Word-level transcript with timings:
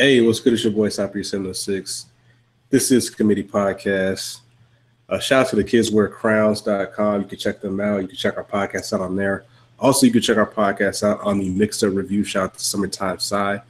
Hey, 0.00 0.22
what's 0.22 0.40
good? 0.40 0.54
It's 0.54 0.64
your 0.64 0.72
boy 0.72 0.88
Cypress 0.88 1.28
706. 1.28 2.06
This 2.70 2.90
is 2.90 3.10
Committee 3.10 3.44
Podcast. 3.44 4.40
Uh, 5.06 5.18
shout 5.18 5.44
out 5.44 5.50
to 5.50 5.56
the 5.56 5.62
kidswearcrowns.com. 5.62 7.20
You 7.20 7.28
can 7.28 7.38
check 7.38 7.60
them 7.60 7.78
out. 7.82 8.00
You 8.00 8.08
can 8.08 8.16
check 8.16 8.38
our 8.38 8.44
podcast 8.44 8.94
out 8.94 9.02
on 9.02 9.14
there. 9.14 9.44
Also, 9.78 10.06
you 10.06 10.12
can 10.12 10.22
check 10.22 10.38
our 10.38 10.50
podcast 10.50 11.06
out 11.06 11.20
on 11.20 11.38
the 11.38 11.50
Mix 11.50 11.82
Up 11.82 11.92
Review. 11.92 12.24
Shout 12.24 12.44
out 12.44 12.54
to 12.54 12.64
Summertime 12.64 13.18
Side. 13.18 13.60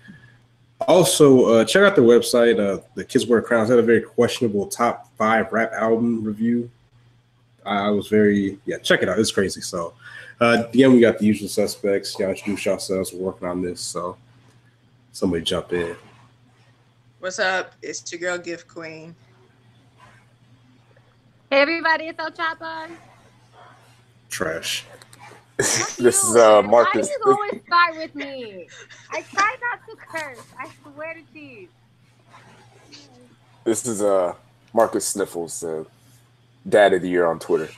Also, 0.86 1.46
uh, 1.46 1.64
check 1.64 1.82
out 1.82 1.96
the 1.96 2.02
website. 2.02 2.60
Uh, 2.60 2.80
the 2.94 3.04
Kids 3.04 3.26
Wear 3.26 3.42
Crowns 3.42 3.68
had 3.68 3.80
a 3.80 3.82
very 3.82 4.02
questionable 4.02 4.68
top 4.68 5.12
five 5.18 5.52
rap 5.52 5.72
album 5.72 6.22
review. 6.22 6.70
I 7.66 7.90
was 7.90 8.06
very 8.06 8.56
yeah. 8.66 8.78
Check 8.78 9.02
it 9.02 9.08
out. 9.08 9.18
It's 9.18 9.32
crazy. 9.32 9.62
So 9.62 9.94
uh, 10.40 10.62
again, 10.72 10.92
we 10.92 11.00
got 11.00 11.18
the 11.18 11.24
usual 11.24 11.48
suspects. 11.48 12.16
Y'all 12.20 12.30
introduce 12.30 12.64
yourselves. 12.66 13.12
We're 13.12 13.18
working 13.18 13.48
on 13.48 13.62
this. 13.62 13.80
So 13.80 14.16
somebody 15.10 15.42
jump 15.42 15.72
in. 15.72 15.96
What's 17.20 17.38
up? 17.38 17.74
It's 17.82 18.10
your 18.10 18.18
girl 18.18 18.38
Gift 18.38 18.66
Queen. 18.66 19.14
Hey 21.50 21.60
everybody, 21.60 22.04
it's 22.04 22.18
El 22.18 22.30
Chapo. 22.30 22.90
Trash. 24.30 24.86
this 25.58 26.24
is 26.24 26.34
uh 26.34 26.62
Marcus. 26.62 27.10
Why 27.10 27.16
do 27.22 27.30
you 27.30 27.36
always 27.36 27.62
start 27.66 27.96
with 27.98 28.14
me? 28.14 28.68
I 29.10 29.20
try 29.20 29.54
not 29.60 29.86
to 29.86 29.96
curse. 29.96 30.40
I 30.58 30.70
swear 30.82 31.12
to 31.12 31.20
cheese. 31.34 31.68
This 33.64 33.84
is 33.84 34.00
uh 34.00 34.34
Marcus 34.72 35.06
Sniffles, 35.06 35.62
uh, 35.62 35.84
dad 36.66 36.94
of 36.94 37.02
the 37.02 37.08
year 37.10 37.26
on 37.26 37.38
Twitter. 37.38 37.68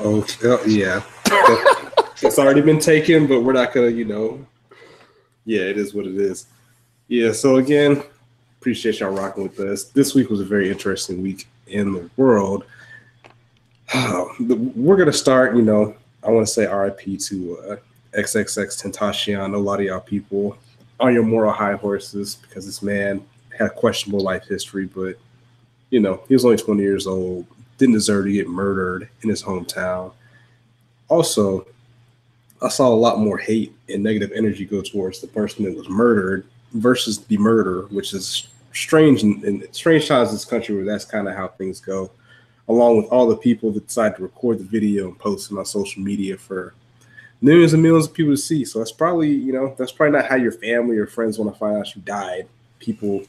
Oh, 0.00 0.26
oh 0.42 0.64
yeah. 0.66 1.02
it's 2.20 2.36
already 2.40 2.62
been 2.62 2.80
taken, 2.80 3.28
but 3.28 3.42
we're 3.42 3.52
not 3.52 3.72
gonna, 3.72 3.90
you 3.90 4.04
know. 4.04 4.44
Yeah, 5.44 5.62
it 5.62 5.78
is 5.78 5.94
what 5.94 6.06
it 6.06 6.16
is. 6.16 6.46
Yeah, 7.08 7.32
so 7.32 7.56
again, 7.56 8.02
appreciate 8.60 9.00
y'all 9.00 9.10
rocking 9.10 9.42
with 9.42 9.60
us. 9.60 9.84
This 9.84 10.14
week 10.14 10.30
was 10.30 10.40
a 10.40 10.44
very 10.44 10.70
interesting 10.70 11.22
week 11.22 11.46
in 11.66 11.92
the 11.92 12.10
world. 12.16 12.64
we're 14.40 14.96
gonna 14.96 15.12
start, 15.12 15.54
you 15.54 15.62
know, 15.62 15.94
I 16.22 16.30
want 16.30 16.46
to 16.46 16.52
say 16.52 16.66
RIP 16.66 17.20
to 17.20 17.58
uh, 17.58 17.76
XXXTentacion. 18.18 19.54
A 19.54 19.58
lot 19.58 19.80
of 19.80 19.86
y'all 19.86 20.00
people 20.00 20.56
on 21.00 21.12
your 21.12 21.24
moral 21.24 21.52
high 21.52 21.74
horses 21.74 22.36
because 22.36 22.64
this 22.64 22.82
man 22.82 23.22
had 23.56 23.66
a 23.66 23.70
questionable 23.70 24.20
life 24.20 24.46
history, 24.46 24.86
but 24.86 25.16
you 25.90 26.00
know, 26.00 26.22
he 26.26 26.34
was 26.34 26.44
only 26.44 26.56
20 26.56 26.82
years 26.82 27.06
old, 27.06 27.46
didn't 27.78 27.94
deserve 27.94 28.24
to 28.24 28.32
get 28.32 28.48
murdered 28.48 29.08
in 29.22 29.28
his 29.28 29.42
hometown. 29.42 30.12
Also, 31.08 31.66
I 32.62 32.68
saw 32.68 32.88
a 32.88 32.94
lot 32.94 33.18
more 33.18 33.38
hate 33.38 33.74
and 33.88 34.02
negative 34.02 34.32
energy 34.34 34.64
go 34.64 34.80
towards 34.80 35.20
the 35.20 35.26
person 35.26 35.64
that 35.64 35.76
was 35.76 35.88
murdered 35.88 36.46
versus 36.72 37.18
the 37.18 37.36
murder, 37.36 37.82
which 37.90 38.14
is 38.14 38.48
strange 38.72 39.22
in 39.22 39.66
strange 39.72 40.08
times 40.08 40.30
in 40.30 40.34
this 40.34 40.44
country 40.44 40.74
where 40.74 40.84
that's 40.84 41.04
kind 41.04 41.28
of 41.28 41.36
how 41.36 41.48
things 41.48 41.80
go. 41.80 42.10
Along 42.68 42.96
with 42.96 43.06
all 43.06 43.26
the 43.26 43.36
people 43.36 43.70
that 43.72 43.86
decide 43.86 44.16
to 44.16 44.22
record 44.22 44.58
the 44.58 44.64
video 44.64 45.08
and 45.08 45.18
post 45.18 45.52
it 45.52 45.58
on 45.58 45.66
social 45.66 46.02
media 46.02 46.36
for 46.38 46.74
millions 47.42 47.74
and 47.74 47.82
millions 47.82 48.06
of 48.06 48.14
people 48.14 48.32
to 48.32 48.38
see. 48.38 48.64
So 48.64 48.78
that's 48.78 48.92
probably, 48.92 49.30
you 49.30 49.52
know, 49.52 49.74
that's 49.76 49.92
probably 49.92 50.18
not 50.18 50.26
how 50.30 50.36
your 50.36 50.52
family 50.52 50.96
or 50.96 51.06
friends 51.06 51.38
want 51.38 51.52
to 51.52 51.58
find 51.58 51.76
out 51.76 51.94
you 51.94 52.00
died. 52.02 52.48
People 52.78 53.22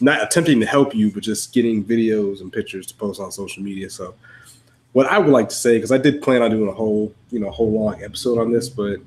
not 0.00 0.22
attempting 0.22 0.60
to 0.60 0.66
help 0.66 0.94
you, 0.94 1.10
but 1.10 1.22
just 1.22 1.52
getting 1.52 1.82
videos 1.82 2.42
and 2.42 2.52
pictures 2.52 2.86
to 2.88 2.94
post 2.94 3.20
on 3.20 3.32
social 3.32 3.62
media. 3.62 3.88
So, 3.88 4.14
what 4.94 5.06
I 5.08 5.18
would 5.18 5.30
like 5.30 5.48
to 5.48 5.54
say, 5.54 5.76
because 5.76 5.92
I 5.92 5.98
did 5.98 6.22
plan 6.22 6.40
on 6.40 6.50
doing 6.50 6.68
a 6.68 6.72
whole, 6.72 7.12
you 7.30 7.40
know, 7.40 7.50
whole 7.50 7.70
long 7.70 8.02
episode 8.02 8.38
on 8.38 8.52
this, 8.52 8.68
but 8.68 9.00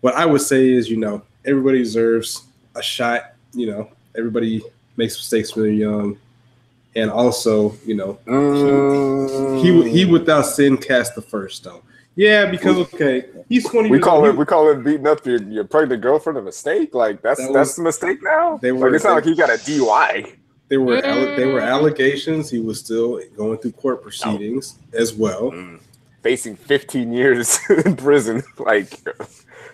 what 0.00 0.14
I 0.14 0.24
would 0.24 0.40
say 0.40 0.70
is, 0.70 0.88
you 0.88 0.96
know, 0.96 1.22
everybody 1.44 1.78
deserves 1.78 2.44
a 2.76 2.82
shot. 2.82 3.32
You 3.52 3.66
know, 3.66 3.90
everybody 4.16 4.62
makes 4.96 5.16
mistakes 5.16 5.56
when 5.56 5.64
they're 5.64 5.74
young, 5.74 6.18
and 6.94 7.10
also, 7.10 7.74
you 7.84 7.96
know, 7.96 8.18
he, 9.60 9.82
he, 9.82 9.90
he 9.90 10.04
without 10.04 10.42
sin 10.42 10.76
cast 10.76 11.16
the 11.16 11.22
first 11.22 11.58
stone. 11.58 11.82
Yeah, 12.14 12.46
because 12.46 12.76
okay, 12.94 13.24
he's 13.48 13.68
twenty. 13.68 13.90
We 13.90 13.98
call 13.98 14.24
it 14.26 14.36
we 14.36 14.44
call 14.44 14.70
it 14.70 14.84
beating 14.84 15.06
up 15.06 15.26
your, 15.26 15.42
your 15.42 15.64
pregnant 15.64 16.00
girlfriend 16.00 16.38
a 16.38 16.42
mistake. 16.42 16.94
Like 16.94 17.22
that's 17.22 17.40
that 17.40 17.52
that's 17.52 17.74
the 17.74 17.82
mistake 17.82 18.22
now. 18.22 18.58
They 18.58 18.70
were. 18.70 18.86
Like, 18.86 18.96
it's 18.96 19.04
not 19.04 19.14
like 19.14 19.24
he 19.24 19.34
got 19.34 19.50
a 19.50 19.54
DUI. 19.54 20.36
There 20.68 20.80
were 20.80 21.00
mm. 21.00 21.36
there 21.36 21.48
were 21.48 21.60
allegations. 21.60 22.50
He 22.50 22.60
was 22.60 22.78
still 22.78 23.20
going 23.36 23.58
through 23.58 23.72
court 23.72 24.02
proceedings 24.02 24.78
oh. 24.94 24.98
as 24.98 25.14
well, 25.14 25.50
mm. 25.50 25.80
facing 26.22 26.56
15 26.56 27.12
years 27.12 27.58
in 27.84 27.96
prison. 27.96 28.42
Like 28.58 28.92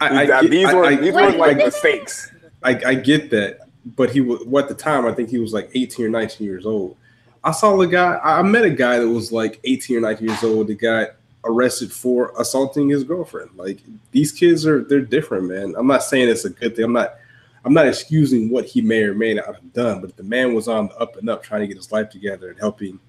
I, 0.01 0.33
I, 0.33 0.47
these 0.47 0.67
I, 0.67 0.75
were 0.75 0.85
I, 0.85 0.97
these 0.97 1.15
were 1.15 1.33
like 1.33 1.57
mistakes. 1.57 2.31
I, 2.63 2.81
I 2.87 2.95
get 2.95 3.31
that, 3.31 3.61
but 3.97 4.11
he 4.11 4.21
was 4.21 4.45
well, 4.45 4.63
at 4.63 4.69
the 4.69 4.75
time. 4.75 5.07
I 5.07 5.13
think 5.13 5.31
he 5.31 5.39
was 5.39 5.53
like 5.53 5.71
18 5.75 6.07
or 6.07 6.09
19 6.09 6.47
years 6.47 6.67
old. 6.67 6.97
I 7.43 7.53
saw 7.53 7.81
a 7.81 7.87
guy. 7.87 8.19
I 8.23 8.43
met 8.43 8.65
a 8.65 8.71
guy 8.71 8.99
that 8.99 9.09
was 9.09 9.33
like 9.33 9.61
18 9.65 9.97
or 9.97 10.01
19 10.01 10.29
years 10.29 10.45
old. 10.45 10.67
The 10.69 10.75
guy 10.75 11.09
arrested 11.45 11.93
for 11.93 12.33
assaulting 12.39 12.89
his 12.89 13.05
girlfriend. 13.05 13.51
Like 13.57 13.81
these 14.11 14.33
kids 14.33 14.67
are 14.67 14.83
they're 14.83 15.01
different, 15.01 15.49
man. 15.49 15.75
I'm 15.77 15.87
not 15.87 16.03
saying 16.03 16.29
it's 16.29 16.45
a 16.45 16.51
good 16.51 16.77
thing. 16.77 16.85
I'm 16.87 16.93
not 16.93 17.15
I'm 17.65 17.73
not 17.73 17.87
excusing 17.87 18.51
what 18.51 18.67
he 18.67 18.83
may 18.83 19.03
or 19.03 19.15
may 19.15 19.35
not 19.35 19.47
have 19.47 19.73
done, 19.73 20.01
but 20.01 20.17
the 20.17 20.23
man 20.23 20.55
was 20.55 20.69
on 20.69 20.89
the 20.89 20.97
up 20.99 21.17
and 21.17 21.29
up 21.31 21.43
trying 21.43 21.63
to 21.63 21.67
get 21.67 21.77
his 21.77 21.91
life 21.91 22.11
together 22.11 22.51
and 22.51 22.59
helping, 22.59 23.01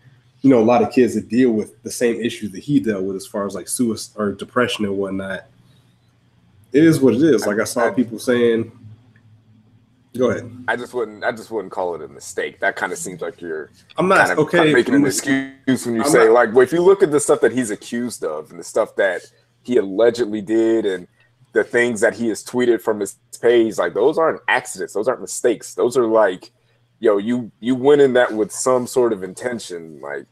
you 0.41 0.49
know, 0.49 0.59
a 0.59 0.63
lot 0.63 0.81
of 0.81 0.91
kids 0.91 1.13
to 1.15 1.21
deal 1.21 1.51
with 1.51 1.81
the 1.83 1.91
same 1.91 2.21
issues 2.21 2.51
that 2.51 2.63
he 2.63 2.79
dealt 2.79 3.03
with 3.03 3.15
as 3.15 3.27
far 3.27 3.45
as 3.45 3.53
like 3.53 3.67
suicide 3.67 4.13
or 4.17 4.31
depression 4.31 4.85
and 4.85 4.97
whatnot. 4.97 5.45
It 6.71 6.83
is 6.83 6.99
what 6.99 7.15
it 7.15 7.21
is. 7.21 7.45
Like 7.45 7.59
I 7.59 7.63
saw 7.65 7.91
people 7.91 8.19
saying 8.19 8.71
Go 10.17 10.29
ahead. 10.29 10.49
I 10.67 10.75
just 10.75 10.93
wouldn't. 10.93 11.23
I 11.23 11.31
just 11.31 11.51
wouldn't 11.51 11.71
call 11.71 11.95
it 11.95 12.01
a 12.01 12.07
mistake. 12.07 12.59
That 12.59 12.75
kind 12.75 12.93
of 12.93 12.97
seems 12.97 13.21
like 13.21 13.41
you're. 13.41 13.71
I'm 13.97 14.07
not 14.07 14.19
kind 14.27 14.31
of, 14.31 14.39
okay. 14.39 14.73
making 14.73 14.95
an 14.95 15.05
excuse 15.05 15.85
when 15.85 15.95
you 15.95 16.03
I'm 16.03 16.09
say 16.09 16.25
not, 16.25 16.33
like, 16.33 16.53
well, 16.53 16.61
if 16.61 16.71
you 16.71 16.81
look 16.81 17.03
at 17.03 17.11
the 17.11 17.19
stuff 17.19 17.41
that 17.41 17.51
he's 17.51 17.71
accused 17.71 18.23
of 18.23 18.49
and 18.49 18.59
the 18.59 18.63
stuff 18.63 18.95
that 18.95 19.21
he 19.63 19.77
allegedly 19.77 20.41
did 20.41 20.85
and 20.85 21.07
the 21.55 21.63
things 21.63 22.01
that 22.01 22.13
he 22.13 22.27
has 22.27 22.43
tweeted 22.43 22.81
from 22.81 22.99
his 22.99 23.17
page, 23.41 23.77
like 23.77 23.93
those 23.93 24.17
aren't 24.17 24.41
accidents. 24.49 24.93
Those 24.93 25.07
aren't 25.07 25.21
mistakes. 25.21 25.73
Those 25.73 25.95
are 25.95 26.05
like, 26.05 26.51
yo, 26.99 27.17
you 27.17 27.49
you 27.61 27.75
went 27.75 28.01
in 28.01 28.11
that 28.13 28.33
with 28.33 28.51
some 28.51 28.85
sort 28.85 29.13
of 29.13 29.23
intention. 29.23 30.01
Like 30.01 30.25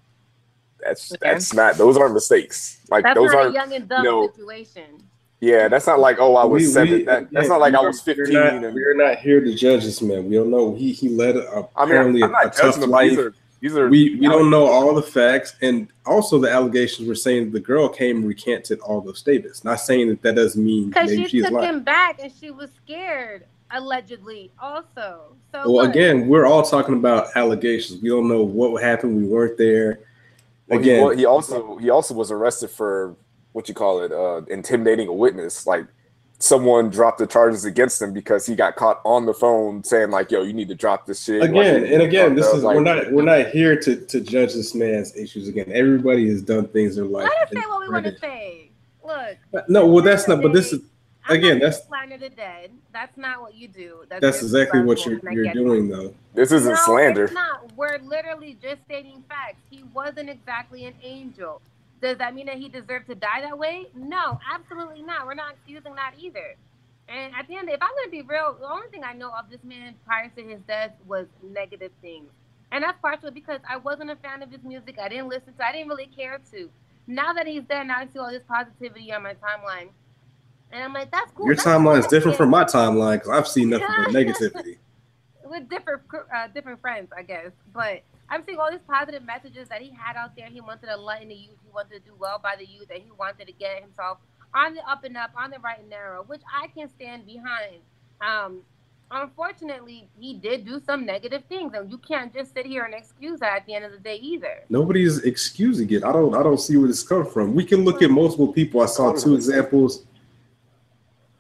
that's 0.81 1.13
okay. 1.13 1.19
that's 1.21 1.53
not. 1.53 1.77
Those 1.77 1.95
aren't 1.95 2.13
mistakes. 2.13 2.81
Like 2.89 3.05
that's 3.05 3.15
those 3.15 3.33
aren't 3.33 3.53
young 3.53 3.73
and 3.73 3.87
dumb 3.87 4.03
you 4.03 4.11
know, 4.11 4.27
situation. 4.27 5.01
Yeah, 5.39 5.69
that's 5.69 5.87
not 5.87 5.99
like 5.99 6.17
oh 6.19 6.35
I 6.35 6.43
was 6.43 6.63
we, 6.63 6.67
seven. 6.67 6.93
We, 6.93 7.03
that, 7.03 7.31
that's 7.31 7.45
yeah, 7.45 7.53
not 7.53 7.61
like 7.61 7.73
I 7.73 7.81
was 7.81 8.01
fifteen. 8.01 8.33
We're 8.33 8.43
not, 8.43 8.63
and, 8.65 8.75
we're 8.75 8.95
not 8.95 9.19
here 9.19 9.39
to 9.39 9.55
judge 9.55 9.85
this 9.85 10.01
man. 10.01 10.27
We 10.27 10.35
don't 10.35 10.51
know. 10.51 10.75
He 10.75 10.91
he 10.91 11.07
led 11.07 11.37
a, 11.37 11.69
apparently 11.77 12.21
I 12.21 12.27
mean, 12.27 12.35
a, 12.35 12.47
a 12.47 12.51
tough 12.51 12.77
life. 12.85 13.11
These 13.11 13.19
are, 13.19 13.33
these 13.63 13.77
are 13.77 13.87
we 13.87 14.15
we 14.15 14.27
don't 14.27 14.49
know 14.49 14.65
all 14.65 14.93
the 14.93 15.01
facts, 15.01 15.55
and 15.61 15.87
also 16.05 16.37
the 16.37 16.51
allegations 16.51 17.07
were 17.07 17.15
saying 17.15 17.51
the 17.51 17.61
girl 17.61 17.87
came 17.87 18.17
and 18.17 18.27
recanted 18.27 18.81
all 18.81 18.99
those 18.99 19.19
statements. 19.19 19.63
Not 19.63 19.79
saying 19.79 20.09
that 20.09 20.21
that 20.21 20.35
doesn't 20.35 20.61
mean 20.61 20.89
because 20.89 21.09
she, 21.09 21.25
she 21.29 21.41
took 21.41 21.63
him 21.63 21.81
back 21.81 22.19
and 22.21 22.29
she 22.29 22.51
was 22.51 22.71
scared 22.83 23.45
allegedly 23.71 24.51
also. 24.59 25.37
So 25.53 25.59
well, 25.59 25.75
what? 25.75 25.89
again, 25.91 26.27
we're 26.27 26.45
all 26.45 26.63
talking 26.63 26.95
about 26.95 27.27
allegations. 27.37 28.01
We 28.01 28.09
don't 28.09 28.27
know 28.27 28.43
what 28.43 28.83
happened. 28.83 29.15
We 29.15 29.23
weren't 29.23 29.57
there. 29.57 30.01
Well, 30.67 30.81
again, 30.81 30.97
he, 30.97 31.01
well, 31.05 31.17
he 31.19 31.25
also 31.25 31.77
he 31.77 31.89
also 31.89 32.13
was 32.15 32.31
arrested 32.31 32.69
for 32.69 33.15
what 33.53 33.69
you 33.69 33.73
call 33.73 34.01
it, 34.01 34.11
uh, 34.11 34.41
intimidating 34.49 35.07
a 35.07 35.13
witness. 35.13 35.65
Like 35.65 35.85
someone 36.43 36.89
dropped 36.89 37.19
the 37.19 37.25
charges 37.25 37.63
against 37.63 38.01
him 38.01 38.11
because 38.11 38.45
he 38.45 38.53
got 38.53 38.75
caught 38.75 38.99
on 39.05 39.25
the 39.25 39.33
phone 39.33 39.81
saying 39.83 40.11
like, 40.11 40.29
"Yo, 40.29 40.43
you 40.43 40.51
need 40.51 40.67
to 40.67 40.75
drop 40.75 41.05
this 41.05 41.23
shit." 41.23 41.41
Again 41.41 41.83
like, 41.83 41.91
and 41.91 42.01
again, 42.01 42.35
this 42.35 42.47
is 42.47 42.63
like, 42.63 42.75
we're 42.75 42.83
not 42.83 43.11
we're 43.11 43.23
not 43.23 43.47
here 43.47 43.79
to 43.79 43.95
to 43.95 44.19
judge 44.19 44.53
this 44.53 44.75
man's 44.75 45.15
issues. 45.15 45.47
Again, 45.47 45.71
everybody 45.73 46.27
has 46.29 46.41
done 46.41 46.67
things 46.67 46.97
in 46.97 47.11
life. 47.11 47.29
Let 47.29 47.47
us 47.47 47.49
say 47.53 47.69
what 47.69 47.81
we 47.81 47.89
want 47.93 48.05
to 48.05 48.19
say. 48.19 48.69
Look. 49.05 49.69
No, 49.69 49.87
well, 49.87 50.03
that's 50.03 50.27
not. 50.27 50.41
But 50.41 50.53
this 50.53 50.73
is. 50.73 50.81
I'm 51.25 51.37
again, 51.37 51.59
that's 51.59 51.85
slander 51.87 52.17
the 52.17 52.29
dead. 52.29 52.71
That's 52.91 53.15
not 53.17 53.41
what 53.41 53.55
you 53.55 53.69
do. 53.69 53.99
That's, 54.09 54.21
that's 54.21 54.41
exactly 54.41 54.81
what 54.81 55.05
you're, 55.05 55.21
you're 55.31 55.53
doing, 55.53 55.87
that. 55.87 55.95
though. 55.95 56.15
This 56.33 56.51
isn't 56.51 56.73
no, 56.73 56.79
slander. 56.83 57.23
It's 57.25 57.33
not. 57.33 57.71
We're 57.77 57.99
literally 57.99 58.57
just 58.61 58.83
stating 58.83 59.23
facts. 59.29 59.55
He 59.69 59.85
wasn't 59.93 60.29
exactly 60.29 60.83
an 60.83 60.95
angel. 61.01 61.61
Does 62.03 62.17
that 62.17 62.35
mean 62.35 62.47
that 62.47 62.57
he 62.57 62.67
deserved 62.67 63.07
to 63.07 63.15
die 63.15 63.39
that 63.39 63.57
way? 63.57 63.87
No, 63.95 64.37
absolutely 64.53 65.01
not. 65.01 65.25
We're 65.25 65.35
not 65.35 65.53
excusing 65.53 65.95
that 65.95 66.15
either. 66.19 66.57
And 67.07 67.33
at 67.33 67.47
the 67.47 67.55
end, 67.55 67.69
if 67.69 67.81
I'm 67.81 67.91
going 67.91 68.07
to 68.07 68.11
be 68.11 68.21
real, 68.21 68.57
the 68.59 68.69
only 68.69 68.89
thing 68.89 69.05
I 69.05 69.13
know 69.13 69.31
of 69.31 69.49
this 69.49 69.61
man 69.63 69.95
prior 70.05 70.27
to 70.35 70.43
his 70.43 70.59
death 70.67 70.91
was 71.07 71.27
negative 71.41 71.91
things. 72.01 72.27
And 72.73 72.83
that's 72.83 72.97
partially 73.01 73.31
because 73.31 73.61
I 73.69 73.77
wasn't 73.77 74.11
a 74.11 74.17
fan 74.17 74.43
of 74.43 74.51
his 74.51 74.61
music. 74.65 74.97
I 75.01 75.07
didn't 75.07 75.29
listen 75.29 75.53
to 75.53 75.65
I 75.65 75.71
didn't 75.71 75.87
really 75.87 76.07
care 76.13 76.41
to. 76.51 76.69
Now 77.07 77.31
that 77.31 77.47
he's 77.47 77.63
dead, 77.63 77.87
now 77.87 77.99
I 77.99 78.07
see 78.11 78.19
all 78.19 78.31
this 78.31 78.43
positivity 78.49 79.13
on 79.13 79.23
my 79.23 79.35
timeline. 79.35 79.87
And 80.73 80.83
I'm 80.83 80.91
like, 80.91 81.09
that's 81.09 81.31
cool. 81.31 81.45
Your 81.45 81.55
that's 81.55 81.65
timeline 81.65 81.99
is 81.99 82.07
different 82.07 82.35
from 82.35 82.49
my 82.49 82.65
timeline 82.65 83.15
because 83.15 83.29
I've 83.29 83.47
seen 83.47 83.69
nothing 83.69 83.87
but 83.87 84.07
negativity. 84.13 84.77
With 85.45 85.69
different 85.69 86.01
uh, 86.35 86.47
different 86.47 86.81
friends, 86.81 87.11
I 87.15 87.21
guess. 87.21 87.51
But 87.73 88.01
I'm 88.29 88.43
seeing 88.45 88.57
all 88.57 88.71
these 88.71 88.79
positive 88.87 89.23
messages 89.23 89.67
that 89.69 89.81
he 89.81 89.91
had 89.91 90.15
out 90.15 90.35
there. 90.35 90.47
He 90.47 90.61
wanted 90.61 90.87
to 90.87 90.97
lighten 90.97 91.29
the 91.29 91.35
youth. 91.35 91.57
He 91.63 91.69
wanted 91.73 91.91
to 91.93 91.99
do 91.99 92.15
well 92.17 92.39
by 92.41 92.55
the 92.57 92.65
youth, 92.65 92.89
and 92.89 93.01
he 93.03 93.11
wanted 93.17 93.47
to 93.47 93.53
get 93.53 93.81
himself 93.81 94.17
on 94.53 94.75
the 94.75 94.89
up 94.89 95.03
and 95.03 95.17
up, 95.17 95.31
on 95.35 95.51
the 95.51 95.59
right 95.59 95.79
and 95.79 95.89
narrow, 95.89 96.23
which 96.23 96.41
I 96.51 96.67
can 96.67 96.89
stand 96.89 97.25
behind. 97.25 97.77
Um, 98.21 98.61
unfortunately, 99.11 100.07
he 100.19 100.33
did 100.35 100.65
do 100.65 100.81
some 100.85 101.05
negative 101.05 101.43
things, 101.49 101.73
and 101.73 101.91
you 101.91 101.97
can't 101.97 102.33
just 102.33 102.53
sit 102.53 102.65
here 102.65 102.83
and 102.83 102.93
excuse 102.93 103.39
that 103.39 103.57
at 103.57 103.65
the 103.65 103.73
end 103.75 103.85
of 103.85 103.91
the 103.91 103.99
day 103.99 104.17
either. 104.17 104.63
Nobody's 104.69 105.19
excusing 105.19 105.89
it. 105.91 106.03
I 106.03 106.11
don't. 106.11 106.35
I 106.35 106.43
don't 106.43 106.59
see 106.59 106.77
where 106.77 106.87
this 106.87 107.03
comes 107.03 107.31
from. 107.31 107.53
We 107.53 107.65
can 107.65 107.83
look 107.83 108.01
at 108.01 108.09
multiple 108.09 108.51
people. 108.51 108.81
I 108.81 108.87
saw 108.87 109.13
two 109.13 109.35
examples. 109.35 110.05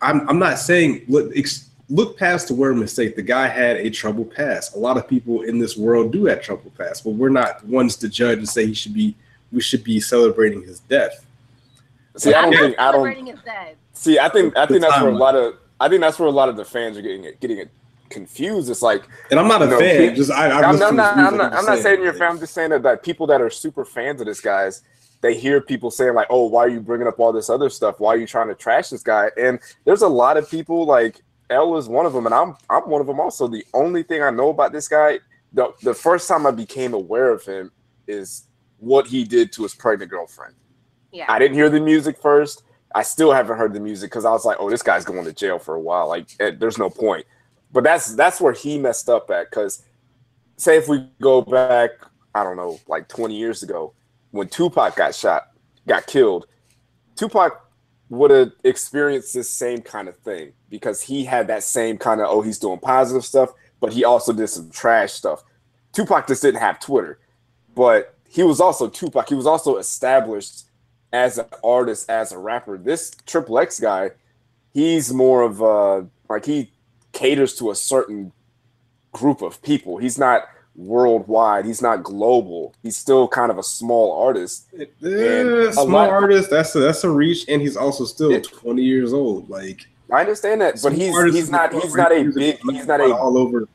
I'm. 0.01 0.27
I'm 0.29 0.39
not 0.39 0.59
saying 0.59 1.05
look. 1.07 1.31
Ex, 1.35 1.69
look 1.89 2.17
past 2.17 2.47
the 2.47 2.55
word 2.55 2.77
mistake. 2.77 3.15
The 3.15 3.21
guy 3.21 3.47
had 3.47 3.77
a 3.77 3.89
troubled 3.89 4.33
past. 4.33 4.75
A 4.75 4.79
lot 4.79 4.97
of 4.97 5.07
people 5.07 5.41
in 5.41 5.59
this 5.59 5.77
world 5.77 6.11
do 6.11 6.25
have 6.25 6.41
troubled 6.41 6.75
past, 6.77 7.03
but 7.03 7.11
we're 7.11 7.29
not 7.29 7.63
ones 7.65 7.95
to 7.97 8.09
judge 8.09 8.39
and 8.39 8.49
say 8.49 8.65
he 8.65 8.73
should 8.73 8.93
be. 8.93 9.15
We 9.51 9.61
should 9.61 9.83
be 9.83 9.99
celebrating 9.99 10.63
his 10.63 10.79
death. 10.79 11.23
See, 12.17 12.33
I 12.33 12.41
don't 12.41 12.53
think 12.53 12.79
I 12.79 12.91
don't. 12.91 13.39
See, 13.93 14.17
I 14.17 14.29
think 14.29 14.57
I 14.57 14.65
think 14.65 14.81
that's 14.81 15.01
where 15.01 15.11
a 15.11 15.15
lot 15.15 15.35
of 15.35 15.57
I 15.79 15.89
think 15.89 16.01
that's 16.01 16.17
where 16.17 16.27
a 16.27 16.31
lot 16.31 16.49
of 16.49 16.55
the 16.55 16.65
fans 16.65 16.97
are 16.97 17.01
getting 17.01 17.25
it, 17.25 17.39
getting 17.39 17.57
it 17.57 17.69
confused. 18.09 18.69
It's 18.69 18.81
like, 18.81 19.03
and 19.31 19.39
I'm 19.39 19.47
not 19.47 19.61
a 19.61 19.67
know, 19.67 19.79
fan. 19.79 19.97
People, 19.97 20.15
just 20.15 20.31
I, 20.31 20.47
I 20.47 20.69
am 20.69 20.79
not, 20.79 20.89
I'm 20.89 20.95
not, 20.95 21.17
I'm 21.17 21.37
not, 21.37 21.53
I'm 21.53 21.65
not 21.65 21.79
saying 21.79 22.01
you're 22.01 22.11
a 22.11 22.17
fan. 22.17 22.31
I'm 22.31 22.39
just 22.39 22.53
saying 22.53 22.69
that, 22.69 22.83
that 22.83 23.03
people 23.03 23.27
that 23.27 23.41
are 23.41 23.49
super 23.49 23.83
fans 23.83 24.21
of 24.21 24.27
this 24.27 24.39
guy's, 24.39 24.83
they 25.21 25.37
hear 25.37 25.59
people 25.59 25.91
saying 25.91 26.13
like, 26.13 26.27
"Oh, 26.29 26.45
why 26.45 26.61
are 26.61 26.69
you 26.69 26.79
bringing 26.79 27.07
up 27.07 27.19
all 27.19 27.33
this 27.33 27.49
other 27.49 27.69
stuff? 27.69 27.99
Why 27.99 28.13
are 28.13 28.17
you 28.17 28.27
trying 28.27 28.47
to 28.47 28.55
trash 28.55 28.89
this 28.89 29.03
guy?" 29.03 29.29
And 29.37 29.59
there's 29.83 30.03
a 30.03 30.07
lot 30.07 30.37
of 30.37 30.49
people 30.49 30.85
like 30.85 31.21
L 31.49 31.77
is 31.77 31.87
one 31.87 32.05
of 32.05 32.13
them, 32.13 32.25
and 32.25 32.33
I'm 32.33 32.55
I'm 32.69 32.89
one 32.89 33.01
of 33.01 33.07
them 33.07 33.19
also. 33.19 33.47
The 33.47 33.65
only 33.73 34.03
thing 34.03 34.21
I 34.21 34.29
know 34.29 34.49
about 34.49 34.71
this 34.71 34.87
guy, 34.87 35.19
the 35.51 35.73
the 35.81 35.93
first 35.93 36.27
time 36.27 36.45
I 36.45 36.51
became 36.51 36.93
aware 36.93 37.31
of 37.31 37.43
him 37.45 37.71
is 38.07 38.47
what 38.77 39.07
he 39.07 39.23
did 39.23 39.51
to 39.53 39.63
his 39.63 39.73
pregnant 39.73 40.11
girlfriend. 40.11 40.55
Yeah. 41.11 41.25
I 41.29 41.39
didn't 41.39 41.55
hear 41.55 41.69
the 41.69 41.79
music 41.79 42.17
first. 42.17 42.63
I 42.95 43.03
still 43.03 43.31
haven't 43.31 43.57
heard 43.57 43.73
the 43.73 43.79
music 43.79 44.11
because 44.11 44.25
I 44.25 44.31
was 44.31 44.45
like, 44.45 44.57
oh, 44.59 44.69
this 44.69 44.83
guy's 44.83 45.05
going 45.05 45.23
to 45.25 45.33
jail 45.33 45.57
for 45.57 45.75
a 45.75 45.79
while. 45.79 46.07
Like, 46.07 46.29
eh, 46.39 46.51
there's 46.57 46.77
no 46.77 46.89
point. 46.89 47.25
But 47.71 47.83
that's 47.83 48.15
that's 48.15 48.41
where 48.41 48.53
he 48.53 48.77
messed 48.77 49.09
up 49.09 49.29
at. 49.31 49.49
Because 49.49 49.83
say 50.57 50.77
if 50.77 50.87
we 50.87 51.07
go 51.21 51.41
back, 51.41 51.91
I 52.35 52.43
don't 52.43 52.57
know, 52.57 52.79
like 52.87 53.07
20 53.07 53.35
years 53.35 53.63
ago, 53.63 53.93
when 54.31 54.47
Tupac 54.47 54.95
got 54.95 55.15
shot, 55.15 55.51
got 55.87 56.07
killed, 56.07 56.47
Tupac 57.15 57.62
would 58.13 58.31
have 58.31 58.51
experienced 58.63 59.33
this 59.33 59.49
same 59.49 59.81
kind 59.81 60.07
of 60.07 60.15
thing 60.17 60.53
because 60.69 61.01
he 61.01 61.25
had 61.25 61.47
that 61.47 61.63
same 61.63 61.97
kind 61.97 62.21
of 62.21 62.27
oh, 62.29 62.41
he's 62.41 62.59
doing 62.59 62.79
positive 62.79 63.25
stuff, 63.25 63.49
but 63.79 63.93
he 63.93 64.03
also 64.03 64.31
did 64.31 64.47
some 64.47 64.69
trash 64.69 65.13
stuff. 65.13 65.43
Tupac 65.93 66.27
just 66.27 66.41
didn't 66.41 66.59
have 66.59 66.79
Twitter, 66.79 67.19
but 67.75 68.15
he 68.27 68.43
was 68.43 68.59
also 68.59 68.87
Tupac. 68.87 69.29
He 69.29 69.35
was 69.35 69.47
also 69.47 69.77
established 69.77 70.65
as 71.11 71.37
an 71.37 71.45
artist, 71.63 72.09
as 72.09 72.31
a 72.31 72.37
rapper. 72.37 72.77
This 72.77 73.15
Triple 73.25 73.59
X 73.59 73.79
guy, 73.79 74.11
he's 74.73 75.11
more 75.11 75.41
of 75.41 75.61
a 75.61 76.07
like 76.29 76.45
he 76.45 76.71
caters 77.13 77.55
to 77.55 77.71
a 77.71 77.75
certain 77.75 78.31
group 79.11 79.41
of 79.41 79.61
people. 79.63 79.97
He's 79.97 80.19
not 80.19 80.47
worldwide. 80.75 81.65
He's 81.65 81.81
not 81.81 82.03
global. 82.03 82.73
He's 82.81 82.97
still 82.97 83.27
kind 83.27 83.51
of 83.51 83.57
a 83.57 83.63
small 83.63 84.21
artist. 84.21 84.67
Uh, 84.73 85.71
small 85.71 85.87
lot, 85.87 86.09
artist. 86.09 86.49
That's 86.49 86.75
a, 86.75 86.79
that's 86.79 87.03
a 87.03 87.09
reach, 87.09 87.45
and 87.47 87.61
he's 87.61 87.77
also 87.77 88.05
still 88.05 88.31
it, 88.31 88.45
twenty 88.45 88.83
years 88.83 89.13
old. 89.13 89.49
Like 89.49 89.87
I 90.11 90.21
understand 90.21 90.61
that, 90.61 90.81
but 90.81 90.93
he's 90.93 91.15
he's 91.33 91.49
not 91.49 91.73
he's 91.73 91.95
not 91.95 92.11
a 92.11 92.23
big 92.23 92.59
he's 92.69 92.87
not 92.87 93.01
a 93.01 93.15
all 93.15 93.37
over. 93.37 93.67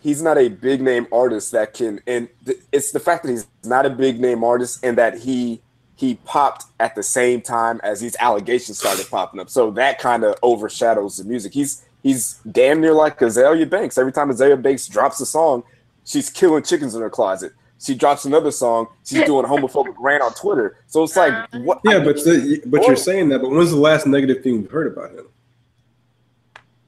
He's 0.00 0.22
not 0.22 0.38
a 0.38 0.48
big 0.48 0.80
name 0.80 1.08
artist 1.10 1.50
that 1.52 1.74
can, 1.74 2.00
and 2.06 2.28
th- 2.44 2.58
it's 2.70 2.92
the 2.92 3.00
fact 3.00 3.24
that 3.24 3.30
he's 3.30 3.46
not 3.64 3.86
a 3.86 3.90
big 3.90 4.20
name 4.20 4.44
artist 4.44 4.84
and 4.84 4.96
that 4.98 5.18
he 5.18 5.60
he 5.96 6.16
popped 6.24 6.66
at 6.78 6.94
the 6.94 7.02
same 7.02 7.40
time 7.40 7.80
as 7.82 8.00
these 8.00 8.14
allegations 8.20 8.78
started 8.78 9.08
popping 9.10 9.40
up. 9.40 9.50
So 9.50 9.70
that 9.72 9.98
kind 9.98 10.24
of 10.24 10.36
overshadows 10.42 11.16
the 11.16 11.24
music. 11.24 11.54
He's 11.54 11.84
he's 12.02 12.38
damn 12.52 12.80
near 12.80 12.92
like 12.92 13.18
Azealia 13.18 13.68
Banks. 13.68 13.98
Every 13.98 14.12
time 14.12 14.30
Azealia 14.30 14.60
Banks 14.60 14.86
drops 14.86 15.20
a 15.20 15.26
song, 15.26 15.64
she's 16.06 16.30
killing 16.30 16.62
chickens 16.62 16.94
in 16.94 17.02
her 17.02 17.10
closet. 17.10 17.52
She 17.78 17.94
drops 17.94 18.24
another 18.24 18.50
song, 18.50 18.86
she's 19.04 19.24
doing 19.24 19.44
a 19.44 19.48
homophobic 19.52 19.94
rant 19.98 20.22
on 20.22 20.32
Twitter. 20.32 20.78
So 20.86 21.02
it's 21.02 21.14
like, 21.14 21.34
what? 21.56 21.80
Yeah, 21.84 21.98
but 21.98 22.16
the, 22.16 22.62
but 22.64 22.82
you're 22.82 22.92
oh. 22.92 22.94
saying 22.94 23.28
that. 23.28 23.42
But 23.42 23.50
when's 23.50 23.70
the 23.70 23.76
last 23.76 24.06
negative 24.06 24.42
thing 24.42 24.62
you 24.62 24.68
heard 24.68 24.86
about 24.86 25.10
him? 25.10 25.26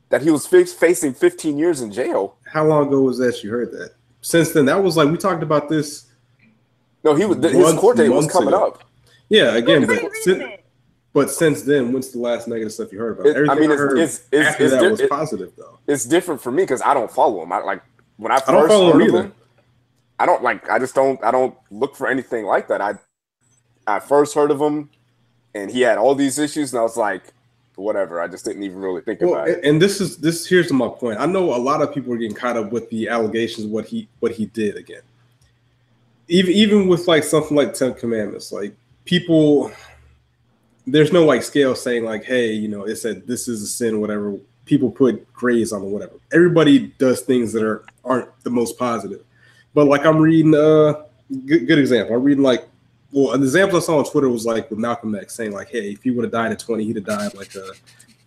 That 0.08 0.22
he 0.22 0.30
was 0.30 0.46
facing 0.46 1.12
15 1.12 1.58
years 1.58 1.82
in 1.82 1.92
jail. 1.92 2.36
How 2.50 2.64
long 2.64 2.86
ago 2.86 3.02
was 3.02 3.18
that 3.18 3.44
you 3.44 3.50
heard 3.50 3.70
that? 3.72 3.92
Since 4.22 4.52
then, 4.52 4.64
that 4.64 4.82
was 4.82 4.96
like 4.96 5.10
we 5.10 5.18
talked 5.18 5.42
about 5.42 5.68
this. 5.68 6.06
No, 7.04 7.14
he 7.14 7.26
was 7.26 7.36
his 7.36 7.74
court 7.74 7.98
date 7.98 8.08
was 8.08 8.26
coming 8.26 8.48
ago. 8.48 8.68
up. 8.68 8.84
Yeah, 9.28 9.56
again, 9.56 9.86
but 9.86 10.00
since, 10.22 10.42
but 11.12 11.30
since 11.30 11.62
then, 11.62 11.92
when's 11.92 12.10
the 12.10 12.18
last 12.18 12.48
negative 12.48 12.72
stuff 12.72 12.90
you 12.92 12.98
heard 12.98 13.18
about? 13.18 13.26
Everything 13.26 13.50
I 13.50 13.60
mean, 13.60 13.70
it's, 13.70 13.80
I 13.80 13.84
heard 13.84 13.98
it's, 13.98 14.20
it's, 14.32 14.48
after 14.48 14.70
that 14.70 14.90
was 14.90 15.02
positive, 15.02 15.52
though. 15.56 15.78
It's 15.86 16.06
different 16.06 16.40
for 16.40 16.50
me 16.50 16.62
because 16.62 16.80
I 16.80 16.94
don't 16.94 17.10
follow 17.10 17.42
him. 17.42 17.52
I 17.52 17.58
like 17.58 17.82
when 18.18 18.30
I 18.30 18.36
first 18.36 18.48
I 18.50 18.52
don't 18.52 18.68
follow 18.68 18.92
him 18.92 19.02
either. 19.02 19.22
Him, 19.22 19.32
I 20.18 20.26
don't 20.26 20.42
like. 20.42 20.68
I 20.68 20.78
just 20.78 20.94
don't. 20.94 21.22
I 21.24 21.30
don't 21.30 21.56
look 21.70 21.96
for 21.96 22.06
anything 22.08 22.44
like 22.44 22.68
that. 22.68 22.80
I 22.80 22.94
I 23.86 24.00
first 24.00 24.34
heard 24.34 24.50
of 24.50 24.60
him, 24.60 24.90
and 25.54 25.70
he 25.70 25.80
had 25.80 25.96
all 25.96 26.14
these 26.14 26.38
issues, 26.38 26.72
and 26.72 26.80
I 26.80 26.82
was 26.82 26.96
like, 26.96 27.22
whatever. 27.76 28.20
I 28.20 28.28
just 28.28 28.44
didn't 28.44 28.64
even 28.64 28.78
really 28.78 29.00
think 29.00 29.20
well, 29.20 29.34
about 29.34 29.48
it. 29.48 29.64
And 29.64 29.80
this 29.80 30.00
is 30.00 30.18
this. 30.18 30.46
Here's 30.46 30.72
my 30.72 30.88
point. 30.88 31.20
I 31.20 31.26
know 31.26 31.54
a 31.54 31.56
lot 31.56 31.80
of 31.80 31.94
people 31.94 32.12
are 32.12 32.18
getting 32.18 32.36
caught 32.36 32.56
up 32.56 32.72
with 32.72 32.90
the 32.90 33.08
allegations, 33.08 33.66
what 33.66 33.86
he 33.86 34.08
what 34.20 34.32
he 34.32 34.46
did 34.46 34.76
again. 34.76 35.02
Even 36.28 36.52
even 36.52 36.88
with 36.88 37.08
like 37.08 37.24
something 37.24 37.56
like 37.56 37.72
Ten 37.72 37.94
Commandments, 37.94 38.52
like 38.52 38.74
people 39.04 39.72
there's 40.86 41.12
no 41.12 41.24
like 41.24 41.42
scale 41.42 41.74
saying 41.74 42.04
like 42.04 42.24
hey 42.24 42.52
you 42.52 42.68
know 42.68 42.84
it 42.84 42.96
said 42.96 43.26
this 43.26 43.48
is 43.48 43.62
a 43.62 43.66
sin 43.66 44.00
whatever 44.00 44.38
people 44.68 44.90
put 44.90 45.32
grades 45.32 45.72
on 45.72 45.82
or 45.82 45.88
whatever. 45.88 46.12
Everybody 46.32 46.88
does 46.98 47.22
things 47.22 47.52
that 47.54 47.64
are 47.64 47.84
aren't 48.04 48.28
the 48.44 48.50
most 48.50 48.78
positive. 48.78 49.24
But 49.74 49.86
like 49.86 50.04
i'm 50.04 50.18
reading 50.18 50.54
uh 50.54 51.04
good, 51.46 51.66
good 51.66 51.78
example. 51.78 52.14
I'm 52.14 52.22
reading 52.22 52.44
like 52.44 52.68
well 53.10 53.32
an 53.32 53.42
example 53.42 53.78
i 53.78 53.80
saw 53.80 53.98
on 53.98 54.04
twitter 54.04 54.28
was 54.28 54.44
like 54.44 54.68
with 54.68 54.78
malcolm 54.78 55.14
x 55.14 55.34
saying 55.34 55.52
like 55.52 55.70
hey 55.70 55.92
if 55.92 56.02
he 56.02 56.10
would 56.10 56.24
have 56.24 56.32
died 56.32 56.52
at 56.52 56.58
20 56.58 56.84
he'd 56.84 56.96
have 56.96 57.06
died 57.06 57.34
like 57.34 57.54
a 57.54 57.70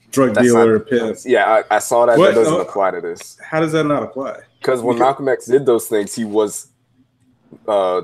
drug 0.10 0.34
That's 0.34 0.48
dealer 0.48 0.80
not, 0.80 0.88
pimp. 0.88 1.18
Yeah 1.24 1.64
I, 1.70 1.76
I, 1.76 1.80
saw 1.80 2.08
that 2.08 2.18
what? 2.18 2.34
that 2.34 2.36
doesn't 2.36 2.56
uh, 2.56 2.62
apply 2.62 2.90
to 2.92 3.00
this. 3.00 3.38
how 3.44 3.60
does 3.60 3.74
that 3.74 3.84
not 3.84 4.02
apply? 4.02 4.40
Because 4.60 4.82
when 4.82 4.98
malcolm 4.98 5.28
x 5.28 5.46
did 5.46 5.68
those 5.68 5.88
things 5.88 6.16
he 6.16 6.26
was 6.26 6.70
uh 7.68 8.02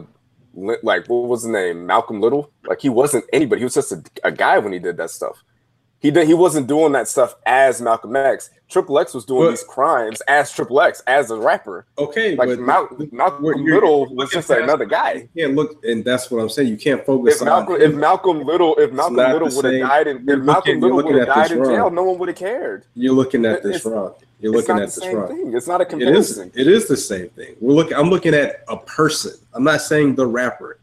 like 0.54 1.08
what 1.08 1.28
was 1.28 1.44
his 1.44 1.52
name? 1.52 1.86
Malcolm 1.86 2.20
little? 2.20 2.52
Like 2.66 2.82
he 2.82 2.90
wasn't 2.90 3.26
anybody. 3.32 3.60
He 3.60 3.64
was 3.64 3.76
just 3.76 3.92
a, 3.92 4.04
a 4.24 4.32
guy 4.32 4.58
when 4.58 4.74
he 4.74 4.80
did 4.80 4.98
that 4.98 5.12
stuff 5.12 5.44
he 6.00 6.12
did 6.12 6.28
he 6.28 6.34
wasn't 6.34 6.68
doing 6.68 6.92
that 6.92 7.08
stuff 7.08 7.36
as 7.46 7.82
malcolm 7.82 8.16
x 8.16 8.50
triple 8.70 9.00
x 9.00 9.14
was 9.14 9.26
doing 9.26 9.48
but, 9.48 9.50
these 9.52 9.64
crimes 9.64 10.22
as 10.22 10.52
triple 10.52 10.80
x 10.82 11.02
as 11.08 11.32
a 11.32 11.36
rapper 11.36 11.86
okay 11.98 12.36
like 12.36 12.50
but 12.50 12.60
Mal- 12.60 12.90
malcolm 13.12 13.66
little 13.66 14.14
was 14.14 14.30
just 14.30 14.50
another 14.50 14.86
guy 14.86 15.28
yeah 15.34 15.48
look 15.48 15.84
and 15.84 16.04
that's 16.04 16.30
what 16.30 16.40
i'm 16.40 16.50
saying 16.50 16.68
you 16.68 16.78
can't 16.78 17.06
focus 17.06 17.42
if 17.42 17.46
malcolm, 17.46 17.76
on 17.76 17.82
if 17.82 17.96
malcolm 17.96 18.44
little 18.44 18.76
if 18.76 18.92
malcolm 18.92 19.16
little 19.16 19.50
would 19.56 19.66
have 19.66 19.82
died 19.82 20.08
in 20.08 20.30
if 20.30 20.40
malcolm 20.40 20.80
little 20.80 21.04
would 21.04 21.16
have 21.16 21.28
died 21.28 21.52
in 21.52 21.64
jail 21.64 21.90
no 21.90 22.04
one 22.04 22.18
would 22.18 22.30
have 22.30 22.38
cared 22.38 22.86
you're 22.96 23.14
looking 23.14 23.46
at 23.46 23.64
this 23.64 23.86
wrong 23.86 24.14
you're 24.40 24.54
looking 24.54 24.78
at 24.78 24.92
the 24.92 25.16
wrong. 25.16 25.28
Thing. 25.28 25.54
It's 25.56 25.68
not 25.68 25.82
a 25.82 25.86
comparison. 25.86 26.52
It 26.54 26.62
is, 26.62 26.68
it 26.68 26.74
is 26.74 26.88
the 26.88 26.98
same 26.98 27.30
thing. 27.30 27.56
We're 27.60 27.74
looking. 27.74 27.98
I'm 27.98 28.10
looking 28.10 28.36
at 28.36 28.64
a 28.68 28.78
person. 28.78 29.34
I'm 29.54 29.64
not 29.64 29.82
saying 29.82 30.16
the 30.16 30.28
rapper. 30.28 30.80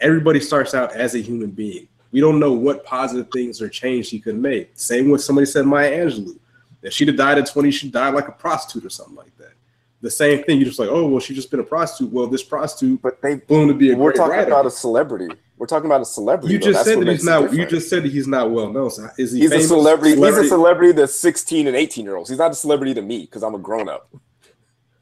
Everybody 0.00 0.40
starts 0.40 0.74
out 0.74 0.92
as 0.92 1.14
a 1.14 1.18
human 1.18 1.50
being. 1.50 1.88
We 2.10 2.20
don't 2.20 2.40
know 2.40 2.52
what 2.52 2.84
positive 2.84 3.30
things 3.30 3.60
or 3.60 3.68
change 3.68 4.06
she 4.06 4.20
could 4.20 4.36
make. 4.36 4.70
Same 4.74 5.10
with 5.10 5.22
somebody 5.22 5.46
said 5.46 5.66
Maya 5.66 6.06
Angelou. 6.06 6.38
If 6.82 6.92
she'd 6.92 7.08
have 7.08 7.16
died 7.16 7.38
at 7.38 7.46
20, 7.46 7.70
she'd 7.70 7.92
die 7.92 8.10
like 8.10 8.28
a 8.28 8.32
prostitute 8.32 8.84
or 8.84 8.90
something 8.90 9.16
like 9.16 9.36
that. 9.38 9.52
The 10.00 10.10
same 10.10 10.44
thing. 10.44 10.58
You're 10.58 10.68
just 10.68 10.78
like, 10.78 10.88
oh 10.90 11.08
well, 11.08 11.20
she's 11.20 11.36
just 11.36 11.50
been 11.50 11.60
a 11.60 11.64
prostitute. 11.64 12.12
Well, 12.12 12.28
this 12.28 12.44
prostitute, 12.44 13.02
but 13.02 13.20
they 13.20 13.34
boom 13.34 13.66
to 13.66 13.74
be 13.74 13.90
a 13.90 13.96
we're 13.96 14.12
talking 14.12 14.36
writer. 14.36 14.46
about 14.46 14.64
a 14.64 14.70
celebrity. 14.70 15.28
We're 15.56 15.66
talking 15.66 15.86
about 15.86 16.00
a 16.00 16.04
celebrity. 16.04 16.54
You 16.54 16.60
just 16.60 16.84
said 16.84 17.00
that 17.00 17.08
he's 17.08 17.24
not. 17.24 17.52
You 17.52 17.66
just 17.66 17.90
said 17.90 18.04
that 18.04 18.12
he's 18.12 18.28
not 18.28 18.48
well 18.52 18.72
known. 18.72 18.90
So 18.92 19.08
is 19.18 19.32
he? 19.32 19.40
He's 19.40 19.52
a 19.52 19.60
celebrity. 19.60 20.14
celebrity. 20.14 20.42
He's 20.42 20.52
a 20.52 20.54
celebrity 20.54 20.94
to 20.94 21.08
16 21.08 21.66
and 21.66 21.76
18 21.76 22.04
year 22.04 22.14
olds. 22.14 22.30
He's 22.30 22.38
not 22.38 22.52
a 22.52 22.54
celebrity 22.54 22.94
to 22.94 23.02
me 23.02 23.22
because 23.22 23.42
I'm 23.42 23.56
a 23.56 23.58
grown 23.58 23.88
up. 23.88 24.08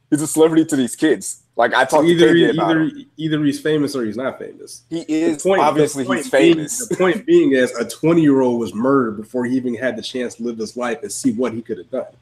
He's 0.09 0.23
a 0.23 0.27
celebrity 0.27 0.65
to 0.65 0.77
these 0.77 0.97
kids. 0.97 1.43
Like 1.57 1.73
I 1.73 1.87
talked 1.87 2.07
either, 2.07 2.29
to 2.29 2.35
KJ 2.35 2.55
about 2.55 2.71
either, 2.71 2.81
him. 2.81 3.07
either 3.17 3.45
he's 3.45 3.61
famous 3.61 3.97
or 3.97 4.05
he's 4.05 4.17
not 4.17 4.39
famous. 4.39 4.83
He 4.91 5.01
is 5.01 5.43
point, 5.43 5.63
obviously 5.63 6.05
he's 6.05 6.29
famous. 6.29 6.87
Being, 6.87 6.89
the 6.91 6.97
point 6.97 7.27
being 7.27 7.53
is 7.53 7.75
a 7.77 7.89
20 7.89 8.21
year 8.21 8.43
old 8.43 8.61
was 8.61 8.75
murdered 8.75 9.17
before 9.17 9.47
he 9.47 9.57
even 9.57 9.75
had 9.75 9.97
the 9.97 10.03
chance 10.03 10.35
to 10.35 10.43
live 10.43 10.59
his 10.59 10.77
life 10.77 11.03
and 11.03 11.11
see 11.11 11.33
what 11.33 11.55
he 11.55 11.63
could 11.63 11.79
have 11.79 11.91
done. 11.91 12.13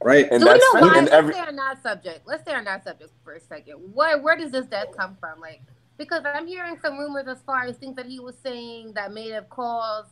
Right. 0.00 0.28
And 0.30 0.40
so 0.40 0.48
that's 0.48 0.62
you 0.62 0.80
know 0.80 0.86
why? 0.86 1.00
Let's 1.00 1.28
stay 1.28 1.40
on 1.40 1.56
that 1.56 1.82
subject. 1.82 2.20
Let's 2.26 2.42
stay 2.42 2.54
on 2.54 2.64
that 2.64 2.84
subject 2.84 3.10
for 3.24 3.32
a 3.32 3.40
second. 3.40 3.74
Where 3.92 4.20
where 4.20 4.36
does 4.36 4.52
this 4.52 4.66
death 4.66 4.96
come 4.96 5.16
from? 5.18 5.40
Like 5.40 5.62
because 5.96 6.22
I'm 6.24 6.46
hearing 6.46 6.78
some 6.80 6.98
rumors 6.98 7.26
as 7.28 7.38
far 7.42 7.64
as 7.64 7.76
things 7.76 7.96
that 7.96 8.06
he 8.06 8.20
was 8.20 8.34
saying 8.42 8.92
that 8.94 9.12
may 9.12 9.30
have 9.30 9.48
caused, 9.48 10.10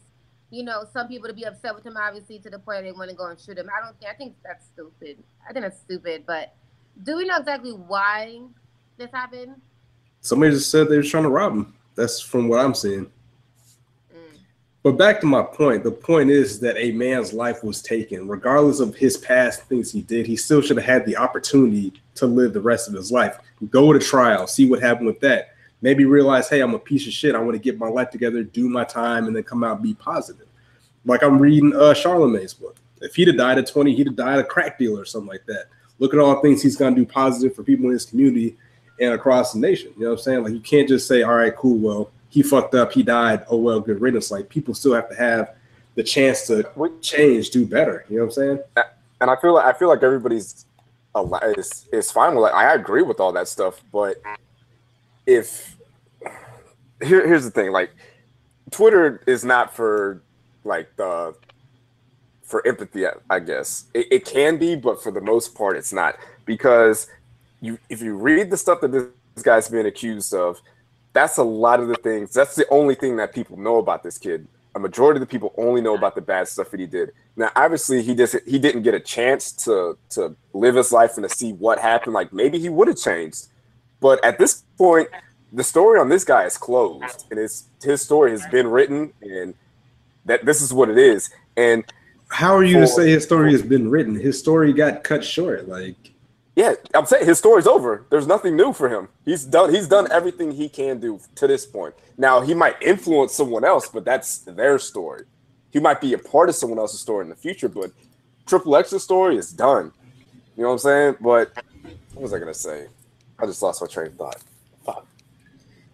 you 0.51 0.63
know, 0.63 0.85
some 0.93 1.09
people 1.09 1.29
to 1.29 1.35
be 1.35 1.45
upset 1.45 1.75
with 1.75 1.85
him, 1.85 1.97
obviously, 1.97 2.39
to 2.41 2.51
the 2.51 2.59
point 2.59 2.85
they 2.85 2.93
want 2.93 3.11
to 3.11 3.17
go 3.17 3.27
and 3.27 3.39
shoot 3.39 3.59
him. 3.59 3.69
I 3.69 3.85
don't 3.85 3.99
think, 3.99 4.11
I 4.11 4.15
think 4.15 4.35
that's 4.45 4.67
stupid. 4.67 5.23
I 5.49 5.53
think 5.53 5.65
that's 5.65 5.81
stupid, 5.81 6.25
but 6.27 6.55
do 7.03 7.17
we 7.17 7.27
know 7.27 7.39
exactly 7.39 7.73
why 7.73 8.43
this 8.97 9.11
happened? 9.13 9.55
Somebody 10.21 10.53
just 10.53 10.71
said 10.71 10.89
they 10.89 10.97
were 10.97 11.03
trying 11.03 11.25
to 11.25 11.29
rob 11.29 11.53
him. 11.53 11.75
That's 11.95 12.21
from 12.21 12.49
what 12.49 12.61
I'm 12.61 12.75
seeing. 12.75 13.07
Mm. 14.15 14.39
But 14.83 14.93
back 14.93 15.21
to 15.21 15.27
my 15.27 15.43
point, 15.43 15.83
the 15.83 15.91
point 15.91 16.31
is 16.31 16.61
that 16.61 16.77
a 16.77 16.93
man's 16.93 17.33
life 17.33 17.65
was 17.65 17.83
taken, 17.83 18.29
regardless 18.29 18.81
of 18.81 18.95
his 18.95 19.17
past 19.17 19.65
things 19.65 19.91
he 19.91 20.03
did. 20.03 20.27
He 20.27 20.37
still 20.37 20.63
should 20.63 20.77
have 20.77 20.87
had 20.87 21.07
the 21.07 21.17
opportunity 21.17 21.93
to 22.15 22.27
live 22.27 22.53
the 22.53 22.61
rest 22.61 22.89
of 22.89 22.95
his 22.95 23.11
life. 23.11 23.39
Go 23.71 23.93
to 23.93 23.99
trial, 23.99 24.47
see 24.47 24.69
what 24.71 24.81
happened 24.81 25.07
with 25.07 25.21
that. 25.21 25.55
Maybe 25.81 26.05
realize, 26.05 26.49
hey, 26.49 26.61
I'm 26.61 26.75
a 26.75 26.79
piece 26.79 27.07
of 27.09 27.13
shit. 27.13 27.35
I 27.35 27.41
want 27.41 27.55
to 27.55 27.59
get 27.59 27.79
my 27.79 27.89
life 27.89 28.11
together, 28.11 28.45
do 28.45 28.69
my 28.69 28.85
time, 28.85 29.27
and 29.27 29.35
then 29.35 29.43
come 29.43 29.65
out 29.65 29.77
and 29.77 29.83
be 29.83 29.95
positive. 29.95 30.47
Like 31.05 31.25
I'm 31.25 31.41
reading 31.41 31.75
uh 31.75 31.95
Charlamagne's 31.95 32.55
book. 32.55 32.77
If 33.01 33.17
he'd 33.17 33.27
have 33.27 33.37
died 33.37 33.59
at 33.59 33.67
20, 33.67 33.97
he'd 33.97 34.07
have 34.07 34.17
died 34.17 34.39
a 34.39 34.45
crack 34.45 34.79
dealer 34.79 35.01
or 35.01 35.05
something 35.05 35.29
like 35.29 35.45
that. 35.47 35.65
Look 35.99 36.15
at 36.15 36.21
all 36.21 36.37
the 36.37 36.41
things 36.41 36.63
he's 36.63 36.77
gonna 36.77 36.95
do 36.95 37.05
positive 37.05 37.57
for 37.57 37.65
people 37.65 37.87
in 37.87 37.93
his 37.93 38.07
community 38.07 38.57
and 39.03 39.15
across 39.15 39.53
the 39.53 39.59
nation. 39.59 39.93
You 39.97 40.05
know 40.05 40.11
what 40.11 40.21
I'm 40.21 40.23
saying? 40.23 40.45
Like 40.45 40.53
you 40.53 40.61
can't 40.61 40.89
just 40.89 41.09
say, 41.09 41.23
all 41.23 41.35
right, 41.35 41.55
cool, 41.55 41.77
well, 41.79 42.11
he 42.29 42.43
fucked 42.43 42.75
up, 42.75 42.93
he 42.93 43.03
died. 43.03 43.45
Oh 43.51 43.57
well, 43.57 43.81
good 43.81 44.01
riddance. 44.01 44.31
Like 44.31 44.49
people 44.49 44.75
still 44.75 44.95
have 44.95 45.09
to 45.11 45.17
have 45.17 45.55
the 45.97 46.03
chance 46.03 46.47
to 46.47 46.65
change, 47.03 47.51
do 47.51 47.67
better. 47.67 48.07
You 48.09 48.17
know 48.17 48.23
what 48.27 48.39
I'm 48.39 48.59
saying? 48.77 48.87
And 49.21 49.31
I 49.31 49.37
feel 49.37 49.55
like 49.55 49.67
I 49.67 49.77
feel 49.79 49.89
like 49.89 50.03
everybody's 50.03 50.65
is 51.57 51.87
is 51.93 52.11
fine 52.11 52.35
with 52.35 52.51
it. 52.51 52.55
I 52.55 52.75
agree 52.75 53.03
with 53.03 53.21
all 53.21 53.33
that 53.33 53.49
stuff, 53.49 53.83
but 53.93 54.17
if 55.27 55.77
here, 57.03 57.27
here's 57.27 57.45
the 57.45 57.51
thing, 57.51 57.73
like 57.73 57.91
Twitter 58.71 59.23
is 59.27 59.45
not 59.45 59.75
for 59.75 60.23
like 60.65 60.95
the 60.97 61.35
for 62.45 62.67
empathy, 62.67 63.05
I 63.29 63.41
guess 63.41 63.85
it, 63.95 64.07
it 64.11 64.25
can 64.25 64.59
be, 64.59 64.77
but 64.77 65.03
for 65.03 65.11
the 65.11 65.21
most 65.21 65.55
part, 65.55 65.77
it's 65.77 65.93
not 65.93 66.17
because 66.45 67.09
you 67.63 67.79
if 67.89 68.03
you 68.03 68.15
read 68.17 68.51
the 68.51 68.57
stuff 68.59 68.83
that 68.83 68.93
this 68.93 69.43
guy's 69.43 69.69
being 69.69 69.87
accused 69.87 70.35
of, 70.35 70.61
that's 71.15 71.39
a 71.39 71.43
lot 71.43 71.81
of 71.81 71.89
the 71.89 71.95
things. 71.95 72.35
That's 72.35 72.55
the 72.55 72.69
only 72.69 72.95
thing 72.95 73.17
that 73.17 73.33
people 73.33 73.57
know 73.57 73.79
about 73.79 74.03
this 74.03 74.19
kid. 74.19 74.47
A 74.75 74.79
majority 74.79 75.19
of 75.19 75.21
the 75.21 75.31
people 75.31 75.55
only 75.57 75.81
know 75.81 75.95
about 75.95 76.15
the 76.15 76.23
bad 76.23 76.49
stuff 76.49 76.71
that 76.71 76.81
he 76.81 76.87
did. 76.87 77.13
Now, 77.37 77.51
obviously, 77.55 78.03
he 78.03 78.15
just 78.15 78.37
he 78.47 78.59
didn't 78.59 78.83
get 78.83 78.95
a 78.95 79.01
chance 79.01 79.53
to 79.65 79.97
to 80.11 80.35
live 80.53 80.75
his 80.75 80.93
life 80.93 81.17
and 81.17 81.29
to 81.29 81.35
see 81.35 81.53
what 81.53 81.79
happened. 81.79 82.15
Like 82.15 82.33
maybe 82.33 82.59
he 82.59 82.69
would 82.69 82.89
have 82.89 82.99
changed, 82.99 83.47
but 84.01 84.23
at 84.25 84.39
this 84.39 84.65
point, 84.77 85.09
the 85.53 85.63
story 85.63 86.01
on 86.01 86.09
this 86.09 86.25
guy 86.25 86.45
is 86.45 86.59
closed, 86.59 87.27
and 87.31 87.39
his 87.39 87.65
his 87.83 88.03
story 88.03 88.31
has 88.33 88.45
been 88.47 88.67
written, 88.67 89.13
and 89.21 89.55
that 90.25 90.45
this 90.45 90.61
is 90.63 90.73
what 90.73 90.89
it 90.89 90.99
is. 90.99 91.31
And 91.57 91.85
how 92.29 92.57
are 92.57 92.65
you 92.65 92.75
for, 92.75 92.81
to 92.81 92.87
say 92.87 93.11
his 93.11 93.25
story 93.25 93.53
has 93.53 93.63
been 93.63 93.91
written? 93.91 94.15
His 94.15 94.39
story 94.39 94.73
got 94.73 95.05
cut 95.05 95.23
short. 95.23 95.69
Like 95.69 96.12
yeah, 96.55 96.75
I'm 96.95 97.07
saying 97.07 97.27
his 97.27 97.39
story's 97.39 97.67
over. 97.67 98.05
There's 98.11 98.27
nothing 98.27 98.57
new 98.57 98.73
for 98.73 98.89
him. 98.89 99.09
He's 99.25 99.45
done. 99.45 99.73
He's 99.73 99.89
done 99.89 100.11
everything 100.13 100.53
he 100.53 100.69
can 100.69 101.01
do 101.01 101.19
to 101.37 101.47
this 101.47 101.65
point. 101.65 101.95
Now 102.19 102.41
he 102.43 102.53
might 102.53 102.81
influence 102.83 103.35
someone 103.35 103.65
else, 103.65 103.89
but 103.89 104.05
that's 104.05 104.39
their 104.39 104.79
story. 104.79 105.25
He 105.71 105.81
might 105.81 106.01
be 106.01 106.13
a 106.13 106.19
part 106.19 106.51
of 106.51 106.55
someone 106.55 106.79
else's 106.79 107.01
story 107.01 107.25
in 107.25 107.31
the 107.31 107.37
future, 107.37 107.69
but 107.69 107.91
Triple 108.45 108.77
X's 108.77 109.03
story 109.03 109.37
is 109.37 109.51
done. 109.51 109.93
You 110.57 110.65
know 110.65 110.69
what 110.69 110.75
I'm 110.75 110.79
saying? 110.81 111.17
But 111.23 111.53
what 112.13 112.23
was 112.23 112.35
I 112.35 112.39
gonna 112.39 112.53
say? 112.53 112.87
I 113.39 113.47
just 113.47 113.63
lost 113.63 113.81
my 113.81 113.87
train 113.87 114.09
of 114.09 114.17
thought. 114.17 114.43
Fuck. 114.85 115.07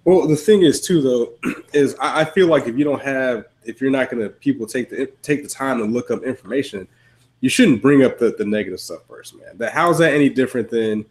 Well, 0.04 0.26
the 0.26 0.34
thing 0.34 0.62
is 0.62 0.80
too, 0.80 1.00
though, 1.00 1.34
is 1.72 1.94
I 2.00 2.24
feel 2.24 2.48
like 2.48 2.66
if 2.66 2.76
you 2.76 2.82
don't 2.82 3.02
have, 3.02 3.44
if 3.64 3.80
you're 3.80 3.92
not 3.92 4.10
gonna 4.10 4.28
people 4.28 4.66
take 4.66 4.90
the 4.90 5.06
take 5.22 5.44
the 5.44 5.48
time 5.48 5.78
to 5.78 5.84
look 5.84 6.10
up 6.10 6.24
information, 6.24 6.88
you 7.40 7.48
shouldn't 7.48 7.82
bring 7.82 8.04
up 8.04 8.18
the, 8.18 8.34
the 8.36 8.44
negative 8.44 8.80
stuff 8.80 9.02
first, 9.08 9.36
man. 9.36 9.56
That 9.58 9.72
how's 9.72 9.98
that 9.98 10.12
any 10.12 10.28
different 10.28 10.70
than 10.70 11.04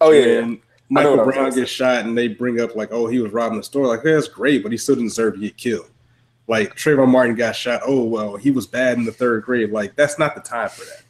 oh 0.00 0.10
yeah, 0.10 0.40
yeah. 0.40 0.54
Michael 0.88 1.24
Brown 1.24 1.52
gets 1.52 1.70
shot 1.70 2.04
and 2.04 2.16
they 2.16 2.28
bring 2.28 2.60
up 2.60 2.74
like, 2.74 2.92
oh, 2.92 3.06
he 3.06 3.20
was 3.20 3.32
robbing 3.32 3.58
the 3.58 3.64
store. 3.64 3.86
Like, 3.86 4.02
hey, 4.02 4.14
that's 4.14 4.28
great, 4.28 4.62
but 4.62 4.72
he 4.72 4.78
still 4.78 4.94
didn't 4.94 5.08
deserve 5.08 5.34
to 5.34 5.40
get 5.40 5.56
killed. 5.56 5.90
Like 6.46 6.74
Trayvon 6.76 7.08
Martin 7.08 7.36
got 7.36 7.54
shot. 7.54 7.82
Oh 7.84 8.04
well, 8.04 8.36
he 8.36 8.50
was 8.50 8.66
bad 8.66 8.96
in 8.96 9.04
the 9.04 9.12
third 9.12 9.44
grade. 9.44 9.70
Like 9.70 9.94
that's 9.96 10.18
not 10.18 10.34
the 10.34 10.40
time 10.40 10.70
for 10.70 10.84
that. 10.86 11.02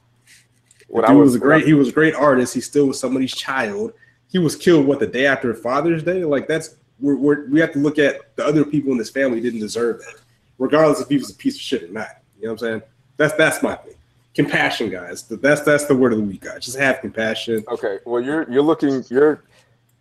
What 0.88 1.04
I 1.04 1.12
was, 1.12 1.28
was 1.28 1.34
a 1.36 1.38
great. 1.38 1.64
He 1.64 1.74
was 1.74 1.88
a 1.88 1.92
great 1.92 2.14
artist. 2.14 2.54
He 2.54 2.60
still 2.60 2.86
was 2.86 2.98
somebody's 2.98 3.34
child. 3.34 3.92
He 4.30 4.38
was 4.38 4.56
killed 4.56 4.86
what 4.86 4.98
the 4.98 5.06
day 5.06 5.26
after 5.26 5.54
Father's 5.54 6.02
Day. 6.02 6.24
Like 6.24 6.48
that's 6.48 6.76
we're, 6.98 7.16
we're, 7.16 7.48
we 7.48 7.60
have 7.60 7.72
to 7.72 7.78
look 7.78 7.98
at 7.98 8.34
the 8.36 8.44
other 8.44 8.64
people 8.64 8.90
in 8.90 8.98
this 8.98 9.10
family 9.10 9.40
didn't 9.40 9.60
deserve 9.60 10.00
that, 10.00 10.16
regardless 10.58 11.00
if 11.00 11.08
he 11.08 11.18
was 11.18 11.30
a 11.30 11.34
piece 11.34 11.54
of 11.54 11.60
shit 11.60 11.84
or 11.84 11.88
not. 11.88 12.08
You 12.40 12.46
know 12.46 12.54
what 12.54 12.62
I'm 12.62 12.68
saying? 12.68 12.82
That's 13.16 13.34
that's 13.34 13.62
my 13.62 13.76
thing 13.76 13.87
compassion, 14.34 14.90
guys. 14.90 15.24
That's 15.24 15.62
that's 15.62 15.86
the 15.86 15.96
word 15.96 16.12
of 16.12 16.18
the 16.18 16.24
week, 16.24 16.42
guys. 16.42 16.64
Just 16.64 16.78
have 16.78 17.00
compassion. 17.00 17.64
Okay. 17.68 17.98
Well, 18.04 18.22
you're 18.22 18.50
you're 18.50 18.62
looking 18.62 19.04
you're 19.08 19.44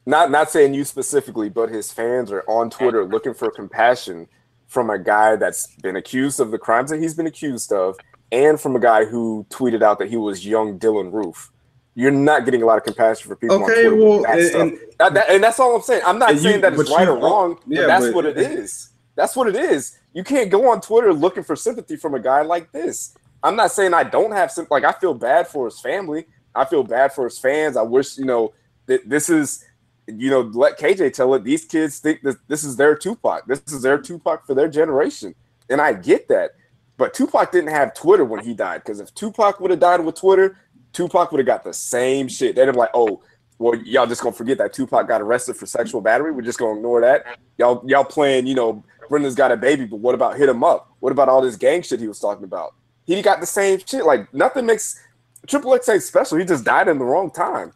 not 0.06 0.32
not 0.32 0.50
saying 0.50 0.74
you 0.74 0.86
specifically, 0.86 1.50
but 1.50 1.70
his 1.70 1.92
fans 1.92 2.32
are 2.32 2.44
on 2.48 2.70
Twitter 2.70 3.06
looking 3.06 3.34
for 3.34 3.52
compassion 3.52 4.28
from 4.68 4.90
a 4.90 5.00
guy 5.00 5.36
that's 5.36 5.68
been 5.78 5.96
accused 5.96 6.40
of 6.40 6.52
the 6.52 6.58
crimes 6.58 6.90
that 6.90 7.02
he's 7.02 7.14
been 7.14 7.28
accused 7.28 7.72
of, 7.72 7.98
and 8.32 8.60
from 8.60 8.76
a 8.76 8.80
guy 8.80 9.06
who 9.06 9.46
tweeted 9.50 9.82
out 9.82 10.00
that 10.00 10.10
he 10.10 10.18
was 10.18 10.46
young 10.46 10.78
Dylann 10.80 11.12
Roof. 11.12 11.52
You're 11.96 12.12
not 12.12 12.46
getting 12.46 12.62
a 12.62 12.66
lot 12.66 12.78
of 12.78 12.84
compassion 12.84 13.28
for 13.28 13.36
people. 13.36 13.64
Okay, 13.64 13.90
well, 13.90 14.22
that 14.22 14.38
and, 14.38 14.56
and, 14.56 14.80
that, 15.00 15.14
that, 15.16 15.30
and, 15.32 15.44
that's 15.44 15.60
all 15.60 15.76
I'm 15.76 15.82
saying. 15.82 16.04
I'm 16.06 16.20
not 16.20 16.38
saying 16.38 16.58
you, 16.58 16.62
that 16.62 16.74
it's 16.74 16.92
right 16.92 17.08
or 17.08 17.18
wrong. 17.18 17.60
Yeah, 17.66 17.88
that's 17.88 18.06
but, 18.06 18.14
what 18.14 18.26
it 18.28 18.38
is. 18.38 18.92
That's 19.16 19.36
what 19.36 19.48
it 19.48 19.56
is. 19.56 19.98
You 20.14 20.24
can't 20.24 20.52
go 20.52 20.72
on 20.72 20.80
Twitter 20.80 21.12
looking 21.12 21.44
for 21.44 21.56
sympathy 21.56 21.96
from 21.96 22.14
a 22.14 22.20
guy 22.20 22.44
like 22.44 22.72
this. 22.72 23.16
I'm 23.44 23.56
not 23.56 23.72
saying 23.72 23.94
I 23.94 24.04
don't 24.04 24.32
have 24.32 24.52
some 24.52 24.68
like 24.70 24.84
I 24.84 24.94
feel 24.94 25.14
bad 25.14 25.48
for 25.48 25.66
his 25.66 25.80
family. 25.80 26.26
I 26.56 26.66
feel 26.66 26.84
bad 26.84 27.14
for 27.14 27.26
his 27.26 27.38
fans. 27.38 27.78
I 27.78 27.84
wish, 27.84 28.18
you 28.18 28.26
know, 28.26 28.54
that 28.88 29.08
this 29.08 29.30
is 29.30 29.64
you 30.08 30.30
know, 30.30 30.42
let 30.54 30.80
KJ 30.80 31.14
tell 31.14 31.34
it. 31.34 31.44
These 31.44 31.66
kids 31.66 32.00
think 32.00 32.22
that 32.22 32.38
this 32.48 32.64
is 32.64 32.78
their 32.78 32.96
Tupac. 32.96 33.46
This 33.46 33.62
is 33.68 33.82
their 33.82 33.98
Tupac 33.98 34.46
for 34.46 34.54
their 34.54 34.70
generation. 34.70 35.36
And 35.70 35.82
I 35.82 35.94
get 35.94 36.30
that. 36.30 36.52
But 36.96 37.14
Tupac 37.14 37.52
didn't 37.52 37.72
have 37.72 37.94
Twitter 37.94 38.26
when 38.26 38.44
he 38.44 38.54
died. 38.54 38.84
Because 38.84 39.00
if 39.00 39.14
Tupac 39.14 39.60
would 39.60 39.70
have 39.70 39.80
died 39.80 40.00
with 40.00 40.16
Twitter, 40.16 40.58
Tupac 40.94 41.32
would 41.32 41.40
have 41.40 41.46
got 41.46 41.64
the 41.64 41.74
same 41.74 42.28
shit. 42.28 42.56
They'd 42.56 42.68
have 42.68 42.76
like, 42.76 42.90
oh, 42.94 43.22
well, 43.60 43.76
y'all 43.76 44.08
just 44.08 44.22
gonna 44.22 44.34
forget 44.34 44.58
that 44.60 44.74
Tupac 44.74 45.08
got 45.08 45.22
arrested 45.22 45.58
for 45.58 45.66
sexual 45.66 46.00
battery. 46.00 46.32
We're 46.32 46.42
just 46.42 46.60
gonna 46.60 46.76
ignore 46.76 47.02
that. 47.02 47.40
Y'all, 47.58 47.84
y'all 47.88 48.04
playing, 48.04 48.48
you 48.48 48.56
know, 48.56 48.84
Brenda's 49.10 49.36
got 49.36 49.52
a 49.52 49.58
baby, 49.58 49.86
but 49.86 49.98
what 50.00 50.16
about 50.16 50.38
hit 50.38 50.48
him 50.48 50.64
up? 50.64 50.96
What 51.00 51.12
about 51.12 51.28
all 51.28 51.42
this 51.42 51.56
gang 51.56 51.82
shit 51.82 52.00
he 52.00 52.08
was 52.08 52.20
talking 52.20 52.44
about? 52.44 52.76
He 53.16 53.22
got 53.22 53.40
the 53.40 53.46
same 53.46 53.80
shit. 53.80 54.06
Like 54.06 54.32
nothing 54.34 54.66
makes 54.66 55.02
Triple 55.48 55.74
X 55.74 55.90
ain't 55.90 56.04
special. 56.04 56.38
He 56.38 56.46
just 56.46 56.64
died 56.64 56.88
in 56.88 57.00
the 57.00 57.06
wrong 57.06 57.32
time, 57.32 57.74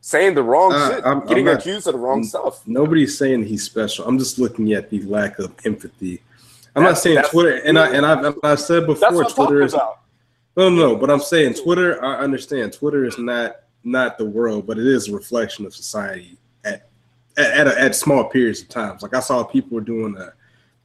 saying 0.00 0.34
the 0.34 0.42
wrong 0.42 0.72
uh, 0.72 0.90
shit, 0.90 1.06
I'm, 1.06 1.20
getting 1.26 1.48
I'm 1.48 1.54
not, 1.54 1.60
accused 1.60 1.86
of 1.86 1.94
the 1.94 2.00
wrong 2.00 2.24
stuff. 2.24 2.66
Nobody's 2.66 3.16
saying 3.16 3.44
he's 3.44 3.62
special. 3.62 4.06
I'm 4.06 4.18
just 4.18 4.38
looking 4.38 4.72
at 4.72 4.90
the 4.90 5.02
lack 5.02 5.38
of 5.38 5.54
empathy. 5.64 6.20
I'm 6.74 6.82
that's, 6.82 6.96
not 6.96 7.02
saying 7.02 7.22
Twitter, 7.30 7.56
and 7.64 7.78
I 7.78 7.94
and 7.94 8.04
I've, 8.04 8.34
I've 8.42 8.60
said 8.60 8.86
before, 8.86 9.24
Twitter 9.24 9.62
is. 9.62 9.72
About. 9.72 10.00
No, 10.56 10.68
no, 10.68 10.96
but 10.96 11.10
I'm 11.10 11.20
saying 11.20 11.54
Twitter. 11.54 12.04
I 12.04 12.16
understand 12.18 12.72
Twitter 12.72 13.04
is 13.04 13.18
not 13.18 13.56
not 13.84 14.18
the 14.18 14.24
world, 14.24 14.66
but 14.66 14.78
it 14.78 14.86
is 14.86 15.08
a 15.08 15.12
reflection 15.12 15.64
of 15.64 15.74
society 15.74 16.36
at 16.64 16.88
at, 17.38 17.52
at, 17.52 17.66
at 17.68 17.94
small 17.94 18.24
periods 18.24 18.62
of 18.62 18.68
times. 18.68 19.02
Like 19.02 19.14
I 19.14 19.20
saw 19.20 19.44
people 19.44 19.78
doing 19.80 20.16
a 20.16 20.32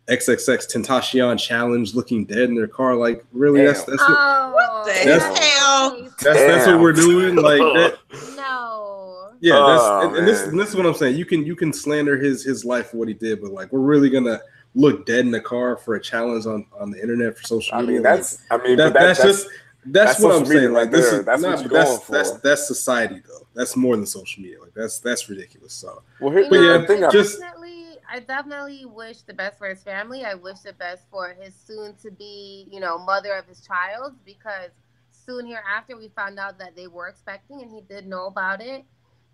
XXXTentacion 0.08 1.40
challenge 1.40 1.94
looking 1.94 2.26
dead 2.26 2.50
in 2.50 2.56
their 2.56 2.68
car. 2.68 2.96
Like, 2.96 3.24
really? 3.32 3.60
Damn. 3.60 3.68
That's 3.68 3.84
that's 3.84 4.00
what, 4.02 4.18
oh, 4.18 4.52
what 4.54 4.86
the 4.86 5.06
that's, 5.06 5.40
hell? 5.40 6.02
That's, 6.22 6.40
that's 6.40 6.68
what 6.68 6.80
we're 6.80 6.94
doing. 6.94 7.36
Like 7.36 7.60
that. 7.60 7.98
No. 8.36 8.68
Yeah, 9.44 9.54
that's 9.56 9.82
oh, 9.84 10.08
and, 10.08 10.18
and, 10.18 10.28
this 10.28 10.44
and 10.44 10.60
this 10.60 10.70
is 10.70 10.76
what 10.76 10.86
I'm 10.86 10.94
saying. 10.94 11.18
You 11.18 11.26
can 11.26 11.44
you 11.44 11.56
can 11.56 11.74
slander 11.74 12.16
his 12.16 12.44
his 12.44 12.64
life 12.64 12.92
for 12.92 12.98
what 12.98 13.08
he 13.08 13.16
did, 13.16 13.42
but 13.42 13.52
like 13.52 13.72
we're 13.72 13.80
really 13.80 14.08
gonna 14.08 14.40
look 14.76 15.08
dead 15.08 15.22
in 15.22 15.32
the 15.32 15.42
car 15.42 15.78
for 15.78 15.96
a 15.96 16.00
challenge 16.00 16.46
on 16.46 16.64
on 16.80 16.92
the 16.92 17.02
internet 17.02 17.36
for 17.36 17.44
social 17.48 17.76
media. 17.80 17.90
I 17.90 17.94
mean, 17.96 18.04
that's 18.04 18.40
like, 18.52 18.62
I 18.62 18.64
mean, 18.64 18.78
that, 18.78 18.94
that, 18.94 19.00
that's, 19.00 19.24
that's, 19.24 19.40
just 19.40 19.50
that's, 19.88 20.12
that's 20.12 20.24
what 20.24 20.36
I'm 20.36 20.46
saying. 20.46 20.74
Like 20.74 20.92
this 20.92 21.12
is 21.12 21.26
that's 21.26 21.42
not, 21.42 21.68
that's, 21.68 22.06
that's 22.08 22.32
that's 22.42 22.68
society 22.68 23.22
though. 23.28 23.48
That's 23.56 23.76
more 23.76 23.96
than 23.96 24.06
social 24.06 24.44
media. 24.44 24.62
Like 24.62 24.76
that's 24.76 25.00
that's 25.00 25.28
ridiculous. 25.28 25.74
So 25.74 26.04
well, 26.20 26.32
here, 26.32 26.48
but 26.48 27.00
yeah, 27.00 27.10
just 27.12 27.40
definitely 27.40 27.61
I 28.12 28.20
definitely 28.20 28.86
wish 28.86 29.22
the 29.22 29.34
best 29.34 29.58
for 29.58 29.68
his 29.68 29.84
family. 29.84 30.26
I 30.26 30.34
wish 30.34 30.60
the 30.60 30.74
best 30.74 31.06
for 31.10 31.34
his 31.40 31.56
soon 31.56 31.96
to 32.04 32.12
be, 32.12 32.68
you 32.70 32.82
know, 32.82 32.98
mother 32.98 33.34
of 33.36 33.46
his 33.46 33.62
child 33.62 34.16
because 34.26 34.72
soon 35.12 35.46
hereafter 35.46 35.96
we 35.96 36.10
found 36.10 36.38
out 36.38 36.60
that 36.60 36.76
they 36.76 36.88
were 36.88 37.08
expecting 37.08 37.62
and 37.62 37.72
he 37.72 37.80
did 37.80 38.06
know 38.06 38.26
about 38.26 38.62
it. 38.62 38.84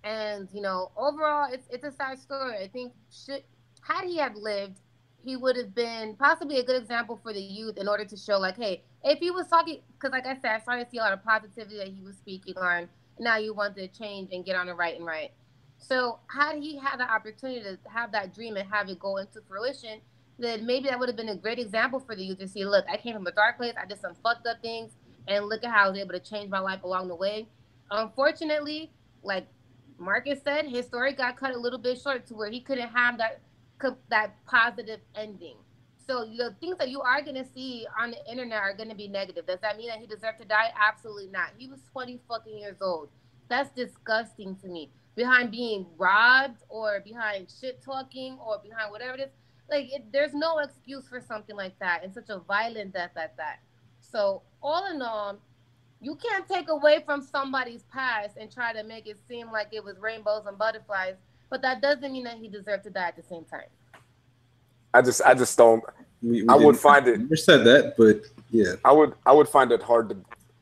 And, 0.04 0.48
you 0.54 0.62
know, 0.62 0.92
overall 0.96 1.50
it's 1.52 1.68
it's 1.72 1.86
a 1.86 1.92
sad 1.92 2.20
story. 2.20 2.56
I 2.58 2.68
think 2.68 2.94
should 3.12 3.44
had 3.82 4.06
he 4.06 4.18
had 4.18 4.36
lived, 4.36 4.78
he 5.24 5.36
would 5.36 5.58
have 5.58 5.74
been 5.74 6.16
possibly 6.16 6.60
a 6.60 6.64
good 6.64 6.80
example 6.80 7.20
for 7.24 7.34
the 7.34 7.42
youth 7.42 7.78
in 7.78 7.88
order 7.88 8.06
to 8.06 8.16
show 8.16 8.38
like, 8.38 8.58
hey, 8.58 8.84
if 9.04 9.18
he 9.18 9.32
was 9.32 9.48
talking 9.48 9.82
because 9.94 10.12
like 10.12 10.28
I 10.28 10.36
said, 10.36 10.52
I 10.52 10.60
started 10.60 10.86
to 10.86 10.92
see 10.92 10.98
a 11.00 11.02
lot 11.02 11.14
of 11.14 11.24
positivity 11.24 11.78
that 11.78 11.88
he 11.88 12.04
was 12.04 12.16
speaking 12.18 12.56
on. 12.58 12.90
Now 13.20 13.38
you 13.38 13.56
want 13.56 13.76
to 13.78 13.88
change 13.88 14.30
and 14.32 14.46
get 14.46 14.56
on 14.56 14.68
the 14.68 14.76
right 14.76 14.96
and 14.96 15.06
right. 15.06 15.32
So 15.78 16.20
had 16.28 16.58
he 16.58 16.78
had 16.78 16.98
the 16.98 17.10
opportunity 17.10 17.62
to 17.62 17.78
have 17.90 18.12
that 18.12 18.34
dream 18.34 18.58
and 18.58 18.70
have 18.72 18.90
it 18.90 19.00
go 19.00 19.18
into 19.18 19.42
fruition, 19.48 20.02
then 20.40 20.66
maybe 20.66 20.90
that 20.90 21.00
would 21.00 21.10
have 21.10 21.16
been 21.16 21.30
a 21.30 21.36
great 21.36 21.60
example 21.60 22.00
for 22.00 22.16
the 22.16 22.24
youth 22.24 22.40
to 22.40 22.48
see, 22.48 22.66
look, 22.66 22.86
I 22.90 22.98
came 22.98 23.14
from 23.14 23.26
a 23.26 23.32
dark 23.32 23.58
place, 23.58 23.74
I 23.82 23.86
did 23.86 24.00
some 24.00 24.16
fucked 24.24 24.46
up 24.48 24.62
things, 24.62 24.92
and 25.28 25.46
look 25.46 25.64
at 25.64 25.72
how 25.72 25.86
I 25.86 25.90
was 25.90 26.00
able 26.00 26.14
to 26.14 26.20
change 26.20 26.50
my 26.50 26.60
life 26.60 26.84
along 26.84 27.08
the 27.08 27.16
way. 27.16 27.48
Unfortunately, 27.90 28.92
like 29.24 29.48
Marcus 29.98 30.42
said, 30.44 30.68
his 30.68 30.86
story 30.86 31.14
got 31.14 31.38
cut 31.38 31.54
a 31.54 31.58
little 31.58 31.80
bit 31.80 32.00
short 32.00 32.28
to 32.28 32.36
where 32.36 32.52
he 32.52 32.62
couldn't 32.62 32.90
have 32.90 33.18
that 33.18 33.42
that 34.10 34.44
positive 34.46 35.00
ending. 35.16 35.56
So 36.08 36.26
the 36.26 36.56
things 36.60 36.78
that 36.78 36.90
you 36.90 37.02
are 37.02 37.22
gonna 37.22 37.46
see 37.46 37.86
on 38.00 38.12
the 38.12 38.32
internet 38.32 38.60
are 38.60 38.74
gonna 38.74 38.96
be 38.96 39.08
negative. 39.08 39.46
Does 39.46 39.60
that 39.62 39.78
mean 39.78 39.90
that 39.90 40.00
he 40.00 40.08
deserved 40.08 40.40
to 40.40 40.46
die? 40.46 40.72
Absolutely 40.76 41.28
not. 41.28 41.50
He 41.58 41.68
was 41.68 41.80
20 41.92 42.20
fucking 42.28 42.58
years 42.58 42.78
old. 42.82 43.10
That's 43.50 43.70
disgusting 43.72 44.56
to 44.58 44.68
me. 44.68 44.90
Behind 45.18 45.50
being 45.50 45.86
robbed 45.98 46.62
or 46.70 47.02
behind 47.04 47.48
shit 47.60 47.82
talking 47.84 48.38
or 48.40 48.60
behind 48.64 48.92
whatever 48.92 49.16
it 49.16 49.20
is, 49.22 49.30
like 49.70 49.92
it, 49.92 50.06
there's 50.14 50.36
no 50.36 50.60
excuse 50.60 51.08
for 51.10 51.20
something 51.20 51.56
like 51.56 51.78
that 51.80 52.04
and 52.04 52.14
such 52.14 52.30
a 52.30 52.38
violent 52.38 52.94
death 52.94 53.12
at 53.18 53.36
that. 53.36 53.58
So 54.00 54.44
all 54.62 54.86
in 54.94 55.02
all, 55.02 55.40
you 56.02 56.16
can't 56.16 56.48
take 56.48 56.70
away 56.70 57.02
from 57.04 57.24
somebody's 57.24 57.82
past 57.92 58.38
and 58.40 58.52
try 58.52 58.72
to 58.74 58.84
make 58.84 59.08
it 59.08 59.18
seem 59.28 59.52
like 59.52 59.70
it 59.72 59.84
was 59.84 59.98
rainbows 59.98 60.44
and 60.46 60.56
butterflies, 60.56 61.16
but 61.50 61.64
that 61.64 61.82
doesn't 61.82 62.12
mean 62.14 62.26
that 62.26 62.38
he 62.38 62.48
deserved 62.48 62.84
to 62.84 62.92
die 62.92 63.08
at 63.08 63.16
the 63.16 63.24
same 63.24 63.44
time. 63.46 63.70
I 64.94 65.02
just 65.02 65.24
I 65.24 65.34
just 65.34 65.58
don't. 65.58 65.84
We, 66.22 66.44
we 66.44 66.48
I 66.48 66.54
would 66.54 66.74
didn't- 66.74 66.76
find 66.78 67.08
it- 67.08 67.28
We 67.28 67.38
said 67.38 67.64
that, 67.66 67.96
but 67.98 68.22
yeah, 68.52 68.74
I 68.86 68.92
would 68.92 69.14
I 69.26 69.34
would 69.34 69.50
find 69.50 69.72
it 69.72 69.82
hard 69.82 70.10
to 70.10 70.18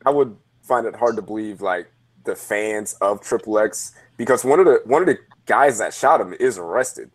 I 0.06 0.10
would 0.10 0.34
find 0.62 0.86
it 0.86 0.96
hard 0.96 1.16
to 1.16 1.22
believe 1.22 1.60
like 1.60 1.88
the 2.24 2.34
fans 2.34 2.94
of 2.94 3.20
Triple 3.20 3.58
X 3.58 3.94
because 4.16 4.44
one 4.44 4.58
of 4.60 4.66
the 4.66 4.80
one 4.84 5.02
of 5.02 5.06
the 5.06 5.18
guys 5.46 5.78
that 5.78 5.92
shot 5.94 6.20
him 6.20 6.34
is 6.40 6.58
arrested. 6.58 7.10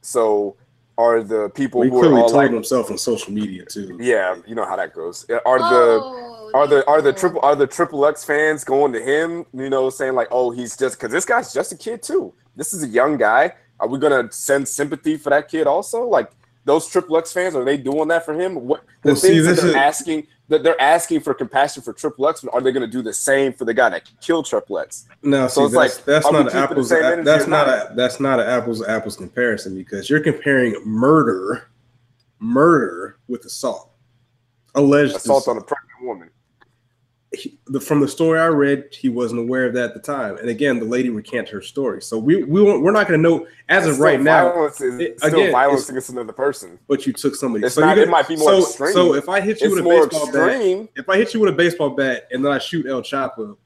So 0.00 0.56
are 0.96 1.22
the 1.22 1.48
people 1.50 1.82
he 1.82 1.88
who 1.88 1.96
are 1.96 2.00
clearly 2.02 2.20
all 2.20 2.28
told 2.28 2.42
like 2.44 2.50
himself 2.52 2.90
on 2.90 2.98
social 2.98 3.32
media 3.32 3.64
too. 3.64 3.98
yeah, 4.00 4.36
you 4.46 4.54
know 4.54 4.64
how 4.64 4.76
that 4.76 4.92
goes. 4.94 5.26
Uh, 5.28 5.38
are 5.46 5.58
the 5.58 6.00
Oh, 6.02 6.50
are 6.54 6.66
the 6.68 6.86
are 6.86 7.02
the 7.02 7.12
triple 7.12 7.40
are 7.42 7.56
the 7.56 7.66
triple 7.66 8.06
X 8.06 8.24
fans 8.24 8.62
going 8.62 8.92
to 8.92 9.00
him? 9.00 9.44
You 9.52 9.70
know, 9.70 9.90
saying 9.90 10.14
like, 10.14 10.28
oh, 10.30 10.50
he's 10.52 10.76
just 10.76 10.96
because 10.98 11.10
this 11.10 11.24
guy's 11.24 11.52
just 11.52 11.72
a 11.72 11.76
kid 11.76 12.02
too. 12.02 12.32
This 12.54 12.72
is 12.72 12.84
a 12.84 12.88
young 12.88 13.16
guy. 13.16 13.54
Are 13.80 13.88
we 13.88 13.98
gonna 13.98 14.30
send 14.30 14.68
sympathy 14.68 15.16
for 15.16 15.30
that 15.30 15.48
kid 15.48 15.66
also? 15.66 16.04
Like 16.06 16.30
those 16.64 16.86
triple 16.86 17.16
X 17.18 17.32
fans, 17.32 17.56
are 17.56 17.64
they 17.64 17.76
doing 17.76 18.06
that 18.08 18.24
for 18.24 18.34
him? 18.34 18.54
What 18.54 18.84
the 19.02 19.08
Well, 19.10 19.16
see, 19.16 19.28
things 19.42 19.46
that 19.46 19.56
they're 19.56 19.70
is- 19.70 19.74
asking 19.74 20.20
that 20.20 20.28
they're 20.48 20.80
asking 20.80 21.20
for 21.20 21.32
compassion 21.34 21.82
for 21.82 21.92
triple 21.92 22.28
X, 22.28 22.42
but 22.42 22.52
are 22.52 22.60
they 22.60 22.72
gonna 22.72 22.86
do 22.86 23.02
the 23.02 23.12
same 23.12 23.52
for 23.52 23.64
the 23.64 23.74
guy 23.74 23.88
that 23.90 24.02
killed 24.20 24.46
triple 24.46 24.78
X? 24.78 25.06
No, 25.22 25.48
So 25.48 25.62
see, 25.62 25.64
it's 25.66 25.74
that's, 25.74 25.96
like, 25.96 26.04
that's 26.04 26.30
not 26.32 26.52
an 26.52 26.56
apples. 26.56 26.92
energy 26.92 27.22
That's 27.22 27.46
not 27.46 27.66
not? 27.66 27.92
a 27.92 27.94
that's 27.94 28.20
not 28.20 28.40
an 28.40 28.46
apples 28.46 28.80
to 28.80 28.90
apples 28.90 29.16
comparison 29.16 29.74
because 29.74 30.10
you're 30.10 30.20
comparing 30.20 30.76
murder, 30.84 31.68
murder 32.40 33.18
with 33.28 33.44
assault, 33.44 33.90
alleged 34.74 35.16
Assault 35.16 35.48
on 35.48 35.56
a 35.56 35.62
pregnant 35.62 36.02
woman. 36.02 36.30
He- 37.34 37.58
the, 37.66 37.80
from 37.80 38.00
the 38.00 38.08
story 38.08 38.38
I 38.40 38.46
read, 38.46 38.88
he 38.92 39.08
wasn't 39.08 39.40
aware 39.40 39.66
of 39.66 39.74
that 39.74 39.84
at 39.90 39.94
the 39.94 40.00
time. 40.00 40.36
And 40.38 40.48
again, 40.48 40.78
the 40.78 40.84
lady 40.84 41.10
recanted 41.10 41.50
her 41.52 41.62
story, 41.62 42.00
so 42.02 42.18
we 42.18 42.42
we 42.44 42.62
won't, 42.62 42.82
we're 42.82 42.92
not 42.92 43.08
going 43.08 43.22
to 43.22 43.28
know 43.28 43.46
as 43.68 43.86
It's 43.86 43.96
of 43.96 44.00
right 44.00 44.20
now. 44.20 44.66
is 44.66 44.80
it- 44.80 45.18
still 45.18 45.32
again, 45.40 45.52
violence 45.52 45.88
against 45.88 46.10
another 46.10 46.32
person. 46.32 46.78
But 46.88 47.06
you 47.06 47.12
took 47.12 47.34
somebody. 47.34 47.64
It's 47.64 47.74
so 47.74 47.80
not- 47.82 47.96
you're 47.96 48.06
it 48.06 48.10
might 48.10 48.28
be 48.28 48.36
more 48.36 48.50
so, 48.50 48.58
extreme. 48.60 48.92
So 48.92 49.14
if 49.14 49.28
I 49.28 49.40
hit 49.40 49.60
you 49.60 49.66
It's 49.66 49.74
with 49.76 49.84
a 49.84 49.88
baseball 49.88 50.32
bat, 50.32 50.88
if 50.96 51.08
I 51.08 51.16
hit 51.16 51.34
you 51.34 51.40
with 51.40 51.50
a 51.50 51.56
baseball 51.56 51.90
bat 51.90 52.28
and 52.32 52.44
then 52.44 52.52
I 52.52 52.58
shoot 52.58 52.86
El 52.86 53.02
Chapo, 53.02 53.56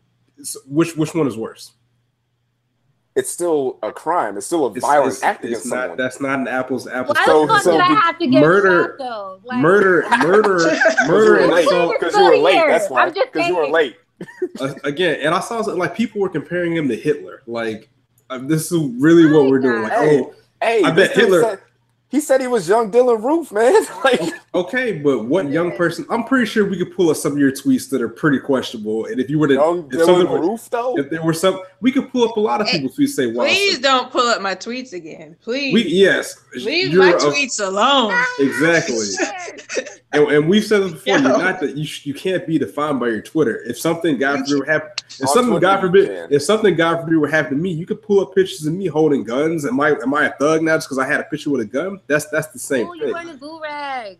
which 0.67 0.97
which 0.97 1.15
one 1.15 1.27
is 1.27 1.37
worse? 1.37 1.73
It's 3.19 3.29
still 3.31 3.79
a 3.83 3.91
crime. 3.93 4.37
It's 4.37 4.47
still 4.47 4.67
a 4.67 4.71
It's- 4.71 4.81
violent 4.83 5.09
it's- 5.17 5.23
act 5.25 5.45
it's 5.45 5.51
against 5.51 5.67
not, 5.67 5.81
someone. 5.81 5.97
That's 5.99 6.21
not 6.21 6.39
an 6.39 6.49
apples 6.49 6.85
to 6.85 6.95
apples. 6.97 7.17
Why 7.19 7.25
So- 7.25 7.41
the 7.47 7.53
fuck 7.55 7.63
so 7.63 7.73
did 7.73 7.81
I 7.81 7.85
have 7.87 8.19
to 8.19 8.27
get 8.29 8.41
murder- 8.41 8.83
shot 8.85 8.99
though? 8.99 9.41
Like, 9.45 9.59
murder, 9.59 10.05
murder, 10.23 10.55
Because 10.55 11.09
murder, 11.09 11.41
you 11.43 11.49
were 11.49 11.55
late. 11.55 11.67
assault. 11.67 11.95
Because 11.99 12.15
you 12.17 12.25
were 12.25 12.37
late. 12.37 12.55
Here. 12.55 12.71
That's 12.71 12.91
why. 12.91 13.11
Because 13.11 13.49
you 13.49 13.57
were 13.57 13.69
late. 13.69 13.97
Uh, 14.61 14.75
again, 14.85 15.21
and 15.23 15.35
I 15.35 15.41
saw 15.41 15.59
like 15.59 15.95
people 15.95 16.21
were 16.21 16.29
comparing 16.29 16.75
him 16.77 16.89
to 16.89 16.97
Hitler. 16.97 17.43
Like 17.47 17.89
uh, 18.31 18.39
this 18.43 18.71
is 18.73 18.81
really 19.01 19.31
what 19.33 19.49
we're 19.51 19.59
doing. 19.61 19.83
Like, 19.83 19.93
Hey. 19.93 20.21
oh, 20.23 20.35
Hey, 20.61 20.83
I 20.83 20.91
bet 20.91 21.13
Hitler- 21.13 21.43
Said, 21.43 21.59
he 22.11 22.21
said 22.21 22.41
he 22.41 22.47
was 22.47 22.67
young 22.69 22.91
Dylann 22.91 23.23
Roof, 23.23 23.53
man. 23.53 23.85
like, 24.05 24.21
okay, 24.55 24.93
but 24.99 25.25
what 25.27 25.51
young 25.51 25.77
person? 25.77 26.07
I'm 26.09 26.25
pretty 26.25 26.47
sure 26.47 26.67
we 26.69 26.79
could 26.79 26.95
pull 26.97 27.11
up 27.11 27.17
some 27.17 27.33
of 27.33 27.39
your 27.39 27.53
tweets 27.53 27.91
that 27.91 28.01
are 28.01 28.09
pretty 28.09 28.39
questionable. 28.39 29.07
And 29.07 29.21
if 29.21 29.29
you 29.29 29.39
were 29.39 29.49
to, 29.49 29.55
young 29.55 29.85
if 29.93 30.01
Dylann 30.01 30.29
were- 30.31 30.41
Roof, 30.41 30.71
though. 30.71 30.97
if 30.99 31.11
there 31.11 31.23
were 31.23 31.35
some, 31.35 31.61
we 31.81 31.93
could 31.93 32.11
pull 32.11 32.27
up 32.29 32.37
a 32.37 32.41
lot 32.41 32.61
of 32.63 32.67
Hey, 32.69 32.79
people's 32.79 32.97
tweets. 32.97 33.09
Say, 33.11 33.27
wow, 33.27 33.45
Please 33.45 33.79
don't 33.79 34.11
pull 34.11 34.27
up 34.27 34.41
my 34.41 34.55
tweets 34.55 34.93
again. 34.95 35.37
Please. 35.43 35.75
we 35.75 35.85
yes, 35.87 36.43
Leave 36.55 36.95
my 36.95 37.11
a- 37.11 37.17
tweets 37.17 37.65
alone. 37.65 38.15
exactly. 38.39 39.07
And, 40.13 40.27
and 40.31 40.49
we've 40.49 40.65
said 40.65 40.83
this 40.85 40.93
before. 40.93 41.19
Yo. 41.19 41.29
You're 41.29 41.39
not 41.39 41.61
that 41.61 41.77
you 41.77 41.85
sh- 41.85 42.07
you 42.07 42.15
can't 42.15 42.47
be 42.47 42.59
defined 42.59 42.99
by 42.99 43.09
your 43.09 43.21
Twitter. 43.21 43.63
If 43.65 43.79
something 43.79 44.17
God 44.19 44.39
forbid 44.47 44.59
were 44.61 44.65
happen, 44.65 44.91
if 45.07 45.29
something 45.29 45.45
Twitter, 45.51 45.61
God 45.61 45.81
forbid, 45.81 46.09
can. 46.09 46.29
if 46.31 46.43
something 46.43 46.75
God 46.77 47.01
forbid 47.03 47.17
were 47.19 47.29
happen 47.29 47.57
to 47.59 47.63
me, 47.63 47.71
you 47.73 47.85
could 47.85 48.01
pull 48.01 48.21
up 48.21 48.35
pictures 48.35 48.65
of 48.67 48.73
me 48.73 48.87
holding 48.87 49.23
guns. 49.23 49.67
Am 49.67 49.79
I 49.81 49.91
am 49.91 50.15
I 50.15 50.25
a 50.27 50.33
thug 50.33 50.63
now 50.63 50.77
just 50.77 50.87
because 50.89 50.99
I 50.99 51.07
had 51.07 51.21
a 51.21 51.25
picture 51.25 51.51
with 51.51 51.61
a 51.61 51.67
gun? 51.67 52.01
That's 52.07 52.27
that's 52.31 52.47
the 52.49 52.59
same 52.59 52.89
Oh, 52.89 52.95
you 52.95 53.05
thing. 53.05 53.13
wearing 53.13 53.29
a 53.29 53.37
do 53.37 53.61
rag. 53.63 54.19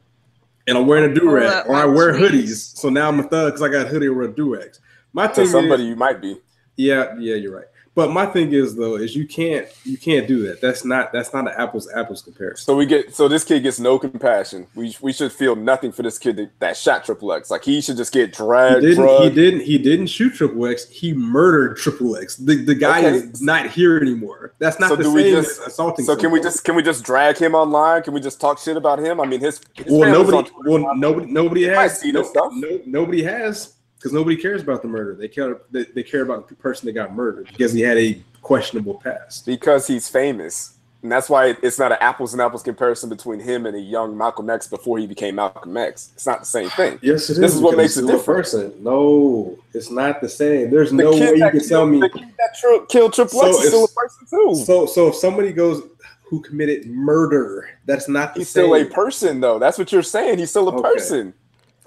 And 0.67 0.77
I'm 0.77 0.87
wearing 0.87 1.11
a 1.11 1.15
do 1.15 1.31
rag, 1.31 1.47
up 1.47 1.67
or 1.71 1.75
I 1.77 1.87
wear 1.87 2.13
tweets. 2.13 2.29
hoodies. 2.33 2.77
So 2.77 2.91
now 2.91 3.09
I'm 3.09 3.19
a 3.21 3.23
thug 3.23 3.53
because 3.55 3.63
I 3.63 3.69
got 3.69 3.87
a 3.87 3.89
hoodie 3.89 4.09
or 4.09 4.23
a 4.25 4.29
do 4.29 4.55
rags. 4.55 4.81
My 5.15 5.27
To 5.27 5.35
thing 5.35 5.47
somebody, 5.47 5.85
is, 5.85 5.89
you 5.89 5.97
might 5.97 6.21
be. 6.21 6.39
yeah, 6.77 7.15
yeah, 7.19 7.37
you're 7.37 7.57
right. 7.57 7.65
But 7.99 8.13
my 8.13 8.27
thing 8.27 8.53
is 8.53 8.77
though, 8.77 8.95
is 8.95 9.17
you 9.17 9.27
can't 9.27 9.67
you 9.85 9.99
can't 9.99 10.29
do 10.29 10.47
that. 10.47 10.61
That's 10.61 10.85
not 10.85 11.13
that's 11.13 11.33
not 11.33 11.49
an 11.49 11.55
apples 11.59 11.91
apples 11.93 12.23
comparison. 12.23 12.65
So 12.65 12.77
we 12.77 12.87
get. 12.87 13.13
So 13.13 13.27
this 13.27 13.43
kid 13.43 13.65
gets 13.65 13.81
no 13.81 13.99
compassion. 13.99 14.69
We 14.77 14.95
we 15.01 15.13
should 15.13 15.33
feel 15.33 15.57
nothing 15.57 15.91
for 15.91 16.05
this 16.05 16.17
kid 16.17 16.37
that, 16.37 16.51
that 16.61 16.77
shot 16.77 17.05
Triple 17.05 17.33
X. 17.33 17.51
Like 17.51 17.65
he 17.65 17.81
should 17.81 17.97
just 17.97 18.13
get 18.13 18.27
He 18.37 18.45
dragged. 18.45 18.83
didn't. 18.83 19.09
He 19.25 19.31
didn't. 19.31 19.61
He 19.63 19.79
didn't 19.79 20.07
shoot 20.07 20.33
Triple 20.35 20.65
X. 20.69 20.89
He 20.89 21.13
murdered 21.13 21.77
Triple 21.77 22.17
X. 22.17 22.37
The, 22.37 22.65
the 22.65 22.77
guy 22.77 23.01
Okay. 23.01 23.17
is 23.17 23.43
not 23.43 23.67
here 23.69 23.99
anymore. 23.99 24.53
That's 24.61 24.79
not 24.79 24.91
So 24.91 24.95
the 24.95 25.03
do 25.03 25.13
we 25.13 25.23
same 25.25 25.35
just- 25.43 25.67
assaulting. 25.67 26.05
So 26.05 26.15
can 26.15 26.31
we 26.31 26.41
just 26.41 26.63
can 26.63 26.77
we 26.77 26.85
just 26.85 27.03
drag 27.03 27.37
him 27.37 27.57
online? 27.57 28.05
Can 28.05 28.15
we 28.15 28.21
just 28.21 28.41
talk 28.41 28.61
shit 28.61 28.77
about 28.77 29.01
him? 29.01 29.21
I 29.21 29.27
mean, 29.27 29.41
his, 29.41 29.61
his 29.75 29.87
Well, 29.89 30.09
nobody. 30.13 30.49
Well, 30.65 30.95
nobody. 30.95 31.27
Nobody 31.33 31.65
has. 31.65 32.05
no, 32.05 32.23
stuff. 32.23 32.53
no, 32.55 32.81
nobody 32.87 33.25
has 33.25 33.75
because 33.99 34.13
nobody 34.13 34.37
cares 34.37 34.63
about 34.63 34.83
the 34.83 34.89
murder. 34.89 35.15
They 35.15 35.29
care. 35.29 35.59
They, 35.71 35.85
they 35.85 36.03
care 36.03 36.23
about 36.23 36.49
the 36.49 36.55
person 36.55 36.87
that 36.87 36.93
got 36.93 37.15
murdered 37.15 37.49
because 37.49 37.73
he 37.73 37.81
had 37.81 37.99
a 37.99 38.23
questionable 38.43 38.95
past. 38.95 39.45
because 39.47 39.87
he's 39.87 40.09
famous. 40.09 40.75
And 41.01 41.13
that's 41.13 41.31
why 41.31 41.55
it's 41.63 41.79
not 41.79 41.93
an 41.93 41.99
apples 42.01 42.33
and 42.33 42.43
apples 42.43 42.65
comparison 42.65 43.09
between 43.09 43.39
him 43.39 43.67
and 43.67 43.77
a 43.77 43.81
young 43.81 44.17
Malcolm 44.19 44.51
X 44.51 44.67
before 44.67 44.99
he 44.99 45.07
became 45.07 45.37
Malcolm 45.37 45.77
X. 45.77 46.11
It's 46.15 46.27
not 46.27 46.41
the 46.41 46.47
same 46.47 46.71
thing. 46.71 46.99
Yes, 47.03 47.31
it 47.31 47.35
is. 47.35 47.39
This 47.39 47.55
is 47.55 47.61
what 47.61 47.77
makes 47.77 47.97
it 47.97 48.03
a 48.03 48.07
different. 48.09 48.25
Person. 48.43 48.75
No, 48.83 49.57
it's 49.75 49.93
not 49.93 50.21
the 50.21 50.29
same. 50.29 50.71
There's 50.73 50.91
The 50.91 50.97
no 50.97 51.13
way 51.13 51.35
you 51.37 51.51
can 51.51 51.65
tell 51.69 51.87
me. 51.87 52.01
the 52.01 52.09
kid 52.09 52.25
that 52.39 52.57
tri- 52.61 52.85
killed 52.89 53.13
Triple 53.13 53.39
So 53.39 53.47
X 53.49 53.59
is 53.59 53.67
still 53.69 53.85
a 53.85 53.89
person 53.89 54.27
too. 54.29 54.55
So, 54.65 54.87
so 54.87 55.07
if 55.09 55.15
somebody 55.15 55.53
goes 55.53 55.83
who 56.25 56.41
committed 56.43 56.87
murder, 56.89 57.71
that's 57.87 58.09
not 58.09 58.35
the 58.35 58.41
he's 58.41 58.49
same. 58.49 58.65
still 58.65 58.75
a 58.75 58.85
person 58.87 59.41
though. 59.41 59.61
That's 59.61 59.79
what 59.79 59.93
you're 59.93 60.03
saying. 60.03 60.39
He's 60.39 60.51
still 60.51 60.69
a 60.69 60.73
Okay. 60.73 60.83
person. 60.83 61.33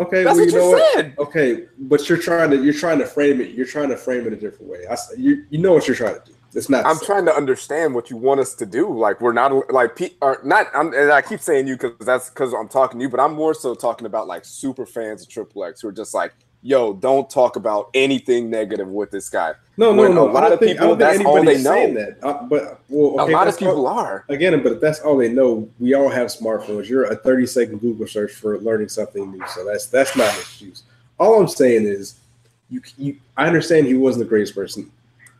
Okay, 0.01 0.23
That's 0.23 0.35
well, 0.35 0.45
what 0.45 0.51
you 0.53 0.57
know 0.57 0.65
you 0.65 0.71
what? 0.71 0.93
said. 0.93 1.15
Okay, 1.19 1.65
but 1.77 2.09
you're 2.09 2.17
trying 2.17 2.49
to 2.49 2.63
you're 2.63 2.73
trying 2.73 2.97
to 2.99 3.05
frame 3.05 3.39
it. 3.39 3.51
You're 3.51 3.67
trying 3.67 3.89
to 3.89 3.97
frame 3.97 4.25
it 4.25 4.33
a 4.33 4.35
different 4.35 4.71
way. 4.71 4.79
I, 4.89 4.97
you 5.15 5.45
you 5.49 5.59
know 5.59 5.73
what 5.73 5.87
you're 5.87 5.95
trying 5.95 6.15
to 6.15 6.21
do. 6.25 6.33
It's 6.53 6.69
not. 6.69 6.85
I'm 6.85 6.99
trying 6.99 7.25
to 7.25 7.33
understand 7.33 7.93
what 7.93 8.09
you 8.09 8.17
want 8.17 8.39
us 8.39 8.55
to 8.55 8.65
do. 8.65 8.91
Like 8.97 9.21
we're 9.21 9.31
not 9.31 9.71
like 9.71 9.99
not. 10.43 10.67
I'm, 10.73 10.93
and 10.93 11.11
I 11.11 11.21
keep 11.21 11.39
saying 11.39 11.67
you 11.67 11.75
because 11.75 11.93
that's 11.99 12.29
because 12.29 12.53
I'm 12.53 12.67
talking 12.67 12.99
to 12.99 13.03
you, 13.03 13.09
but 13.09 13.19
I'm 13.19 13.33
more 13.35 13.53
so 13.53 13.75
talking 13.75 14.07
about 14.07 14.27
like 14.27 14.43
super 14.43 14.85
fans 14.85 15.21
of 15.21 15.29
Triple 15.29 15.63
X 15.63 15.81
who 15.81 15.87
are 15.89 15.93
just 15.93 16.13
like, 16.13 16.33
yo, 16.61 16.93
don't 16.93 17.29
talk 17.29 17.55
about 17.55 17.89
anything 17.93 18.49
negative 18.49 18.87
with 18.87 19.11
this 19.11 19.29
guy. 19.29 19.53
No, 19.77 19.93
no, 19.93 20.01
when 20.01 20.15
no. 20.15 20.29
a 20.29 20.31
lot 20.31 20.51
of 20.51 20.59
think, 20.59 20.77
people, 20.77 20.95
that's 20.95 21.23
all 21.25 21.43
they 21.43 21.61
know. 21.61 21.93
that. 21.93 22.17
Uh, 22.21 22.43
but 22.43 22.81
well, 22.89 23.19
okay, 23.21 23.33
a 23.33 23.35
lot 23.35 23.47
of 23.47 23.53
that's 23.53 23.61
all- 23.63 23.69
people 23.69 23.87
are. 23.87 24.25
again, 24.29 24.61
but 24.61 24.73
if 24.73 24.81
that's 24.81 24.99
all 24.99 25.17
they 25.17 25.29
know, 25.29 25.67
we 25.79 25.93
all 25.93 26.09
have 26.09 26.27
smartphones. 26.27 26.87
You're 26.87 27.05
a 27.05 27.15
30 27.15 27.45
second 27.47 27.77
Google 27.79 28.07
search 28.07 28.31
for 28.33 28.59
learning 28.59 28.89
something 28.89 29.31
new, 29.31 29.43
so 29.47 29.65
that's 29.65 29.87
that's 29.87 30.15
not 30.15 30.31
an 30.33 30.39
excuse. 30.39 30.83
All 31.19 31.39
I'm 31.39 31.47
saying 31.47 31.85
is, 31.85 32.15
you, 32.69 32.81
you 32.97 33.17
I 33.37 33.47
understand 33.47 33.87
he 33.87 33.93
wasn't 33.95 34.25
the 34.25 34.29
greatest 34.29 34.55
person. 34.55 34.91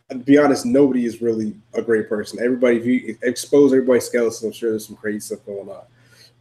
To 0.10 0.18
be 0.18 0.38
honest, 0.38 0.66
nobody 0.66 1.06
is 1.06 1.22
really 1.22 1.56
a 1.74 1.82
great 1.82 2.10
person. 2.10 2.40
Everybody, 2.44 2.78
if 2.78 2.86
you 2.86 3.18
expose 3.22 3.72
everybody's 3.72 4.06
skeletons, 4.06 4.44
I'm 4.44 4.52
sure 4.52 4.72
there's 4.72 4.86
some 4.86 4.98
crazy 4.98 5.22
stuff 5.22 5.46
going 5.46 5.70
on. 5.70 5.84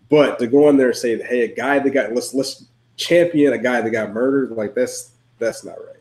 But 0.09 0.41
to 0.41 0.49
go 0.49 0.67
on 0.67 0.77
there 0.77 0.89
and 0.89 0.97
say, 0.97 1.23
hey, 1.23 1.43
a 1.43 1.55
guy 1.55 1.79
that 1.79 1.91
got 1.91 2.13
let's 2.13 2.35
let's 2.35 2.65
champion 3.01 3.55
a 3.55 3.59
guy 3.59 3.81
that 3.81 3.91
got 3.91 4.13
murdered, 4.13 4.53
like 4.53 4.75
that's 4.75 5.13
that's 5.39 5.65
not 5.65 5.79
right. 5.79 5.97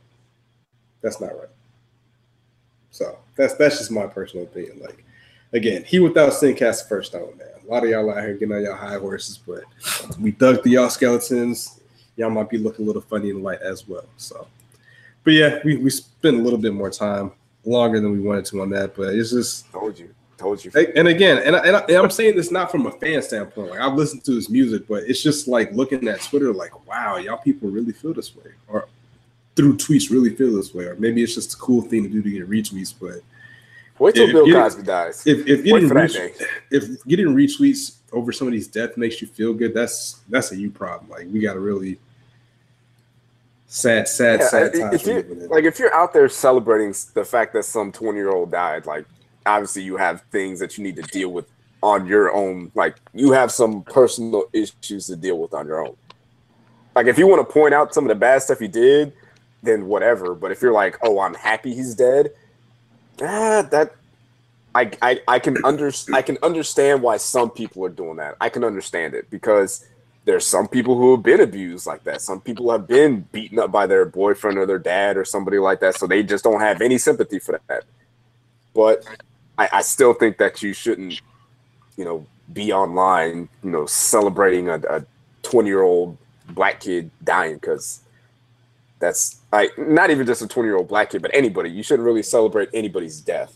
That's 1.02 1.22
not 1.22 1.38
right. 1.40 1.50
So 2.92 3.18
that's 3.36 3.56
that's 3.56 3.78
just 3.78 3.92
my 3.92 4.06
personal 4.06 4.46
opinion. 4.46 4.80
Like 4.82 5.04
again, 5.54 5.84
he 5.86 6.00
without 6.00 6.34
sin 6.34 6.56
cast 6.56 6.84
the 6.84 6.90
first 6.90 7.12
stone, 7.12 7.38
man. 7.38 7.48
A 7.66 7.72
lot 7.72 7.84
of 7.84 7.90
y'all 7.90 8.10
out 8.12 8.24
here 8.24 8.34
getting 8.34 8.54
on 8.54 8.64
y'all 8.64 8.76
high 8.76 8.98
horses, 8.98 9.38
but 9.38 9.64
we 10.20 10.32
dug 10.32 10.62
through 10.62 10.74
y'all 10.74 10.90
skeletons. 10.90 11.80
Y'all 12.18 12.30
might 12.30 12.50
be 12.50 12.58
looking 12.58 12.84
a 12.84 12.88
little 12.88 13.02
funny 13.02 13.30
in 13.30 13.38
the 13.38 13.42
light 13.42 13.62
as 13.62 13.88
well. 13.88 14.06
So, 14.18 14.48
but 15.24 15.32
yeah, 15.32 15.60
we, 15.64 15.78
we 15.78 15.90
spent 15.90 16.36
a 16.38 16.42
little 16.42 16.60
bit 16.60 16.74
more 16.74 16.90
time, 16.90 17.32
longer 17.64 18.02
than 18.02 18.12
we 18.12 18.20
wanted 18.20 18.44
to 18.46 18.62
on 18.62 18.72
that. 18.72 18.96
But 18.96 19.16
it's 19.16 19.32
just, 19.32 19.72
Told 19.72 19.98
you. 19.98 20.14
Told 20.40 20.64
you. 20.64 20.72
and 20.96 21.10
again, 21.10 21.40
and, 21.40 21.54
I, 21.54 21.60
and, 21.60 21.76
I, 21.76 22.02
I'm 22.02 22.10
saying 22.10 22.38
this 22.38 22.50
not 22.50 22.72
from 22.72 22.86
a 22.86 22.92
fan 22.92 23.22
standpoint. 23.22 23.72
Like 23.72 23.82
I've 23.82 23.96
listened 23.96 24.24
to 24.24 24.32
his 24.32 24.50
music, 24.50 24.88
but 24.88 25.04
it's 25.04 25.22
just 25.22 25.50
like 25.50 25.70
looking 25.74 26.08
at 26.08 26.22
Twitter, 26.22 26.54
like, 26.54 26.88
wow, 26.88 27.18
y'all 27.18 27.36
people 27.36 27.70
really 27.70 27.92
feel 27.92 28.14
this 28.14 28.34
way, 28.34 28.52
or 28.70 28.88
through 29.58 29.76
tweets 29.76 30.10
really 30.10 30.34
feel 30.34 30.56
this 30.56 30.74
way, 30.74 30.86
or 30.86 30.96
maybe 30.96 31.22
it's 31.22 31.36
just 31.36 31.56
a 31.56 31.58
cool 31.58 31.82
thing 31.82 32.04
to 32.04 32.10
do 32.10 32.22
to 32.22 32.30
get 32.32 32.50
retweets. 32.50 32.94
But 32.98 33.22
Wait 34.00 34.16
till 34.16 34.28
Bill 34.28 34.50
Cosby 34.50 34.84
dies. 34.84 35.28
if 35.28 35.46
if 35.46 35.60
for 35.60 35.94
that 35.94 36.10
retweets, 36.10 36.46
if 36.72 37.04
getting 37.04 37.28
retweets 37.28 37.98
over 38.14 38.32
somebody's 38.32 38.68
death 38.68 38.96
makes 38.96 39.22
you 39.22 39.28
feel 39.28 39.54
good, 39.54 39.74
that's 39.74 40.22
that's 40.30 40.54
a 40.54 40.58
you 40.58 40.72
problem. 40.72 41.12
Like 41.12 41.28
we 41.34 41.42
got 41.42 41.56
to 41.56 41.60
really 41.60 42.00
sad, 43.68 44.08
sad, 44.08 44.40
Yeah, 44.40 44.48
sad 44.48 44.94
if 44.94 45.06
you, 45.06 45.48
like 45.50 45.66
if 45.66 45.80
you're 45.80 45.94
out 45.94 46.14
there 46.14 46.30
celebrating 46.30 46.96
the 47.14 47.26
fact 47.26 47.52
that 47.54 47.64
some 47.64 47.92
20 47.92 48.18
year 48.18 48.30
old 48.30 48.52
died, 48.52 48.86
like 48.86 49.06
obviously 49.46 49.84
you 49.84 49.98
have 49.98 50.22
things 50.32 50.60
that 50.60 50.78
you 50.78 50.84
need 50.84 50.96
to 50.98 51.02
deal 51.04 51.32
with 51.32 51.46
on 51.82 52.06
your 52.06 52.34
own. 52.34 52.72
Like 52.76 52.98
you 53.14 53.32
have 53.32 53.52
some 53.52 53.84
personal 53.84 54.46
issues 54.54 55.08
to 55.08 55.16
deal 55.16 55.38
with 55.38 55.54
on 55.54 55.68
your 55.68 55.86
own. 55.86 55.96
Like 56.96 57.08
if 57.08 57.18
you 57.18 57.28
want 57.28 57.48
to 57.48 57.54
point 57.54 57.74
out 57.74 57.94
some 57.94 58.04
of 58.04 58.10
the 58.10 58.16
bad 58.16 58.42
stuff 58.42 58.60
he 58.60 58.68
did, 58.68 59.14
then 59.64 59.88
whatever. 59.88 60.36
But 60.36 60.52
if 60.52 60.62
you're 60.62 60.74
like, 60.74 60.98
oh, 61.04 61.20
I'm 61.20 61.34
happy 61.34 61.74
he's 61.74 61.96
dead, 61.96 62.32
ah, 63.22 63.62
that 63.72 63.96
I 64.76 64.92
I, 65.02 65.22
I 65.28 65.40
can 65.40 65.64
under 65.64 65.92
I 66.14 66.22
can 66.22 66.38
understand 66.44 67.02
why 67.02 67.18
some 67.18 67.50
people 67.50 67.86
are 67.86 67.90
doing 67.90 68.18
that. 68.18 68.36
I 68.42 68.50
can 68.50 68.64
understand 68.64 69.14
it 69.14 69.30
because 69.30 69.86
there's 70.26 70.46
some 70.46 70.68
people 70.68 70.98
who 70.98 71.12
have 71.16 71.24
been 71.24 71.40
abused 71.40 71.88
like 71.88 72.04
that. 72.04 72.22
Some 72.22 72.42
people 72.42 72.72
have 72.72 72.88
been 72.88 73.22
beaten 73.32 73.58
up 73.58 73.72
by 73.72 73.88
their 73.88 74.06
boyfriend 74.06 74.58
or 74.58 74.66
their 74.66 74.80
dad 74.80 75.18
or 75.18 75.26
somebody 75.26 75.58
like 75.58 75.80
that. 75.80 75.96
So 75.96 76.06
they 76.06 76.24
just 76.24 76.44
don't 76.44 76.60
have 76.60 76.82
any 76.82 76.98
sympathy 76.98 77.40
for 77.40 77.60
that. 77.68 77.84
But 78.74 79.06
I, 79.60 79.70
I 79.74 79.82
still 79.82 80.14
think 80.14 80.38
that 80.38 80.64
you 80.64 80.72
shouldn't, 80.72 81.22
you 81.98 82.06
know, 82.06 82.26
be 82.54 82.72
online, 82.72 83.50
you 83.62 83.70
know, 83.70 83.86
celebrating 83.86 84.70
a 84.70 85.06
20 85.44 85.68
year 85.68 85.82
old 85.82 86.18
black 86.50 86.80
kid 86.80 87.12
dying 87.24 87.56
because 87.56 88.00
that's 89.00 89.42
like 89.52 89.78
not 89.78 90.10
even 90.10 90.26
just 90.26 90.42
a 90.42 90.48
20 90.48 90.68
year 90.68 90.78
old 90.78 90.88
black 90.88 91.10
kid, 91.12 91.22
but 91.22 91.32
anybody. 91.34 91.70
You 91.70 91.84
shouldn't 91.84 92.06
really 92.06 92.24
celebrate 92.24 92.70
anybody's 92.74 93.20
death. 93.20 93.54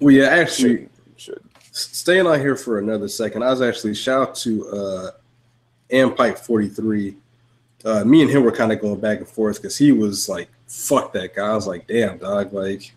well, 0.00 0.12
yeah, 0.12 0.26
actually, 0.26 0.88
should. 1.16 1.40
staying 1.70 2.26
on 2.26 2.40
here 2.40 2.56
for 2.56 2.78
another 2.78 3.08
second, 3.08 3.44
I 3.44 3.50
was 3.50 3.62
actually 3.62 3.94
shout 3.94 4.28
out 4.28 4.34
to 4.36 4.68
uh 4.68 5.10
Am 5.92 6.14
Pike 6.14 6.36
43. 6.36 7.16
Uh, 7.84 8.04
me 8.04 8.22
and 8.22 8.30
him 8.30 8.42
were 8.42 8.52
kind 8.52 8.72
of 8.72 8.80
going 8.80 9.00
back 9.00 9.18
and 9.18 9.28
forth 9.28 9.56
because 9.56 9.78
he 9.78 9.92
was 9.92 10.28
like, 10.28 10.48
fuck 10.66 11.12
that 11.12 11.34
guy. 11.34 11.46
I 11.46 11.54
was 11.54 11.66
like, 11.66 11.86
damn, 11.86 12.18
dog, 12.18 12.52
like 12.52 12.92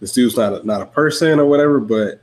this 0.00 0.12
dude's 0.12 0.36
not 0.36 0.52
a, 0.52 0.66
not 0.66 0.82
a 0.82 0.86
person 0.86 1.38
or 1.38 1.46
whatever. 1.46 1.78
But 1.80 2.22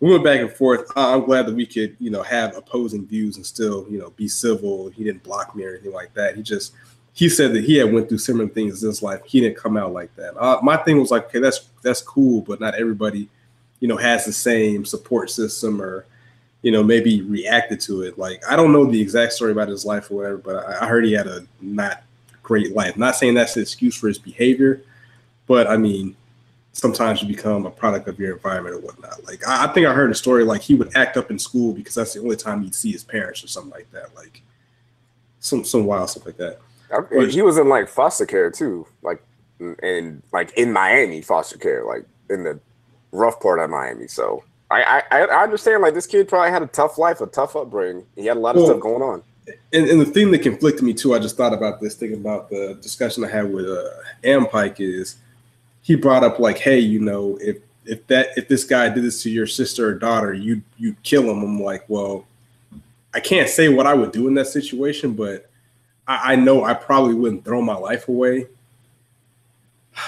we 0.00 0.10
went 0.10 0.24
back 0.24 0.40
and 0.40 0.50
forth. 0.50 0.90
I'm 0.96 1.24
glad 1.24 1.46
that 1.46 1.54
we 1.54 1.66
could, 1.66 1.96
you 2.00 2.10
know, 2.10 2.22
have 2.22 2.56
opposing 2.56 3.06
views 3.06 3.36
and 3.36 3.46
still, 3.46 3.86
you 3.88 3.98
know, 3.98 4.10
be 4.10 4.28
civil. 4.28 4.88
He 4.90 5.04
didn't 5.04 5.22
block 5.22 5.54
me 5.54 5.64
or 5.64 5.70
anything 5.70 5.92
like 5.92 6.14
that. 6.14 6.36
He 6.36 6.42
just 6.42 6.72
he 7.12 7.28
said 7.28 7.52
that 7.52 7.64
he 7.64 7.76
had 7.76 7.92
went 7.92 8.08
through 8.08 8.18
similar 8.18 8.48
things 8.48 8.82
in 8.82 8.88
his 8.88 9.02
life. 9.02 9.20
He 9.26 9.40
didn't 9.40 9.56
come 9.56 9.76
out 9.76 9.92
like 9.92 10.14
that. 10.16 10.36
Uh, 10.40 10.60
my 10.62 10.76
thing 10.76 10.98
was 10.98 11.10
like, 11.10 11.26
okay, 11.26 11.40
that's 11.40 11.68
that's 11.82 12.00
cool, 12.00 12.42
but 12.42 12.60
not 12.60 12.74
everybody 12.74 13.28
you 13.80 13.88
know 13.88 13.96
has 13.96 14.24
the 14.24 14.32
same 14.32 14.84
support 14.84 15.30
system 15.30 15.80
or 15.80 16.06
you 16.62 16.72
know 16.72 16.82
maybe 16.82 17.22
reacted 17.22 17.80
to 17.80 18.02
it 18.02 18.18
like 18.18 18.42
i 18.48 18.56
don't 18.56 18.72
know 18.72 18.84
the 18.84 19.00
exact 19.00 19.32
story 19.32 19.52
about 19.52 19.68
his 19.68 19.84
life 19.84 20.10
or 20.10 20.14
whatever 20.14 20.38
but 20.38 20.56
i, 20.56 20.84
I 20.84 20.88
heard 20.88 21.04
he 21.04 21.12
had 21.12 21.26
a 21.26 21.46
not 21.60 22.02
great 22.42 22.74
life 22.74 22.96
not 22.96 23.16
saying 23.16 23.34
that's 23.34 23.56
an 23.56 23.62
excuse 23.62 23.96
for 23.96 24.08
his 24.08 24.18
behavior 24.18 24.82
but 25.46 25.66
i 25.66 25.76
mean 25.76 26.16
sometimes 26.78 27.20
you 27.22 27.28
become 27.28 27.66
a 27.66 27.70
product 27.70 28.06
of 28.08 28.18
your 28.20 28.32
environment 28.34 28.74
or 28.76 28.78
whatnot 28.78 29.22
like 29.26 29.46
i, 29.48 29.64
I 29.64 29.72
think 29.72 29.86
i 29.86 29.92
heard 29.92 30.10
a 30.10 30.14
story 30.14 30.44
like 30.44 30.60
he 30.60 30.74
would 30.76 30.96
act 30.96 31.16
up 31.16 31.30
in 31.30 31.38
school 31.38 31.72
because 31.72 31.94
that's 31.96 32.14
the 32.14 32.20
only 32.20 32.36
time 32.36 32.62
he'd 32.62 32.74
see 32.74 32.92
his 32.92 33.02
parents 33.02 33.42
or 33.42 33.48
something 33.48 33.72
like 33.72 33.90
that 33.90 34.14
like 34.14 34.42
some 35.40 35.64
some 35.64 35.84
wild 35.86 36.08
stuff 36.10 36.26
like 36.26 36.36
that 36.36 36.60
I- 36.90 37.26
he 37.26 37.42
was 37.42 37.58
in 37.58 37.68
like 37.68 37.86
foster 37.88 38.24
care 38.24 38.50
too, 38.50 38.86
like 39.02 39.20
and 39.82 40.22
like 40.32 40.52
in 40.56 40.72
Miami 40.72 41.20
foster 41.20 41.58
care, 41.58 41.84
like 41.84 42.06
in 42.30 42.44
the 42.44 42.58
rough 43.12 43.38
part 43.40 43.58
of 43.58 43.68
Miami. 43.68 44.06
So 44.08 44.42
I 44.70 45.02
I, 45.10 45.18
I 45.26 45.42
understand 45.42 45.82
like 45.82 45.92
this 45.92 46.06
kid 46.06 46.28
probably 46.28 46.50
had 46.50 46.62
a 46.62 46.66
tough 46.66 46.96
life, 46.96 47.20
a 47.20 47.26
tough 47.26 47.56
upbringing. 47.56 48.06
He 48.16 48.24
had 48.24 48.38
a 48.38 48.40
lot 48.40 48.56
of 48.56 48.62
Well, 48.62 48.70
stuff 48.70 48.80
going 48.80 49.02
on. 49.02 49.22
and, 49.74 49.86
and 49.86 50.00
the 50.00 50.06
thing 50.06 50.30
that 50.30 50.38
conflicted 50.38 50.82
me 50.82 50.94
too, 50.94 51.12
I 51.14 51.18
just 51.18 51.36
thought 51.36 51.52
about 51.52 51.78
this, 51.78 51.94
thinking 51.94 52.20
about 52.20 52.48
the 52.48 52.78
discussion 52.80 53.22
I 53.22 53.28
had 53.28 53.52
with 53.52 53.66
uh, 53.68 53.90
Am 54.24 54.46
Pike 54.46 54.80
is 54.80 55.16
he 55.88 55.94
brought 55.96 56.22
up 56.22 56.38
like, 56.38 56.58
hey, 56.58 56.78
you 56.78 57.00
know, 57.00 57.38
if 57.40 57.56
if 57.86 58.06
that 58.08 58.28
if 58.36 58.46
this 58.46 58.62
guy 58.62 58.90
did 58.90 59.02
this 59.02 59.22
to 59.22 59.30
your 59.30 59.46
sister 59.46 59.88
or 59.88 59.94
daughter, 59.94 60.34
you 60.34 60.60
you'd 60.76 61.02
kill 61.02 61.22
him. 61.22 61.42
I'm 61.42 61.62
like, 61.62 61.82
well, 61.88 62.26
I 63.14 63.20
can't 63.20 63.48
say 63.48 63.70
what 63.70 63.86
I 63.86 63.94
would 63.94 64.12
do 64.12 64.28
in 64.28 64.34
that 64.34 64.48
situation, 64.48 65.14
but 65.14 65.48
I, 66.06 66.34
I 66.34 66.36
know 66.36 66.62
I 66.62 66.74
probably 66.74 67.14
wouldn't 67.14 67.42
throw 67.42 67.62
my 67.62 67.74
life 67.74 68.06
away 68.08 68.48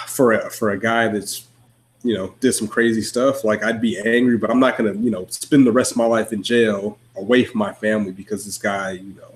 for 0.06 0.32
a 0.32 0.50
for 0.50 0.72
a 0.72 0.78
guy 0.78 1.08
that's 1.08 1.46
you 2.02 2.12
know 2.12 2.34
did 2.40 2.52
some 2.52 2.68
crazy 2.68 3.00
stuff. 3.00 3.42
Like 3.42 3.64
I'd 3.64 3.80
be 3.80 3.98
angry, 3.98 4.36
but 4.36 4.50
I'm 4.50 4.60
not 4.60 4.76
gonna 4.76 4.92
you 4.92 5.10
know 5.10 5.26
spend 5.30 5.66
the 5.66 5.72
rest 5.72 5.92
of 5.92 5.96
my 5.96 6.04
life 6.06 6.34
in 6.34 6.42
jail 6.42 6.98
away 7.16 7.44
from 7.44 7.58
my 7.58 7.72
family 7.72 8.12
because 8.12 8.44
this 8.44 8.58
guy 8.58 8.90
you 8.90 9.14
know 9.14 9.32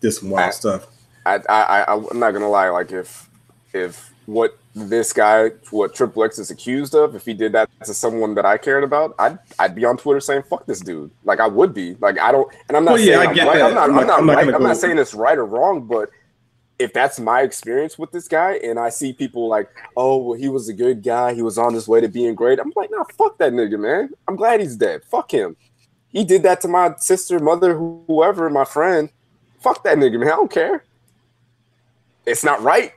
did 0.00 0.12
some 0.12 0.30
wild 0.30 0.50
I- 0.50 0.52
stuff. 0.52 0.86
I 1.26 1.40
I 1.48 1.82
I 1.82 1.94
I'm 1.96 2.20
not 2.20 2.30
gonna 2.30 2.48
lie, 2.48 2.68
like 2.68 2.92
if 2.92 3.28
if 3.72 4.14
what 4.28 4.58
this 4.74 5.14
guy, 5.14 5.48
what 5.70 5.94
Triple 5.94 6.22
X 6.22 6.38
is 6.38 6.50
accused 6.50 6.94
of, 6.94 7.14
if 7.16 7.24
he 7.24 7.32
did 7.32 7.52
that 7.52 7.70
to 7.86 7.94
someone 7.94 8.34
that 8.34 8.44
I 8.44 8.58
cared 8.58 8.84
about, 8.84 9.14
I'd 9.18 9.38
I'd 9.58 9.74
be 9.74 9.86
on 9.86 9.96
Twitter 9.96 10.20
saying 10.20 10.42
fuck 10.42 10.66
this 10.66 10.80
dude. 10.80 11.10
Like 11.24 11.40
I 11.40 11.46
would 11.46 11.72
be. 11.72 11.94
Like 11.94 12.18
I 12.18 12.30
don't 12.30 12.52
and 12.68 12.76
I'm 12.76 12.84
not 12.84 12.92
Well, 12.92 13.00
yeah, 13.00 13.16
saying 13.16 13.26
I 13.26 13.30
I'm, 13.30 13.34
get 13.34 13.46
right. 13.46 13.58
that. 13.58 13.64
I'm 13.66 13.74
not 13.74 13.84
I'm 13.88 13.98
I'm 13.98 14.06
not- 14.06 14.24
not, 14.26 14.36
right. 14.36 14.54
I'm 14.54 14.60
go- 14.60 14.66
not 14.68 14.76
saying 14.76 14.98
it's 14.98 15.14
right 15.14 15.38
or 15.38 15.46
wrong, 15.46 15.86
but 15.86 16.10
if 16.78 16.92
that's 16.92 17.18
my 17.18 17.40
experience 17.40 17.98
with 17.98 18.12
this 18.12 18.28
guy 18.28 18.52
and 18.62 18.78
I 18.78 18.90
see 18.90 19.14
people 19.14 19.48
like, 19.48 19.70
oh 19.96 20.18
well, 20.18 20.38
he 20.38 20.50
was 20.50 20.68
a 20.68 20.74
good 20.74 21.02
guy, 21.02 21.32
he 21.32 21.40
was 21.42 21.56
on 21.56 21.72
his 21.72 21.88
way 21.88 22.02
to 22.02 22.08
being 22.08 22.34
great. 22.34 22.60
I'm 22.60 22.70
like, 22.76 22.90
nah, 22.90 23.04
fuck 23.16 23.38
that 23.38 23.54
nigga, 23.54 23.80
man. 23.80 24.10
I'm 24.28 24.36
glad 24.36 24.60
he's 24.60 24.76
dead. 24.76 25.02
Fuck 25.04 25.30
him. 25.32 25.56
He 26.10 26.22
did 26.22 26.42
that 26.42 26.60
to 26.60 26.68
my 26.68 26.94
sister, 26.98 27.38
mother, 27.38 27.76
whoever, 27.76 28.50
my 28.50 28.64
friend. 28.66 29.08
Fuck 29.60 29.82
that 29.84 29.96
nigga, 29.96 30.20
man. 30.20 30.28
I 30.28 30.36
don't 30.36 30.50
care. 30.50 30.84
It's 32.26 32.44
not 32.44 32.62
right, 32.62 32.92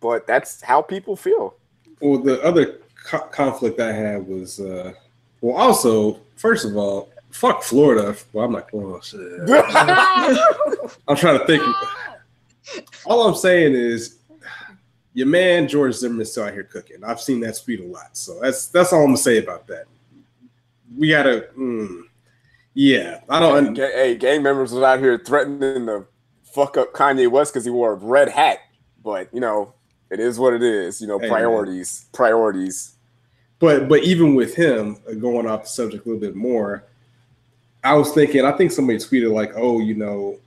but 0.00 0.26
that's 0.26 0.62
how 0.62 0.82
people 0.82 1.16
feel. 1.16 1.54
Well, 2.00 2.18
the 2.18 2.42
other 2.42 2.78
co- 3.04 3.26
conflict 3.28 3.80
I 3.80 3.92
had 3.92 4.26
was, 4.26 4.60
uh, 4.60 4.92
well, 5.40 5.56
also, 5.56 6.20
first 6.36 6.64
of 6.64 6.76
all, 6.76 7.10
fuck 7.30 7.62
Florida. 7.62 8.16
Well, 8.32 8.44
I'm 8.44 8.52
not 8.52 8.70
going. 8.70 8.86
Oh, 8.86 9.00
shit. 9.00 9.20
I'm 11.08 11.16
trying 11.16 11.38
to 11.38 11.46
think. 11.46 11.62
All 13.04 13.26
I'm 13.26 13.34
saying 13.34 13.74
is, 13.74 14.18
your 15.14 15.26
man 15.26 15.66
George 15.66 15.94
Zimmerman's 15.94 16.30
still 16.30 16.44
out 16.44 16.52
here 16.52 16.64
cooking. 16.64 17.02
I've 17.02 17.20
seen 17.20 17.40
that 17.40 17.58
tweet 17.62 17.80
a 17.80 17.84
lot, 17.84 18.16
so 18.16 18.38
that's 18.40 18.68
that's 18.68 18.92
all 18.92 19.00
I'm 19.00 19.08
gonna 19.08 19.16
say 19.16 19.38
about 19.38 19.66
that. 19.66 19.86
We 20.96 21.10
gotta, 21.10 21.48
mm, 21.58 22.02
yeah. 22.74 23.20
I 23.28 23.40
don't. 23.40 23.74
Ga- 23.74 23.92
hey, 23.92 24.16
gang 24.16 24.42
members 24.42 24.72
was 24.72 24.82
out 24.82 25.00
here 25.00 25.18
threatening 25.18 25.86
to 25.86 26.06
fuck 26.44 26.76
up 26.76 26.92
Kanye 26.92 27.30
West 27.30 27.52
because 27.52 27.64
he 27.64 27.70
wore 27.70 27.92
a 27.92 27.96
red 27.96 28.28
hat. 28.28 28.60
But 29.02 29.32
you 29.32 29.40
know, 29.40 29.74
it 30.10 30.20
is 30.20 30.38
what 30.38 30.54
it 30.54 30.62
is. 30.62 31.00
You 31.00 31.06
know, 31.06 31.18
Hey, 31.18 31.28
man. 31.28 31.30
priorities, 31.30 32.06
priorities. 32.12 32.92
But 33.58 33.88
but 33.88 34.04
even 34.04 34.34
with 34.34 34.54
him 34.54 34.98
uh, 35.08 35.14
going 35.14 35.46
off 35.48 35.62
the 35.62 35.68
subject 35.68 36.06
a 36.06 36.08
little 36.08 36.20
bit 36.20 36.36
more, 36.36 36.84
I 37.82 37.94
was 37.94 38.12
thinking. 38.12 38.44
I 38.44 38.52
think 38.52 38.72
somebody 38.72 38.98
tweeted 38.98 39.32
like, 39.32 39.52
"Oh, 39.56 39.80
you 39.80 39.94
know, 39.94 40.38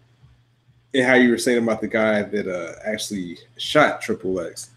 and 0.94 1.06
how 1.06 1.16
you 1.16 1.30
were 1.30 1.38
saying 1.38 1.64
about 1.64 1.82
the 1.82 1.88
guy 1.88 2.22
that 2.24 2.48
uh, 2.48 2.74
actually 2.86 3.38
shot 3.58 4.02
Triple 4.02 4.40
X. 4.40 4.70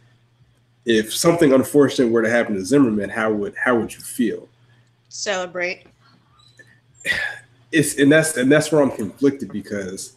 If 0.85 1.15
something 1.15 1.53
unfortunate 1.53 2.11
were 2.11 2.23
to 2.23 2.31
happen 2.31 2.55
to 2.55 2.65
Zimmerman, 2.65 3.09
how 3.09 3.33
would 3.33 3.55
how 3.57 3.79
would 3.79 3.93
you 3.93 4.01
feel? 4.01 4.49
Celebrate. 5.09 5.85
It's 7.73 7.99
and 7.99 8.11
that's 8.13 8.37
and 8.37 8.51
that's 8.51 8.71
where 8.71 8.83
I'm 8.83 8.91
conflicted 8.91 9.51
because 9.53 10.15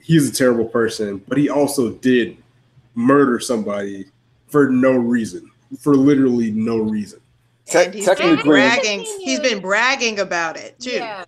he's 0.00 0.28
a 0.28 0.32
terrible 0.32 0.64
person, 0.66 1.22
but 1.26 1.38
he 1.38 1.48
also 1.48 1.92
did 1.92 2.36
murder 3.02 3.38
somebody 3.38 4.06
for 4.48 4.68
no 4.70 4.92
reason, 4.92 5.48
for 5.78 5.94
literally 5.94 6.50
no 6.50 6.78
reason. 6.78 7.20
Te- 7.64 7.84
And 7.84 7.94
he's 7.94 8.08
been 8.14 8.36
bragging. 8.44 9.00
He's 9.20 9.40
been 9.40 9.60
bragging 9.60 10.18
about 10.20 10.56
it 10.56 10.78
too. 10.80 10.90
Yeah. 10.90 11.24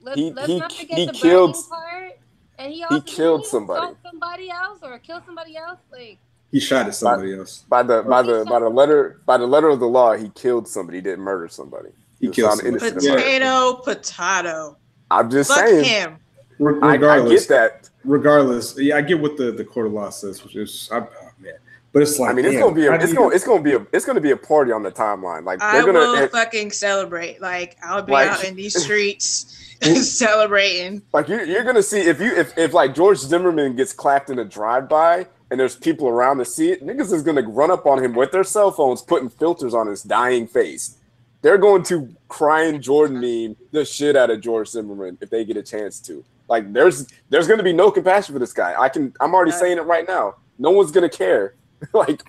Let's, 0.00 0.18
He- 0.18 0.32
let's 0.32 0.46
he- 0.48 0.58
not 0.58 0.72
forget 0.72 0.98
he 0.98 1.06
the 1.06 1.12
killed- 1.12 1.56
part. 1.70 2.18
And 2.58 2.72
he 2.72 2.82
also 2.84 3.00
killed 3.02 3.40
didn't 3.42 3.50
somebody. 3.50 3.94
somebody 4.02 4.50
else 4.50 4.78
or 4.82 4.98
kill 4.98 5.20
somebody 5.26 5.56
else. 5.58 5.78
Like 5.92 6.18
He 6.50 6.58
shot 6.58 6.86
at 6.86 6.94
somebody 6.94 7.34
else. 7.38 7.64
by 7.68 7.82
the 7.82 8.02
by 8.02 8.22
the 8.22 8.44
by 8.48 8.58
the 8.58 8.68
letter 8.70 9.20
by 9.26 9.36
the 9.36 9.46
letter 9.46 9.68
of 9.68 9.78
the 9.78 9.86
law, 9.86 10.16
he 10.16 10.30
killed 10.30 10.66
somebody. 10.66 10.98
He 10.98 11.02
didn't 11.02 11.20
murder 11.22 11.48
somebody. 11.48 11.90
He 12.18 12.28
was 12.28 12.36
killed 12.36 12.50
somebody. 12.52 12.68
innocent 12.68 12.96
of 12.96 13.02
murder. 13.04 13.16
Potato, 13.20 13.74
potato. 13.84 14.76
I'm 15.10 15.30
just 15.30 15.50
Fuck 15.50 15.66
saying. 15.68 15.84
him. 15.84 16.16
Re- 16.58 16.80
I, 16.82 16.86
I 16.86 16.92
Regardless, 16.92 17.46
get 17.46 17.48
that. 17.50 17.90
Regardless, 18.06 18.78
yeah, 18.78 18.96
I 18.96 19.02
get 19.02 19.20
what 19.20 19.36
the 19.36 19.52
the 19.52 19.64
court 19.64 19.86
of 19.86 19.92
law 19.92 20.10
says, 20.10 20.42
which 20.44 20.56
is, 20.56 20.88
I, 20.92 20.98
oh, 21.00 21.08
man, 21.38 21.54
but 21.92 22.02
it's 22.02 22.18
like, 22.18 22.30
I 22.30 22.34
mean, 22.34 22.44
it's 22.44 22.54
damn, 22.54 22.62
gonna 22.62 22.74
be 22.74 22.86
a, 22.86 22.92
it's 22.94 23.12
gonna 23.12 23.34
it's 23.34 23.44
gonna 23.44 23.62
be 23.62 23.72
a 23.74 23.86
it's 23.92 24.04
gonna 24.04 24.20
be 24.20 24.30
a 24.30 24.36
party 24.36 24.72
on 24.72 24.82
the 24.82 24.90
timeline. 24.92 25.44
Like 25.44 25.62
I 25.62 25.72
they're 25.72 25.86
gonna 25.86 25.98
will 25.98 26.14
it- 26.14 26.32
fucking 26.32 26.70
celebrate. 26.72 27.40
Like 27.40 27.76
I'll 27.82 28.02
be 28.02 28.12
Like- 28.12 28.28
out 28.30 28.44
in 28.44 28.54
these 28.56 28.80
streets 28.82 29.52
celebrating. 30.20 31.02
like 31.12 31.28
you're, 31.28 31.44
you're 31.44 31.64
gonna 31.64 31.82
see 31.82 32.00
if 32.00 32.20
you 32.20 32.34
if, 32.34 32.56
if 32.56 32.72
like 32.72 32.94
George 32.94 33.18
Zimmerman 33.18 33.76
gets 33.76 33.92
clapped 33.92 34.30
in 34.30 34.38
a 34.38 34.44
drive 34.44 34.88
by 34.88 35.26
and 35.50 35.60
there's 35.60 35.76
people 35.76 36.08
around 36.08 36.38
to 36.38 36.44
see 36.44 36.70
it, 36.72 36.84
niggas 36.84 37.12
is 37.12 37.22
gonna 37.22 37.42
run 37.42 37.70
up 37.70 37.86
on 37.86 38.02
him 38.02 38.14
with 38.14 38.32
their 38.32 38.44
cell 38.44 38.70
phones, 38.70 39.02
putting 39.02 39.28
filters 39.28 39.74
on 39.74 39.86
his 39.86 40.02
dying 40.02 40.46
face. 40.46 40.96
they're 41.42 41.58
going 41.58 41.82
to 41.84 42.08
crying 42.28 42.80
Jordan 42.80 43.20
meme 43.20 43.56
the 43.70 43.84
shit 43.84 44.16
out 44.16 44.30
of 44.30 44.40
George 44.40 44.68
Zimmerman 44.68 45.16
if 45.20 45.30
they 45.30 45.44
get 45.44 45.56
a 45.56 45.62
chance 45.62 46.00
to. 46.00 46.24
Like 46.48 46.72
there's 46.72 47.06
there's 47.28 47.46
going 47.46 47.58
to 47.58 47.64
be 47.64 47.72
no 47.72 47.90
compassion 47.90 48.32
for 48.32 48.38
this 48.38 48.52
guy. 48.52 48.80
I 48.80 48.88
can 48.88 49.12
I'm 49.20 49.34
already 49.34 49.52
saying 49.52 49.78
it 49.78 49.82
right 49.82 50.06
now. 50.06 50.36
No 50.58 50.70
one's 50.70 50.92
going 50.92 51.08
to 51.08 51.16
care. 51.16 51.54
like 51.92 52.22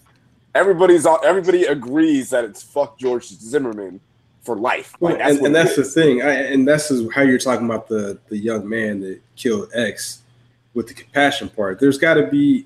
everybody's 0.56 1.06
all 1.06 1.20
everybody 1.24 1.66
agrees 1.66 2.30
that 2.32 2.44
it's 2.44 2.64
fuck 2.64 2.98
George 2.98 3.26
Zimmerman 3.26 4.00
for 4.42 4.56
life. 4.56 4.96
Like, 5.00 5.20
that's 5.20 5.38
and, 5.38 5.48
and 5.48 5.56
that's 5.56 5.76
the 5.76 5.84
thing. 5.84 6.22
I, 6.22 6.32
and 6.32 6.68
that's 6.68 6.90
how 7.14 7.22
you're 7.22 7.38
talking 7.38 7.66
about 7.66 7.88
the 7.88 8.18
the 8.30 8.38
young 8.38 8.68
man 8.68 9.02
that 9.02 9.22
killed 9.36 9.70
X 9.76 10.24
with 10.74 10.88
the 10.88 10.94
compassion 10.94 11.50
part. 11.50 11.80
There's 11.80 11.98
got 11.98 12.16
to 12.16 12.28
be. 12.28 12.66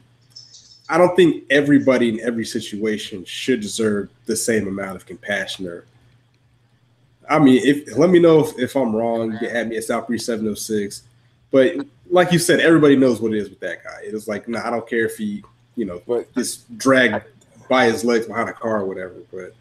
I 0.87 0.97
don't 0.97 1.15
think 1.15 1.45
everybody 1.49 2.09
in 2.09 2.19
every 2.19 2.45
situation 2.45 3.23
should 3.23 3.61
deserve 3.61 4.09
the 4.25 4.35
same 4.35 4.67
amount 4.67 4.97
of 4.97 5.05
compassion. 5.05 5.65
Or, 5.67 5.85
I 7.29 7.39
mean, 7.39 7.61
if 7.63 7.97
let 7.97 8.09
me 8.09 8.19
know 8.19 8.41
if, 8.41 8.59
if 8.59 8.75
I'm 8.75 8.95
wrong. 8.95 9.37
Get 9.39 9.51
at 9.51 9.67
me 9.67 9.77
at 9.77 9.83
South 9.83 10.07
Breeze 10.07 10.25
706. 10.25 11.03
But 11.51 11.85
like 12.09 12.31
you 12.31 12.39
said, 12.39 12.59
everybody 12.59 12.95
knows 12.95 13.21
what 13.21 13.33
it 13.33 13.37
is 13.37 13.49
with 13.49 13.59
that 13.59 13.83
guy. 13.83 14.01
It 14.05 14.13
was 14.13 14.27
like, 14.27 14.47
no, 14.47 14.59
nah, 14.59 14.67
I 14.67 14.69
don't 14.69 14.87
care 14.87 15.05
if 15.05 15.17
he, 15.17 15.43
you 15.75 15.85
know, 15.85 16.01
but 16.07 16.33
just 16.33 16.77
dragged 16.77 17.23
by 17.69 17.85
his 17.85 18.03
legs 18.03 18.25
behind 18.25 18.49
a 18.49 18.53
car 18.53 18.81
or 18.81 18.85
whatever. 18.85 19.15
But 19.31 19.53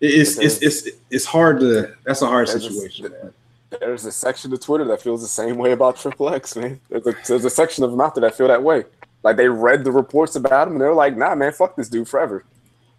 it's 0.00 0.38
it's 0.38 0.62
it's 0.62 0.88
it's 1.10 1.24
hard 1.24 1.60
to. 1.60 1.94
That's 2.04 2.22
a 2.22 2.26
hard 2.26 2.48
situation, 2.48 3.10
man 3.10 3.32
there's 3.80 4.04
a 4.04 4.12
section 4.12 4.52
of 4.52 4.60
Twitter 4.60 4.84
that 4.84 5.02
feels 5.02 5.20
the 5.22 5.28
same 5.28 5.56
way 5.56 5.72
about 5.72 5.96
Triple 5.96 6.32
X, 6.32 6.56
man. 6.56 6.80
There's 6.88 7.06
a, 7.06 7.14
there's 7.26 7.44
a 7.44 7.50
section 7.50 7.84
of 7.84 7.90
them 7.90 8.00
out 8.00 8.14
there 8.14 8.22
that 8.22 8.36
feel 8.36 8.48
that 8.48 8.62
way. 8.62 8.84
Like 9.22 9.36
they 9.36 9.48
read 9.48 9.84
the 9.84 9.92
reports 9.92 10.36
about 10.36 10.68
him 10.68 10.74
and 10.74 10.80
they're 10.80 10.94
like, 10.94 11.16
nah, 11.16 11.34
man, 11.34 11.52
fuck 11.52 11.76
this 11.76 11.88
dude 11.88 12.08
forever. 12.08 12.44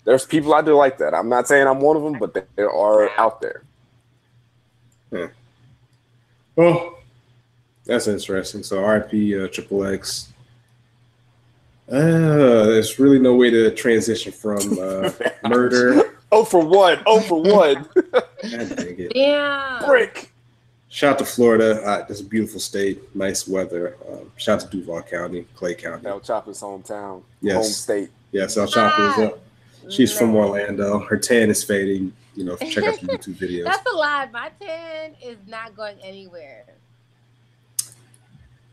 There's 0.04 0.26
people 0.26 0.54
out 0.54 0.66
there 0.66 0.76
like 0.76 0.98
that. 1.00 1.14
I'm 1.14 1.30
not 1.30 1.48
saying 1.48 1.68
I'm 1.68 1.80
one 1.80 1.98
of 1.98 2.04
them, 2.04 2.20
but 2.20 2.48
there 2.56 2.72
are 2.72 3.10
out 3.18 3.42
there. 3.42 3.64
Yeah. 5.12 5.28
Well, 6.56 7.00
that's 7.86 8.08
interesting. 8.08 8.64
So 8.64 8.82
RP 8.82 9.44
uh, 9.44 9.48
Triple 9.48 9.86
X. 9.86 10.32
Uh, 11.88 12.66
there's 12.66 12.98
really 12.98 13.20
no 13.20 13.36
way 13.36 13.52
to 13.52 13.70
transition 13.76 14.32
from 14.32 14.80
uh, 14.80 15.12
murder. 15.48 16.18
oh 16.32 16.44
for 16.44 16.66
one. 16.66 17.00
Oh 17.06 17.22
for 17.22 17.42
one. 17.42 17.88
yeah. 19.14 19.82
Brick. 19.86 20.32
Shout 20.90 21.14
out 21.14 21.20
to 21.20 21.26
Florida. 21.26 21.82
Uh, 21.86 22.06
it's 22.10 22.22
a 22.22 22.24
beautiful 22.24 22.60
state, 22.60 23.14
nice 23.16 23.48
weather. 23.48 23.98
Um, 24.10 24.32
shout 24.38 24.64
out 24.64 24.72
to 24.72 24.78
Duval 24.78 25.02
County, 25.04 25.46
Clay 25.54 25.76
County. 25.76 26.08
El 26.08 26.22
Chapo's 26.22 26.62
hometown, 26.62 27.22
yes. 27.42 27.56
home 27.56 27.64
state. 27.66 28.10
Yes, 28.32 28.56
El 28.56 28.66
Chapo 28.68 29.12
is 29.12 29.32
uh, 29.32 29.38
She's 29.90 30.12
Man. 30.12 30.20
from 30.20 30.36
Orlando. 30.36 31.00
Her 31.00 31.18
tan 31.18 31.50
is 31.50 31.64
fading. 31.64 32.14
You 32.36 32.46
know, 32.46 32.56
check 32.56 32.86
out 32.86 33.00
the 33.00 33.08
YouTube 33.18 33.36
videos. 33.36 33.66
That's 33.66 33.86
a 33.92 33.96
lie. 33.96 34.30
My 34.32 34.52
tan 34.60 35.16
is 35.22 35.38
not 35.48 35.76
going 35.76 35.98
anywhere. 36.02 36.66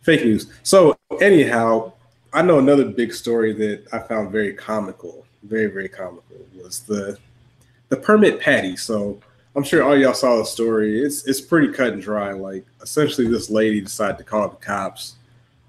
Fake 0.03 0.25
news. 0.25 0.53
So, 0.63 0.97
anyhow, 1.21 1.93
I 2.33 2.43
know 2.43 2.59
another 2.59 2.85
big 2.85 3.13
story 3.13 3.53
that 3.55 3.87
I 3.93 3.99
found 4.01 4.31
very 4.31 4.55
comical, 4.55 5.27
very 5.43 5.67
very 5.67 5.89
comical 5.89 6.37
was 6.63 6.81
the 6.81 7.19
the 7.89 7.97
permit 7.97 8.41
patty. 8.41 8.77
So 8.77 9.21
I'm 9.55 9.63
sure 9.63 9.83
all 9.83 9.97
y'all 9.97 10.15
saw 10.15 10.39
the 10.39 10.45
story. 10.45 11.01
It's 11.01 11.27
it's 11.27 11.41
pretty 11.41 11.73
cut 11.73 11.93
and 11.93 12.03
dry. 12.03 12.33
Like 12.33 12.65
essentially, 12.81 13.29
this 13.29 13.51
lady 13.51 13.81
decided 13.81 14.19
to 14.19 14.25
call 14.25 14.49
the 14.49 14.57
cops 14.57 15.17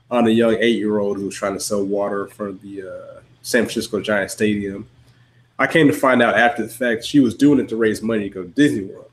on 0.10 0.28
a 0.28 0.30
young 0.30 0.56
eight 0.60 0.78
year 0.78 1.00
old 1.00 1.17
who 1.17 1.26
was 1.26 1.36
trying 1.36 1.54
to 1.54 1.60
sell 1.60 1.84
water 1.84 2.28
for 2.28 2.54
the 2.54 2.84
uh, 2.84 3.22
San 3.41 3.63
Francisco 3.63 4.00
Giant 4.00 4.32
Stadium. 4.32 4.88
I 5.60 5.67
came 5.67 5.88
to 5.88 5.93
find 5.93 6.22
out 6.22 6.36
after 6.36 6.63
the 6.63 6.74
fact 6.74 7.04
she 7.04 7.19
was 7.19 7.36
doing 7.36 7.60
it 7.60 7.67
to 7.69 7.76
raise 7.76 8.02
money 8.02 8.24
to 8.24 8.30
go 8.30 8.43
to 8.43 8.50
Disney 8.50 8.86
World. 8.86 9.12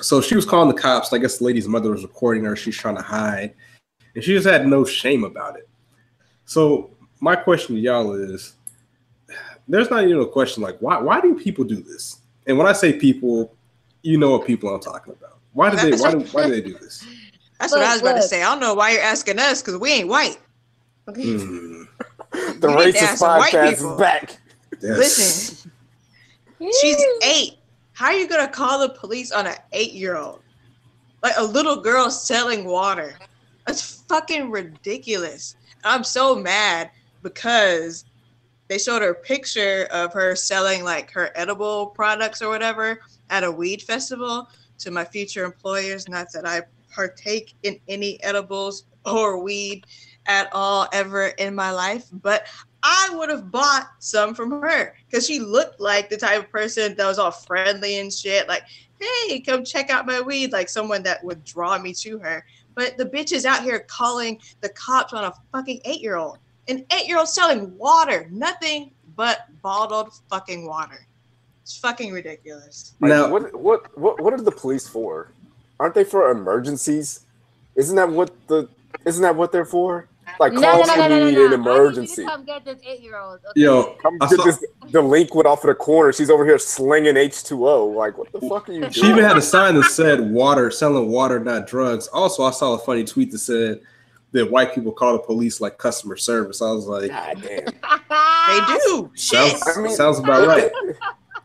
So 0.00 0.20
she 0.20 0.34
was 0.34 0.46
calling 0.46 0.74
the 0.74 0.80
cops. 0.80 1.12
I 1.12 1.18
guess 1.18 1.38
the 1.38 1.44
lady's 1.44 1.68
mother 1.68 1.90
was 1.90 2.02
recording 2.02 2.44
her. 2.44 2.56
She's 2.56 2.76
trying 2.76 2.96
to 2.96 3.02
hide, 3.02 3.52
and 4.14 4.24
she 4.24 4.32
just 4.32 4.46
had 4.46 4.66
no 4.66 4.84
shame 4.84 5.24
about 5.24 5.56
it. 5.56 5.68
So 6.44 6.90
my 7.20 7.36
question 7.36 7.76
to 7.76 7.80
y'all 7.80 8.12
is: 8.14 8.54
There's 9.68 9.90
not 9.90 10.04
even 10.04 10.20
a 10.20 10.26
question 10.26 10.62
like 10.62 10.78
why 10.80 10.98
why 10.98 11.20
do 11.20 11.34
people 11.38 11.64
do 11.64 11.82
this? 11.82 12.20
And 12.46 12.58
when 12.58 12.66
I 12.66 12.72
say 12.72 12.92
people, 12.92 13.54
you 14.02 14.18
know 14.18 14.30
what 14.30 14.46
people 14.46 14.74
I'm 14.74 14.80
talking 14.80 15.12
about. 15.12 15.38
Why 15.52 15.70
do 15.70 15.76
they 15.76 15.96
why 15.96 16.12
do, 16.12 16.20
why 16.32 16.46
do 16.46 16.50
they 16.50 16.60
do 16.60 16.76
this? 16.78 17.06
That's 17.60 17.72
look, 17.72 17.82
what 17.82 17.88
I 17.88 17.92
was 17.92 18.00
about 18.00 18.14
look. 18.14 18.22
to 18.22 18.28
say. 18.28 18.42
I 18.42 18.46
don't 18.46 18.60
know 18.60 18.74
why 18.74 18.92
you're 18.92 19.02
asking 19.02 19.38
us 19.38 19.60
because 19.60 19.78
we 19.78 19.92
ain't 19.92 20.08
white. 20.08 20.38
Okay. 21.08 21.22
Mm. 21.22 21.88
the 22.60 22.68
racist 22.68 23.18
podcast 23.18 23.72
is 23.72 23.98
back. 23.98 24.38
Yes. 24.80 24.98
Listen, 24.98 25.72
she's 26.80 26.96
eight. 27.24 27.54
How 27.94 28.06
are 28.06 28.12
you 28.12 28.28
gonna 28.28 28.46
call 28.46 28.78
the 28.78 28.90
police 28.90 29.32
on 29.32 29.46
an 29.48 29.56
eight-year-old? 29.72 30.40
Like 31.22 31.32
a 31.36 31.42
little 31.42 31.80
girl 31.80 32.10
selling 32.10 32.64
water. 32.64 33.18
That's 33.66 34.02
fucking 34.02 34.50
ridiculous. 34.50 35.56
I'm 35.84 36.04
so 36.04 36.34
mad 36.34 36.90
because 37.22 38.04
they 38.68 38.78
showed 38.78 39.02
her 39.02 39.10
a 39.10 39.14
picture 39.14 39.88
of 39.90 40.12
her 40.12 40.36
selling 40.36 40.84
like 40.84 41.10
her 41.10 41.30
edible 41.34 41.88
products 41.88 42.40
or 42.42 42.48
whatever 42.48 43.00
at 43.28 43.44
a 43.44 43.50
weed 43.50 43.82
festival 43.82 44.48
to 44.78 44.90
my 44.90 45.04
future 45.04 45.44
employers. 45.44 46.08
Not 46.08 46.32
that 46.32 46.46
I 46.46 46.62
partake 46.92 47.54
in 47.62 47.78
any 47.88 48.22
edibles 48.22 48.84
or 49.04 49.42
weed 49.42 49.86
at 50.26 50.48
all 50.52 50.86
ever 50.92 51.28
in 51.38 51.54
my 51.54 51.70
life, 51.70 52.06
but 52.12 52.46
I 52.82 53.10
would 53.12 53.28
have 53.28 53.50
bought 53.50 53.88
some 53.98 54.34
from 54.34 54.50
her 54.62 54.94
because 55.06 55.26
she 55.26 55.38
looked 55.38 55.80
like 55.80 56.08
the 56.08 56.16
type 56.16 56.44
of 56.44 56.50
person 56.50 56.94
that 56.96 57.06
was 57.06 57.18
all 57.18 57.30
friendly 57.30 57.98
and 57.98 58.12
shit. 58.12 58.48
Like, 58.48 58.62
hey, 59.00 59.40
come 59.40 59.64
check 59.64 59.90
out 59.90 60.06
my 60.06 60.20
weed, 60.20 60.52
like 60.52 60.68
someone 60.68 61.02
that 61.02 61.22
would 61.24 61.44
draw 61.44 61.78
me 61.78 61.92
to 61.94 62.18
her. 62.18 62.44
But 62.74 62.96
the 62.96 63.04
bitch 63.04 63.32
is 63.32 63.44
out 63.44 63.62
here 63.62 63.80
calling 63.80 64.40
the 64.60 64.68
cops 64.70 65.12
on 65.12 65.24
a 65.24 65.32
fucking 65.52 65.80
eight 65.84 66.00
year 66.00 66.16
old 66.16 66.38
an 66.70 66.84
eight 66.92 67.06
year 67.06 67.18
old 67.18 67.28
selling 67.28 67.76
water, 67.76 68.28
nothing 68.30 68.92
but 69.16 69.46
bottled 69.62 70.12
fucking 70.30 70.66
water. 70.66 71.06
It's 71.62 71.76
fucking 71.76 72.12
ridiculous. 72.12 72.94
Now, 73.00 73.30
what, 73.30 73.54
what 73.54 73.98
what 73.98 74.20
what 74.20 74.32
are 74.32 74.40
the 74.40 74.52
police 74.52 74.88
for? 74.88 75.32
Aren't 75.78 75.94
they 75.94 76.04
for 76.04 76.30
emergencies? 76.30 77.26
Isn't 77.74 77.96
that 77.96 78.08
what 78.08 78.32
the 78.48 78.68
isn't 79.04 79.22
that 79.22 79.36
what 79.36 79.52
they're 79.52 79.64
for? 79.64 80.08
Like 80.40 80.54
no, 80.54 80.62
call 80.62 80.86
no, 80.86 80.94
no, 80.96 81.08
no, 81.08 81.30
no, 81.30 81.46
an 81.48 81.52
emergency. 81.52 82.24
Come 82.24 82.46
get 82.46 82.64
this 82.64 82.80
eight 82.86 83.00
year 83.00 83.18
old. 83.18 83.40
Okay? 83.50 83.60
Yo, 83.60 83.94
come 84.00 84.16
get 84.16 84.30
saw- 84.30 84.44
this. 84.44 84.64
The 84.88 85.02
link 85.02 85.34
went 85.34 85.46
off 85.46 85.62
of 85.62 85.68
the 85.68 85.74
corner. 85.74 86.14
She's 86.14 86.30
over 86.30 86.46
here 86.46 86.58
slinging 86.58 87.18
H 87.18 87.44
two 87.44 87.68
O. 87.68 87.84
Like, 87.84 88.16
what 88.16 88.32
the 88.32 88.40
fuck 88.40 88.66
are 88.70 88.72
you 88.72 88.80
doing? 88.80 88.90
She 88.90 89.06
even 89.06 89.22
had 89.22 89.36
a 89.36 89.42
sign 89.42 89.74
that 89.74 89.84
said 89.84 90.32
"water, 90.32 90.70
selling 90.70 91.10
water, 91.10 91.38
not 91.38 91.66
drugs." 91.66 92.08
Also, 92.08 92.42
I 92.42 92.52
saw 92.52 92.72
a 92.72 92.78
funny 92.78 93.04
tweet 93.04 93.30
that 93.32 93.38
said 93.40 93.80
that 94.32 94.50
white 94.50 94.74
people 94.74 94.92
call 94.92 95.12
the 95.12 95.18
police 95.18 95.60
like 95.60 95.76
customer 95.76 96.16
service. 96.16 96.62
I 96.62 96.72
was 96.72 96.86
like, 96.86 97.10
God 97.10 97.42
damn. 97.42 97.64
they 98.66 98.78
do. 98.78 99.10
Sounds, 99.14 99.62
I 99.76 99.78
mean, 99.78 99.94
sounds 99.94 100.18
about 100.18 100.48
right. 100.48 100.72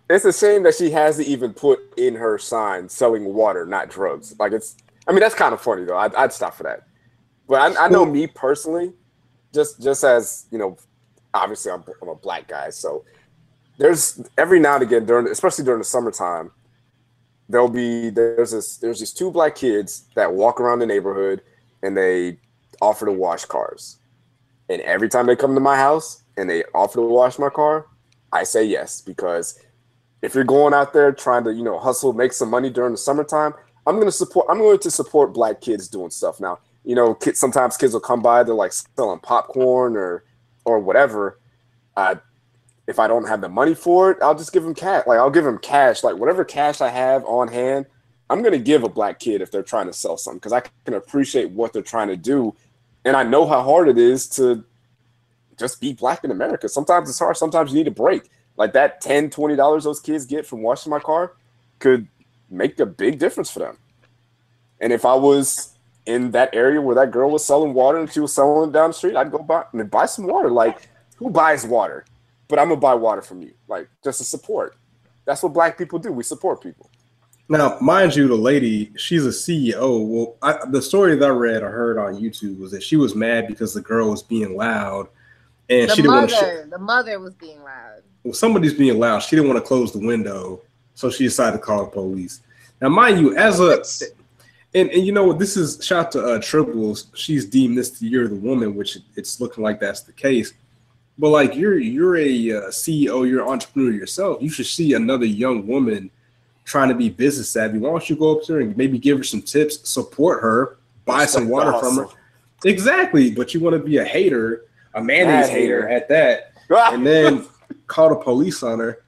It's 0.07 0.23
a 0.23 0.31
shame 0.31 0.61
that 0.63 0.75
she 0.75 0.91
has 0.91 1.17
to 1.17 1.25
even 1.25 1.51
put 1.51 1.79
in 1.97 2.13
her 2.13 2.37
sign 2.37 2.87
selling 2.87 3.25
water, 3.25 3.65
not 3.65 3.89
drugs. 3.89 4.35
Like 4.37 4.51
it's, 4.51 4.77
I 5.07 5.11
mean, 5.11 5.19
that's 5.19 5.33
kind 5.33 5.51
of 5.51 5.59
funny 5.59 5.83
though. 5.83 5.97
I'd, 5.97 6.13
I'd 6.13 6.31
stop 6.31 6.53
for 6.53 6.61
that. 6.61 6.87
But 7.47 7.77
I, 7.77 7.85
I 7.85 7.87
know 7.89 8.05
me 8.05 8.27
personally, 8.27 8.93
just 9.53 9.81
just 9.81 10.03
as 10.03 10.45
you 10.51 10.57
know, 10.57 10.77
obviously 11.33 11.71
I'm, 11.71 11.83
I'm 12.01 12.09
a 12.09 12.15
black 12.15 12.47
guy, 12.47 12.69
so 12.69 13.05
there's 13.77 14.21
every 14.37 14.59
now 14.59 14.75
and 14.75 14.83
again 14.83 15.05
during, 15.05 15.27
especially 15.27 15.65
during 15.65 15.79
the 15.79 15.85
summertime, 15.85 16.51
there'll 17.49 17.69
be 17.69 18.09
there's 18.09 18.51
this 18.51 18.77
there's 18.77 18.99
these 18.99 19.13
two 19.13 19.31
black 19.31 19.55
kids 19.55 20.05
that 20.15 20.33
walk 20.33 20.59
around 20.59 20.79
the 20.79 20.85
neighborhood 20.85 21.41
and 21.83 21.95
they 21.95 22.39
offer 22.81 23.05
to 23.05 23.11
wash 23.11 23.45
cars. 23.45 23.97
And 24.69 24.81
every 24.81 25.09
time 25.09 25.27
they 25.27 25.35
come 25.35 25.53
to 25.53 25.61
my 25.61 25.75
house 25.75 26.23
and 26.37 26.49
they 26.49 26.63
offer 26.73 26.95
to 26.95 27.01
wash 27.01 27.37
my 27.37 27.49
car, 27.49 27.85
I 28.31 28.43
say 28.43 28.63
yes 28.63 29.01
because 29.01 29.59
if 30.21 30.33
you're 30.33 30.43
going 30.43 30.73
out 30.73 30.91
there 30.91 31.11
trying 31.11 31.43
to, 31.43 31.53
you 31.53 31.63
know, 31.63 31.77
hustle, 31.77 32.13
make 32.13 32.33
some 32.33 32.49
money 32.49 32.69
during 32.71 32.91
the 32.91 32.97
summertime, 32.97 33.53
I'm 33.85 33.95
going 33.95 34.07
to 34.07 34.11
support 34.11 34.47
I'm 34.49 34.57
going 34.57 34.79
to 34.79 34.91
support 34.91 35.33
black 35.33 35.61
kids 35.61 35.87
doing 35.87 36.09
stuff. 36.09 36.39
Now, 36.39 36.59
you 36.85 36.95
know, 36.95 37.13
kids, 37.13 37.39
sometimes 37.39 37.77
kids 37.77 37.93
will 37.93 37.99
come 37.99 38.21
by 38.21 38.43
they're 38.43 38.53
like 38.53 38.73
selling 38.73 39.19
popcorn 39.19 39.97
or 39.97 40.23
or 40.63 40.79
whatever. 40.79 41.39
Uh, 41.97 42.15
if 42.87 42.99
I 42.99 43.07
don't 43.07 43.27
have 43.27 43.41
the 43.41 43.49
money 43.49 43.73
for 43.73 44.11
it, 44.11 44.17
I'll 44.21 44.35
just 44.35 44.53
give 44.53 44.63
them 44.63 44.75
cash. 44.75 45.05
Like 45.07 45.19
I'll 45.19 45.31
give 45.31 45.43
them 45.43 45.57
cash, 45.57 46.03
like 46.03 46.15
whatever 46.15 46.45
cash 46.45 46.81
I 46.81 46.89
have 46.89 47.25
on 47.25 47.47
hand, 47.47 47.87
I'm 48.29 48.43
gonna 48.43 48.59
give 48.59 48.83
a 48.83 48.89
black 48.89 49.19
kid 49.19 49.41
if 49.41 49.51
they're 49.51 49.63
trying 49.63 49.87
to 49.87 49.93
sell 49.93 50.17
something 50.17 50.37
because 50.37 50.53
I 50.53 50.61
can 50.85 50.93
appreciate 50.93 51.49
what 51.51 51.73
they're 51.73 51.81
trying 51.81 52.09
to 52.09 52.17
do 52.17 52.55
and 53.05 53.15
I 53.15 53.23
know 53.23 53.47
how 53.47 53.61
hard 53.61 53.87
it 53.87 53.97
is 53.97 54.27
to 54.29 54.63
just 55.57 55.79
be 55.79 55.93
black 55.93 56.23
in 56.23 56.31
America. 56.31 56.67
Sometimes 56.67 57.09
it's 57.09 57.19
hard. 57.19 57.37
Sometimes 57.37 57.71
you 57.71 57.77
need 57.77 57.87
a 57.87 57.91
break. 57.91 58.29
Like 58.57 58.73
that 58.73 59.01
10 59.01 59.29
$20 59.29 59.83
those 59.83 59.99
kids 59.99 60.25
get 60.25 60.45
from 60.45 60.61
washing 60.61 60.89
my 60.89 60.99
car 60.99 61.33
could 61.79 62.07
make 62.49 62.79
a 62.79 62.85
big 62.85 63.19
difference 63.19 63.51
for 63.51 63.59
them. 63.59 63.77
And 64.79 64.91
if 64.91 65.05
I 65.05 65.13
was 65.13 65.74
in 66.05 66.31
that 66.31 66.53
area 66.53 66.81
where 66.81 66.95
that 66.95 67.11
girl 67.11 67.31
was 67.31 67.43
selling 67.45 67.73
water 67.73 67.97
and 67.99 68.11
she 68.11 68.19
was 68.19 68.33
selling 68.33 68.69
it 68.69 68.73
down 68.73 68.91
the 68.91 68.93
street, 68.93 69.15
I'd 69.15 69.31
go 69.31 69.39
buy 69.39 69.63
and 69.73 69.89
buy 69.89 70.05
some 70.05 70.27
water. 70.27 70.49
Like, 70.49 70.89
who 71.17 71.29
buys 71.29 71.65
water? 71.65 72.05
But 72.47 72.59
I'm 72.59 72.69
gonna 72.69 72.79
buy 72.79 72.93
water 72.93 73.21
from 73.21 73.41
you, 73.41 73.53
like 73.67 73.89
just 74.03 74.19
to 74.19 74.23
support. 74.23 74.75
That's 75.25 75.41
what 75.41 75.53
black 75.53 75.77
people 75.77 75.97
do. 75.97 76.11
We 76.11 76.23
support 76.23 76.61
people. 76.61 76.89
Now, 77.47 77.77
mind 77.79 78.15
you, 78.15 78.27
the 78.27 78.35
lady, 78.35 78.91
she's 78.97 79.25
a 79.25 79.29
CEO. 79.29 80.07
Well, 80.07 80.35
I, 80.41 80.65
the 80.67 80.81
story 80.81 81.15
that 81.15 81.25
I 81.25 81.29
read 81.29 81.61
or 81.61 81.69
heard 81.69 81.97
on 81.97 82.15
YouTube 82.15 82.59
was 82.59 82.71
that 82.71 82.81
she 82.81 82.95
was 82.95 83.15
mad 83.15 83.47
because 83.47 83.73
the 83.73 83.81
girl 83.81 84.09
was 84.09 84.23
being 84.23 84.55
loud, 84.55 85.07
and 85.69 85.89
the 85.89 85.95
she 85.95 86.01
didn't 86.01 86.15
want 86.15 86.31
mother, 86.31 86.63
to. 86.63 86.69
the 86.69 86.79
mother 86.79 87.19
was 87.19 87.33
being 87.35 87.61
loud. 87.63 88.01
well, 88.23 88.33
somebody's 88.33 88.73
being 88.73 88.99
loud. 88.99 89.19
She 89.19 89.35
didn't 89.35 89.49
want 89.49 89.63
to 89.63 89.67
close 89.67 89.91
the 89.91 89.99
window, 90.05 90.61
so 90.95 91.09
she 91.09 91.23
decided 91.23 91.57
to 91.57 91.63
call 91.63 91.85
the 91.85 91.91
police. 91.91 92.41
Now, 92.81 92.89
mind 92.89 93.19
you, 93.19 93.35
as 93.37 93.59
a 93.59 93.83
and, 94.75 94.89
and 94.91 95.05
you 95.05 95.13
know 95.13 95.23
what? 95.23 95.39
This 95.39 95.55
is 95.55 95.83
shout 95.83 96.07
out 96.07 96.11
to 96.11 96.25
uh, 96.25 96.39
Triples. 96.41 97.07
She's 97.15 97.45
deemed 97.45 97.77
this 97.77 97.91
the 97.97 98.07
year 98.07 98.25
of 98.25 98.29
the 98.29 98.35
woman, 98.35 98.75
which 98.75 98.97
it's 99.15 99.39
looking 99.39 99.63
like 99.63 99.79
that's 99.79 100.01
the 100.01 100.11
case. 100.11 100.53
But 101.17 101.29
like 101.29 101.55
you're 101.55 101.79
you're 101.79 102.17
a 102.17 102.51
uh, 102.51 102.69
CEO, 102.69 103.27
you're 103.27 103.41
an 103.41 103.47
entrepreneur 103.47 103.91
yourself. 103.91 104.41
You 104.41 104.49
should 104.49 104.65
see 104.65 104.93
another 104.93 105.25
young 105.25 105.65
woman 105.65 106.11
trying 106.65 106.89
to 106.89 106.95
be 106.95 107.09
business 107.09 107.49
savvy. 107.49 107.77
Why 107.77 107.89
don't 107.89 108.09
you 108.09 108.17
go 108.17 108.37
up 108.37 108.43
to 108.45 108.53
her 108.53 108.59
and 108.59 108.75
maybe 108.75 108.99
give 108.99 109.17
her 109.17 109.23
some 109.23 109.41
tips, 109.41 109.87
support 109.89 110.41
her, 110.41 110.77
buy 111.05 111.19
That's 111.19 111.31
some 111.31 111.47
water 111.47 111.71
the 111.71 111.79
from 111.79 111.95
her? 111.97 112.07
Exactly. 112.65 113.31
But 113.31 113.53
you 113.53 113.61
want 113.61 113.77
to 113.77 113.81
be 113.81 113.97
a 113.97 114.03
hater, 114.03 114.65
a 114.93 115.01
mayonnaise 115.01 115.47
hater 115.47 115.87
hater. 115.87 115.89
at 115.89 116.09
that, 116.09 116.51
and 116.69 117.07
then 117.07 117.45
call 117.87 118.09
the 118.09 118.15
police 118.15 118.61
on 118.61 118.79
her, 118.79 119.03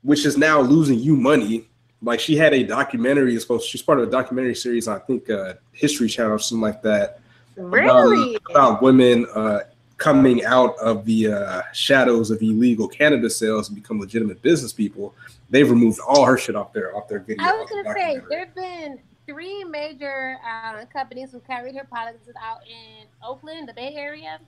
which 0.00 0.24
is 0.24 0.38
now 0.38 0.60
losing 0.60 0.98
you 0.98 1.16
money. 1.16 1.68
Like 2.02 2.20
she 2.20 2.36
had 2.36 2.52
a 2.52 2.64
documentary, 2.64 3.34
it's 3.34 3.44
supposed 3.44 3.68
she's 3.68 3.82
part 3.82 4.00
of 4.00 4.08
a 4.08 4.10
documentary 4.10 4.54
series, 4.54 4.88
on, 4.88 4.96
I 4.96 5.00
think 5.00 5.30
uh 5.30 5.54
History 5.72 6.08
Channel 6.08 6.32
or 6.32 6.38
something 6.38 6.62
like 6.62 6.82
that. 6.82 7.20
Really? 7.56 8.36
About, 8.36 8.50
about 8.50 8.82
women 8.82 9.26
uh 9.34 9.60
coming 9.98 10.44
out 10.44 10.76
of 10.78 11.04
the 11.04 11.32
uh 11.32 11.62
shadows 11.72 12.30
of 12.30 12.42
illegal 12.42 12.88
cannabis 12.88 13.36
sales 13.36 13.68
and 13.68 13.76
become 13.76 14.00
legitimate 14.00 14.42
business 14.42 14.72
people. 14.72 15.14
They've 15.48 15.68
removed 15.68 16.00
all 16.00 16.24
her 16.24 16.36
shit 16.36 16.56
off 16.56 16.72
their 16.72 16.96
off 16.96 17.08
their 17.08 17.20
video. 17.20 17.44
I 17.44 17.52
was 17.52 17.70
gonna 17.70 17.94
say 17.94 18.20
there 18.28 18.40
have 18.40 18.54
been 18.54 18.98
three 19.26 19.62
major 19.64 20.38
uh, 20.44 20.84
companies 20.92 21.30
who 21.30 21.40
carried 21.40 21.76
her 21.76 21.84
products 21.84 22.28
out 22.40 22.62
in 22.66 23.06
Oakland, 23.22 23.68
the 23.68 23.72
Bay 23.72 23.94
Area, 23.94 24.40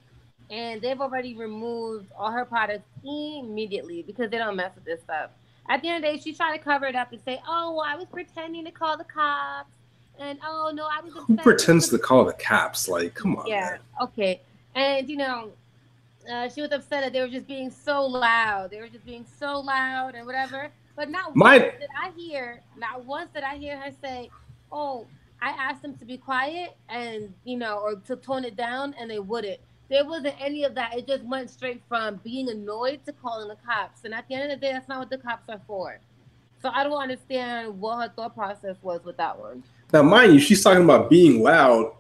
and 0.51 0.83
they've 0.83 1.01
already 1.01 1.37
removed 1.37 2.07
all 2.19 2.31
her 2.31 2.45
products 2.45 2.85
immediately 3.05 4.03
because 4.03 4.31
they 4.31 4.38
don't 4.38 4.57
mess 4.57 4.75
with 4.75 4.85
this 4.85 5.01
stuff. 5.03 5.31
At 5.68 5.83
the 5.83 5.88
end 5.88 6.05
of 6.05 6.11
the 6.11 6.16
day, 6.16 6.22
she 6.22 6.35
tried 6.35 6.57
to 6.57 6.62
cover 6.62 6.87
it 6.87 6.94
up 6.94 7.12
and 7.12 7.20
say, 7.24 7.40
"Oh, 7.46 7.72
well, 7.74 7.87
I 7.87 7.96
was 7.96 8.07
pretending 8.07 8.64
to 8.66 8.70
call 8.70 8.96
the 8.96 9.05
cops," 9.05 9.70
and 10.18 10.38
"Oh 10.44 10.70
no, 10.74 10.87
I 10.87 11.00
was." 11.00 11.12
Who 11.14 11.37
pretends 11.37 11.88
to 11.88 11.98
call 11.98 12.24
the 12.24 12.35
cops? 12.35 12.88
Like, 12.88 13.14
come 13.14 13.37
on. 13.37 13.46
yeah, 13.46 13.70
man. 13.70 13.79
okay. 14.03 14.40
And 14.74 15.09
you 15.09 15.16
know, 15.16 15.53
uh, 16.31 16.48
she 16.48 16.61
was 16.61 16.70
upset 16.72 17.03
that 17.05 17.12
they 17.12 17.20
were 17.20 17.29
just 17.29 17.46
being 17.46 17.70
so 17.70 18.05
loud. 18.05 18.70
They 18.70 18.81
were 18.81 18.88
just 18.88 19.07
being 19.07 19.24
so 19.38 19.61
loud 19.61 20.14
and 20.14 20.27
whatever. 20.27 20.68
But 20.96 21.11
not 21.11 21.35
My- 21.35 21.59
once 21.59 21.72
did 21.81 21.88
I 22.00 22.11
hear, 22.11 22.61
not 22.77 23.05
once 23.05 23.31
did 23.33 23.42
I 23.42 23.57
hear 23.57 23.77
her 23.79 23.90
say, 24.03 24.31
"Oh, 24.70 25.07
I 25.40 25.50
asked 25.50 25.83
them 25.83 25.96
to 25.96 26.05
be 26.05 26.18
quiet 26.18 26.77
and 26.88 27.33
you 27.44 27.57
know, 27.57 27.79
or 27.79 27.94
to 27.96 28.16
tone 28.16 28.44
it 28.44 28.55
down, 28.57 28.94
and 28.98 29.11
they 29.11 29.18
wouldn't." 29.18 29.61
There 29.90 30.05
wasn't 30.05 30.35
any 30.40 30.64
of 30.64 30.75
that. 30.77 30.97
It 30.97 31.07
just 31.07 31.25
went 31.25 31.51
straight 31.51 31.83
from 31.88 32.20
being 32.25 32.49
annoyed 32.49 33.01
to 33.07 33.12
calling 33.12 33.49
the 33.49 33.57
cops. 33.66 34.05
And 34.05 34.14
at 34.14 34.27
the 34.29 34.35
end 34.35 34.51
of 34.53 34.61
the 34.61 34.66
day, 34.66 34.73
that's 34.73 34.88
not 34.88 34.99
what 34.99 35.11
the 35.11 35.18
cops 35.18 35.49
are 35.49 35.61
for. 35.66 35.99
So 36.62 36.70
I 36.73 36.83
don't 36.85 37.01
understand 37.01 37.79
what 37.79 37.97
her 38.01 38.12
thought 38.16 38.35
process 38.35 38.77
was 38.83 39.05
with 39.05 39.18
that 39.18 39.38
one. 39.38 39.62
Now, 39.92 40.03
mind 40.03 40.33
you, 40.33 40.40
she's 40.40 40.62
talking 40.62 40.85
about 40.85 41.11
being 41.11 41.42
loud. 41.42 41.92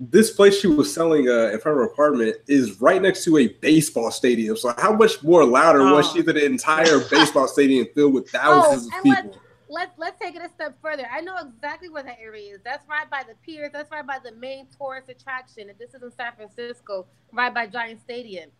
This 0.00 0.30
place 0.30 0.58
she 0.60 0.66
was 0.68 0.92
selling 0.92 1.28
uh, 1.28 1.50
in 1.52 1.58
front 1.60 1.78
of 1.78 1.82
her 1.82 1.84
apartment 1.84 2.36
is 2.46 2.80
right 2.80 3.00
next 3.00 3.24
to 3.24 3.36
a 3.38 3.48
baseball 3.48 4.10
stadium. 4.10 4.56
So, 4.56 4.72
how 4.78 4.92
much 4.92 5.22
more 5.24 5.44
louder 5.44 5.80
was 5.84 6.08
Oh. 6.08 6.14
she 6.14 6.22
than 6.22 6.36
the 6.36 6.44
entire 6.44 6.98
baseball 7.10 7.48
stadium 7.48 7.86
filled 7.94 8.14
with 8.14 8.28
thousands 8.30 8.88
Oh, 8.92 8.98
of 8.98 9.04
and 9.06 9.16
people? 9.30 9.40
Let's 9.68 9.92
let's 9.98 10.20
take 10.20 10.34
it 10.34 10.42
a 10.42 10.48
step 10.48 10.76
further. 10.82 11.06
I 11.12 11.20
know 11.20 11.36
exactly 11.36 11.88
where 11.88 12.02
that 12.02 12.18
area 12.20 12.54
is. 12.54 12.60
That's 12.64 12.86
right 12.88 13.08
by 13.10 13.22
the 13.28 13.34
piers. 13.44 13.70
That's 13.72 13.90
right 13.90 14.06
by 14.06 14.18
the 14.22 14.32
main 14.32 14.66
tourist 14.78 15.08
attraction. 15.08 15.68
And 15.68 15.78
this 15.78 15.94
is 15.94 16.02
in 16.02 16.10
San 16.12 16.32
Francisco, 16.34 17.06
right 17.32 17.52
by 17.52 17.66
Giant 17.66 18.00
Stadium. 18.00 18.50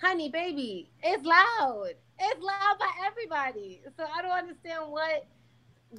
Honey, 0.00 0.28
baby, 0.28 0.90
it's 1.02 1.24
loud. 1.24 1.94
It's 2.18 2.42
loud 2.42 2.78
by 2.78 2.90
everybody. 3.06 3.80
So 3.96 4.04
I 4.12 4.22
don't 4.22 4.32
understand 4.32 4.90
what 4.90 5.26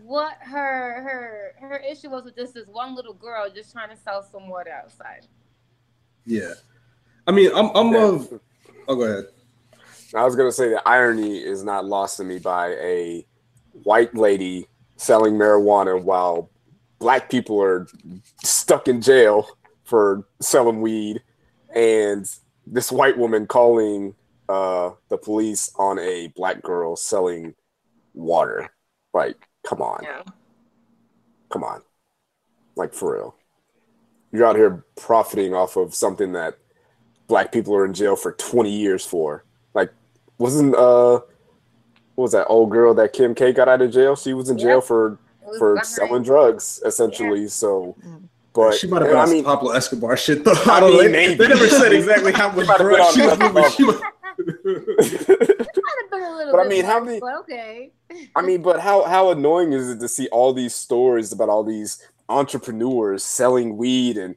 what 0.03 0.37
her 0.41 1.01
her 1.03 1.55
her 1.59 1.77
issue 1.77 2.09
was 2.09 2.25
with 2.25 2.35
this 2.35 2.51
this 2.51 2.67
one 2.67 2.95
little 2.95 3.13
girl 3.13 3.49
just 3.53 3.71
trying 3.71 3.89
to 3.89 3.97
sell 3.97 4.21
some 4.23 4.49
water 4.49 4.71
outside. 4.71 5.25
Yeah. 6.25 6.53
I 7.27 7.31
mean, 7.31 7.51
I'm, 7.55 7.69
I'm 7.75 7.93
Yeah. 7.93 8.03
of. 8.03 8.39
Oh, 8.87 8.95
go 8.95 9.01
ahead. 9.03 9.25
I 10.13 10.23
was 10.23 10.35
gonna 10.35 10.51
say 10.51 10.69
the 10.69 10.87
irony 10.87 11.37
is 11.37 11.63
not 11.63 11.85
lost 11.85 12.17
to 12.17 12.23
me 12.23 12.39
by 12.39 12.69
a 12.75 13.25
white 13.83 14.15
lady 14.15 14.67
selling 14.97 15.33
marijuana 15.35 16.01
while 16.01 16.49
black 16.99 17.29
people 17.29 17.61
are 17.61 17.87
stuck 18.43 18.87
in 18.87 19.01
jail 19.01 19.47
for 19.83 20.25
selling 20.39 20.81
weed, 20.81 21.21
and 21.75 22.25
this 22.65 22.91
white 22.91 23.17
woman 23.17 23.45
calling 23.45 24.15
uh, 24.49 24.91
the 25.09 25.17
police 25.17 25.71
on 25.77 25.99
a 25.99 26.27
black 26.35 26.61
girl 26.63 26.95
selling 26.95 27.53
water. 28.13 28.69
Like, 29.13 29.35
come 29.67 29.81
on, 29.81 30.03
Yeah. 30.03 30.23
come 31.51 31.63
on, 31.63 31.81
like 32.75 32.93
for 32.93 33.13
real. 33.15 33.35
You're 34.31 34.45
out 34.45 34.55
here 34.55 34.83
profiting 34.95 35.53
off 35.53 35.77
of 35.77 35.93
something 35.95 36.33
that 36.33 36.57
black 37.27 37.51
people 37.51 37.75
are 37.75 37.85
in 37.85 37.93
jail 37.93 38.15
for 38.15 38.33
20 38.33 38.69
years 38.69 39.05
for. 39.05 39.45
Like, 39.73 39.91
wasn't 40.37 40.75
uh, 40.75 41.21
what 42.15 42.23
was 42.23 42.31
that 42.33 42.47
old 42.47 42.71
girl 42.71 42.93
that 42.95 43.13
Kim 43.13 43.35
K 43.35 43.51
got 43.53 43.67
out 43.67 43.81
of 43.81 43.91
jail? 43.91 44.15
She 44.15 44.33
was 44.33 44.49
in 44.49 44.57
jail 44.57 44.75
Yep. 44.77 44.83
for 44.85 45.17
for 45.59 45.73
behind- 45.75 45.87
selling 45.87 46.23
drugs, 46.23 46.81
essentially. 46.85 47.47
So, 47.47 47.95
Mm. 48.05 48.23
but 48.53 48.73
she 48.73 48.87
might 48.87 49.01
have 49.03 49.11
been 49.11 49.19
I 49.19 49.25
mean, 49.27 49.43
some 49.43 49.55
Pablo 49.57 49.71
Escobar 49.71 50.17
shit, 50.17 50.43
though. 50.43 50.51
I 50.65 50.77
I 50.77 50.79
don't 50.79 50.89
mean, 50.91 51.11
know. 51.11 51.11
They, 51.11 51.35
they 51.35 51.47
never 51.47 51.67
said 51.69 51.93
exactly 51.93 52.31
how 52.31 52.49
much 52.55 52.67
might 52.67 52.79
have 52.79 52.87
been 53.39 53.51
drugs 53.51 53.75
she 53.75 53.83
was. 53.83 54.01
She 54.37 54.43
was- 54.65 54.65
Might 54.65 55.97
have 56.01 56.11
been 56.11 56.23
a 56.23 56.35
little 56.37 56.51
But 56.53 56.65
I 56.65 56.67
mean, 56.67 56.83
how 56.85 56.99
many- 56.99 57.19
but 57.19 57.35
okay. 57.41 57.91
I 58.35 58.41
mean, 58.41 58.61
but 58.61 58.79
how 58.79 59.03
how 59.03 59.29
annoying 59.31 59.73
is 59.73 59.89
it 59.89 59.99
to 59.99 60.07
see 60.07 60.27
all 60.29 60.53
these 60.53 60.73
stories 60.75 61.31
about 61.31 61.49
all 61.49 61.63
these 61.63 61.99
entrepreneurs 62.29 63.23
selling 63.23 63.77
weed 63.77 64.17
and 64.17 64.35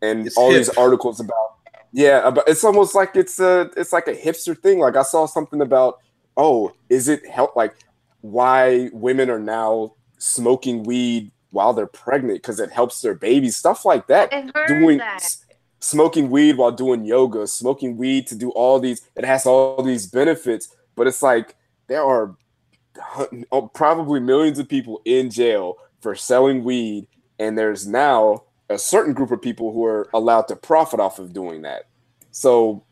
and 0.00 0.26
It's 0.26 0.36
all 0.36 0.50
hip. 0.50 0.58
these 0.66 0.68
articles 0.76 1.20
about 1.20 1.54
yeah, 1.92 2.26
about 2.26 2.48
it's 2.48 2.64
almost 2.64 2.94
like 2.94 3.16
it's 3.16 3.38
a 3.38 3.70
it's 3.76 3.92
like 3.92 4.08
a 4.08 4.14
hipster 4.14 4.56
thing. 4.58 4.78
Like 4.80 4.96
I 4.96 5.02
saw 5.02 5.26
something 5.26 5.60
about 5.60 5.98
oh, 6.36 6.72
is 6.88 7.08
it 7.08 7.26
help 7.28 7.56
like 7.56 7.74
why 8.20 8.88
women 8.92 9.30
are 9.30 9.38
now 9.38 9.94
smoking 10.18 10.84
weed 10.84 11.32
while 11.50 11.72
they're 11.72 11.86
pregnant 11.86 12.40
because 12.40 12.60
it 12.60 12.70
helps 12.70 13.00
their 13.02 13.14
babies, 13.14 13.56
stuff 13.56 13.84
like 13.84 14.06
that. 14.06 14.32
Heard 14.32 14.68
doing 14.68 14.98
that. 14.98 15.36
smoking 15.80 16.30
weed 16.30 16.56
while 16.56 16.72
doing 16.72 17.04
yoga, 17.04 17.46
smoking 17.46 17.96
weed 17.96 18.26
to 18.28 18.34
do 18.34 18.50
all 18.50 18.80
these. 18.80 19.02
It 19.16 19.24
has 19.24 19.46
all 19.46 19.82
these 19.82 20.06
benefits, 20.06 20.74
but 20.96 21.06
it's 21.06 21.22
like 21.22 21.56
there 21.88 22.02
are 22.02 22.36
oh, 23.52 23.70
probably 23.74 24.20
millions 24.20 24.58
of 24.58 24.68
people 24.68 25.02
in 25.04 25.30
jail 25.30 25.76
for 26.00 26.14
selling 26.14 26.64
weed, 26.64 27.06
and 27.38 27.56
there's 27.56 27.86
now 27.86 28.44
a 28.70 28.78
certain 28.78 29.12
group 29.12 29.30
of 29.30 29.42
people 29.42 29.72
who 29.72 29.84
are 29.84 30.08
allowed 30.14 30.48
to 30.48 30.56
profit 30.56 31.00
off 31.00 31.18
of 31.18 31.32
doing 31.32 31.62
that. 31.62 31.84
So 32.30 32.84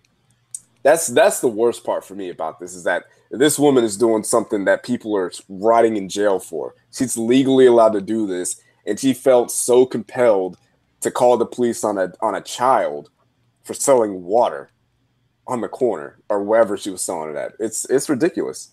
that's 0.83 1.09
that's 1.09 1.41
the 1.41 1.49
worst 1.49 1.85
part 1.85 2.05
for 2.05 2.15
me 2.15 2.31
about 2.31 2.59
this 2.59 2.75
is 2.75 2.85
that 2.85 3.05
this 3.31 3.59
woman 3.59 3.85
is 3.85 3.97
doing 3.97 4.25
something 4.25 4.65
that 4.65 4.83
people 4.83 5.17
are 5.17 5.31
rotting 5.49 5.97
in 5.97 6.09
jail 6.09 6.39
for. 6.39 6.75
She's 6.93 7.17
legally 7.17 7.67
allowed 7.67 7.93
to 7.93 8.01
do 8.01 8.27
this, 8.27 8.61
and 8.87 8.99
she 8.99 9.13
felt 9.13 9.51
so 9.51 9.87
compelled 9.87 10.57
to 11.01 11.11
call 11.11 11.37
the 11.37 11.47
police 11.47 11.85
on 11.85 11.99
a 11.99 12.13
on 12.21 12.35
a 12.35 12.41
child 12.41 13.11
for 13.63 13.75
selling 13.75 14.25
water 14.25 14.71
on 15.47 15.61
the 15.61 15.69
corner 15.69 16.19
or 16.29 16.43
wherever 16.43 16.77
she 16.77 16.91
was 16.91 17.03
selling 17.03 17.31
it 17.31 17.37
at. 17.37 17.53
It's 17.59 17.85
it's 17.91 18.09
ridiculous. 18.09 18.71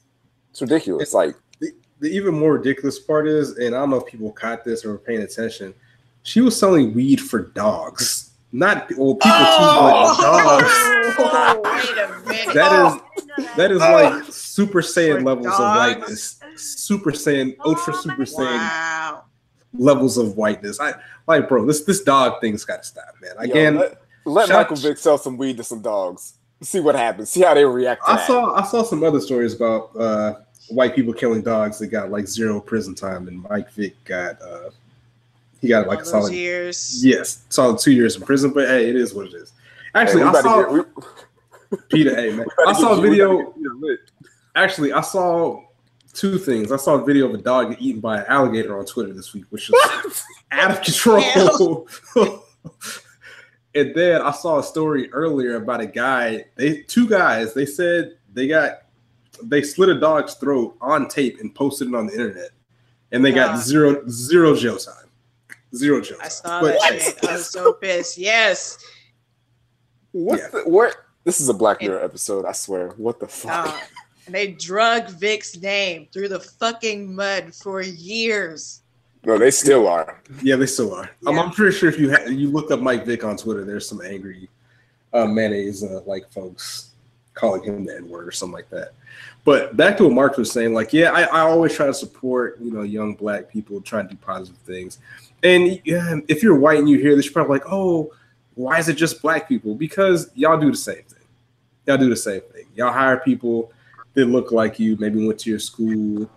It's 0.51 0.61
ridiculous. 0.61 1.03
It's, 1.03 1.13
Like 1.13 1.35
the, 1.59 1.71
the 1.99 2.09
even 2.09 2.33
more 2.33 2.53
ridiculous 2.53 2.99
part 2.99 3.27
is, 3.27 3.57
and 3.57 3.75
I 3.75 3.79
don't 3.79 3.89
know 3.89 3.97
if 3.97 4.05
people 4.05 4.31
caught 4.31 4.63
this 4.63 4.85
or 4.85 4.91
were 4.91 4.97
paying 4.97 5.21
attention, 5.21 5.73
she 6.23 6.41
was 6.41 6.57
selling 6.57 6.93
weed 6.93 7.21
for 7.21 7.39
dogs. 7.39 8.26
Not 8.51 8.89
well, 8.97 9.15
people 9.15 9.31
Oh, 9.35 10.15
too, 10.15 10.21
but 10.23 11.17
dogs. 11.17 11.63
wait 11.63 11.97
a 11.97 12.21
minute. 12.25 12.47
That 12.55 12.71
Oh, 12.71 12.87
is 12.87 12.93
I 12.93 13.15
didn't 13.15 13.37
know 13.37 13.55
that 13.57 13.71
is 13.71 13.79
like 13.79 14.23
Super 14.31 14.81
Saiyan 14.81 15.17
For 15.19 15.23
levels 15.23 15.45
of 15.47 15.51
dogs? 15.57 15.77
whiteness. 15.99 16.39
Super 16.55 17.11
Saiyan, 17.11 17.55
Oh 17.63 17.69
Ultra 17.71 17.93
my 17.93 17.99
Super 18.01 18.23
Saiyan 18.25 18.57
wow. 18.57 19.23
levels 19.77 20.17
of 20.17 20.37
whiteness. 20.37 20.79
I 20.79 20.93
like, 21.27 21.47
bro. 21.49 21.65
This 21.65 21.81
this 21.81 22.01
dog 22.01 22.39
thing's 22.41 22.63
got 22.65 22.83
to 22.83 22.87
stop, 22.87 23.05
man. 23.21 23.31
yo, 23.37 23.41
Again, 23.51 23.75
let, 23.75 24.01
let 24.25 24.47
shout- 24.47 24.57
Michael 24.57 24.75
Vick 24.77 24.97
sell 24.97 25.17
some 25.17 25.37
weed 25.37 25.57
to 25.57 25.63
some 25.63 25.81
dogs. 25.81 26.35
See 26.61 26.79
what 26.79 26.95
happens. 26.95 27.29
See 27.29 27.41
how 27.41 27.53
they 27.53 27.65
react. 27.65 28.03
To 28.05 28.11
I 28.11 28.15
that. 28.15 28.27
saw 28.27 28.55
I 28.55 28.63
saw 28.63 28.81
some 28.83 29.03
other 29.03 29.19
stories 29.21 29.53
about 29.53 29.95
uh, 29.95 30.35
white 30.69 30.95
people 30.95 31.13
killing 31.13 31.41
dogs 31.41 31.77
that 31.79 31.87
got 31.87 32.09
like 32.11 32.27
zero 32.27 32.59
prison 32.59 32.95
time, 32.95 33.27
and 33.27 33.41
Mike 33.43 33.69
Vick 33.71 34.01
got 34.05 34.41
uh, 34.41 34.69
he 35.61 35.67
got 35.67 35.87
like 35.87 35.97
All 35.99 36.01
a 36.01 36.03
those 36.05 36.11
solid 36.11 36.33
years. 36.33 37.05
yes, 37.05 37.43
solid 37.49 37.79
two 37.79 37.91
years 37.91 38.15
in 38.15 38.21
prison. 38.23 38.51
But 38.51 38.67
hey, 38.67 38.89
it 38.89 38.95
is 38.95 39.13
what 39.13 39.27
it 39.27 39.33
is. 39.33 39.53
Actually, 39.95 40.23
we 40.23 40.29
I 40.29 40.41
saw 40.41 40.61
get- 40.63 40.71
we- 41.71 41.77
Peter. 41.89 42.15
Hey 42.15 42.31
man, 42.33 42.45
I 42.67 42.73
saw 42.73 42.97
a 42.97 43.01
video. 43.01 43.39
about 43.41 43.55
to 43.55 43.61
get 43.63 43.71
lit. 43.73 43.99
Actually, 44.55 44.93
I 44.93 45.01
saw 45.01 45.63
two 46.13 46.37
things. 46.37 46.71
I 46.71 46.77
saw 46.77 46.95
a 46.95 47.03
video 47.05 47.27
of 47.27 47.33
a 47.33 47.37
dog 47.39 47.75
eaten 47.79 47.99
by 48.01 48.19
an 48.19 48.25
alligator 48.27 48.77
on 48.79 48.85
Twitter 48.85 49.13
this 49.13 49.33
week, 49.33 49.45
which 49.49 49.69
was 49.69 50.23
out 50.51 50.71
of 50.71 50.81
control. 50.81 51.87
and 53.75 53.93
then 53.95 54.21
I 54.21 54.31
saw 54.31 54.59
a 54.59 54.63
story 54.63 55.11
earlier 55.11 55.55
about 55.55 55.81
a 55.81 55.85
guy. 55.85 56.45
They 56.55 56.81
two 56.83 57.07
guys. 57.07 57.53
They 57.53 57.65
said 57.65 58.17
they 58.33 58.47
got 58.47 58.83
they 59.43 59.61
slit 59.61 59.89
a 59.89 59.99
dog's 59.99 60.33
throat 60.35 60.75
on 60.81 61.07
tape 61.07 61.39
and 61.41 61.53
posted 61.53 61.89
it 61.89 61.95
on 61.95 62.07
the 62.07 62.13
internet, 62.13 62.51
and 63.11 63.23
they 63.23 63.31
got 63.31 63.59
zero 63.59 64.07
zero 64.07 64.55
jail 64.55 64.77
time. 64.77 65.06
Zero 65.75 66.01
jail. 66.01 66.17
Time. 66.17 66.25
I 66.25 66.29
saw 66.29 66.61
but, 66.61 66.79
that 66.79 67.01
shit. 67.01 67.25
I 67.25 67.33
was 67.33 67.49
so 67.49 67.73
pissed. 67.73 68.17
Yes. 68.17 68.77
What? 70.11 70.39
Yeah. 70.39 70.47
The, 70.49 70.69
what? 70.69 70.95
This 71.23 71.41
is 71.41 71.49
a 71.49 71.53
Black 71.53 71.81
Mirror 71.81 72.03
episode. 72.03 72.45
I 72.45 72.53
swear. 72.53 72.89
What 72.97 73.19
the 73.19 73.27
fuck? 73.27 73.67
Uh, 73.67 73.79
and 74.25 74.35
they 74.35 74.51
drug 74.51 75.09
Vick's 75.09 75.57
name 75.57 76.07
through 76.13 76.29
the 76.29 76.39
fucking 76.39 77.13
mud 77.13 77.53
for 77.53 77.81
years. 77.81 78.81
No, 79.25 79.37
they 79.37 79.51
still 79.51 79.87
are. 79.87 80.21
Yeah, 80.41 80.55
they 80.55 80.67
still 80.67 80.93
are. 80.93 81.09
Yeah. 81.21 81.29
I'm, 81.29 81.39
I'm, 81.39 81.51
pretty 81.51 81.75
sure 81.75 81.89
if 81.89 81.99
you 81.99 82.11
ha- 82.11 82.29
you 82.29 82.49
look 82.49 82.71
up 82.71 82.79
Mike 82.79 83.05
Vick 83.05 83.23
on 83.23 83.35
Twitter, 83.35 83.65
there's 83.65 83.87
some 83.87 84.01
angry 84.01 84.47
uh, 85.11 85.25
mayonnaise 85.25 85.83
uh, 85.83 86.01
like 86.05 86.31
folks 86.31 86.91
calling 87.33 87.63
him 87.63 87.85
the 87.85 87.95
N 87.95 88.07
word 88.07 88.27
or 88.27 88.31
something 88.31 88.53
like 88.53 88.69
that. 88.69 88.91
But 89.43 89.77
back 89.77 89.97
to 89.97 90.03
what 90.03 90.13
Mark 90.13 90.37
was 90.37 90.51
saying, 90.51 90.73
like, 90.73 90.93
yeah, 90.93 91.11
I, 91.11 91.23
I 91.23 91.39
always 91.41 91.73
try 91.73 91.87
to 91.87 91.93
support 91.93 92.57
you 92.61 92.71
know 92.71 92.83
young 92.83 93.15
black 93.15 93.49
people 93.49 93.81
trying 93.81 94.07
to 94.07 94.13
do 94.13 94.19
positive 94.21 94.59
things. 94.61 94.99
And 95.43 95.81
yeah, 95.85 96.17
if 96.27 96.41
you're 96.41 96.57
white 96.57 96.79
and 96.79 96.89
you 96.89 96.97
hear 96.99 97.15
this, 97.15 97.25
you're 97.25 97.33
probably 97.33 97.59
like, 97.59 97.67
oh, 97.71 98.11
why 98.55 98.79
is 98.79 98.89
it 98.89 98.95
just 98.95 99.21
black 99.21 99.47
people? 99.47 99.75
Because 99.75 100.31
y'all 100.35 100.59
do 100.59 100.71
the 100.71 100.77
same 100.77 101.03
thing. 101.03 101.25
Y'all 101.85 101.97
do 101.97 102.09
the 102.09 102.15
same 102.15 102.41
thing. 102.53 102.65
Y'all 102.75 102.91
hire 102.91 103.17
people 103.17 103.71
that 104.13 104.25
look 104.25 104.51
like 104.51 104.79
you, 104.79 104.97
maybe 104.99 105.25
went 105.25 105.39
to 105.39 105.49
your 105.49 105.59
school, 105.59 106.29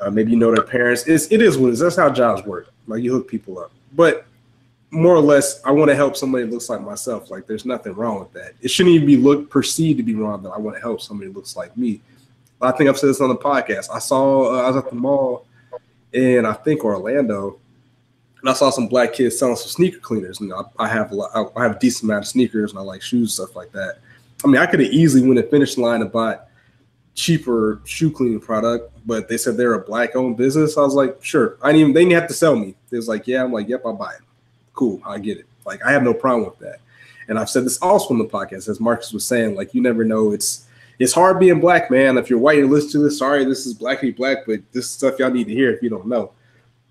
uh, 0.00 0.10
maybe 0.10 0.32
you 0.32 0.36
know 0.36 0.54
their 0.54 0.64
parents. 0.64 1.06
It's, 1.06 1.30
it 1.30 1.40
is 1.40 1.56
what 1.56 1.68
it 1.68 1.74
is. 1.74 1.78
That's 1.78 1.96
how 1.96 2.10
jobs 2.10 2.44
work. 2.44 2.68
Like 2.86 3.02
you 3.02 3.12
hook 3.12 3.28
people 3.28 3.58
up. 3.58 3.70
But 3.92 4.26
more 4.90 5.14
or 5.14 5.20
less, 5.20 5.60
I 5.64 5.70
want 5.70 5.90
to 5.90 5.96
help 5.96 6.16
somebody 6.16 6.44
that 6.44 6.52
looks 6.52 6.68
like 6.68 6.80
myself. 6.80 7.30
Like 7.30 7.46
there's 7.46 7.64
nothing 7.64 7.94
wrong 7.94 8.20
with 8.20 8.32
that. 8.32 8.52
It 8.60 8.70
shouldn't 8.70 8.94
even 8.94 9.06
be 9.06 9.16
look 9.16 9.48
perceived 9.48 9.98
to 9.98 10.02
be 10.02 10.14
wrong 10.14 10.42
that 10.42 10.50
I 10.50 10.58
want 10.58 10.76
to 10.76 10.80
help 10.80 11.00
somebody 11.00 11.28
that 11.28 11.36
looks 11.36 11.56
like 11.56 11.76
me. 11.76 12.00
I 12.60 12.72
think 12.72 12.88
I've 12.88 12.98
said 12.98 13.10
this 13.10 13.20
on 13.20 13.28
the 13.28 13.36
podcast. 13.36 13.88
I 13.92 13.98
saw 13.98 14.54
uh, 14.54 14.62
I 14.62 14.68
was 14.68 14.76
at 14.76 14.88
the 14.88 14.96
mall 14.96 15.46
in 16.12 16.46
I 16.46 16.52
think 16.52 16.84
Orlando, 16.84 17.58
and 18.44 18.50
I 18.50 18.52
saw 18.52 18.68
some 18.68 18.88
black 18.88 19.14
kids 19.14 19.38
selling 19.38 19.56
some 19.56 19.70
sneaker 19.70 20.00
cleaners. 20.00 20.38
And 20.40 20.52
I, 20.52 20.60
I 20.78 20.86
have 20.86 21.10
a 21.12 21.50
I 21.56 21.62
have 21.62 21.76
a 21.76 21.78
decent 21.78 22.10
amount 22.10 22.24
of 22.24 22.28
sneakers, 22.28 22.72
and 22.72 22.78
I 22.78 22.82
like 22.82 23.00
shoes, 23.00 23.38
and 23.38 23.48
stuff 23.48 23.56
like 23.56 23.72
that. 23.72 24.00
I 24.44 24.48
mean, 24.48 24.58
I 24.58 24.66
could 24.66 24.80
have 24.80 24.92
easily 24.92 25.26
went 25.26 25.40
and 25.40 25.48
finished 25.48 25.78
line 25.78 26.02
and 26.02 26.12
bought 26.12 26.48
cheaper 27.14 27.80
shoe 27.86 28.10
cleaning 28.10 28.40
product, 28.40 28.92
but 29.06 29.30
they 29.30 29.38
said 29.38 29.56
they're 29.56 29.72
a 29.72 29.80
black 29.80 30.14
owned 30.14 30.36
business. 30.36 30.76
I 30.76 30.82
was 30.82 30.92
like, 30.92 31.24
sure. 31.24 31.56
I 31.62 31.68
didn't 31.68 31.80
even, 31.80 31.92
they 31.94 32.02
didn't 32.02 32.20
have 32.20 32.28
to 32.28 32.34
sell 32.34 32.54
me. 32.54 32.74
They 32.90 32.98
was 32.98 33.08
like, 33.08 33.26
yeah. 33.26 33.42
I'm 33.42 33.50
like, 33.50 33.66
yep, 33.66 33.80
I'll 33.86 33.94
buy 33.94 34.12
it. 34.12 34.20
Cool. 34.74 35.00
I 35.06 35.18
get 35.20 35.38
it. 35.38 35.46
Like, 35.64 35.82
I 35.82 35.90
have 35.90 36.02
no 36.02 36.12
problem 36.12 36.44
with 36.44 36.58
that. 36.58 36.80
And 37.28 37.38
I've 37.38 37.48
said 37.48 37.64
this 37.64 37.78
also 37.78 38.12
in 38.12 38.18
the 38.18 38.26
podcast, 38.26 38.68
as 38.68 38.78
Marcus 38.78 39.10
was 39.14 39.24
saying, 39.24 39.54
like, 39.54 39.72
you 39.72 39.80
never 39.80 40.04
know. 40.04 40.32
It's, 40.32 40.66
it's 40.98 41.14
hard 41.14 41.40
being 41.40 41.60
black, 41.60 41.90
man. 41.90 42.18
If 42.18 42.28
you're 42.28 42.38
white 42.38 42.58
and 42.58 42.70
listen 42.70 42.90
to 42.90 42.98
this, 42.98 43.16
sorry, 43.16 43.46
this 43.46 43.64
is 43.64 43.72
blackly 43.72 44.10
black, 44.10 44.38
but 44.46 44.60
this 44.72 44.90
stuff 44.90 45.18
y'all 45.18 45.30
need 45.30 45.46
to 45.46 45.54
hear 45.54 45.70
if 45.72 45.82
you 45.82 45.88
don't 45.88 46.06
know. 46.06 46.32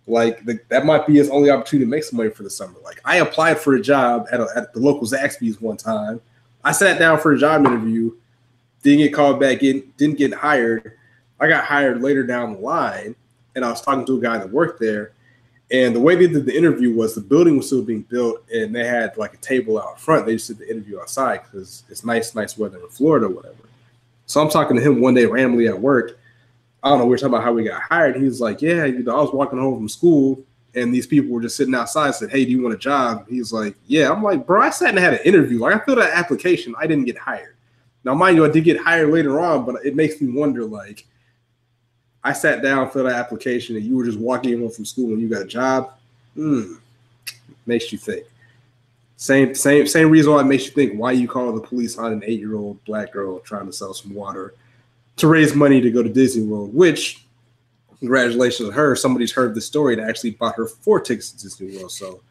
Like 0.06 0.44
the, 0.46 0.60
that 0.70 0.86
might 0.86 1.08
be 1.08 1.16
his 1.16 1.30
only 1.30 1.50
opportunity 1.50 1.86
to 1.86 1.90
make 1.90 2.04
some 2.04 2.18
money 2.18 2.30
for 2.30 2.44
the 2.44 2.50
summer. 2.50 2.76
Like 2.84 3.00
I 3.06 3.18
applied 3.18 3.60
for 3.60 3.76
a 3.76 3.82
job 3.82 4.28
at, 4.32 4.42
a, 4.42 4.48
at 4.56 4.74
the 4.74 4.80
local 4.80 5.08
Zaxby's 5.08 5.62
one 5.62 5.78
time. 5.78 6.22
I 6.64 6.72
sat 6.72 7.00
down 7.00 7.20
for 7.20 7.34
a 7.34 7.38
job 7.38 7.66
interview 7.66 8.12
didn't 8.84 9.00
get 9.00 9.14
called 9.14 9.40
back 9.40 9.64
in, 9.64 9.92
didn't 9.98 10.18
get 10.18 10.34
hired. 10.34 10.98
I 11.40 11.48
got 11.48 11.64
hired 11.64 12.02
later 12.02 12.24
down 12.24 12.54
the 12.54 12.60
line, 12.60 13.16
and 13.56 13.66
I 13.66 13.70
was 13.70 13.82
talking 13.82 14.06
to 14.06 14.18
a 14.18 14.22
guy 14.22 14.38
that 14.38 14.50
worked 14.50 14.80
there. 14.80 15.14
And 15.72 15.96
the 15.96 16.00
way 16.00 16.16
they 16.16 16.28
did 16.28 16.46
the 16.46 16.56
interview 16.56 16.94
was 16.94 17.16
the 17.16 17.22
building 17.22 17.58
was 17.58 17.68
still 17.68 17.82
being 17.82 18.02
built, 18.04 18.44
and 18.54 18.76
they 18.76 18.86
had 18.86 19.18
like 19.18 19.34
a 19.34 19.38
table 19.38 19.82
out 19.82 20.00
front. 20.00 20.26
They 20.26 20.36
just 20.36 20.50
did 20.50 20.60
the 20.60 20.70
interview 20.70 21.00
outside 21.00 21.42
because 21.44 21.84
it's 21.90 22.04
nice, 22.04 22.36
nice 22.36 22.58
weather 22.58 22.78
in 22.78 22.90
Florida, 22.90 23.28
whatever. 23.28 23.56
So 24.26 24.42
I'm 24.42 24.50
talking 24.50 24.76
to 24.76 24.84
him 24.84 25.02
one 25.02 25.16
day 25.16 25.26
randomly 25.26 25.68
at 25.68 25.80
work. 25.80 26.20
I 26.84 26.90
don't 26.90 27.00
know. 27.00 27.06
We 27.06 27.16
are 27.16 27.18
talking 27.18 27.34
about 27.34 27.44
how 27.44 27.54
we 27.54 27.64
got 27.64 27.82
hired. 27.82 28.18
He 28.18 28.24
was 28.24 28.42
like, 28.42 28.62
"Yeah, 28.62 28.86
you 28.86 29.04
know, 29.04 29.18
I 29.18 29.22
was 29.22 29.32
walking 29.32 29.58
home 29.58 29.78
from 29.78 29.90
school, 29.90 30.44
and 30.76 30.94
these 30.94 31.08
people 31.08 31.32
were 31.32 31.42
just 31.42 31.56
sitting 31.56 31.74
outside. 31.74 32.14
Said, 32.14 32.30
"Hey, 32.30 32.44
do 32.44 32.52
you 32.52 32.62
want 32.62 32.76
a 32.76 32.78
job?" 32.78 33.26
He's 33.30 33.54
like, 33.54 33.76
"Yeah." 33.88 34.12
I'm 34.12 34.22
like, 34.22 34.46
"Bro, 34.46 34.62
I 34.62 34.70
sat 34.70 34.90
and 34.90 35.00
had 35.00 35.14
an 35.14 35.22
interview. 35.24 35.60
Like, 35.60 35.76
I 35.76 35.86
filled 35.86 36.00
out 36.00 36.10
an 36.10 36.18
application. 36.18 36.76
I 36.78 36.86
didn't 36.86 37.06
get 37.06 37.18
hired." 37.18 37.56
Now, 38.04 38.14
mind 38.14 38.36
you, 38.36 38.46
I 38.46 38.50
did 38.50 38.66
get 38.66 38.78
hired 38.78 39.10
later 39.12 39.40
on, 39.40 39.66
but 39.66 39.86
it 39.86 39.96
makes 39.96 40.20
me 40.20 40.38
wonder 40.38 40.66
like, 40.66 41.06
I 42.24 42.34
sat 42.34 42.62
down, 42.62 42.90
filled 42.90 43.08
an 43.08 43.14
application, 43.14 43.76
and 43.76 43.86
you 43.86 43.96
were 43.96 44.06
just 44.06 44.20
walking 44.20 44.52
in 44.52 44.70
from 44.70 44.86
school 44.86 45.14
and 45.14 45.22
you 45.22 45.30
got 45.30 45.42
a 45.42 45.46
job. 45.46 45.94
Hmm. 46.36 46.76
Makes 47.66 47.92
you 47.92 47.98
think. 47.98 48.26
Same, 49.16 49.56
same, 49.56 49.88
same 49.88 50.10
reason 50.10 50.34
why 50.34 50.42
it 50.42 50.46
makes 50.46 50.66
you 50.66 50.72
think 50.72 51.00
why 51.00 51.14
you 51.14 51.30
call 51.30 51.54
the 51.54 51.62
police 51.62 51.98
on 51.98 52.12
an 52.12 52.24
eight-year-old 52.26 52.84
black 52.84 53.14
girl 53.14 53.40
trying 53.40 53.68
to 53.68 53.72
sell 53.72 53.94
some 53.94 54.14
water 54.14 54.54
to 55.18 55.28
raise 55.28 55.56
money 55.56 55.82
to 55.82 55.92
go 55.92 56.04
to 56.04 56.10
Disney 56.10 56.44
World, 56.44 56.74
which 56.74 57.26
congratulations 58.00 58.70
to 58.70 58.74
her. 58.74 58.96
Somebody's 58.96 59.32
heard 59.32 59.56
the 59.56 59.62
story 59.62 59.94
and 59.94 60.02
actually 60.02 60.32
bought 60.32 60.56
her 60.56 60.68
four 60.68 61.00
tickets 61.00 61.32
to 61.32 61.44
Disney 61.44 61.78
World. 61.78 61.92
So 61.92 62.22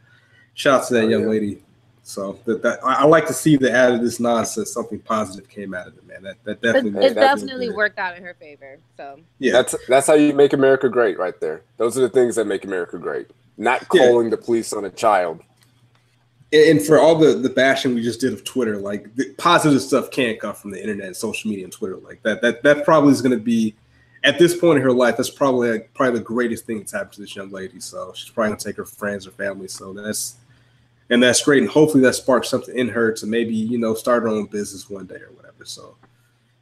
shout 0.55 0.83
out 0.83 0.89
to 0.89 0.95
that 0.95 1.05
oh, 1.05 1.09
young 1.09 1.22
yeah. 1.22 1.28
lady. 1.28 1.62
So 2.05 2.39
that, 2.47 2.62
that 2.62 2.85
I, 2.85 3.03
I, 3.03 3.05
like 3.05 3.26
to 3.28 3.33
see 3.33 3.57
that 3.57 3.74
out 3.74 3.93
of 3.93 4.03
this 4.03 4.18
nonsense, 4.18 4.72
something 4.72 4.99
positive 4.99 5.49
came 5.49 5.72
out 5.72 5.87
of 5.87 5.97
it, 5.97 6.07
man. 6.07 6.22
That 6.22 6.43
that 6.43 6.61
definitely 6.61 7.07
it, 7.07 7.14
definitely 7.14 7.70
worked 7.70 7.99
out 7.99 8.16
in 8.16 8.24
her 8.24 8.35
favor. 8.35 8.78
So 8.97 9.20
yeah, 9.39 9.53
that's 9.53 9.76
that's 9.87 10.09
how 10.09 10.14
you 10.14 10.35
make 10.35 10.53
America 10.53 10.89
great, 10.89 11.16
right 11.16 11.39
there. 11.41 11.62
Those 11.76 11.97
are 11.97 12.01
the 12.01 12.09
things 12.09 12.35
that 12.37 12.47
make 12.47 12.64
America 12.64 12.99
great. 12.99 13.28
Not 13.57 13.89
calling 13.89 14.26
yeah. 14.26 14.30
the 14.30 14.37
police 14.37 14.72
on 14.72 14.85
a 14.85 14.91
child. 14.91 15.43
And 16.53 16.84
for 16.84 16.98
all 16.98 17.14
the 17.14 17.34
the 17.34 17.48
bashing 17.48 17.94
we 17.94 18.03
just 18.03 18.20
did 18.20 18.32
of 18.32 18.44
Twitter, 18.44 18.76
like 18.76 19.14
the 19.16 19.32
positive 19.38 19.80
stuff 19.80 20.11
can't 20.11 20.38
come 20.38 20.55
from 20.55 20.70
the 20.70 20.80
internet, 20.80 21.07
and 21.07 21.16
social 21.16 21.50
media, 21.50 21.64
and 21.64 21.72
Twitter. 21.72 21.96
Like 21.96 22.22
that 22.22 22.42
that 22.42 22.62
that 22.62 22.84
probably 22.84 23.12
is 23.12 23.22
going 23.22 23.36
to 23.36 23.42
be 23.42 23.74
at 24.24 24.38
this 24.38 24.57
point 24.57 24.76
in 24.76 24.82
her 24.82 24.92
life. 24.92 25.16
That's 25.16 25.30
probably 25.30 25.70
like, 25.70 25.94
probably 25.94 26.18
the 26.18 26.24
greatest 26.24 26.66
thing 26.66 26.78
that's 26.78 26.92
happened 26.92 27.12
to 27.12 27.20
this 27.22 27.34
young 27.34 27.50
lady. 27.50 27.80
So 27.80 28.12
she's 28.14 28.30
probably 28.30 28.50
going 28.50 28.59
to 28.59 28.64
take 28.64 28.76
her 28.76 28.84
friends 28.84 29.26
or 29.26 29.30
family. 29.30 29.68
So 29.68 29.92
that's 29.92 30.36
and 31.11 31.22
that's 31.22 31.42
great. 31.42 31.62
And 31.62 31.70
hopefully 31.70 32.03
that 32.05 32.14
sparks 32.14 32.48
something 32.48 32.76
in 32.76 32.88
her 32.88 33.12
to 33.12 33.26
maybe 33.26 33.55
you 33.55 33.78
know 33.78 33.94
start 33.94 34.22
her 34.22 34.28
own 34.28 34.46
business 34.46 34.90
one 34.90 35.07
day 35.07 35.16
or 35.16 35.32
whatever. 35.32 35.64
So 35.64 35.96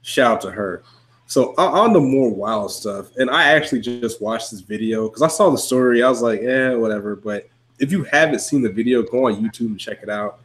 shout 0.03 0.37
out 0.37 0.41
to 0.43 0.51
her. 0.51 0.83
So 1.27 1.55
on 1.57 1.93
the 1.93 2.01
more 2.01 2.29
wild 2.29 2.73
stuff, 2.73 3.15
and 3.17 3.31
I 3.31 3.45
actually 3.53 3.81
just 3.81 4.21
watched 4.21 4.51
this 4.51 4.63
video 4.63 5.09
because 5.09 5.23
I 5.23 5.29
saw 5.29 5.49
the 5.51 5.59
story. 5.59 6.03
I 6.03 6.09
was 6.09 6.23
like, 6.23 6.43
yeah, 6.43 6.75
whatever. 6.75 7.15
But 7.15 7.49
if 7.81 7.91
you 7.91 8.05
haven't 8.05 8.41
seen 8.41 8.63
the 8.63 8.71
video, 8.71 9.03
go 9.03 9.27
on 9.27 9.43
YouTube 9.43 9.67
and 9.67 9.81
check 9.81 10.03
it 10.03 10.11
out. 10.11 10.41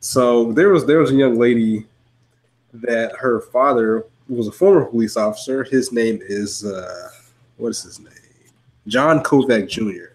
So 0.00 0.52
there 0.52 0.68
was 0.68 0.86
there 0.86 0.98
was 0.98 1.10
a 1.10 1.14
young 1.14 1.38
lady 1.38 1.86
that 2.72 3.16
her 3.16 3.40
father 3.40 4.04
was 4.28 4.46
a 4.46 4.52
former 4.52 4.84
police 4.84 5.16
officer. 5.16 5.64
His 5.64 5.90
name 5.90 6.20
is 6.22 6.64
uh, 6.64 7.08
what 7.56 7.70
is 7.70 7.82
his 7.82 7.98
name? 7.98 8.12
John 8.86 9.22
Kovac 9.22 9.68
Jr. 9.68 10.14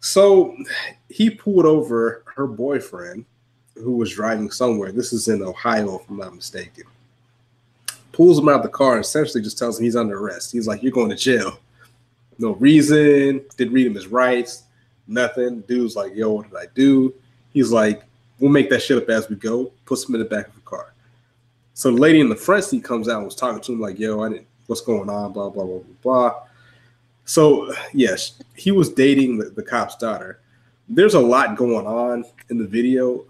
So 0.00 0.56
he 1.08 1.30
pulled 1.30 1.64
over 1.64 2.24
her 2.36 2.46
boyfriend 2.46 3.24
who 3.76 3.92
was 3.92 4.12
driving 4.12 4.50
somewhere. 4.50 4.92
This 4.92 5.12
is 5.12 5.28
in 5.28 5.42
Ohio, 5.42 5.98
if 5.98 6.10
I'm 6.10 6.18
not 6.18 6.34
mistaken. 6.34 6.84
Pulls 8.12 8.38
him 8.38 8.48
out 8.48 8.56
of 8.56 8.62
the 8.62 8.68
car 8.68 8.96
and 8.96 9.04
essentially 9.04 9.42
just 9.42 9.58
tells 9.58 9.78
him 9.78 9.84
he's 9.84 9.96
under 9.96 10.18
arrest. 10.18 10.52
He's 10.52 10.66
like, 10.66 10.82
You're 10.82 10.92
going 10.92 11.10
to 11.10 11.16
jail. 11.16 11.58
No 12.38 12.52
reason, 12.56 13.44
didn't 13.56 13.72
read 13.72 13.86
him 13.86 13.94
his 13.94 14.08
rights, 14.08 14.64
nothing. 15.06 15.60
Dude's 15.62 15.96
like, 15.96 16.14
Yo, 16.14 16.32
what 16.32 16.50
did 16.50 16.58
I 16.58 16.66
do? 16.74 17.14
He's 17.52 17.70
like, 17.70 18.02
We'll 18.38 18.50
make 18.50 18.68
that 18.70 18.82
shit 18.82 18.98
up 18.98 19.08
as 19.08 19.28
we 19.28 19.36
go. 19.36 19.72
Puts 19.84 20.08
him 20.08 20.14
in 20.14 20.20
the 20.20 20.26
back 20.26 20.48
of 20.48 20.54
the 20.54 20.60
car. 20.62 20.92
So 21.74 21.90
the 21.90 22.00
lady 22.00 22.20
in 22.20 22.28
the 22.28 22.36
front 22.36 22.64
seat 22.64 22.84
comes 22.84 23.08
out 23.08 23.18
and 23.18 23.24
was 23.24 23.34
talking 23.34 23.60
to 23.60 23.72
him, 23.72 23.80
like, 23.80 23.98
Yo, 23.98 24.22
I 24.22 24.28
didn't, 24.30 24.46
what's 24.66 24.80
going 24.80 25.08
on? 25.08 25.32
Blah, 25.32 25.50
blah, 25.50 25.64
blah, 25.64 25.78
blah, 25.78 25.94
blah. 26.02 26.34
So 27.24 27.72
yes, 27.92 28.42
he 28.54 28.70
was 28.70 28.90
dating 28.90 29.38
the, 29.38 29.46
the 29.50 29.62
cop's 29.62 29.96
daughter. 29.96 30.40
There's 30.88 31.14
a 31.14 31.20
lot 31.20 31.56
going 31.56 31.86
on 31.86 32.24
in 32.50 32.58
the 32.58 32.66
video, 32.66 33.24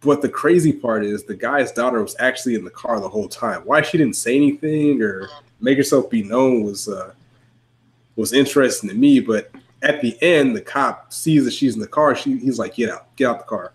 but 0.00 0.22
the 0.22 0.28
crazy 0.28 0.72
part 0.72 1.04
is 1.04 1.24
the 1.24 1.34
guy's 1.34 1.72
daughter 1.72 2.00
was 2.02 2.14
actually 2.20 2.54
in 2.54 2.64
the 2.64 2.70
car 2.70 3.00
the 3.00 3.08
whole 3.08 3.28
time. 3.28 3.62
Why 3.62 3.82
she 3.82 3.98
didn't 3.98 4.16
say 4.16 4.36
anything 4.36 5.02
or 5.02 5.28
make 5.60 5.76
herself 5.76 6.08
be 6.08 6.22
known 6.22 6.62
was 6.62 6.88
uh, 6.88 7.12
was 8.14 8.32
interesting 8.32 8.90
to 8.90 8.94
me. 8.94 9.18
But 9.18 9.50
at 9.84 10.00
the 10.00 10.20
end, 10.22 10.56
the 10.56 10.60
cop 10.60 11.12
sees 11.12 11.44
that 11.44 11.52
she's 11.52 11.74
in 11.74 11.80
the 11.80 11.86
car. 11.86 12.16
She, 12.16 12.38
he's 12.38 12.58
like, 12.58 12.74
"Get 12.76 12.90
out, 12.90 13.14
get 13.16 13.28
out 13.28 13.38
the 13.38 13.44
car." 13.44 13.72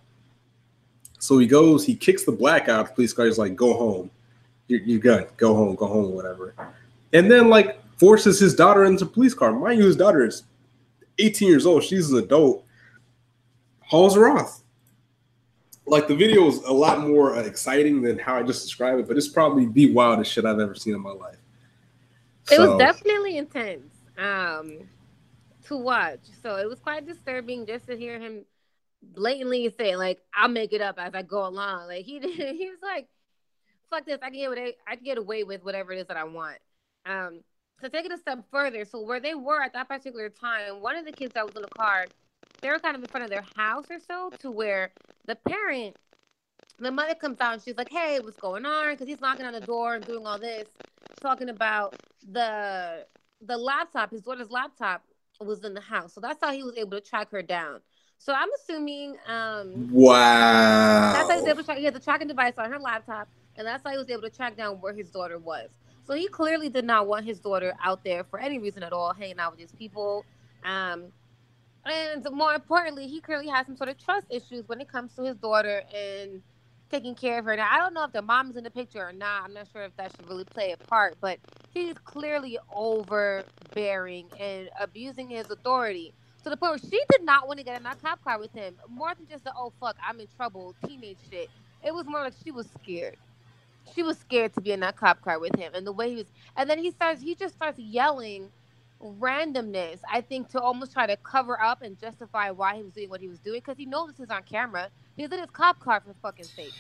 So 1.20 1.38
he 1.38 1.48
goes, 1.48 1.86
he 1.86 1.96
kicks 1.96 2.24
the 2.24 2.32
black 2.32 2.68
out 2.68 2.82
of 2.82 2.88
the 2.88 2.94
police 2.96 3.14
car. 3.14 3.26
He's 3.26 3.38
like, 3.38 3.56
"Go 3.56 3.74
home, 3.76 4.10
you're, 4.68 4.82
you're 4.82 5.00
good. 5.00 5.28
Go 5.38 5.56
home, 5.56 5.76
go 5.76 5.86
home, 5.86 6.12
whatever." 6.12 6.56
And 7.14 7.30
then 7.30 7.50
like 7.50 7.80
forces 7.98 8.40
his 8.40 8.56
daughter 8.56 8.86
into 8.86 9.06
a 9.06 9.08
police 9.08 9.34
car. 9.34 9.54
Mind 9.54 9.80
you, 9.80 9.86
his 9.86 9.96
daughter 9.96 10.26
is 10.26 10.44
18 11.20 11.48
years 11.48 11.66
old. 11.66 11.84
She's 11.84 12.12
an 12.12 12.18
adult. 12.18 12.66
Hauls 13.82 14.16
her 14.16 14.30
off. 14.30 14.62
Like 15.86 16.08
the 16.08 16.16
video 16.16 16.48
is 16.48 16.58
a 16.64 16.72
lot 16.72 17.08
more 17.08 17.36
uh, 17.36 17.42
exciting 17.42 18.02
than 18.02 18.20
how 18.20 18.36
I 18.36 18.44
just 18.44 18.64
described 18.64 19.00
it, 19.00 19.08
but 19.08 19.18
it's 19.18 19.28
probably 19.28 19.66
the 19.66 19.92
wildest 19.92 20.32
shit 20.32 20.46
I've 20.46 20.60
ever 20.60 20.76
seen 20.76 20.94
in 20.94 21.02
my 21.02 21.12
life. 21.12 21.38
It 22.52 22.58
so. 22.58 22.70
was 22.70 22.80
definitely 22.80 23.38
intense 23.38 23.90
um, 24.20 24.88
to 25.70 25.78
watch. 25.78 26.20
So 26.44 26.58
it 26.58 26.68
was 26.68 26.80
quite 26.80 27.06
disturbing 27.08 27.66
just 27.66 27.88
to 27.88 27.96
hear 27.96 28.20
him 28.20 28.46
blatantly 29.02 29.74
say, 29.78 29.96
like, 29.96 30.20
"I'll 30.34 30.50
make 30.50 30.74
it 30.74 30.82
up 30.82 30.96
as 31.00 31.16
I 31.16 31.22
go 31.22 31.48
along." 31.48 31.88
Like 31.88 32.06
he 32.06 32.20
he 32.20 32.70
was 32.70 32.82
like, 32.82 33.08
"Fuck 33.90 34.06
this! 34.06 34.20
I 34.22 34.30
can 34.30 34.40
get 34.40 34.48
away, 34.48 34.76
I 34.88 34.96
can 34.96 35.06
get 35.06 35.18
away 35.18 35.44
with 35.44 35.64
whatever 35.64 35.94
it 35.94 36.00
is 36.00 36.08
that 36.08 36.18
I 36.18 36.26
want." 36.26 36.58
Um, 37.06 37.42
to 37.82 37.90
take 37.90 38.06
it 38.06 38.12
a 38.12 38.18
step 38.18 38.40
further, 38.52 38.84
so 38.84 39.02
where 39.02 39.22
they 39.22 39.36
were 39.36 39.62
at 39.62 39.74
that 39.74 39.88
particular 39.88 40.30
time, 40.30 40.82
one 40.82 40.98
of 40.98 41.06
the 41.06 41.14
kids 41.14 41.34
that 41.34 41.46
was 41.46 41.56
in 41.56 41.62
the 41.62 41.70
car, 41.70 42.08
they 42.62 42.70
were 42.70 42.80
kind 42.80 42.96
of 42.96 43.02
in 43.02 43.08
front 43.08 43.24
of 43.24 43.30
their 43.30 43.46
house 43.56 43.86
or 43.90 44.00
so, 44.00 44.32
to 44.40 44.52
where 44.52 44.92
the 45.28 45.36
parent, 45.36 45.96
the 46.78 46.92
mother 46.92 47.16
comes 47.16 47.40
out 47.40 47.54
and 47.54 47.62
she's 47.64 47.78
like, 47.78 47.90
"Hey, 47.90 48.20
what's 48.20 48.38
going 48.38 48.66
on?" 48.66 48.92
Because 48.92 49.08
he's 49.08 49.22
knocking 49.22 49.46
on 49.46 49.54
the 49.54 49.62
door 49.62 49.96
and 49.96 50.06
doing 50.06 50.26
all 50.26 50.40
this, 50.40 50.68
talking 51.22 51.50
about 51.50 51.96
the 52.32 53.06
the 53.42 53.58
laptop, 53.58 54.12
his 54.12 54.22
daughter's 54.22 54.50
laptop 54.50 55.02
was 55.46 55.64
in 55.64 55.74
the 55.74 55.82
house, 55.82 56.14
so 56.14 56.22
that's 56.22 56.40
how 56.44 56.52
he 56.52 56.64
was 56.64 56.76
able 56.78 56.92
to 56.92 57.02
track 57.02 57.32
her 57.32 57.42
down. 57.42 57.82
So 58.18 58.34
I'm 58.34 58.50
assuming. 58.54 59.18
um 59.28 59.88
Wow. 59.92 61.12
That's 61.14 61.30
how 61.30 61.36
he 61.36 61.42
was 61.42 61.48
able 61.48 61.58
to 61.60 61.64
track. 61.64 61.78
He 61.78 61.86
had 61.86 61.94
the 61.94 62.00
tracking 62.00 62.28
device 62.28 62.54
on 62.58 62.72
her 62.72 62.80
laptop, 62.80 63.30
and 63.56 63.66
that's 63.68 63.84
how 63.84 63.92
he 63.92 63.98
was 63.98 64.10
able 64.10 64.24
to 64.24 64.30
track 64.30 64.58
down 64.58 64.76
where 64.82 64.94
his 64.94 65.10
daughter 65.12 65.38
was. 65.40 65.70
So 66.04 66.14
he 66.14 66.28
clearly 66.28 66.70
did 66.70 66.86
not 66.86 67.08
want 67.08 67.26
his 67.26 67.40
daughter 67.40 67.74
out 67.84 68.04
there 68.04 68.24
for 68.24 68.40
any 68.40 68.60
reason 68.60 68.84
at 68.84 68.94
all, 68.94 69.14
hanging 69.14 69.40
out 69.40 69.52
with 69.52 69.60
these 69.60 69.72
people. 69.74 70.26
Um, 70.64 71.12
and 71.86 72.28
more 72.32 72.54
importantly, 72.54 73.08
he 73.08 73.22
clearly 73.22 73.48
has 73.48 73.66
some 73.66 73.78
sort 73.78 73.90
of 73.90 73.98
trust 73.98 74.28
issues 74.30 74.68
when 74.68 74.82
it 74.82 74.90
comes 74.90 75.16
to 75.16 75.24
his 75.24 75.38
daughter 75.38 75.84
and 75.94 76.42
taking 76.92 77.16
care 77.16 77.40
of 77.40 77.46
her. 77.46 77.56
Now, 77.56 77.70
I 77.72 77.78
don't 77.80 77.94
know 77.94 78.06
if 78.06 78.14
the 78.14 78.22
mom's 78.22 78.58
in 78.58 78.64
the 78.66 78.72
picture 78.72 79.08
or 79.08 79.14
not. 79.14 79.44
I'm 79.46 79.54
not 79.54 79.70
sure 79.72 79.84
if 79.84 79.96
that 79.98 80.14
should 80.16 80.28
really 80.28 80.46
play 80.46 80.72
a 80.74 80.78
part, 80.78 81.18
but 81.22 81.40
he's 81.72 81.98
clearly 82.00 82.60
overbearing 82.74 84.30
and 84.40 84.70
abusing 84.80 85.30
his 85.30 85.50
authority 85.52 86.14
to 86.44 86.50
the 86.52 86.58
point 86.58 86.72
where 86.74 86.80
she 86.92 87.02
did 87.12 87.24
not 87.24 87.48
want 87.48 87.60
to 87.60 87.66
get 87.66 87.78
in 87.78 87.84
that 87.84 88.02
cop 88.02 88.24
car 88.24 88.40
with 88.40 88.54
him. 88.54 88.76
More 88.90 89.14
than 89.18 89.28
just 89.28 89.46
the 89.46 89.54
oh 89.58 89.74
fuck, 89.80 89.98
I'm 90.08 90.20
in 90.22 90.28
trouble, 90.36 90.76
teenage 90.86 91.20
shit. 91.32 91.52
It 91.84 91.94
was 91.94 92.06
more 92.08 92.22
like 92.22 92.36
she 92.44 92.52
was 92.52 92.70
scared 92.82 93.16
she 93.96 94.04
was 94.04 94.20
scared 94.20 94.54
to 94.56 94.62
be 94.62 94.72
in 94.72 94.82
that 94.82 94.98
cop 94.98 95.22
car 95.22 95.40
with 95.40 95.56
him 95.58 95.74
and 95.76 95.88
the 95.88 95.94
way 95.94 96.12
he 96.12 96.16
was 96.18 96.32
and 96.58 96.70
then 96.70 96.80
he 96.80 96.92
starts 96.92 97.22
he 97.22 97.36
just 97.36 97.56
starts 97.56 97.80
yelling 97.80 98.52
randomness 99.02 100.00
i 100.12 100.22
think 100.22 100.50
to 100.50 100.62
almost 100.62 100.94
try 100.94 101.08
to 101.08 101.18
cover 101.18 101.62
up 101.62 101.82
and 101.82 102.00
justify 102.00 102.52
why 102.52 102.76
he 102.78 102.84
was 102.84 102.94
doing 102.94 103.10
what 103.10 103.22
he 103.22 103.30
was 103.30 103.40
doing 103.40 103.60
because 103.60 103.78
he 103.78 103.86
knows 103.88 104.10
this 104.10 104.20
is 104.22 104.30
on 104.32 104.44
camera 104.44 104.90
he's 105.20 105.32
in 105.32 105.40
his 105.40 105.50
cop 105.52 105.80
car 105.80 106.02
for 106.02 106.14
fucking 106.22 106.46
sake 106.46 106.74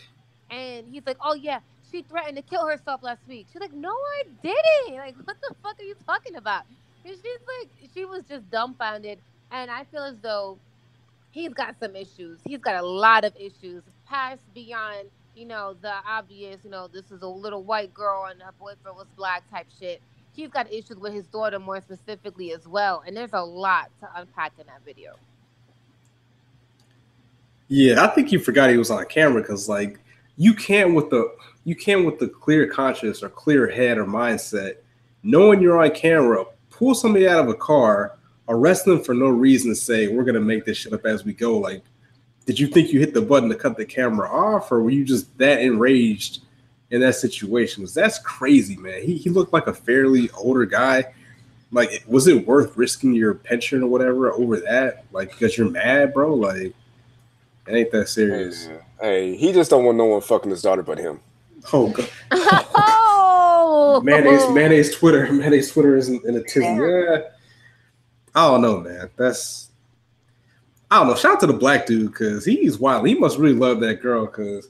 and 0.49 0.87
he's 0.87 1.05
like 1.05 1.17
oh 1.21 1.35
yeah 1.35 1.59
she 1.91 2.03
threatened 2.03 2.37
to 2.37 2.43
kill 2.43 2.65
herself 2.67 3.01
last 3.03 3.21
week 3.27 3.47
she's 3.51 3.61
like 3.61 3.73
no 3.73 3.89
i 3.91 4.23
didn't 4.43 4.97
like 4.97 5.15
what 5.23 5.37
the 5.41 5.55
fuck 5.63 5.79
are 5.79 5.83
you 5.83 5.95
talking 6.05 6.35
about 6.35 6.63
and 7.05 7.13
she's 7.15 7.23
like 7.23 7.91
she 7.93 8.05
was 8.05 8.23
just 8.29 8.49
dumbfounded 8.49 9.19
and 9.51 9.71
i 9.71 9.83
feel 9.85 10.03
as 10.03 10.17
though 10.21 10.59
he's 11.31 11.53
got 11.53 11.75
some 11.79 11.95
issues 11.95 12.39
he's 12.45 12.59
got 12.59 12.75
a 12.75 12.85
lot 12.85 13.23
of 13.25 13.33
issues 13.37 13.83
past 14.07 14.41
beyond 14.53 15.09
you 15.35 15.45
know, 15.45 15.75
the 15.81 15.93
obvious, 16.05 16.59
you 16.65 16.69
know, 16.69 16.87
this 16.87 17.11
is 17.11 17.21
a 17.21 17.27
little 17.27 17.63
white 17.63 17.93
girl 17.93 18.27
and 18.29 18.41
her 18.41 18.51
boyfriend 18.59 18.97
was 18.97 19.07
black 19.15 19.49
type 19.49 19.67
shit. 19.79 20.01
He's 20.33 20.49
got 20.49 20.71
issues 20.71 20.97
with 20.97 21.13
his 21.13 21.27
daughter 21.27 21.59
more 21.59 21.81
specifically 21.81 22.51
as 22.53 22.67
well. 22.67 23.03
And 23.07 23.15
there's 23.15 23.33
a 23.33 23.41
lot 23.41 23.89
to 24.01 24.09
unpack 24.15 24.53
in 24.59 24.67
that 24.67 24.81
video. 24.85 25.13
Yeah, 27.69 28.03
I 28.03 28.07
think 28.07 28.31
you 28.31 28.39
forgot 28.39 28.69
he 28.69 28.77
was 28.77 28.91
on 28.91 29.05
camera 29.05 29.41
because 29.41 29.69
like 29.69 29.99
you 30.37 30.53
can't 30.53 30.93
with 30.93 31.09
the 31.09 31.33
you 31.63 31.75
can't 31.75 32.05
with 32.05 32.19
the 32.19 32.27
clear 32.27 32.67
conscience 32.67 33.23
or 33.23 33.29
clear 33.29 33.67
head 33.69 33.97
or 33.97 34.05
mindset, 34.05 34.77
knowing 35.23 35.61
you're 35.61 35.81
on 35.81 35.91
camera, 35.91 36.45
pull 36.69 36.95
somebody 36.95 37.27
out 37.27 37.39
of 37.39 37.49
a 37.49 37.55
car, 37.55 38.17
arrest 38.47 38.85
them 38.85 39.03
for 39.03 39.13
no 39.13 39.27
reason 39.29 39.69
to 39.69 39.75
say 39.75 40.07
we're 40.07 40.23
gonna 40.23 40.39
make 40.39 40.65
this 40.65 40.77
shit 40.77 40.93
up 40.93 41.05
as 41.05 41.23
we 41.23 41.33
go. 41.33 41.57
Like 41.57 41.83
did 42.49 42.59
you 42.59 42.65
think 42.65 42.91
you 42.91 42.99
hit 42.99 43.13
the 43.13 43.21
button 43.21 43.47
to 43.49 43.53
cut 43.53 43.77
the 43.77 43.85
camera 43.85 44.27
off, 44.27 44.71
or 44.71 44.81
were 44.81 44.89
you 44.89 45.05
just 45.05 45.37
that 45.37 45.61
enraged 45.61 46.41
in 46.89 46.99
that 47.01 47.13
situation? 47.13 47.83
Because 47.83 47.93
that's 47.93 48.17
crazy, 48.17 48.75
man. 48.75 49.03
He 49.03 49.17
he 49.17 49.29
looked 49.29 49.53
like 49.53 49.67
a 49.67 49.73
fairly 49.75 50.31
older 50.31 50.65
guy. 50.65 51.13
Like, 51.71 52.03
was 52.07 52.27
it 52.27 52.47
worth 52.47 52.75
risking 52.75 53.13
your 53.13 53.35
pension 53.35 53.83
or 53.83 53.87
whatever 53.87 54.33
over 54.33 54.59
that? 54.61 55.05
Like, 55.11 55.29
because 55.29 55.59
you're 55.59 55.69
mad, 55.69 56.11
bro? 56.11 56.33
Like, 56.33 56.73
it 57.69 57.75
ain't 57.75 57.91
that 57.91 58.09
serious. 58.09 58.67
Hey, 58.67 58.79
hey, 59.01 59.35
he 59.35 59.53
just 59.53 59.69
don't 59.69 59.85
want 59.85 59.97
no 59.97 60.05
one 60.05 60.21
fucking 60.21 60.49
his 60.49 60.61
daughter 60.61 60.83
but 60.83 60.97
him. 60.97 61.19
Oh 61.71 61.89
god. 61.89 62.09
oh. 62.31 64.01
mayonnaise, 64.03 64.49
mayonnaise 64.51 64.95
Twitter, 64.95 65.31
mayonnaise 65.31 65.71
Twitter 65.71 65.95
isn't 65.95 66.25
in 66.25 66.35
a 66.35 66.43
tizzy. 66.43 66.65
Yeah. 66.65 67.19
I 68.35 68.47
don't 68.47 68.61
know, 68.61 68.79
man. 68.79 69.09
That's 69.17 69.69
I 70.91 70.97
don't 70.97 71.07
know. 71.07 71.15
Shout 71.15 71.33
out 71.33 71.39
to 71.41 71.47
the 71.47 71.53
black 71.53 71.85
dude 71.85 72.11
because 72.11 72.43
he's 72.43 72.79
wild. 72.79 73.07
He 73.07 73.13
must 73.13 73.37
really 73.37 73.55
love 73.55 73.79
that 73.81 74.01
girl 74.01 74.25
because, 74.25 74.69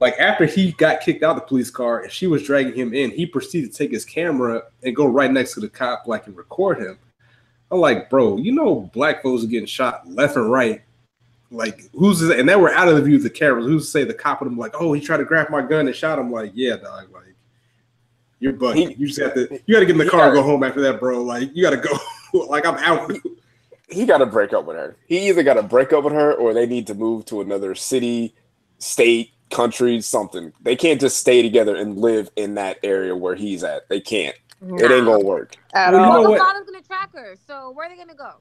like, 0.00 0.14
after 0.18 0.46
he 0.46 0.72
got 0.72 1.00
kicked 1.00 1.22
out 1.22 1.36
of 1.36 1.42
the 1.42 1.46
police 1.46 1.70
car 1.70 2.00
and 2.00 2.10
she 2.10 2.26
was 2.26 2.42
dragging 2.42 2.74
him 2.74 2.92
in, 2.92 3.10
he 3.10 3.24
proceeded 3.24 3.70
to 3.70 3.78
take 3.78 3.92
his 3.92 4.04
camera 4.04 4.64
and 4.82 4.96
go 4.96 5.06
right 5.06 5.30
next 5.30 5.54
to 5.54 5.60
the 5.60 5.68
cop, 5.68 6.08
like, 6.08 6.26
and 6.26 6.36
record 6.36 6.80
him. 6.80 6.98
I'm 7.70 7.78
like, 7.78 8.10
bro, 8.10 8.38
you 8.38 8.50
know, 8.50 8.90
black 8.92 9.22
folks 9.22 9.44
are 9.44 9.48
getting 9.48 9.66
shot 9.66 10.08
left 10.08 10.36
and 10.36 10.50
right. 10.50 10.82
Like, 11.50 11.90
who's 11.92 12.20
this? 12.20 12.38
And 12.38 12.48
then 12.48 12.60
we're 12.60 12.72
out 12.72 12.88
of 12.88 12.96
the 12.96 13.02
view 13.02 13.16
of 13.16 13.22
the 13.22 13.30
cameras. 13.30 13.66
Who's 13.66 13.86
to 13.86 13.90
say 13.90 14.04
the 14.04 14.14
cop 14.14 14.40
with 14.40 14.52
him, 14.52 14.58
like, 14.58 14.74
oh, 14.78 14.92
he 14.92 15.00
tried 15.00 15.18
to 15.18 15.24
grab 15.24 15.48
my 15.50 15.62
gun 15.62 15.86
and 15.86 15.96
shot 15.96 16.18
him? 16.18 16.30
Like, 16.30 16.52
yeah, 16.54 16.76
dog. 16.76 17.10
Like, 17.12 17.34
you're 18.38 18.52
bugging. 18.52 18.98
you 18.98 19.06
just 19.06 19.20
have 19.20 19.34
to, 19.34 19.48
you 19.66 19.74
got 19.74 19.80
to 19.80 19.86
get 19.86 19.92
in 19.92 19.98
the 19.98 20.08
car 20.08 20.26
and 20.26 20.34
go 20.34 20.42
home 20.42 20.62
after 20.62 20.80
that, 20.82 21.00
bro. 21.00 21.22
Like, 21.22 21.50
you 21.54 21.62
got 21.62 21.70
to 21.70 21.76
go. 21.76 21.98
like, 22.46 22.66
I'm 22.66 22.76
out 22.76 23.10
he 23.88 24.04
got 24.04 24.18
to 24.18 24.26
break 24.26 24.52
up 24.52 24.66
with 24.66 24.76
her. 24.76 24.96
He 25.06 25.28
either 25.28 25.42
got 25.42 25.54
to 25.54 25.62
break 25.62 25.92
up 25.92 26.04
with 26.04 26.12
her 26.12 26.34
or 26.34 26.52
they 26.52 26.66
need 26.66 26.86
to 26.88 26.94
move 26.94 27.24
to 27.26 27.40
another 27.40 27.74
city, 27.74 28.34
state, 28.78 29.32
country, 29.50 30.00
something. 30.00 30.52
They 30.60 30.76
can't 30.76 31.00
just 31.00 31.16
stay 31.16 31.42
together 31.42 31.74
and 31.74 31.98
live 31.98 32.30
in 32.36 32.54
that 32.54 32.78
area 32.82 33.16
where 33.16 33.34
he's 33.34 33.64
at. 33.64 33.88
They 33.88 34.00
can't. 34.00 34.36
Nah. 34.60 34.76
It 34.76 34.90
ain't 34.90 35.06
gonna 35.06 35.24
work. 35.24 35.56
At 35.72 35.92
well, 35.92 36.04
all. 36.04 36.16
You 36.16 36.22
know 36.24 36.30
what? 36.30 36.66
gonna 36.66 36.82
track 36.82 37.12
her. 37.14 37.36
So 37.46 37.70
where 37.70 37.86
are 37.86 37.88
they 37.88 37.96
gonna 37.96 38.14
go? 38.14 38.34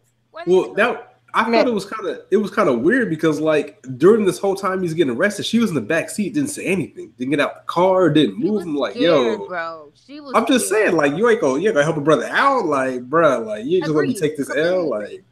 They 0.45 0.51
well, 0.51 0.73
gonna 0.73 0.75
go? 0.75 1.03
I 1.33 1.51
thought 1.51 1.67
it 1.67 1.73
was 1.73 1.85
kind 1.85 2.07
of 2.07 2.21
it 2.31 2.37
was 2.37 2.51
kind 2.51 2.69
of 2.69 2.79
weird 2.79 3.09
because 3.09 3.39
like 3.39 3.81
during 3.97 4.25
this 4.25 4.39
whole 4.39 4.55
time 4.55 4.81
he's 4.81 4.93
getting 4.93 5.15
arrested, 5.15 5.45
she 5.45 5.59
was 5.59 5.69
in 5.69 5.75
the 5.75 5.81
back 5.81 6.09
seat, 6.09 6.33
didn't 6.33 6.49
say 6.49 6.65
anything, 6.65 7.13
didn't 7.17 7.31
get 7.31 7.39
out 7.39 7.55
the 7.55 7.71
car, 7.71 8.09
didn't 8.09 8.39
move. 8.39 8.63
I'm 8.63 8.75
like, 8.75 8.93
scared, 8.93 9.39
yo, 9.39 9.47
bro, 9.47 9.91
she 9.93 10.19
was. 10.19 10.33
I'm 10.35 10.47
just 10.47 10.69
saying, 10.69 10.95
like, 10.95 11.15
you 11.15 11.29
ain't 11.29 11.41
gonna 11.41 11.59
you 11.59 11.67
ain't 11.67 11.75
gonna 11.75 11.83
help 11.83 11.97
a 11.97 12.01
brother 12.01 12.27
out, 12.31 12.65
like, 12.65 13.03
bro, 13.03 13.41
like 13.41 13.65
you 13.65 13.81
just 13.81 13.91
let 13.91 14.07
me 14.07 14.13
take 14.13 14.37
this 14.37 14.49
L, 14.55 14.89
like. 14.89 15.23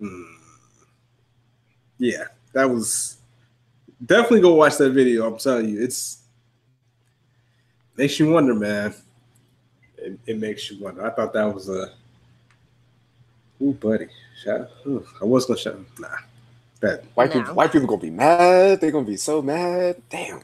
Mm. 0.00 0.34
Yeah, 1.98 2.24
that 2.52 2.68
was 2.68 3.16
definitely 4.04 4.40
go 4.40 4.54
watch 4.54 4.76
that 4.76 4.90
video. 4.90 5.26
I'm 5.26 5.38
telling 5.38 5.68
you, 5.68 5.82
it's 5.82 6.18
makes 7.96 8.18
you 8.18 8.30
wonder, 8.30 8.54
man. 8.54 8.94
It, 9.96 10.18
it 10.26 10.38
makes 10.38 10.70
you 10.70 10.82
wonder. 10.82 11.06
I 11.06 11.10
thought 11.10 11.32
that 11.32 11.52
was 11.52 11.68
a 11.68 11.92
ooh, 13.62 13.72
buddy. 13.72 14.08
Shout, 14.42 14.68
ooh, 14.86 15.06
I 15.20 15.24
was 15.24 15.46
gonna 15.46 15.58
shout. 15.58 15.78
Nah, 15.98 16.08
that 16.80 17.04
white 17.14 17.32
people, 17.32 17.54
white 17.54 17.72
people 17.72 17.88
gonna 17.88 18.00
be 18.00 18.10
mad. 18.10 18.80
They're 18.80 18.90
gonna 18.90 19.06
be 19.06 19.16
so 19.16 19.40
mad. 19.40 20.02
Damn. 20.10 20.40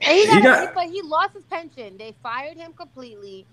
He, 0.00 0.26
got, 0.26 0.36
he 0.36 0.42
got, 0.42 0.74
but 0.74 0.90
he 0.90 1.00
lost 1.02 1.34
his 1.34 1.44
pension. 1.44 1.96
They 1.96 2.14
fired 2.22 2.56
him 2.56 2.72
completely, 2.72 3.46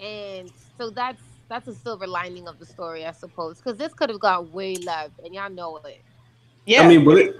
and 0.00 0.50
so 0.76 0.90
that's 0.90 1.22
that's 1.48 1.68
a 1.68 1.74
silver 1.74 2.06
lining 2.06 2.48
of 2.48 2.58
the 2.58 2.66
story, 2.66 3.06
I 3.06 3.12
suppose, 3.12 3.58
because 3.58 3.78
this 3.78 3.92
could 3.94 4.10
have 4.10 4.20
got 4.20 4.50
way 4.52 4.74
left, 4.76 5.18
and 5.24 5.34
y'all 5.34 5.50
know 5.50 5.76
it. 5.84 6.00
Yeah, 6.66 6.82
I 6.82 6.88
mean, 6.88 7.04
but 7.04 7.18
it, 7.18 7.36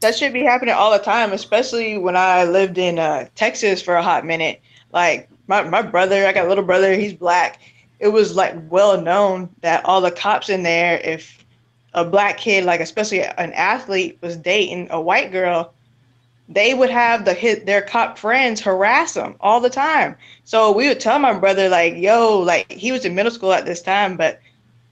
that 0.00 0.14
should 0.14 0.32
be 0.32 0.42
happening 0.42 0.74
all 0.74 0.92
the 0.92 0.98
time, 0.98 1.32
especially 1.32 1.98
when 1.98 2.16
I 2.16 2.44
lived 2.44 2.78
in 2.78 2.98
uh, 2.98 3.26
Texas 3.34 3.82
for 3.82 3.96
a 3.96 4.02
hot 4.02 4.24
minute. 4.24 4.60
Like 4.92 5.28
my 5.48 5.62
my 5.64 5.82
brother, 5.82 6.26
I 6.26 6.32
got 6.32 6.46
a 6.46 6.48
little 6.48 6.64
brother, 6.64 6.94
he's 6.94 7.14
black. 7.14 7.60
It 8.04 8.12
was 8.12 8.36
like 8.36 8.54
well 8.68 9.00
known 9.00 9.48
that 9.62 9.82
all 9.86 10.02
the 10.02 10.10
cops 10.10 10.50
in 10.50 10.62
there, 10.62 11.00
if 11.02 11.42
a 11.94 12.04
black 12.04 12.36
kid, 12.36 12.64
like 12.64 12.80
especially 12.80 13.22
an 13.22 13.54
athlete, 13.54 14.18
was 14.20 14.36
dating 14.36 14.88
a 14.90 15.00
white 15.00 15.32
girl, 15.32 15.72
they 16.46 16.74
would 16.74 16.90
have 16.90 17.24
the 17.24 17.32
hit 17.32 17.64
their 17.64 17.80
cop 17.80 18.18
friends 18.18 18.60
harass 18.60 19.14
them 19.14 19.36
all 19.40 19.58
the 19.58 19.70
time. 19.70 20.16
So 20.44 20.70
we 20.70 20.86
would 20.86 21.00
tell 21.00 21.18
my 21.18 21.32
brother 21.32 21.70
like, 21.70 21.96
"Yo, 21.96 22.40
like 22.40 22.70
he 22.70 22.92
was 22.92 23.06
in 23.06 23.14
middle 23.14 23.32
school 23.32 23.54
at 23.54 23.64
this 23.64 23.80
time, 23.80 24.18
but 24.18 24.38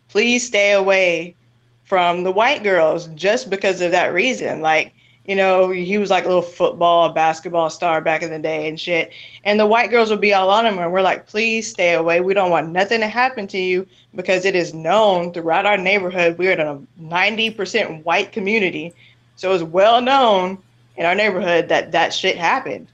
please 0.09 0.47
stay 0.47 0.73
away 0.73 1.37
from 1.85 2.25
the 2.25 2.33
white 2.33 2.63
girls 2.63 3.09
just 3.09 3.51
because 3.51 3.83
of 3.83 3.91
that 3.91 4.15
reason." 4.15 4.63
Like, 4.63 4.95
you 5.27 5.37
know, 5.37 5.71
he 5.71 5.99
was 5.99 6.11
like 6.11 6.25
a 6.25 6.29
little 6.29 6.43
football, 6.43 7.11
basketball 7.11 7.71
star 7.71 8.01
back 8.01 8.23
in 8.23 8.31
the 8.31 8.39
day 8.39 8.69
and 8.69 8.79
shit. 8.79 9.13
And 9.45 9.59
the 9.59 9.67
white 9.67 9.91
girls 9.91 10.11
would 10.11 10.21
be 10.21 10.35
all 10.35 10.51
on 10.51 10.67
him, 10.67 10.79
and 10.79 10.93
we're 10.93 11.03
like, 11.03 11.27
"Please 11.27 11.69
stay 11.69 11.95
away. 11.95 12.21
We 12.21 12.35
don't 12.35 12.51
want 12.51 12.71
nothing 12.71 13.01
to 13.01 13.09
happen 13.09 13.47
to 13.49 13.59
you 13.59 13.87
because 14.15 14.45
it 14.45 14.57
is 14.57 14.75
known 14.75 15.33
throughout 15.33 15.67
our 15.67 15.79
neighborhood 15.79 16.39
we're 16.39 16.53
in 16.53 16.61
a 16.61 16.81
90% 17.01 18.05
white 18.05 18.33
community, 18.33 18.93
so 19.37 19.53
it's 19.53 19.63
well 19.63 20.01
known." 20.01 20.59
in 20.95 21.07
our 21.07 21.15
neighborhood 21.15 21.71
that 21.71 21.91
that 21.91 22.13
shit 22.13 22.37
happened 22.37 22.87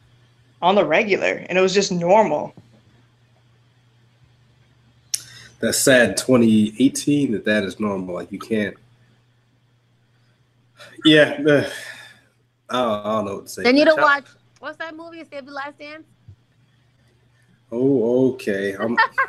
on 0.62 0.76
the 0.76 0.84
regular 0.84 1.44
and 1.48 1.58
it 1.58 1.60
was 1.60 1.74
just 1.74 1.90
normal 1.90 2.54
that 5.60 5.72
sad 5.72 6.16
2018 6.16 7.32
that 7.32 7.44
that 7.44 7.64
is 7.64 7.80
normal. 7.80 8.14
Like 8.14 8.30
you 8.32 8.38
can't. 8.38 8.76
Yeah, 11.04 11.68
I, 12.70 12.82
don't, 12.82 13.06
I 13.06 13.12
don't 13.12 13.24
know 13.24 13.34
what 13.36 13.46
to 13.46 13.52
say. 13.52 13.62
They 13.62 13.72
need 13.72 13.86
to 13.86 13.96
watch. 13.96 14.26
What's 14.60 14.76
that 14.78 14.96
movie? 14.96 15.24
Save 15.30 15.46
the 15.46 15.52
Last 15.52 15.78
Dance. 15.78 16.04
Oh, 17.70 18.32
okay. 18.32 18.74
uh, 18.76 18.86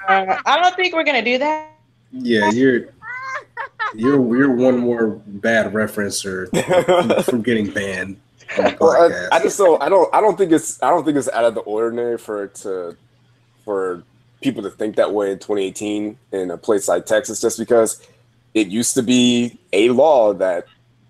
I 0.08 0.62
don't 0.62 0.76
think 0.76 0.94
we're 0.94 1.04
gonna 1.04 1.24
do 1.24 1.38
that. 1.38 1.72
Yeah, 2.12 2.50
you're 2.52 2.90
you're 3.96 4.38
you're 4.38 4.56
one 4.56 4.78
more 4.78 5.22
bad 5.26 5.74
referencer 5.74 6.48
from 7.26 7.42
getting 7.42 7.70
banned. 7.70 8.20
Well, 8.58 9.12
I, 9.32 9.38
I, 9.38 9.44
just 9.44 9.58
don't. 9.58 9.82
I 9.82 9.90
don't. 9.90 10.14
I 10.14 10.22
don't 10.22 10.38
think 10.38 10.52
it's. 10.52 10.82
I 10.82 10.90
don't 10.90 11.06
think 11.06 11.18
it's 11.18 11.30
out 11.30 11.46
of 11.46 11.54
the 11.54 11.62
ordinary 11.62 12.18
for 12.18 12.46
it 12.46 12.56
to 12.56 12.98
for 13.64 14.04
people 14.42 14.64
to 14.64 14.72
think 14.72 14.96
that 14.96 15.14
way 15.14 15.32
in 15.32 15.38
2018 15.38 16.18
in 16.32 16.52
a 16.52 16.58
place 16.58 16.88
like 16.88 17.06
Texas, 17.06 17.42
just 17.42 17.60
because 17.60 18.02
it 18.54 18.68
used 18.68 18.96
to 18.96 19.04
be 19.04 19.60
a 19.74 19.90
law 19.90 20.34
that 20.34 20.66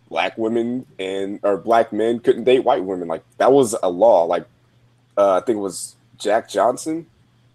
black 0.09 0.37
women 0.37 0.85
and 0.97 1.39
or 1.43 1.57
black 1.57 1.93
men 1.93 2.19
couldn't 2.19 2.43
date 2.43 2.63
white 2.63 2.83
women. 2.83 3.07
Like 3.07 3.23
that 3.37 3.51
was 3.51 3.75
a 3.81 3.89
law. 3.89 4.23
Like 4.25 4.45
uh, 5.17 5.37
I 5.37 5.41
think 5.41 5.57
it 5.57 5.61
was 5.61 5.95
Jack 6.17 6.49
Johnson. 6.49 7.05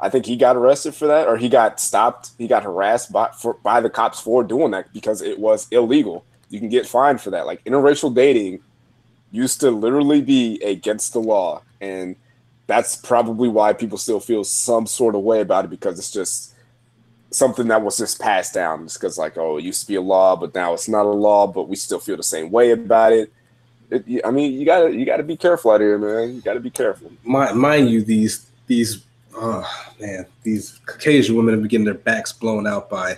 I 0.01 0.09
think 0.09 0.27
he 0.27 0.37
got 0.37 0.57
arrested 0.57 0.95
for 0.95 1.07
that, 1.07 1.29
or 1.29 1.37
he 1.37 1.49
got 1.49 1.81
stopped. 1.81 2.31
He 2.39 2.47
got 2.47 2.63
harassed 2.63 3.13
by 3.13 3.31
for, 3.39 3.55
by 3.55 3.81
the 3.81 3.91
cops 3.91 4.21
for 4.21 4.43
doing 4.45 4.71
that 4.73 4.93
because 4.93 5.23
it 5.23 5.39
was 5.39 5.67
illegal. 5.71 6.25
You 6.51 6.61
can 6.61 6.69
get 6.69 6.87
fined 6.87 7.21
for 7.21 7.31
that. 7.31 7.47
Like 7.47 7.65
interracial 7.65 8.15
dating 8.15 8.61
used 9.31 9.61
to 9.61 9.71
literally 9.71 10.21
be 10.21 10.61
against 10.63 11.13
the 11.13 11.21
law, 11.21 11.63
and 11.81 12.17
that's 12.67 12.97
probably 12.97 13.49
why 13.49 13.73
people 13.73 13.99
still 13.99 14.21
feel 14.21 14.45
some 14.45 14.87
sort 14.87 15.15
of 15.15 15.23
way 15.23 15.41
about 15.41 15.65
it 15.65 15.69
because 15.69 15.99
it's 15.99 16.11
just 16.11 16.54
something 17.35 17.67
that 17.69 17.83
was 17.83 17.99
just 17.99 18.21
passed 18.21 18.55
down. 18.55 18.85
It's 18.85 18.95
because 18.95 19.19
like, 19.19 19.37
oh, 19.37 19.59
it 19.59 19.65
used 19.65 19.83
to 19.83 19.89
be 19.89 19.97
a 19.97 20.01
law, 20.01 20.37
but 20.37 20.55
now 20.55 20.73
it's 20.73 20.89
not 20.89 21.05
a 21.05 21.09
law, 21.09 21.47
but 21.47 21.69
we 21.69 21.77
still 21.77 21.99
feel 21.99 22.17
the 22.17 22.23
same 22.23 22.51
way 22.51 22.71
about 22.71 23.13
it. 23.13 23.33
it 23.91 24.25
I 24.25 24.31
mean, 24.31 24.53
you 24.53 24.65
gotta 24.65 24.95
you 24.95 25.05
gotta 25.05 25.23
be 25.23 25.37
careful 25.37 25.73
out 25.73 25.81
here, 25.81 25.99
man. 25.99 26.37
You 26.37 26.41
gotta 26.41 26.61
be 26.61 26.71
careful. 26.71 27.11
Mind, 27.25 27.59
mind 27.59 27.91
you, 27.91 28.03
these 28.03 28.47
these 28.67 29.05
oh 29.35 29.69
man, 30.01 30.27
these 30.43 30.81
Caucasian 30.87 31.37
women 31.37 31.55
have 31.55 31.63
been 31.63 31.69
getting 31.69 31.85
their 31.85 31.95
backs 31.95 32.33
blown 32.33 32.67
out 32.67 32.89
by 32.89 33.17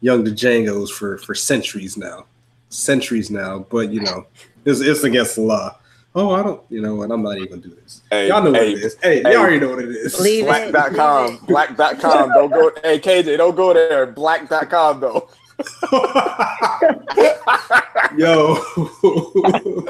young 0.00 0.24
Djangos 0.24 0.90
for 0.90 1.18
for 1.18 1.34
centuries 1.34 1.96
now, 1.96 2.26
centuries 2.68 3.30
now. 3.30 3.60
But 3.70 3.90
you 3.90 4.02
know, 4.02 4.26
it's, 4.64 4.80
it's 4.80 5.04
against 5.04 5.36
the 5.36 5.42
law. 5.42 5.78
Oh, 6.16 6.30
I 6.30 6.44
don't, 6.44 6.62
you 6.68 6.80
know 6.80 6.94
what? 6.94 7.10
I'm 7.10 7.24
not 7.24 7.38
even 7.38 7.48
gonna 7.48 7.62
do 7.62 7.76
this. 7.82 8.02
Hey, 8.08 8.28
y'all 8.28 8.40
know 8.40 8.52
hey, 8.52 8.74
what 8.74 8.78
it 8.78 8.84
is. 8.84 8.96
Hey, 9.02 9.20
hey, 9.22 9.32
y'all 9.32 9.40
already 9.40 9.58
know 9.58 9.70
what 9.70 9.80
it 9.80 9.88
is. 9.88 10.20
Leave 10.20 10.44
Black.com. 10.44 11.38
Black.com. 11.48 12.28
don't 12.30 12.50
go. 12.50 12.70
Hey, 12.84 13.00
KJ, 13.00 13.36
don't 13.36 13.56
go 13.56 13.74
there. 13.74 14.06
Black.com, 14.06 15.00
though. 15.00 15.28
Yo. 18.16 18.56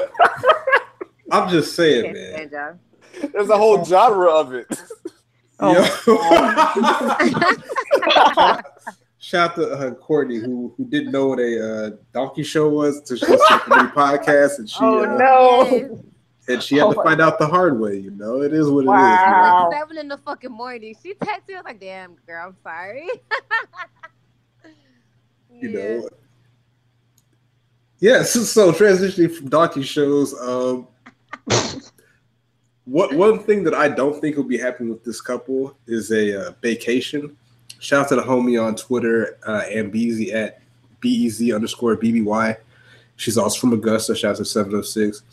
I'm 1.31 1.49
just 1.49 1.75
saying, 1.75 2.13
man. 2.13 2.51
There's 3.31 3.49
a 3.49 3.57
whole 3.57 3.83
genre 3.85 4.31
of 4.31 4.53
it. 4.53 4.67
Oh. 5.59 5.73
Shout 9.19 9.51
out 9.51 9.55
to 9.55 9.71
uh, 9.71 9.91
Courtney 9.95 10.37
who 10.37 10.73
who 10.77 10.85
didn't 10.85 11.11
know 11.11 11.27
what 11.27 11.39
a 11.39 11.87
uh, 11.87 11.89
donkey 12.13 12.43
show 12.43 12.69
was 12.69 13.01
to 13.01 13.17
she 13.17 13.25
listened 13.25 13.61
to 13.63 13.69
the 13.69 13.91
podcast 13.95 14.59
and 14.59 14.69
she 14.69 14.77
oh 14.81 15.03
uh, 15.03 15.17
no 15.17 15.99
and 16.47 16.61
she 16.61 16.75
had 16.75 16.85
oh 16.85 16.93
to 16.93 17.03
find 17.03 17.21
out 17.21 17.39
the 17.39 17.47
hard 17.47 17.79
way. 17.79 17.97
You 17.97 18.11
know, 18.11 18.41
it 18.41 18.53
is 18.53 18.69
what 18.69 18.85
wow. 18.85 19.69
it 19.69 19.73
is. 19.73 19.79
Seven 19.79 19.97
in 19.97 20.07
the 20.07 20.17
fucking 20.17 20.51
morning. 20.51 20.95
She 21.01 21.13
texted 21.15 21.47
me. 21.47 21.55
I 21.55 21.57
was 21.57 21.65
like, 21.65 21.79
"Damn, 21.79 22.15
girl, 22.27 22.47
I'm 22.47 22.55
sorry." 22.63 23.07
you 25.51 25.69
yeah. 25.69 25.79
know. 25.79 26.09
Yes, 27.99 28.35
yeah, 28.35 28.41
so, 28.41 28.41
so 28.41 28.71
transitioning 28.71 29.33
from 29.33 29.49
donkey 29.49 29.81
shows, 29.81 30.39
um, 30.39 30.87
what 32.85 33.13
one 33.13 33.39
thing 33.39 33.63
that 33.63 33.73
I 33.73 33.87
don't 33.87 34.19
think 34.19 34.35
will 34.35 34.43
be 34.43 34.57
happening 34.57 34.89
with 34.89 35.03
this 35.03 35.21
couple 35.21 35.75
is 35.87 36.11
a 36.11 36.49
uh, 36.49 36.51
baecation. 36.61 37.35
Shout 37.79 38.03
out 38.03 38.09
to 38.09 38.15
the 38.15 38.21
homie 38.21 38.61
on 38.61 38.75
Twitter, 38.75 39.37
uh, 39.45 39.63
Ambezy 39.71 40.33
at 40.33 40.61
bez 41.01 41.41
underscore 41.51 41.95
bby. 41.95 42.55
She's 43.15 43.37
also 43.37 43.59
from 43.59 43.73
Augusta. 43.73 44.13
Shout 44.13 44.31
out 44.31 44.37
to 44.37 44.45
seven 44.45 44.75
oh 44.75 44.81
six 44.81 45.23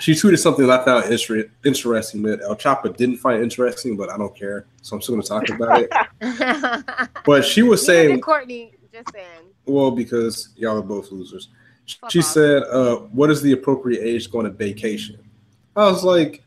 she 0.00 0.12
tweeted 0.12 0.38
something 0.38 0.66
that 0.66 0.80
I 0.80 0.84
found 0.84 1.12
inter- 1.12 1.50
interesting 1.64 2.22
that 2.22 2.40
El 2.42 2.56
Chapo 2.56 2.96
didn't 2.96 3.18
find 3.18 3.42
interesting, 3.42 3.96
but 3.96 4.10
I 4.10 4.16
don't 4.16 4.34
care, 4.34 4.66
so 4.82 4.96
I'm 4.96 5.02
still 5.02 5.16
going 5.16 5.22
to 5.22 5.28
talk 5.28 5.48
about 5.50 5.82
it. 5.82 7.08
but 7.24 7.44
she 7.44 7.62
was 7.62 7.84
saying, 7.84 8.20
Courtney, 8.20 8.74
just 8.92 9.12
saying. 9.12 9.42
Well, 9.66 9.90
because 9.90 10.50
y'all 10.56 10.78
are 10.78 10.82
both 10.82 11.12
losers. 11.12 11.48
Fuck 12.00 12.10
she 12.10 12.20
off. 12.20 12.24
said, 12.24 12.62
uh, 12.64 12.96
"What 12.96 13.30
is 13.30 13.42
the 13.42 13.52
appropriate 13.52 14.02
age 14.02 14.30
going 14.30 14.44
to 14.44 14.50
vacation?" 14.50 15.18
I 15.76 15.84
was 15.84 16.04
like, 16.04 16.42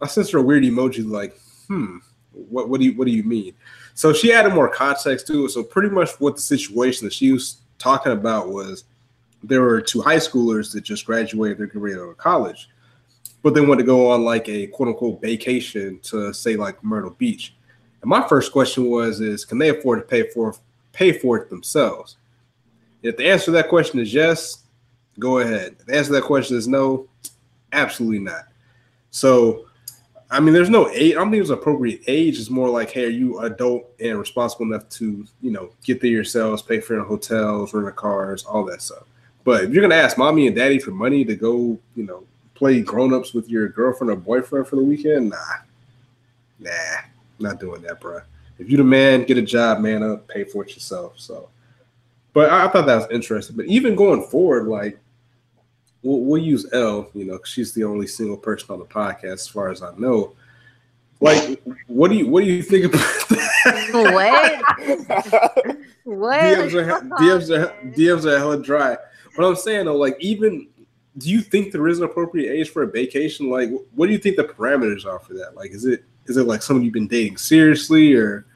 I 0.00 0.06
sent 0.06 0.30
her 0.30 0.38
a 0.38 0.42
weird 0.42 0.64
emoji, 0.64 1.08
like, 1.08 1.38
"Hmm, 1.66 1.98
what 2.32 2.68
what 2.68 2.80
do 2.80 2.86
you 2.86 2.96
what 2.96 3.06
do 3.06 3.12
you 3.12 3.24
mean?" 3.24 3.54
So 3.94 4.12
she 4.12 4.32
added 4.32 4.54
more 4.54 4.68
context 4.68 5.26
to 5.28 5.46
it. 5.46 5.50
So 5.50 5.62
pretty 5.62 5.88
much 5.88 6.10
what 6.20 6.36
the 6.36 6.42
situation 6.42 7.06
that 7.06 7.12
she 7.12 7.32
was 7.32 7.60
talking 7.78 8.12
about 8.12 8.48
was 8.48 8.84
there 9.42 9.62
were 9.62 9.80
two 9.80 10.00
high 10.00 10.16
schoolers 10.16 10.72
that 10.72 10.82
just 10.82 11.06
graduated, 11.06 11.58
they're 11.58 11.66
getting 11.66 11.80
ready 11.80 11.96
to 11.96 12.14
college 12.14 12.68
but 13.46 13.54
they 13.54 13.60
want 13.60 13.78
to 13.78 13.86
go 13.86 14.10
on 14.10 14.24
like 14.24 14.48
a 14.48 14.66
quote 14.66 14.88
unquote 14.88 15.22
baecation 15.22 16.02
to 16.02 16.34
say 16.34 16.56
like 16.56 16.82
Myrtle 16.82 17.12
Beach. 17.12 17.54
And 18.02 18.08
my 18.08 18.26
first 18.26 18.50
question 18.50 18.86
was 18.86 19.20
is 19.20 19.44
can 19.44 19.56
they 19.56 19.68
afford 19.68 20.00
to 20.00 20.04
pay 20.04 20.28
for 20.30 20.56
pay 20.92 21.12
for 21.12 21.36
it 21.36 21.48
themselves? 21.48 22.16
If 23.04 23.16
the 23.16 23.30
answer 23.30 23.44
to 23.44 23.50
that 23.52 23.68
question 23.68 24.00
is 24.00 24.12
yes, 24.12 24.64
go 25.20 25.38
ahead. 25.38 25.76
If 25.78 25.86
the 25.86 25.96
answer 25.96 26.08
to 26.08 26.12
that 26.14 26.24
question 26.24 26.56
is 26.56 26.66
no, 26.66 27.06
absolutely 27.72 28.18
not. 28.18 28.46
So 29.12 29.66
I 30.28 30.40
mean, 30.40 30.52
there's 30.52 30.68
no 30.68 30.90
age. 30.90 31.12
I 31.12 31.18
don't 31.18 31.30
think 31.30 31.40
it's 31.40 31.50
appropriate 31.50 32.02
age. 32.08 32.40
It's 32.40 32.50
more 32.50 32.68
like, 32.68 32.90
hey, 32.90 33.04
are 33.04 33.10
you 33.10 33.38
adult 33.42 33.88
and 34.00 34.18
responsible 34.18 34.66
enough 34.66 34.88
to, 34.88 35.24
you 35.40 35.52
know, 35.52 35.70
get 35.84 36.00
there 36.00 36.10
yourselves, 36.10 36.62
pay 36.62 36.80
for 36.80 36.94
your 36.94 37.04
hotels, 37.04 37.72
rent 37.72 37.94
cars, 37.94 38.42
all 38.42 38.64
that 38.64 38.82
stuff. 38.82 39.04
But 39.44 39.62
if 39.62 39.70
you're 39.70 39.82
gonna 39.82 39.94
ask 39.94 40.18
mommy 40.18 40.48
and 40.48 40.56
daddy 40.56 40.80
for 40.80 40.90
money 40.90 41.24
to 41.24 41.36
go, 41.36 41.78
you 41.94 42.02
know, 42.02 42.24
play 42.56 42.80
grown 42.80 43.12
ups 43.12 43.34
with 43.34 43.48
your 43.48 43.68
girlfriend 43.68 44.10
or 44.10 44.16
boyfriend 44.16 44.66
for 44.66 44.76
the 44.76 44.82
weekend? 44.82 45.30
Nah, 45.30 45.36
nah, 46.58 46.70
not 47.38 47.60
doing 47.60 47.82
that, 47.82 48.00
bro. 48.00 48.20
If 48.58 48.70
you 48.70 48.76
the 48.76 48.84
man, 48.84 49.24
get 49.24 49.38
a 49.38 49.42
job, 49.42 49.80
man 49.80 50.02
up, 50.02 50.26
pay 50.28 50.44
for 50.44 50.64
it 50.64 50.74
yourself. 50.74 51.14
So, 51.16 51.50
but 52.32 52.50
I, 52.50 52.64
I 52.64 52.68
thought 52.68 52.86
that 52.86 52.96
was 52.96 53.10
interesting. 53.10 53.56
But 53.56 53.66
even 53.66 53.94
going 53.94 54.24
forward, 54.24 54.66
like 54.66 54.98
we'll, 56.02 56.20
we'll 56.20 56.42
use 56.42 56.66
Elle, 56.72 57.10
you 57.14 57.24
know, 57.24 57.38
she's 57.44 57.72
the 57.74 57.84
only 57.84 58.06
single 58.06 58.36
person 58.36 58.70
on 58.70 58.78
the 58.78 58.86
podcast, 58.86 59.32
as 59.34 59.48
far 59.48 59.68
as 59.68 59.82
I 59.82 59.94
know. 59.96 60.34
Like, 61.20 61.62
what 61.86 62.10
do 62.10 62.16
you 62.16 62.28
what 62.28 62.44
do 62.44 62.50
you 62.50 62.62
think 62.62 62.86
about 62.86 63.00
that? 63.28 63.90
What? 63.92 65.78
what? 66.04 66.40
DMs 66.40 66.74
are 66.74 67.00
DMs 67.00 67.58
are 67.58 67.90
DMs 67.90 68.24
are 68.24 68.38
hella 68.38 68.62
dry. 68.62 68.96
But 69.36 69.46
I'm 69.46 69.56
saying 69.56 69.86
though, 69.86 69.96
like 69.96 70.16
even 70.20 70.68
do 71.18 71.30
you 71.30 71.40
think 71.40 71.72
there 71.72 71.88
is 71.88 71.98
an 71.98 72.04
appropriate 72.04 72.52
age 72.52 72.70
for 72.70 72.82
a 72.82 72.90
baecation? 72.90 73.50
Like, 73.50 73.70
what 73.94 74.06
do 74.06 74.12
you 74.12 74.18
think 74.18 74.36
the 74.36 74.44
parameters 74.44 75.06
are 75.06 75.18
for 75.18 75.34
that? 75.34 75.54
Like, 75.54 75.70
is 75.70 75.84
it 75.84 76.04
is 76.26 76.36
it 76.36 76.46
like 76.46 76.62
someone 76.62 76.84
you've 76.84 76.92
been 76.92 77.08
dating 77.08 77.38
seriously, 77.38 78.14
or 78.14 78.46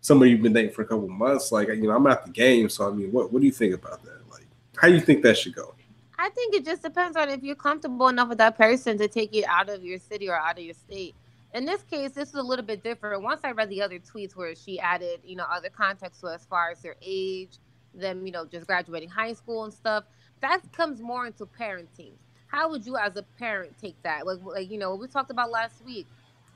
somebody 0.00 0.32
you've 0.32 0.42
been 0.42 0.52
dating 0.52 0.72
for 0.72 0.82
a 0.82 0.86
couple 0.86 1.08
months? 1.08 1.52
Like, 1.52 1.68
you 1.68 1.82
know, 1.82 1.94
I'm 1.94 2.06
at 2.06 2.24
the 2.24 2.32
game, 2.32 2.68
so 2.68 2.88
I 2.88 2.92
mean, 2.92 3.12
what 3.12 3.32
what 3.32 3.40
do 3.40 3.46
you 3.46 3.52
think 3.52 3.74
about 3.74 4.02
that? 4.04 4.28
Like, 4.30 4.46
how 4.76 4.88
do 4.88 4.94
you 4.94 5.00
think 5.00 5.22
that 5.22 5.38
should 5.38 5.54
go? 5.54 5.74
I 6.18 6.30
think 6.30 6.54
it 6.54 6.64
just 6.64 6.82
depends 6.82 7.16
on 7.16 7.28
if 7.28 7.44
you're 7.44 7.54
comfortable 7.54 8.08
enough 8.08 8.28
with 8.28 8.38
that 8.38 8.56
person 8.56 8.98
to 8.98 9.06
take 9.06 9.32
you 9.32 9.44
out 9.46 9.68
of 9.68 9.84
your 9.84 10.00
city 10.00 10.28
or 10.28 10.36
out 10.36 10.58
of 10.58 10.64
your 10.64 10.74
state. 10.74 11.14
In 11.54 11.64
this 11.64 11.82
case, 11.84 12.10
this 12.10 12.30
is 12.30 12.34
a 12.34 12.42
little 12.42 12.64
bit 12.64 12.82
different. 12.82 13.22
Once 13.22 13.42
I 13.44 13.52
read 13.52 13.70
the 13.70 13.80
other 13.80 14.00
tweets 14.00 14.34
where 14.34 14.54
she 14.56 14.80
added, 14.80 15.20
you 15.24 15.36
know, 15.36 15.46
other 15.50 15.70
context 15.70 16.20
to 16.20 16.26
as 16.26 16.44
far 16.44 16.70
as 16.70 16.82
their 16.82 16.96
age, 17.00 17.58
them, 17.94 18.26
you 18.26 18.32
know, 18.32 18.44
just 18.44 18.66
graduating 18.66 19.08
high 19.08 19.32
school 19.32 19.64
and 19.64 19.72
stuff 19.72 20.04
that 20.40 20.60
comes 20.72 21.00
more 21.00 21.26
into 21.26 21.46
parenting. 21.46 22.12
How 22.46 22.70
would 22.70 22.86
you, 22.86 22.96
as 22.96 23.16
a 23.16 23.22
parent, 23.38 23.76
take 23.80 24.00
that? 24.02 24.26
Like, 24.26 24.38
like 24.42 24.70
you 24.70 24.78
know, 24.78 24.94
we 24.94 25.06
talked 25.06 25.30
about 25.30 25.50
last 25.50 25.84
week. 25.84 26.06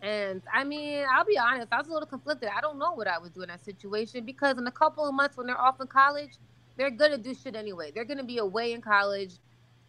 And 0.01 0.43
I 0.53 0.65
mean, 0.65 1.05
I'll 1.13 1.25
be 1.25 1.39
honest, 1.39 1.69
I 1.73 1.79
was 1.79 1.87
a 1.89 1.93
little 1.93 2.09
conflicted. 2.09 2.49
I 2.55 2.61
don't 2.61 2.79
know 2.79 2.93
what 2.93 3.07
I 3.07 3.19
would 3.19 3.33
do 3.33 3.43
in 3.43 3.49
that 3.49 3.65
situation 3.65 4.25
because 4.25 4.59
in 4.59 4.67
a 4.67 4.73
couple 4.73 5.07
of 5.07 5.15
months 5.15 5.37
when 5.37 5.47
they're 5.47 5.61
off 5.61 5.81
in 5.81 5.87
college, 5.87 6.39
they're 6.77 6.91
gonna 6.91 7.19
do 7.19 7.35
shit 7.35 7.55
anyway. 7.55 7.93
They're 7.95 8.05
gonna 8.05 8.25
be 8.25 8.39
away 8.39 8.73
in 8.73 8.81
college 8.81 9.35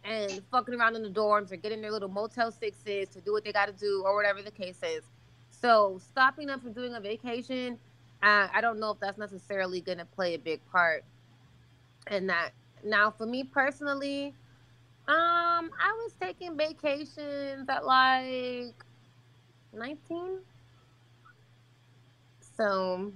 and 0.04 0.40
fucking 0.50 0.74
around 0.74 0.96
in 0.96 1.02
the 1.02 1.08
dorms 1.08 1.50
or 1.50 1.56
getting 1.56 1.80
their 1.80 1.90
little 1.90 2.08
Motel 2.08 2.52
Sixes 2.52 3.08
to 3.08 3.20
do 3.20 3.32
what 3.32 3.44
they 3.44 3.52
got 3.52 3.66
to 3.66 3.72
do 3.72 4.02
or 4.04 4.14
whatever 4.14 4.42
the 4.42 4.50
case 4.50 4.78
is. 4.84 5.02
So 5.50 5.98
stopping 6.10 6.46
them 6.46 6.60
from 6.60 6.72
doing 6.74 6.94
a 6.94 7.00
vacation, 7.00 7.78
uh, 8.22 8.48
I 8.52 8.60
don't 8.60 8.78
know 8.78 8.90
if 8.90 9.00
that's 9.00 9.18
necessarily 9.18 9.80
gonna 9.80 10.04
play 10.04 10.34
a 10.34 10.38
big 10.38 10.60
part 10.70 11.04
in 12.10 12.26
that. 12.28 12.50
Now, 12.84 13.10
for 13.10 13.26
me 13.26 13.44
personally, 13.44 14.34
um, 15.08 15.70
I 15.78 15.92
was 16.02 16.12
taking 16.20 16.56
vacations 16.56 17.68
at 17.68 17.84
like 17.84 18.74
19. 19.72 20.38
So, 22.56 23.12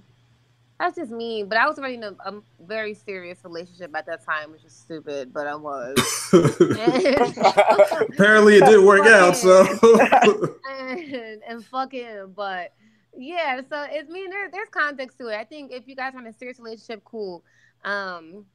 That's 0.79 0.97
just 0.97 1.11
me. 1.11 1.43
But 1.43 1.57
I 1.57 1.67
was 1.67 1.77
already 1.77 1.95
in 1.95 2.03
a, 2.03 2.15
a 2.25 2.41
very 2.65 2.93
serious 2.93 3.39
relationship 3.43 3.95
at 3.95 4.05
that 4.07 4.25
time, 4.25 4.51
which 4.51 4.65
is 4.65 4.73
stupid, 4.73 5.33
but 5.33 5.47
I 5.47 5.55
was. 5.55 5.97
Apparently, 6.33 8.57
it 8.57 8.65
didn't 8.65 8.85
work 8.85 9.05
out. 9.05 9.35
So 9.35 9.65
and, 10.69 11.41
and 11.47 11.65
fucking, 11.65 12.33
but 12.35 12.73
yeah. 13.17 13.61
So 13.69 13.85
it's 13.89 14.09
I 14.09 14.13
mean 14.13 14.29
there, 14.29 14.49
there's 14.51 14.69
context 14.69 15.17
to 15.19 15.27
it. 15.27 15.35
I 15.35 15.43
think 15.43 15.71
if 15.71 15.87
you 15.87 15.95
guys 15.95 16.13
are 16.15 16.19
in 16.19 16.27
a 16.27 16.33
serious 16.33 16.59
relationship, 16.59 17.03
cool. 17.03 17.43
Um, 17.83 18.45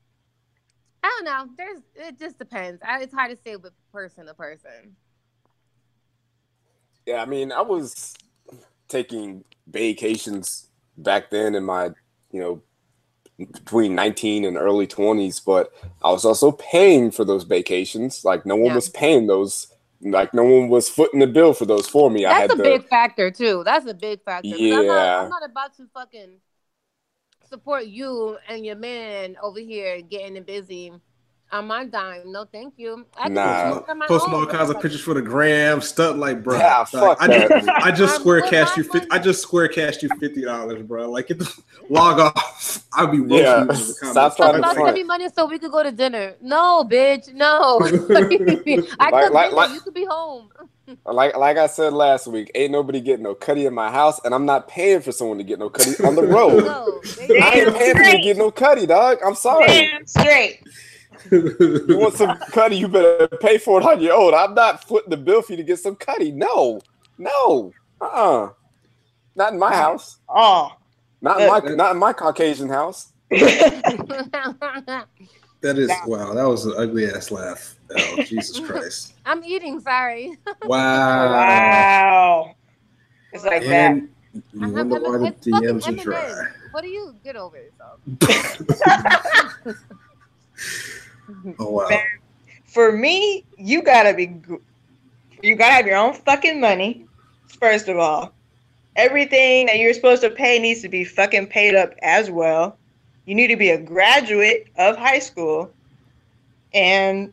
I 1.05 1.09
don't 1.19 1.25
know. 1.27 1.55
There's 1.59 1.81
it 1.95 2.19
just 2.19 2.39
depends. 2.39 2.81
I, 2.83 3.03
it's 3.03 3.13
hard 3.13 3.31
to 3.31 3.37
say 3.45 3.57
with 3.57 3.75
person 3.93 4.25
to 4.25 4.33
person. 4.33 4.97
Yeah, 7.05 7.21
I 7.21 7.27
mean, 7.27 7.53
I 7.53 7.61
was 7.61 8.15
taking 8.89 9.45
vacations 9.67 10.69
back 10.97 11.29
then 11.29 11.55
in 11.57 11.65
my, 11.65 11.91
you 12.33 12.41
know, 12.41 12.63
between 13.37 13.95
19 13.95 14.47
and 14.47 14.57
early 14.57 14.87
20s, 14.87 15.45
but 15.45 15.73
I 16.03 16.11
was 16.11 16.25
also 16.25 16.53
paying 16.53 17.11
for 17.11 17.27
those 17.27 17.45
vacations. 17.45 18.25
Like 18.25 18.47
no 18.47 18.57
one 18.57 18.69
yeah. 18.69 18.77
was 18.77 18.89
paying 18.89 19.27
those. 19.27 19.75
Like 20.01 20.33
no 20.33 20.45
one 20.45 20.71
was 20.71 20.89
footing 20.89 21.21
the 21.21 21.27
bill 21.27 21.53
for 21.53 21.67
those 21.67 21.87
for 21.87 22.11
me. 22.11 22.25
That's 22.25 22.35
I 22.35 22.41
had 22.41 22.51
a 22.51 22.57
big 22.57 22.89
factor 22.89 23.31
too. 23.31 23.63
That's 23.63 23.87
a 23.87 23.95
big 23.95 24.23
factor. 24.23 24.49
Yeah, 24.49 24.79
I'm 24.79 24.87
not, 24.87 25.25
I'm 25.25 25.31
not 25.31 25.45
about 25.45 25.77
to 25.77 25.87
fucking 25.93 26.39
support 27.55 27.87
you 27.87 28.37
and 28.49 28.67
your 28.67 28.75
man 28.75 29.37
over 29.41 29.61
here 29.61 30.03
getting 30.03 30.35
it 30.37 30.45
busy 30.45 30.93
I'm 31.53 31.61
on 31.61 31.67
my 31.69 31.85
dime. 31.85 32.33
No, 32.33 32.47
thank 32.47 32.75
you. 32.79 33.07
I 33.17 33.29
nah. 33.29 33.79
Posting 34.09 34.35
all 34.35 34.45
kinds 34.45 34.71
of 34.71 34.81
pictures 34.83 35.03
for 35.03 35.15
the 35.15 35.23
gram, 35.23 35.81
stuff 35.81 36.17
like, 36.17 36.43
bro. 36.43 36.59
Yeah, 36.59 36.79
like, 36.79 36.89
fuck 36.89 37.19
I, 37.21 37.29
that. 37.29 37.49
Just, 37.49 37.69
I 37.69 37.91
just 37.93 38.15
square 38.17 38.41
cashed 38.41 38.77
you. 38.77 38.83
50, 38.83 39.09
I 39.13 39.21
just 39.21 39.41
square 39.41 39.69
cashed 39.69 40.03
you 40.03 40.09
fifty 40.19 40.43
dollars, 40.43 40.83
bro. 40.83 41.09
Like, 41.09 41.29
get 41.29 41.39
the 41.39 41.63
log 41.89 42.19
off. 42.19 42.85
I'll 42.93 43.07
be 43.07 43.19
yeah. 43.33 43.73
Stop 43.73 44.37
trying 44.37 44.61
to 44.61 44.75
send 44.75 44.95
me 44.95 45.05
money 45.05 45.29
so 45.33 45.47
we 45.47 45.61
could 45.61 45.71
go 45.71 45.85
to 45.85 45.93
dinner. 45.93 46.35
No, 46.41 46.83
bitch, 46.83 47.33
no. 47.33 47.79
I 48.99 49.11
like, 49.11 49.25
could 49.27 49.33
like, 49.33 49.53
like, 49.53 49.71
you 49.71 49.81
could 49.81 49.95
be 49.95 50.07
home. 50.07 50.49
Like 51.07 51.37
like 51.37 51.57
I 51.57 51.67
said 51.67 51.93
last 51.93 52.27
week, 52.27 52.51
ain't 52.55 52.73
nobody 52.73 53.01
getting 53.01 53.23
no 53.25 53.35
cutty 53.35 53.67
in 53.67 53.75
my 53.75 53.91
house, 53.91 54.21
and 54.25 54.35
I'm 54.35 54.47
not 54.47 54.69
paying 54.69 55.01
for 55.01 55.13
someone 55.13 55.39
to 55.39 55.45
get 55.45 55.59
no 55.59 55.71
cutty 55.71 56.03
on 56.05 56.15
the 56.15 56.23
road. 56.27 56.65
no, 56.65 57.01
I 57.43 57.53
ain't 57.55 57.77
paying 57.77 57.97
for 57.97 58.03
you 58.03 58.13
to 58.13 58.23
get 58.23 58.37
no 58.37 58.51
cutty, 58.51 58.87
dog. 58.87 59.19
I'm 59.25 59.35
sorry. 59.35 59.67
Damn 59.67 60.07
straight 60.07 60.61
you 61.31 61.97
want 61.99 62.15
some 62.15 62.37
cutty, 62.51 62.77
you 62.77 62.89
better 62.89 63.29
pay 63.39 63.57
for 63.59 63.81
it 63.81 63.87
on 63.87 64.01
your 64.01 64.15
own. 64.15 64.35
I'm 64.35 64.55
not 64.55 64.87
footing 64.87 65.11
the 65.11 65.17
bill 65.17 65.43
for 65.43 65.53
you 65.53 65.57
to 65.59 65.63
get 65.63 65.79
some 65.79 65.97
cutty. 65.97 66.31
No, 66.33 66.81
no, 67.19 67.73
uh, 68.01 68.05
uh-uh. 68.05 68.51
not 69.35 69.53
in 69.55 69.59
my 69.59 69.75
house. 69.75 70.19
Oh, 70.29 70.73
not 71.21 71.41
in 71.41 71.49
my 71.49 71.61
not 71.75 71.93
in 71.93 71.99
my 71.99 72.13
Caucasian 72.13 72.69
house. 72.69 73.13
that 75.65 75.79
is 75.79 75.91
wow. 76.07 76.35
That 76.35 76.45
was 76.45 76.67
an 76.67 76.75
ugly 76.77 77.07
ass 77.07 77.31
laugh. 77.31 77.77
Oh 77.97 78.17
Jesus 78.25 78.61
Christ! 78.67 79.15
I'm 79.25 79.43
eating. 79.43 79.81
Sorry. 79.81 80.37
Wow. 80.63 81.31
Wow. 82.55 82.55
It's 83.33 83.45
like 83.45 83.63
and 83.65 84.09
that. 84.33 84.43
You 84.53 84.69
wonder 84.69 85.01
why 85.01 85.19
the 85.19 85.33
DMs 85.33 85.89
are 85.89 86.05
dry. 86.05 86.47
What 86.71 86.83
do 86.83 86.89
you 86.89 87.17
get 87.25 87.37
over 87.37 87.57
yourself? 87.57 88.01
Oh 91.59 91.71
wow. 91.71 91.89
For 92.67 92.93
me, 92.93 93.45
you 93.57 93.83
gotta 93.83 94.13
be, 94.15 94.37
you 95.43 95.57
gotta 95.57 95.73
have 95.73 95.87
your 95.87 95.97
own 95.97 96.13
fucking 96.13 96.61
money. 96.61 97.07
First 97.59 97.89
of 97.89 97.97
all, 97.97 98.35
everything 98.97 99.67
that 99.67 99.79
you're 99.79 99.95
supposed 99.95 100.23
to 100.23 100.31
pay 100.31 100.59
needs 100.59 100.83
to 100.83 100.89
be 100.89 101.05
fucking 101.05 101.47
paid 101.47 101.75
up 101.75 101.95
as 102.03 102.31
well. 102.31 102.79
You 103.27 103.35
need 103.35 103.49
to 103.49 103.57
be 103.57 103.71
a 103.71 103.81
graduate 103.81 104.69
of 104.77 104.97
high 104.97 105.19
school, 105.19 105.73
and 106.73 107.33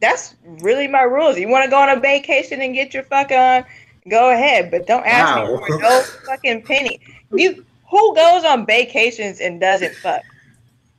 that's 0.00 0.34
really 0.44 0.88
my 0.88 1.02
rules. 1.02 1.38
You 1.38 1.48
want 1.48 1.64
to 1.64 1.70
go 1.70 1.78
on 1.78 1.88
a 1.88 2.00
vacation 2.00 2.60
and 2.62 2.74
get 2.74 2.92
your 2.92 3.04
fuck 3.04 3.30
on, 3.30 3.64
go 4.08 4.30
ahead, 4.30 4.70
but 4.70 4.86
don't 4.86 5.06
ask 5.06 5.36
wow. 5.36 5.56
me 5.56 5.66
for 5.66 5.78
no 5.78 6.02
fucking 6.26 6.62
penny. 6.62 7.00
You 7.32 7.64
who 7.88 8.14
goes 8.14 8.44
on 8.44 8.66
vacations 8.66 9.40
and 9.40 9.60
doesn't 9.60 9.94
fuck? 9.96 10.22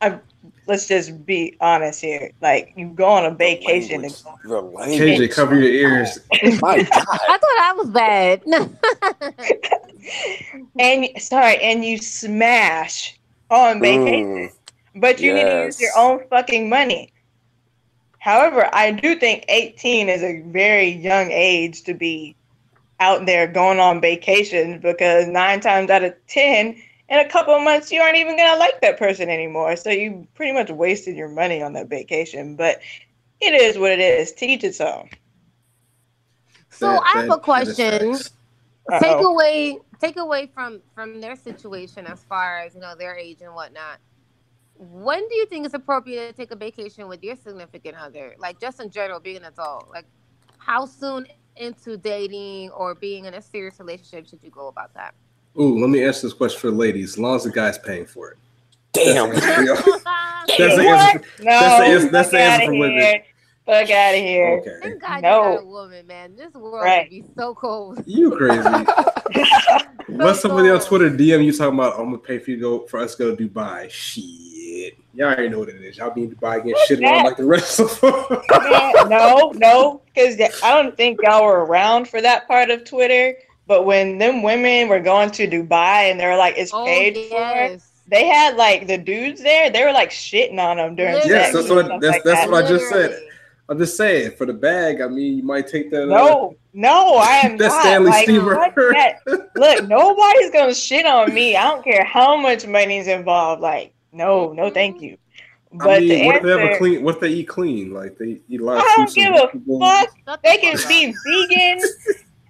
I'm 0.01 0.21
let's 0.67 0.87
just 0.87 1.25
be 1.25 1.55
honest 1.61 2.01
here. 2.01 2.31
Like 2.41 2.73
you 2.75 2.89
go 2.89 3.05
on 3.05 3.25
a 3.25 3.31
vacation 3.31 4.01
the 4.01 4.61
language, 4.61 4.99
and 4.99 5.21
KJ, 5.21 5.31
cover 5.31 5.55
your 5.55 5.71
ears. 5.71 6.19
Oh 6.43 6.59
my 6.61 6.77
God. 6.83 6.91
I 6.93 7.37
thought 7.37 7.59
I 7.59 7.73
was 7.77 7.89
bad. 7.89 8.41
and 10.79 11.07
sorry, 11.21 11.57
and 11.57 11.85
you 11.85 11.97
smash 11.97 13.17
on 13.55 13.81
vacation, 13.81 14.49
mm, 14.49 14.53
but 14.95 15.19
you 15.19 15.33
yes. 15.33 15.43
need 15.43 15.49
to 15.49 15.65
use 15.65 15.81
your 15.81 15.91
own 15.97 16.27
fucking 16.29 16.69
money. 16.69 17.11
However, 18.19 18.69
I 18.73 18.91
do 18.91 19.15
think 19.15 19.45
18 19.49 20.09
is 20.09 20.23
a 20.23 20.41
very 20.41 20.89
young 20.89 21.31
age 21.31 21.83
to 21.83 21.93
be 21.93 22.35
out 22.99 23.25
there 23.25 23.45
going 23.45 23.79
on 23.79 24.01
vacations 24.01 24.81
because 24.81 25.27
nine 25.27 25.59
times 25.59 25.89
out 25.89 26.03
of 26.03 26.13
10, 26.27 26.81
in 27.07 27.19
a 27.19 27.29
couple 27.29 27.53
of 27.53 27.63
months 27.63 27.91
you 27.91 28.01
aren't 28.01 28.17
even 28.17 28.35
gonna 28.35 28.57
like 28.57 28.81
that 28.81 28.97
person 28.97 29.29
anymore. 29.29 29.75
So 29.75 29.91
you 29.91 30.27
pretty 30.33 30.53
much 30.53 30.69
wasted 30.71 31.15
your 31.15 31.29
money 31.29 31.61
on 31.61 31.73
that 31.73 31.87
vacation. 31.87 32.55
But 32.55 32.81
it 33.41 33.53
is 33.53 33.77
what 33.77 33.91
it 33.91 33.99
is. 33.99 34.31
Teach 34.31 34.63
its 34.63 34.81
own. 34.81 35.09
So 36.71 36.87
that, 36.87 37.03
I 37.03 37.21
have 37.21 37.31
a 37.31 37.37
question. 37.37 38.17
Take 38.99 39.23
away 39.23 39.79
take 39.99 40.17
away 40.17 40.47
from 40.47 40.81
from 40.93 41.21
their 41.21 41.35
situation 41.35 42.05
as 42.05 42.23
far 42.23 42.59
as 42.59 42.75
you 42.75 42.81
know 42.81 42.95
their 42.95 43.15
age 43.15 43.41
and 43.41 43.53
whatnot. 43.53 43.99
When 44.77 45.27
do 45.29 45.35
you 45.35 45.45
think 45.45 45.65
it's 45.65 45.73
appropriate 45.73 46.27
to 46.27 46.33
take 46.33 46.51
a 46.51 46.55
vacation 46.55 47.07
with 47.07 47.23
your 47.23 47.35
significant 47.35 47.95
other? 47.95 48.35
Like 48.37 48.59
just 48.59 48.81
in 48.81 48.89
general, 48.89 49.19
being 49.19 49.37
an 49.37 49.45
adult. 49.45 49.89
Like 49.89 50.05
how 50.57 50.85
soon 50.85 51.27
into 51.55 51.97
dating 51.97 52.71
or 52.71 52.95
being 52.95 53.25
in 53.25 53.33
a 53.33 53.41
serious 53.41 53.79
relationship 53.79 54.27
should 54.27 54.43
you 54.43 54.49
go 54.49 54.67
about 54.67 54.93
that? 54.93 55.15
Ooh, 55.57 55.79
let 55.79 55.89
me 55.89 56.03
ask 56.03 56.21
this 56.21 56.33
question 56.33 56.59
for 56.59 56.71
the 56.71 56.75
ladies. 56.75 57.13
As 57.13 57.17
long 57.17 57.35
as 57.37 57.43
the 57.43 57.51
guy's 57.51 57.77
paying 57.77 58.05
for 58.05 58.31
it. 58.31 58.37
Damn. 58.91 59.29
That's 59.29 59.45
the 59.45 60.57
answer. 60.57 61.21
No, 61.39 61.45
that's 61.45 61.79
the 61.79 61.85
answer, 61.85 62.09
that's 62.09 62.29
the 62.31 62.39
answer 62.39 62.65
for 62.65 62.73
women. 62.73 63.21
Fuck 63.65 63.89
out 63.89 64.13
of 64.13 64.19
here. 64.19 64.59
Okay. 64.59 64.77
Thank 64.81 65.01
God 65.01 65.21
no. 65.23 65.37
you 65.37 65.55
got 65.55 65.63
a 65.63 65.65
woman, 65.65 66.07
man. 66.07 66.35
This 66.35 66.53
world 66.53 66.83
right. 66.83 67.09
would 67.09 67.09
be 67.09 67.23
so 67.35 67.55
cold. 67.55 68.03
You 68.05 68.35
crazy. 68.37 68.61
Let 70.07 70.35
somebody 70.35 70.69
on 70.69 70.79
Twitter 70.81 71.09
DM 71.09 71.43
you 71.43 71.51
talking 71.51 71.73
about 71.73 71.99
I'm 71.99 72.05
gonna 72.05 72.19
pay 72.19 72.37
for 72.37 72.51
you 72.51 72.57
to 72.57 72.61
go 72.61 72.85
for 72.85 72.99
us 72.99 73.15
to 73.15 73.23
go 73.23 73.35
to 73.35 73.49
Dubai. 73.49 73.89
Shit. 73.89 74.97
Y'all 75.15 75.29
already 75.29 75.49
know 75.49 75.59
what 75.59 75.69
it 75.69 75.81
is. 75.81 75.97
Y'all 75.97 76.11
be 76.11 76.23
in 76.23 76.35
Dubai 76.35 76.57
getting 76.57 76.75
shit 76.85 77.03
on 77.03 77.23
like 77.23 77.37
the 77.37 77.45
rest 77.45 77.79
of 77.79 77.99
them. 77.99 78.13
no, 79.09 79.51
no, 79.55 80.01
because 80.13 80.39
I 80.61 80.81
don't 80.81 80.95
think 80.95 81.19
y'all 81.23 81.43
were 81.43 81.65
around 81.65 82.07
for 82.07 82.21
that 82.21 82.47
part 82.47 82.69
of 82.69 82.83
Twitter. 82.83 83.35
But 83.67 83.85
when 83.85 84.19
them 84.19 84.43
women 84.43 84.89
were 84.89 84.99
going 84.99 85.31
to 85.31 85.47
Dubai 85.47 86.11
and 86.11 86.19
they 86.19 86.27
were 86.27 86.35
like, 86.35 86.55
it's 86.55 86.71
oh, 86.71 86.85
paid 86.85 87.15
yes. 87.15 87.81
for, 87.81 88.09
they 88.09 88.27
had 88.27 88.57
like 88.57 88.85
the 88.85 88.97
dudes 88.99 89.41
there, 89.41 89.71
they 89.71 89.83
were 89.83 89.91
like 89.91 90.11
shitting 90.11 90.59
on 90.59 90.77
them 90.77 90.95
during 90.95 91.15
Literally. 91.15 91.33
Yes, 91.33 91.53
that's 91.53 91.69
what 91.69 91.87
that's, 91.87 92.03
like 92.03 92.23
that's 92.23 92.41
that. 92.41 92.51
what 92.51 92.63
I 92.63 92.67
just 92.67 92.89
said. 92.89 93.19
I'm 93.67 93.79
just 93.79 93.97
saying 93.97 94.31
for 94.37 94.45
the 94.45 94.53
bag. 94.53 95.01
I 95.01 95.07
mean, 95.07 95.37
you 95.37 95.43
might 95.43 95.67
take 95.67 95.89
that. 95.91 96.07
No, 96.07 96.51
uh, 96.51 96.53
no, 96.73 97.15
I 97.15 97.41
am 97.43 97.55
not. 97.57 97.81
Stanley 97.81 98.11
like, 98.11 98.27
Look, 99.55 99.87
nobody's 99.87 100.51
gonna 100.51 100.75
shit 100.75 101.05
on 101.05 101.33
me. 101.33 101.55
I 101.55 101.63
don't 101.63 101.83
care 101.83 102.03
how 102.03 102.37
much 102.37 102.67
money's 102.67 103.07
involved. 103.07 103.61
Like, 103.61 103.93
no, 104.11 104.53
no, 104.53 104.69
thank 104.69 105.01
you. 105.01 105.17
But 105.71 105.89
I 105.89 105.99
mean, 105.99 106.25
what 106.25 106.35
answer, 106.35 106.37
if 106.37 106.43
they 106.43 106.61
have 106.61 106.71
a 106.71 106.77
clean? 106.77 107.03
What 107.03 107.15
if 107.15 107.21
they 107.21 107.29
eat 107.29 107.47
clean? 107.47 107.93
Like 107.93 108.17
they 108.17 108.39
eat 108.47 108.61
a 108.61 108.63
lot. 108.63 108.77
I 108.77 108.93
don't 108.97 109.13
give 109.13 109.33
a 109.33 109.49
fuck. 109.79 110.41
They 110.43 110.57
can 110.57 110.77
be 110.87 111.13
vegan 111.49 111.81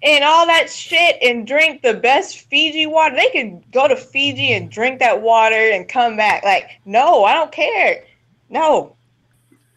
and 0.02 0.22
all 0.22 0.46
that 0.46 0.70
shit 0.70 1.16
and 1.22 1.46
drink 1.46 1.82
the 1.82 1.94
best 1.94 2.40
Fiji 2.40 2.86
water. 2.86 3.16
They 3.16 3.30
can 3.30 3.64
go 3.72 3.88
to 3.88 3.96
Fiji 3.96 4.52
and 4.52 4.70
drink 4.70 5.00
that 5.00 5.20
water 5.20 5.56
and 5.56 5.88
come 5.88 6.16
back. 6.16 6.44
Like, 6.44 6.80
no, 6.84 7.24
I 7.24 7.34
don't 7.34 7.50
care. 7.50 8.04
No, 8.48 8.96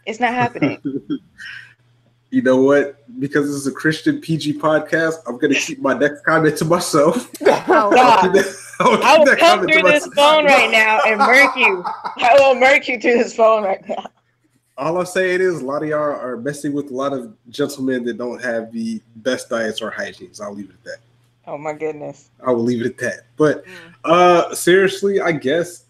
it's 0.05 0.19
not 0.19 0.33
happening. 0.33 0.79
You 2.31 2.41
know 2.41 2.61
what? 2.61 3.03
Because 3.19 3.47
this 3.47 3.55
is 3.55 3.67
a 3.67 3.71
Christian 3.71 4.21
PG 4.21 4.59
podcast, 4.59 5.15
I'm 5.27 5.37
gonna 5.37 5.55
keep 5.55 5.79
my 5.79 5.93
next 5.93 6.23
comment 6.23 6.57
to 6.57 6.65
myself. 6.65 7.29
Oh, 7.71 7.91
God. 7.91 8.35
I 8.79 9.19
will 9.19 9.35
come 9.35 9.67
through 9.67 9.83
this 9.83 10.07
phone 10.15 10.45
right 10.45 10.71
now 10.71 10.99
and 11.05 11.19
murk 11.19 11.55
you. 11.55 11.83
I 11.85 12.35
will 12.39 12.55
murk 12.55 12.87
you 12.87 12.99
through 12.99 13.17
this 13.19 13.35
phone 13.35 13.63
right 13.63 13.87
now 13.87 14.05
all 14.79 14.97
I'm 14.97 15.05
saying 15.05 15.41
is 15.41 15.61
a 15.61 15.65
lot 15.65 15.83
of 15.83 15.89
y'all 15.89 15.99
are 15.99 16.37
messing 16.37 16.71
with 16.71 16.89
a 16.89 16.93
lot 16.93 17.11
of 17.11 17.35
gentlemen 17.49 18.05
that 18.05 18.17
don't 18.17 18.41
have 18.41 18.71
the 18.71 19.01
best 19.17 19.49
diets 19.49 19.81
or 19.81 19.91
hygienes. 19.91 20.39
I'll 20.39 20.53
leave 20.53 20.69
it 20.69 20.75
at 20.75 20.83
that. 20.85 20.97
Oh 21.45 21.57
my 21.57 21.73
goodness. 21.73 22.29
I 22.45 22.51
will 22.51 22.63
leave 22.63 22.81
it 22.81 22.87
at 22.87 22.97
that. 22.99 23.25
But 23.35 23.65
mm. 23.65 23.71
uh 24.05 24.55
seriously, 24.55 25.19
I 25.19 25.33
guess 25.33 25.85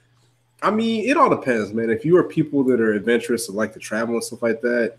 I 0.64 0.72
mean 0.72 1.08
it 1.08 1.18
all 1.18 1.30
depends, 1.30 1.72
man. 1.72 1.92
If 1.92 2.04
you 2.04 2.18
are 2.18 2.24
people 2.24 2.64
that 2.66 2.82
are 2.82 2.94
adventurous 2.94 3.48
and 3.48 3.56
like 3.56 3.74
to 3.74 3.80
travel 3.80 4.16
and 4.16 4.24
stuff 4.24 4.42
like 4.42 4.62
that, 4.62 4.98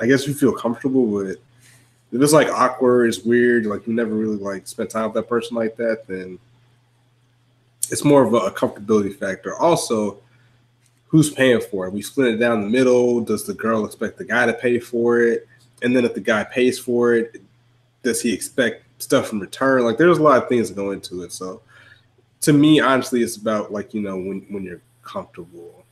I 0.00 0.06
guess 0.06 0.26
you 0.26 0.34
feel 0.34 0.52
comfortable 0.52 1.06
with 1.06 1.28
it. 1.28 1.42
If 2.12 2.22
it's 2.22 2.32
like 2.32 2.48
awkward, 2.48 3.08
it's 3.08 3.24
weird, 3.24 3.66
like 3.66 3.86
you 3.86 3.92
never 3.92 4.14
really 4.14 4.36
like 4.36 4.66
spent 4.66 4.90
time 4.90 5.04
with 5.04 5.14
that 5.14 5.28
person 5.28 5.56
like 5.56 5.76
that, 5.76 6.06
then 6.06 6.38
it's 7.90 8.04
more 8.04 8.24
of 8.24 8.32
a, 8.34 8.38
a 8.38 8.50
comfortability 8.50 9.16
factor. 9.16 9.56
Also, 9.56 10.18
who's 11.08 11.30
paying 11.30 11.60
for 11.60 11.86
it? 11.86 11.92
We 11.92 12.02
split 12.02 12.34
it 12.34 12.36
down 12.36 12.62
the 12.62 12.68
middle. 12.68 13.20
Does 13.20 13.44
the 13.44 13.54
girl 13.54 13.84
expect 13.84 14.18
the 14.18 14.24
guy 14.24 14.46
to 14.46 14.52
pay 14.52 14.78
for 14.78 15.20
it? 15.20 15.46
And 15.82 15.94
then 15.94 16.04
if 16.04 16.14
the 16.14 16.20
guy 16.20 16.44
pays 16.44 16.78
for 16.78 17.14
it, 17.14 17.42
does 18.02 18.22
he 18.22 18.32
expect 18.32 18.84
stuff 19.02 19.32
in 19.32 19.40
return? 19.40 19.84
Like 19.84 19.98
there's 19.98 20.18
a 20.18 20.22
lot 20.22 20.42
of 20.42 20.48
things 20.48 20.68
that 20.68 20.74
go 20.74 20.92
into 20.92 21.22
it. 21.22 21.32
So 21.32 21.60
to 22.42 22.52
me, 22.52 22.80
honestly, 22.80 23.22
it's 23.22 23.36
about 23.36 23.72
like, 23.72 23.94
you 23.94 24.00
know, 24.00 24.16
when 24.16 24.46
when 24.48 24.62
you're 24.62 24.82
comfortable, 25.02 25.84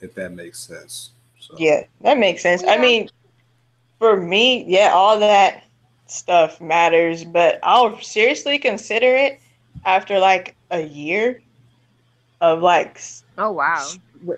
if 0.00 0.14
that 0.14 0.32
makes 0.32 0.60
sense. 0.60 1.10
So. 1.40 1.54
Yeah, 1.58 1.84
that 2.02 2.18
makes 2.18 2.42
sense. 2.42 2.62
Yeah. 2.62 2.72
I 2.72 2.78
mean, 2.78 3.08
for 3.98 4.16
me, 4.16 4.64
yeah, 4.64 4.90
all 4.92 5.18
that 5.20 5.64
stuff 6.06 6.60
matters, 6.60 7.24
but 7.24 7.58
I'll 7.62 8.00
seriously 8.00 8.58
consider 8.58 9.14
it 9.14 9.40
after 9.84 10.18
like 10.18 10.56
a 10.70 10.82
year 10.82 11.42
of 12.40 12.62
like 12.62 13.00
oh 13.38 13.50
wow. 13.50 13.88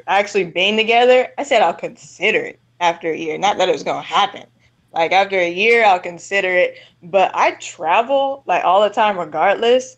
actually 0.07 0.45
being 0.45 0.77
together. 0.77 1.29
I 1.39 1.43
said 1.43 1.63
i'll 1.63 1.75
consider 1.75 2.41
it 2.41 2.61
after 2.81 3.11
a 3.11 3.17
year 3.17 3.39
not 3.39 3.59
that 3.59 3.69
it 3.69 3.73
was 3.73 3.83
gonna 3.83 4.03
happen. 4.03 4.45
Like 4.93 5.13
after 5.13 5.39
a 5.39 5.51
year 5.51 5.85
i'll 5.85 6.01
consider 6.01 6.51
it 6.51 6.79
but 7.03 7.31
i 7.35 7.53
travel 7.53 8.43
like 8.47 8.65
all 8.65 8.83
the 8.83 8.89
time 8.89 9.19
regardless 9.19 9.97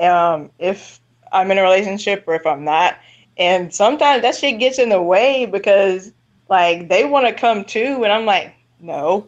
um 0.00 0.50
if 0.58 1.00
i'm 1.32 1.50
in 1.50 1.58
a 1.58 1.62
relationship 1.62 2.24
or 2.26 2.34
if 2.34 2.46
i'm 2.46 2.64
not. 2.64 2.98
And 3.36 3.74
sometimes 3.74 4.22
that 4.22 4.36
shit 4.36 4.60
gets 4.60 4.78
in 4.78 4.90
the 4.90 5.02
way 5.02 5.46
because 5.46 6.12
like 6.48 6.88
they 6.88 7.04
want 7.04 7.26
to 7.26 7.32
come 7.32 7.64
too 7.64 8.04
and 8.04 8.12
i'm 8.12 8.26
like 8.26 8.54
no 8.84 9.26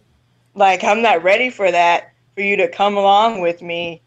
like 0.55 0.85
i'm 0.85 1.03
not 1.03 1.23
ready 1.23 1.51
for 1.51 1.71
that 1.71 2.13
for 2.35 2.43
you 2.43 2.57
to 2.57 2.69
come 2.69 2.97
along 2.97 3.41
with 3.41 3.63
me 3.63 4.01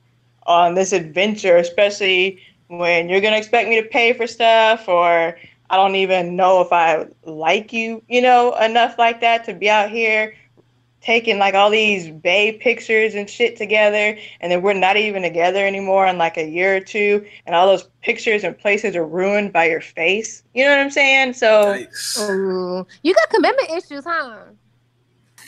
on 0.44 0.76
this 0.76 0.94
adventure 0.94 1.58
especially 1.58 2.40
when 2.68 3.10
you're 3.10 3.22
gonna 3.22 3.38
expect 3.38 3.68
me 3.68 3.82
to 3.82 3.88
pay 3.88 4.14
for 4.14 4.28
stuff 4.28 4.88
or 4.88 5.36
I 5.70 5.76
don't 5.76 5.96
even 5.96 6.36
know 6.36 6.62
if 6.62 6.74
I 6.74 7.06
like 7.26 7.72
you, 7.72 8.02
you 8.08 8.22
know, 8.22 8.56
enough 8.56 8.98
like 8.98 9.22
that 9.22 9.44
to 9.46 9.54
be 9.54 9.70
out 9.70 9.92
here 9.92 10.36
taking 11.02 11.38
like 11.38 11.54
all 11.54 11.70
these 11.70 12.10
bay 12.10 12.52
pictures 12.52 13.16
and 13.16 13.30
shit 13.30 13.56
together 13.56 14.18
and 14.42 14.52
then 14.52 14.62
we're 14.62 14.74
not 14.74 14.98
even 14.98 15.22
together 15.22 15.66
anymore 15.66 16.06
in 16.08 16.18
like 16.18 16.38
a 16.38 16.46
year 16.46 16.76
or 16.76 16.80
two 16.82 17.26
and 17.46 17.56
all 17.56 17.68
those 17.68 17.88
pictures 18.02 18.44
and 18.44 18.58
places 18.58 18.96
are 18.96 19.06
ruined 19.06 19.54
by 19.54 19.66
your 19.66 19.80
face. 19.80 20.44
You 20.54 20.66
know 20.66 20.72
what 20.72 20.80
I'm 20.80 20.90
saying? 20.90 21.34
So 21.34 21.86
Ooh, 22.20 22.86
you 23.04 23.14
got 23.14 23.30
commitment 23.30 23.70
issues, 23.70 24.04
huh? 24.04 24.40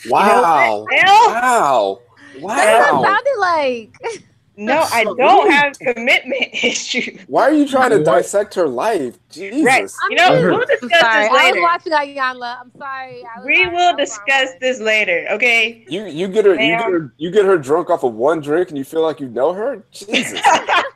Wow. 0.08 0.86
You 0.90 1.02
know 1.04 1.12
wow. 1.28 2.00
Wow. 2.40 2.56
That's 2.56 2.92
what 2.92 3.00
it 3.00 3.06
sounded 3.06 3.40
like. 3.40 4.22
No, 4.54 4.86
I 4.92 5.04
don't 5.04 5.50
have 5.50 5.78
commitment 5.78 6.48
issues. 6.52 7.20
Why 7.26 7.44
are 7.44 7.54
you 7.54 7.66
trying 7.66 7.90
to 7.90 8.04
dissect 8.04 8.54
her 8.54 8.68
life? 8.68 9.16
Jesus. 9.30 9.64
Right. 9.64 9.90
You 10.10 10.16
know, 10.16 10.32
we'll 10.32 10.66
discuss 10.66 11.00
sorry. 11.00 11.24
this 11.24 11.32
later. 11.32 11.46
I 11.46 11.52
was 11.52 11.62
watching 11.62 11.92
Iyanla. 11.92 12.60
I'm 12.60 12.72
sorry. 12.76 13.24
We 13.46 13.66
will 13.68 13.96
discuss 13.96 14.50
this 14.60 14.78
later, 14.78 15.26
okay? 15.30 15.84
You 15.88 16.04
you 16.04 16.28
get 16.28 16.44
her 16.44 16.52
you 16.52 16.76
get 16.76 16.90
her 16.90 17.14
you 17.16 17.30
get 17.30 17.46
her 17.46 17.56
drunk 17.56 17.88
off 17.88 18.04
of 18.04 18.12
one 18.12 18.40
drink 18.40 18.68
and 18.68 18.76
you 18.76 18.84
feel 18.84 19.02
like 19.02 19.20
you 19.20 19.28
know 19.28 19.54
her? 19.54 19.84
Jesus. 19.90 20.40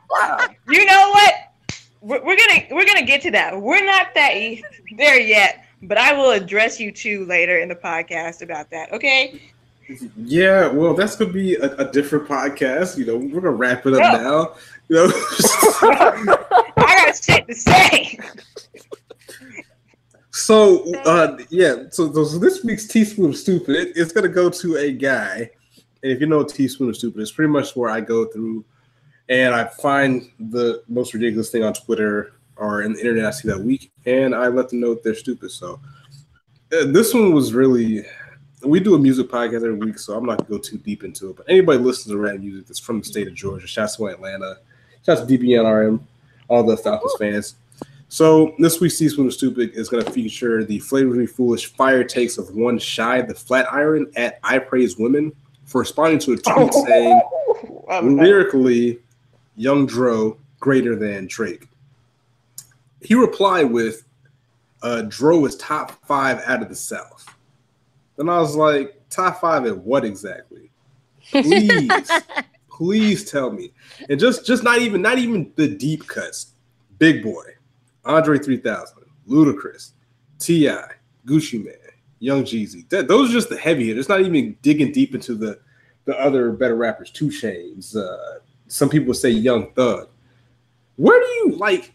wow. 0.09 0.37
You 0.69 0.85
know 0.85 1.09
what? 1.11 1.33
We're, 2.01 2.23
we're 2.23 2.37
gonna 2.37 2.67
we're 2.71 2.85
gonna 2.85 3.05
get 3.05 3.21
to 3.23 3.31
that. 3.31 3.59
We're 3.59 3.85
not 3.85 4.13
that 4.13 4.33
there 4.97 5.19
yet, 5.19 5.65
but 5.83 5.97
I 5.97 6.13
will 6.13 6.31
address 6.31 6.79
you 6.79 6.91
two 6.91 7.25
later 7.25 7.59
in 7.59 7.69
the 7.69 7.75
podcast 7.75 8.41
about 8.41 8.69
that, 8.71 8.91
okay? 8.93 9.41
Yeah, 10.17 10.67
well, 10.67 10.93
that's 10.93 11.15
gonna 11.15 11.31
be 11.31 11.55
a, 11.55 11.73
a, 11.75 11.91
different 11.91 12.27
podcast. 12.27 12.97
You 12.97 13.05
know, 13.05 13.17
we're 13.17 13.39
gonna 13.39 13.51
wrap 13.51 13.85
it 13.85 13.93
up 13.93 14.21
now. 14.21 14.55
You 14.89 14.95
know, 14.95 15.05
I 16.77 17.05
got 17.05 17.23
shit 17.23 17.47
to 17.47 17.55
say. 17.55 18.19
So, 20.31 20.93
uh, 21.05 21.37
yeah, 21.49 21.83
so, 21.89 22.11
so 22.11 22.37
this 22.37 22.65
week's 22.65 22.85
teaspoon 22.85 23.29
of 23.29 23.37
stupid, 23.37 23.93
it's 23.95 24.11
gonna 24.11 24.27
go 24.27 24.49
to 24.49 24.75
a 24.75 24.91
guy, 24.91 25.49
and 26.03 26.11
if 26.11 26.19
you 26.19 26.27
know 26.27 26.43
teaspoon 26.43 26.89
of 26.89 26.97
stupid, 26.97 27.21
it's 27.21 27.31
pretty 27.31 27.51
much 27.51 27.75
where 27.75 27.89
I 27.89 28.01
go 28.01 28.25
through 28.25 28.65
and 29.29 29.53
I 29.53 29.65
find 29.65 30.29
the 30.39 30.83
most 30.87 31.13
ridiculous 31.13 31.49
thing 31.49 31.63
on 31.63 31.73
Twitter 31.73 32.33
or 32.59 32.81
in 32.81 32.93
the 32.93 32.99
internet 32.99 33.25
I 33.25 33.31
see 33.31 33.47
that 33.47 33.59
week, 33.59 33.91
and 34.05 34.35
I 34.35 34.47
let 34.47 34.69
them 34.69 34.79
know 34.79 34.93
that 34.93 35.03
they're 35.03 35.15
stupid. 35.15 35.51
So, 35.51 35.79
uh, 36.73 36.85
this 36.87 37.13
one 37.13 37.33
was 37.33 37.53
really 37.53 38.03
we 38.63 38.79
do 38.79 38.95
a 38.95 38.99
music 38.99 39.27
podcast 39.27 39.57
every 39.57 39.73
week, 39.73 39.99
so 39.99 40.15
I'm 40.15 40.25
not 40.25 40.39
gonna 40.39 40.49
go 40.49 40.57
too 40.57 40.77
deep 40.77 41.03
into 41.03 41.29
it. 41.29 41.37
But 41.37 41.45
anybody 41.49 41.79
listens 41.79 42.13
to 42.13 42.17
rap 42.17 42.39
music 42.39 42.67
that's 42.67 42.79
from 42.79 42.99
the 42.99 43.05
state 43.05 43.27
of 43.27 43.33
Georgia, 43.33 43.67
shouts 43.67 43.97
to 43.97 44.07
Atlanta, 44.07 44.57
shouts 45.05 45.21
to 45.21 45.27
DBNRM, 45.27 45.99
all 46.47 46.63
the 46.63 46.77
Falcons 46.77 47.13
fans. 47.19 47.55
So 48.09 48.55
this 48.57 48.79
week's 48.79 48.97
Teaspoon 48.97 49.27
of 49.27 49.33
Stupid 49.33 49.71
is 49.73 49.89
gonna 49.89 50.09
feature 50.09 50.63
the 50.63 50.79
flavorfully 50.79 51.29
foolish 51.29 51.73
fire 51.73 52.03
takes 52.03 52.37
of 52.37 52.55
one 52.55 52.79
shy 52.79 53.21
the 53.21 53.35
flat 53.35 53.71
iron 53.71 54.11
at 54.15 54.39
I 54.43 54.59
Praise 54.59 54.97
Women 54.97 55.33
for 55.65 55.79
responding 55.79 56.19
to 56.19 56.33
a 56.33 56.37
tweet 56.37 56.73
saying 56.87 57.21
lyrically, 57.89 58.99
Young 59.55 59.85
Dro 59.85 60.37
greater 60.59 60.95
than 60.95 61.27
Drake. 61.27 61.67
He 63.01 63.15
replied 63.15 63.71
with, 63.71 64.03
uh, 64.81 65.03
"Dro 65.07 65.45
is 65.45 65.55
top 65.57 66.05
five 66.05 66.41
out 66.45 66.61
of 66.61 66.69
the 66.69 66.75
South." 66.75 67.25
Then 68.17 68.29
I 68.29 68.39
was 68.39 68.55
like, 68.55 68.97
top 69.09 69.39
five 69.39 69.65
at 69.65 69.77
what 69.77 70.03
exactly? 70.03 70.71
Please, 71.31 72.11
please 72.69 73.29
tell 73.29 73.51
me. 73.51 73.71
And 74.09 74.19
just 74.19 74.45
just 74.45 74.63
not 74.63 74.79
even 74.79 75.01
not 75.01 75.19
even 75.19 75.51
the 75.55 75.67
deep 75.67 76.07
cuts. 76.07 76.53
Big 76.97 77.23
Boi, 77.23 77.43
Andre 78.05 78.39
3000, 78.39 78.97
Ludacris, 79.29 79.91
T.I., 80.39 80.93
Gucci 81.27 81.63
Mane, 81.63 81.75
Young 82.17 82.43
Jeezy. 82.43 82.89
That, 82.89 83.07
those 83.07 83.29
are 83.29 83.33
just 83.33 83.49
the 83.49 83.57
heavy 83.57 83.87
hitters. 83.87 84.09
Not 84.09 84.21
even 84.21 84.57
digging 84.63 84.91
deep 84.91 85.13
into 85.13 85.35
the 85.35 85.59
the 86.05 86.19
other 86.19 86.51
better 86.51 86.75
rappers. 86.75 87.11
2 87.11 87.27
Chainz. 87.27 87.95
Uh, 87.95 88.39
some 88.67 88.89
people 88.89 89.13
say 89.13 89.29
Young 89.29 89.71
Thug. 89.73 90.09
Where 90.95 91.19
do 91.19 91.27
you 91.27 91.55
like? 91.57 91.93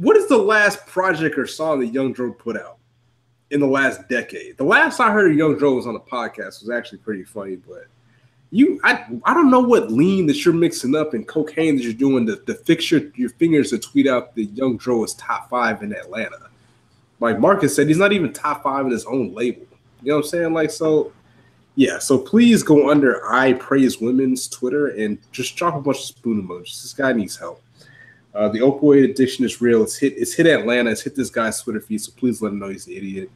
What 0.00 0.16
is 0.16 0.28
the 0.28 0.38
last 0.38 0.86
project 0.86 1.38
or 1.38 1.46
song 1.46 1.80
that 1.80 1.88
Young 1.88 2.12
Dro 2.12 2.32
put 2.32 2.56
out? 2.56 2.80
in 3.50 3.60
the 3.60 3.66
last 3.66 4.08
decade. 4.08 4.56
The 4.56 4.64
last 4.64 5.00
I 5.00 5.10
heard 5.10 5.30
of 5.30 5.36
Young 5.36 5.56
Dro 5.58 5.74
was 5.74 5.86
on 5.86 5.96
a 5.96 6.00
podcast 6.00 6.60
was 6.60 6.70
actually 6.70 6.98
pretty 6.98 7.24
funny, 7.24 7.56
but 7.56 7.86
you 8.52 8.80
I 8.82 9.06
I 9.24 9.34
don't 9.34 9.50
know 9.50 9.60
what 9.60 9.90
lean 9.92 10.26
that 10.26 10.44
you're 10.44 10.54
mixing 10.54 10.94
up 10.94 11.14
and 11.14 11.26
cocaine 11.26 11.76
that 11.76 11.82
you're 11.82 11.92
doing 11.92 12.26
to, 12.26 12.36
to 12.36 12.54
fix 12.54 12.90
your, 12.90 13.02
your 13.14 13.30
fingers 13.30 13.70
to 13.70 13.78
tweet 13.78 14.06
out 14.06 14.34
that 14.34 14.44
Young 14.44 14.76
Dro 14.76 15.04
is 15.04 15.14
top 15.14 15.50
five 15.50 15.82
in 15.82 15.92
Atlanta. 15.92 16.48
Like 17.18 17.38
Marcus 17.38 17.76
said, 17.76 17.88
he's 17.88 17.98
not 17.98 18.12
even 18.12 18.32
top 18.32 18.62
five 18.62 18.86
in 18.86 18.92
his 18.92 19.04
own 19.04 19.34
label. 19.34 19.66
You 20.02 20.10
know 20.10 20.16
what 20.16 20.24
I'm 20.24 20.30
saying? 20.30 20.52
Like 20.52 20.70
so 20.70 21.12
yeah, 21.76 21.98
so 21.98 22.18
please 22.18 22.62
go 22.62 22.90
under 22.90 23.24
I 23.26 23.54
Praise 23.54 24.00
Women's 24.00 24.48
Twitter 24.48 24.88
and 24.88 25.18
just 25.32 25.56
drop 25.56 25.74
a 25.74 25.80
bunch 25.80 25.98
of 25.98 26.04
spoon 26.04 26.46
emojis. 26.46 26.82
This 26.82 26.92
guy 26.92 27.12
needs 27.12 27.36
help. 27.36 27.62
Uh, 28.34 28.48
the 28.48 28.60
opioid 28.60 29.10
addiction 29.10 29.44
is 29.44 29.60
real. 29.60 29.82
It's 29.82 29.96
hit. 29.96 30.14
It's 30.16 30.32
hit 30.34 30.46
Atlanta. 30.46 30.90
It's 30.90 31.02
hit 31.02 31.16
this 31.16 31.30
guy's 31.30 31.60
Twitter 31.60 31.80
feed. 31.80 32.00
So 32.00 32.12
please 32.16 32.40
let 32.40 32.52
him 32.52 32.58
know 32.58 32.68
he's 32.68 32.86
an 32.86 32.92
idiot. 32.92 33.30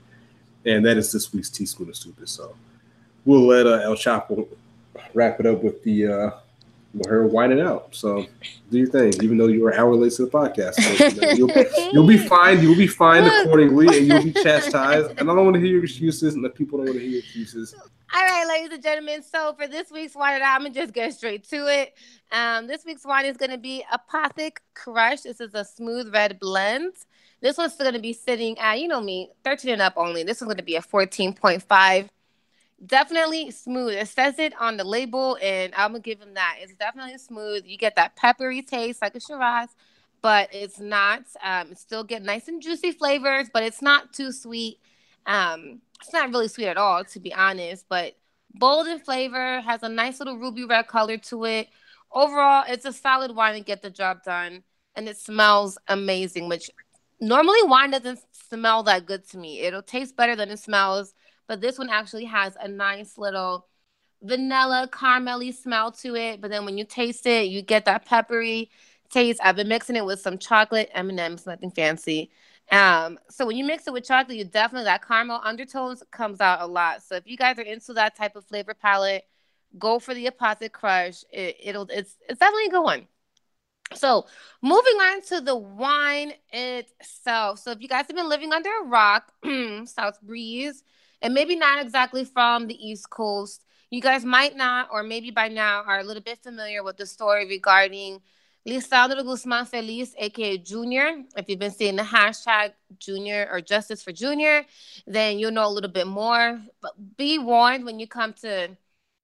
And 0.65 0.85
that 0.87 0.97
is 0.97 1.13
this 1.13 1.33
week's 1.33 1.51
teaspoon 1.51 1.89
of 1.89 1.97
stupid. 1.97 2.29
So 2.29 2.55
we'll 3.25 3.47
let 3.47 3.67
uh, 3.67 3.81
El 3.83 3.95
Chapo 3.95 4.47
wrap 5.13 5.41
it 5.41 5.47
up 5.47 5.63
with 5.63 5.83
the 5.83 6.07
uh, 6.07 6.31
with 6.95 7.09
her 7.09 7.27
whining 7.27 7.61
out. 7.61 7.89
So 7.91 8.27
do 8.71 8.79
your 8.79 8.87
thing, 8.87 9.13
even 9.23 9.37
though 9.37 9.49
you 9.49 9.67
are 9.67 9.75
hour 9.75 9.95
late 9.95 10.13
to 10.13 10.27
the 10.27 10.31
podcast. 10.31 10.75
So, 10.75 11.33
you 11.33 11.47
will 11.47 11.93
you'll, 11.93 12.07
be 12.07 12.17
fine. 12.17 12.63
You'll 12.63 12.77
be 12.77 12.87
fined 12.87 13.27
accordingly, 13.27 13.99
and 13.99 14.07
you'll 14.07 14.25
be 14.25 14.33
chastised. 14.33 15.11
And 15.19 15.31
I 15.31 15.35
don't 15.35 15.45
want 15.45 15.55
to 15.55 15.61
hear 15.61 15.71
your 15.71 15.85
excuses, 15.85 16.35
and 16.35 16.45
the 16.45 16.51
people 16.51 16.79
don't 16.79 16.87
want 16.87 16.99
to 16.99 17.05
hear 17.05 17.11
your 17.11 17.21
excuses. 17.21 17.75
All 18.17 18.23
right, 18.23 18.47
ladies 18.47 18.71
and 18.73 18.81
gentlemen. 18.81 19.25
So 19.25 19.55
for 19.55 19.67
this 19.67 19.91
week's 19.91 20.15
wine, 20.15 20.41
I'm 20.41 20.61
gonna 20.61 20.71
just 20.73 20.93
get 20.93 21.13
straight 21.15 21.43
to 21.49 21.67
it. 21.67 21.95
Um, 22.31 22.69
this 22.69 22.85
week's 22.85 23.05
wine 23.05 23.25
is 23.25 23.37
gonna 23.37 23.59
be 23.59 23.85
Apothic 23.93 24.59
Crush. 24.73 25.23
This 25.23 25.41
is 25.41 25.53
a 25.53 25.65
smooth 25.65 26.15
red 26.15 26.39
blend. 26.39 26.93
This 27.41 27.59
one's 27.59 27.75
gonna 27.75 27.99
be 27.99 28.13
sitting 28.13 28.57
at, 28.61 28.79
you 28.79 28.87
know 28.87 29.01
me, 29.01 29.33
13 29.43 29.73
and 29.73 29.83
up 29.83 29.95
only. 29.97 30.23
This 30.23 30.41
one's 30.41 30.53
gonna 30.55 30.63
be 30.63 30.77
a 30.77 30.81
14.5. 30.81 32.09
Definitely 32.87 33.51
smooth. 33.51 33.95
It 33.95 34.07
says 34.07 34.39
it 34.39 34.53
on 34.61 34.77
the 34.77 34.85
label, 34.85 35.37
and 35.43 35.75
I'm 35.75 35.91
gonna 35.91 35.99
give 35.99 36.21
them 36.21 36.35
that. 36.35 36.59
It's 36.61 36.75
definitely 36.75 37.19
smooth. 37.19 37.65
You 37.67 37.77
get 37.77 37.97
that 37.97 38.15
peppery 38.15 38.63
taste 38.63 39.03
like 39.03 39.17
a 39.17 39.21
Shiraz, 39.21 39.71
but 40.23 40.51
it's 40.53 40.79
not. 40.79 41.25
Um, 41.43 41.75
still 41.75 42.05
get 42.05 42.23
nice 42.23 42.47
and 42.47 42.63
juicy 42.63 42.93
flavors, 42.93 43.49
but 43.53 43.65
it's 43.65 43.83
not 43.83 44.13
too 44.13 44.31
sweet. 44.31 44.79
Um, 45.27 45.81
it's 46.01 46.13
not 46.13 46.31
really 46.31 46.49
sweet 46.49 46.67
at 46.67 46.77
all, 46.77 47.05
to 47.05 47.21
be 47.21 47.33
honest, 47.33 47.87
but 47.89 48.17
bold 48.55 48.87
in 48.87 48.99
flavor, 48.99 49.61
has 49.61 49.83
a 49.83 49.89
nice 49.89 50.19
little 50.19 50.39
ruby 50.39 50.65
red 50.65 50.87
color 50.87 51.17
to 51.17 51.45
it. 51.45 51.69
Overall, 52.13 52.65
it's 52.69 52.85
a 52.85 52.93
solid 52.93 53.35
wine 53.35 53.55
to 53.55 53.61
get 53.61 53.83
the 53.83 53.91
job 53.91 54.23
done, 54.25 54.63
and 54.95 55.09
it 55.09 55.17
smells 55.17 55.79
amazing. 55.89 56.49
Which 56.49 56.71
normally 57.21 57.63
wine 57.65 57.91
doesn't 57.91 58.21
smell 58.49 58.83
that 58.85 59.07
good 59.07 59.27
to 59.31 59.39
me. 59.39 59.61
It'll 59.61 59.83
taste 59.83 60.17
better 60.17 60.37
than 60.37 60.51
it 60.51 60.59
smells, 60.59 61.15
but 61.49 61.61
this 61.61 61.79
one 61.79 61.91
actually 61.91 62.27
has 62.27 62.57
a 62.61 62.69
nice 62.69 63.19
little 63.19 63.67
vanilla 64.23 64.89
caramelly 64.91 65.53
smell 65.55 65.93
to 65.93 66.15
it. 66.15 66.41
But 66.41 66.51
then 66.51 66.65
when 66.65 66.79
you 66.79 66.85
taste 66.85 67.27
it, 67.27 67.49
you 67.49 67.63
get 67.63 67.85
that 67.87 68.07
peppery 68.07 68.71
taste. 69.11 69.41
I've 69.43 69.57
been 69.57 69.69
mixing 69.69 69.97
it 69.97 70.05
with 70.05 70.21
some 70.21 70.39
chocolate 70.39 70.91
M 70.93 71.11
and 71.11 71.21
M's, 71.21 71.47
nothing 71.47 71.71
fancy. 71.71 72.31
Um, 72.71 73.19
so 73.31 73.47
when 73.47 73.57
you 73.57 73.65
mix 73.65 73.87
it 73.87 73.93
with 73.93 74.05
chocolate, 74.05 74.37
you 74.37 74.45
definitely 74.45 74.85
that 74.85 75.07
caramel 75.07 75.41
undertones 75.43 76.03
comes 76.11 76.41
out 76.41 76.61
a 76.61 76.67
lot. 76.67 77.03
So 77.03 77.17
if 77.17 77.27
you 77.27 77.37
guys 77.37 77.59
are 77.59 77.63
into 77.63 77.93
that 77.95 78.17
type 78.17 78.37
of 78.37 78.45
flavor 78.47 78.75
palette, 78.75 79.25
go 79.79 79.99
for 79.99 80.15
the 80.15 80.27
Apothic 80.27 80.73
Crush. 80.73 81.25
It, 81.31 81.75
will 81.75 81.87
it's 81.91 82.17
it's 82.29 82.41
definitely 82.41 82.67
a 82.67 82.71
good 82.71 82.83
one. 82.83 83.09
So 83.95 84.27
moving 84.63 84.95
on 84.95 85.23
to 85.23 85.41
the 85.41 85.57
wine 85.57 86.33
itself. 86.51 87.59
So 87.59 87.71
if 87.71 87.81
you 87.81 87.89
guys 87.89 88.07
have 88.07 88.17
been 88.17 88.29
living 88.29 88.53
under 88.53 88.71
a 88.83 88.87
rock, 88.87 89.33
South 89.85 90.21
Breeze, 90.23 90.83
and 91.23 91.35
maybe 91.35 91.57
not 91.57 91.81
exactly 91.81 92.25
from 92.25 92.67
the 92.67 92.75
East 92.75 93.11
Coast, 93.11 93.65
you 93.91 94.01
guys 94.01 94.25
might 94.25 94.57
not, 94.57 94.89
or 94.91 95.03
maybe 95.03 95.31
by 95.31 95.49
now, 95.49 95.85
are 95.87 96.01
a 96.01 96.05
little 96.05 96.23
bit 96.23 96.43
familiar 96.43 96.83
with 96.83 96.97
the 96.97 97.07
story 97.07 97.47
regarding 97.47 98.21
Lesandro 98.67 99.23
Guzman 99.23 99.67
Feliz, 99.67 100.15
aka 100.19 100.57
Junior. 100.59 101.23
If 101.37 101.49
you've 101.49 101.59
been 101.59 101.71
seeing 101.71 101.97
the 101.97 102.03
hashtag 102.03 102.73
Junior 102.99 103.49
or 103.51 103.61
Justice 103.61 104.03
for 104.03 104.13
Junior, 104.13 104.65
then 105.07 105.39
you'll 105.39 105.51
know 105.51 105.67
a 105.67 105.69
little 105.69 105.91
bit 105.91 106.07
more. 106.07 106.61
But 106.81 107.17
be 107.17 107.39
warned 107.39 107.85
when 107.85 107.99
you 107.99 108.07
come 108.07 108.33
to 108.41 108.77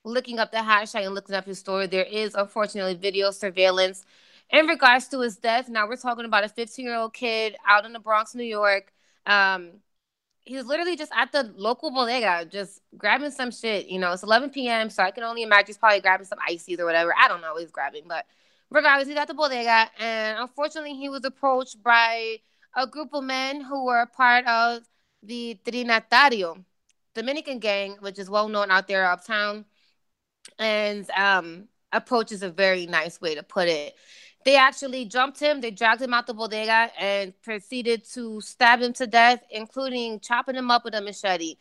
looking 0.04 0.38
up 0.38 0.50
the 0.52 0.58
hashtag 0.58 1.06
and 1.06 1.14
looking 1.14 1.34
up 1.34 1.46
his 1.46 1.58
story, 1.58 1.86
there 1.86 2.04
is 2.04 2.34
unfortunately 2.34 2.94
video 2.94 3.30
surveillance 3.30 4.04
in 4.50 4.66
regards 4.66 5.08
to 5.08 5.20
his 5.20 5.36
death. 5.36 5.68
Now 5.68 5.88
we're 5.88 5.96
talking 5.96 6.26
about 6.26 6.44
a 6.44 6.48
15 6.48 6.84
year 6.84 6.96
old 6.96 7.14
kid 7.14 7.56
out 7.66 7.86
in 7.86 7.94
the 7.94 7.98
Bronx, 7.98 8.34
New 8.34 8.44
York. 8.44 8.92
Um, 9.24 9.80
he's 10.40 10.64
literally 10.64 10.96
just 10.96 11.12
at 11.14 11.32
the 11.32 11.52
local 11.56 11.90
bodega, 11.90 12.44
just 12.44 12.80
grabbing 12.96 13.30
some 13.30 13.50
shit. 13.50 13.86
You 13.86 13.98
know, 13.98 14.12
it's 14.12 14.22
11 14.22 14.50
p.m., 14.50 14.90
so 14.90 15.02
I 15.02 15.10
can 15.12 15.22
only 15.22 15.42
imagine 15.42 15.68
he's 15.68 15.78
probably 15.78 16.00
grabbing 16.00 16.26
some 16.26 16.38
ices 16.46 16.78
or 16.78 16.84
whatever. 16.84 17.14
I 17.18 17.28
don't 17.28 17.40
know 17.40 17.52
what 17.52 17.62
he's 17.62 17.70
grabbing, 17.70 18.04
but 18.06 18.26
regardless, 18.70 19.08
he's 19.08 19.16
at 19.16 19.28
the 19.28 19.34
bodega, 19.34 19.90
and 19.98 20.38
unfortunately, 20.38 20.94
he 20.94 21.08
was 21.08 21.24
approached 21.24 21.82
by 21.82 22.36
a 22.76 22.86
group 22.86 23.12
of 23.12 23.24
men 23.24 23.60
who 23.60 23.86
were 23.86 24.06
part 24.06 24.46
of 24.46 24.82
the 25.22 25.58
Trinitario 25.64 26.64
Dominican 27.14 27.58
gang, 27.58 27.96
which 28.00 28.18
is 28.18 28.30
well 28.30 28.48
known 28.48 28.70
out 28.70 28.86
there 28.88 29.04
uptown. 29.04 29.64
And 30.58 31.08
um, 31.10 31.68
approach 31.92 32.32
is 32.32 32.42
a 32.42 32.50
very 32.50 32.86
nice 32.86 33.20
way 33.20 33.34
to 33.34 33.42
put 33.42 33.68
it. 33.68 33.94
They 34.44 34.56
actually 34.56 35.04
jumped 35.04 35.38
him, 35.38 35.60
they 35.60 35.70
dragged 35.70 36.00
him 36.00 36.14
out 36.14 36.26
the 36.26 36.32
bodega, 36.32 36.90
and 36.98 37.34
proceeded 37.42 38.04
to 38.12 38.40
stab 38.40 38.80
him 38.80 38.94
to 38.94 39.06
death, 39.06 39.42
including 39.50 40.20
chopping 40.20 40.54
him 40.54 40.70
up 40.70 40.84
with 40.84 40.94
a 40.94 41.00
machete. 41.00 41.56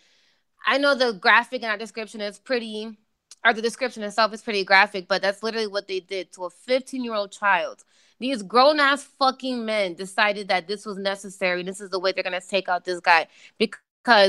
I 0.66 0.78
know 0.78 0.96
the 0.96 1.14
graphic 1.14 1.64
in 1.64 1.70
our 1.70 1.78
description 1.78 2.22
is 2.22 2.40
pretty, 2.40 2.98
or 3.46 3.54
the 3.54 3.62
description 3.62 4.04
itself 4.04 4.34
is 4.34 4.42
pretty 4.42 4.64
graphic, 4.64 5.08
but 5.08 5.22
that's 5.22 5.44
literally 5.44 5.68
what 5.68 5.88
they 5.88 6.00
did 6.00 6.32
to 6.34 6.46
a 6.46 6.50
15 6.50 7.04
year 7.04 7.14
old 7.14 7.32
child. 7.32 7.84
These 8.20 8.44
grown 8.44 8.80
ass 8.80 9.04
fucking 9.04 9.66
men 9.66 9.94
decided 9.96 10.50
that 10.50 10.68
this 10.68 10.86
was 10.86 10.98
necessary. 10.98 11.64
This 11.64 11.80
is 11.80 11.90
the 11.90 12.00
way 12.00 12.12
they're 12.12 12.24
gonna 12.24 12.42
take 12.42 12.68
out 12.70 12.86
this 12.86 13.00
guy 13.00 13.28
because 13.58 14.28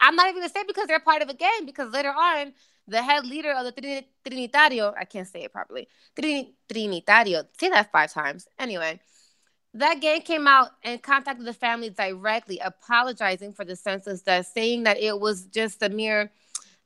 I'm 0.00 0.16
not 0.16 0.28
even 0.28 0.40
gonna 0.40 0.50
say 0.50 0.64
because 0.66 0.86
they're 0.86 1.00
part 1.00 1.22
of 1.22 1.28
a 1.28 1.34
gang. 1.34 1.66
Because 1.66 1.92
later 1.92 2.10
on, 2.10 2.52
the 2.86 3.02
head 3.02 3.26
leader 3.26 3.52
of 3.52 3.64
the 3.64 4.04
Trinitario, 4.24 4.94
I 4.96 5.04
can't 5.04 5.26
say 5.26 5.42
it 5.42 5.52
properly, 5.52 5.88
Trin- 6.18 6.52
Trinitario, 6.68 7.46
say 7.58 7.68
that 7.70 7.90
five 7.90 8.12
times. 8.12 8.46
Anyway, 8.58 9.00
that 9.74 10.00
gang 10.00 10.22
came 10.22 10.46
out 10.46 10.70
and 10.84 11.02
contacted 11.02 11.46
the 11.46 11.52
family 11.52 11.90
directly, 11.90 12.58
apologizing 12.60 13.52
for 13.52 13.64
the 13.64 13.76
senseless 13.76 14.22
death, 14.22 14.46
saying 14.54 14.84
that 14.84 14.98
it 14.98 15.18
was 15.20 15.46
just 15.46 15.82
a 15.82 15.88
mere 15.88 16.30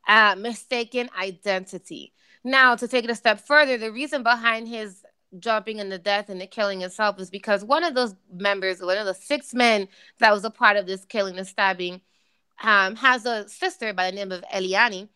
uh, 0.08 0.34
mistaken 0.38 1.08
identity. 1.18 2.12
Now, 2.42 2.74
to 2.74 2.88
take 2.88 3.04
it 3.04 3.10
a 3.10 3.14
step 3.14 3.40
further, 3.40 3.76
the 3.78 3.92
reason 3.92 4.22
behind 4.22 4.68
his 4.68 5.04
jumping 5.38 5.78
and 5.80 5.92
the 5.92 5.98
death 5.98 6.28
and 6.28 6.40
the 6.40 6.46
killing 6.46 6.82
itself 6.82 7.20
is 7.20 7.30
because 7.30 7.64
one 7.64 7.84
of 7.84 7.94
those 7.94 8.14
members, 8.32 8.80
one 8.80 8.98
of 8.98 9.06
the 9.06 9.14
six 9.14 9.54
men 9.54 9.88
that 10.18 10.32
was 10.32 10.44
a 10.44 10.50
part 10.50 10.76
of 10.76 10.86
this 10.86 11.04
killing 11.04 11.38
and 11.38 11.46
stabbing, 11.46 12.00
um, 12.62 12.96
has 12.96 13.26
a 13.26 13.48
sister 13.48 13.92
by 13.92 14.10
the 14.10 14.16
name 14.16 14.32
of 14.32 14.44
Eliani 14.52 15.08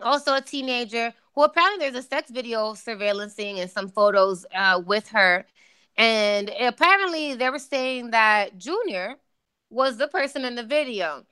also 0.00 0.34
a 0.34 0.40
teenager 0.40 1.12
who 1.34 1.44
apparently 1.44 1.78
there's 1.78 2.04
a 2.04 2.08
sex 2.08 2.30
video 2.30 2.72
surveillancing 2.72 3.58
and 3.58 3.70
some 3.70 3.88
photos 3.88 4.46
uh, 4.54 4.80
with 4.84 5.08
her. 5.08 5.44
And 5.96 6.50
apparently 6.60 7.34
they 7.34 7.50
were 7.50 7.58
saying 7.58 8.10
that 8.10 8.58
Junior 8.58 9.16
was 9.70 9.96
the 9.96 10.08
person 10.08 10.44
in 10.44 10.54
the 10.54 10.62
video. 10.62 11.24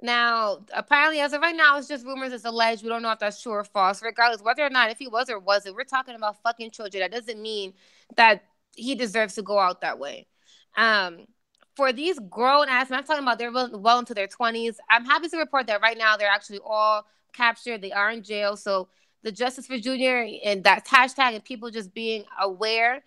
Now, 0.00 0.64
apparently, 0.72 1.20
as 1.20 1.32
of 1.32 1.40
right 1.42 1.56
now, 1.56 1.76
it's 1.76 1.88
just 1.88 2.06
rumors. 2.06 2.32
It's 2.32 2.44
alleged. 2.44 2.82
We 2.82 2.88
don't 2.88 3.02
know 3.02 3.10
if 3.10 3.18
that's 3.18 3.42
true 3.42 3.52
or 3.52 3.64
false. 3.64 4.02
Regardless, 4.02 4.42
whether 4.42 4.64
or 4.64 4.70
not 4.70 4.90
if 4.90 4.98
he 4.98 5.08
was 5.08 5.28
or 5.28 5.40
wasn't, 5.40 5.74
we're 5.74 5.84
talking 5.84 6.14
about 6.14 6.40
fucking 6.42 6.70
children. 6.70 7.00
That 7.00 7.10
doesn't 7.10 7.40
mean 7.40 7.74
that 8.16 8.44
he 8.76 8.94
deserves 8.94 9.34
to 9.34 9.42
go 9.42 9.58
out 9.58 9.80
that 9.80 9.98
way. 9.98 10.28
Um, 10.76 11.26
for 11.74 11.92
these 11.92 12.18
grown 12.30 12.68
ass, 12.68 12.90
I'm 12.90 13.04
talking 13.04 13.22
about 13.22 13.38
they're 13.38 13.52
well, 13.52 13.70
well 13.78 13.98
into 13.98 14.14
their 14.14 14.28
20s. 14.28 14.76
I'm 14.88 15.04
happy 15.04 15.28
to 15.28 15.36
report 15.36 15.66
that 15.66 15.82
right 15.82 15.98
now 15.98 16.16
they're 16.16 16.30
actually 16.30 16.60
all 16.64 17.04
captured. 17.32 17.82
They 17.82 17.92
are 17.92 18.10
in 18.10 18.22
jail. 18.22 18.56
So 18.56 18.88
the 19.22 19.32
Justice 19.32 19.66
for 19.66 19.78
Junior 19.78 20.26
and 20.44 20.64
that 20.64 20.86
hashtag 20.86 21.34
and 21.34 21.44
people 21.44 21.70
just 21.70 21.92
being 21.92 22.24
aware, 22.40 23.02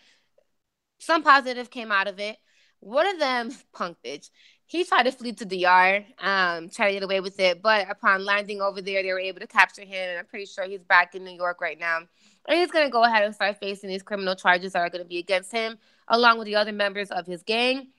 some 1.00 1.24
positive 1.24 1.70
came 1.70 1.92
out 1.92 2.08
of 2.08 2.20
it. 2.20 2.38
One 2.80 3.08
of 3.08 3.20
them, 3.20 3.52
punk 3.74 3.98
bitch, 4.06 4.30
he 4.72 4.86
tried 4.86 5.04
to 5.04 5.12
flee 5.12 5.34
to 5.34 5.44
DR, 5.44 6.06
um, 6.20 6.70
try 6.70 6.88
to 6.88 6.94
get 6.94 7.04
away 7.04 7.20
with 7.20 7.38
it. 7.42 7.62
But 7.62 7.92
upon 7.92 8.24
landing 8.24 8.62
over 8.62 8.82
there, 8.82 9.04
they 9.04 9.12
were 9.12 9.20
able 9.20 9.42
to 9.42 9.48
capture 9.48 9.82
him. 9.82 10.12
And 10.12 10.18
I'm 10.18 10.26
pretty 10.26 10.46
sure 10.46 10.64
he's 10.64 10.82
back 10.82 11.14
in 11.14 11.26
New 11.26 11.36
York 11.36 11.60
right 11.60 11.78
now. 11.78 11.98
And 12.48 12.58
he's 12.58 12.72
going 12.72 12.86
to 12.86 12.90
go 12.90 13.04
ahead 13.04 13.24
and 13.24 13.36
start 13.36 13.58
facing 13.60 13.90
these 13.90 14.02
criminal 14.02 14.34
charges 14.34 14.72
that 14.72 14.80
are 14.80 14.90
going 14.90 15.04
to 15.04 15.08
be 15.10 15.18
against 15.18 15.52
him, 15.52 15.78
along 16.08 16.38
with 16.38 16.46
the 16.46 16.56
other 16.56 16.72
members 16.72 17.12
of 17.12 17.28
his 17.28 17.44
gang. 17.44 17.90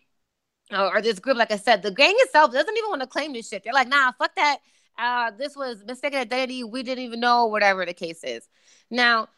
Or, 0.74 1.02
this 1.02 1.18
group, 1.18 1.36
like 1.36 1.52
I 1.52 1.56
said, 1.56 1.82
the 1.82 1.90
gang 1.90 2.14
itself 2.16 2.52
doesn't 2.52 2.74
even 2.74 2.88
want 2.88 3.02
to 3.02 3.06
claim 3.06 3.34
this 3.34 3.50
shit. 3.50 3.64
They're 3.64 3.74
like, 3.74 3.88
nah, 3.88 4.12
fuck 4.12 4.34
that 4.36 4.60
uh, 4.98 5.30
this 5.36 5.54
was 5.54 5.84
mistaken 5.86 6.20
identity. 6.20 6.64
We 6.64 6.82
didn't 6.82 7.04
even 7.04 7.20
know, 7.20 7.46
whatever 7.46 7.84
the 7.84 7.92
case 7.92 8.24
is. 8.24 8.48
Now, 8.90 9.28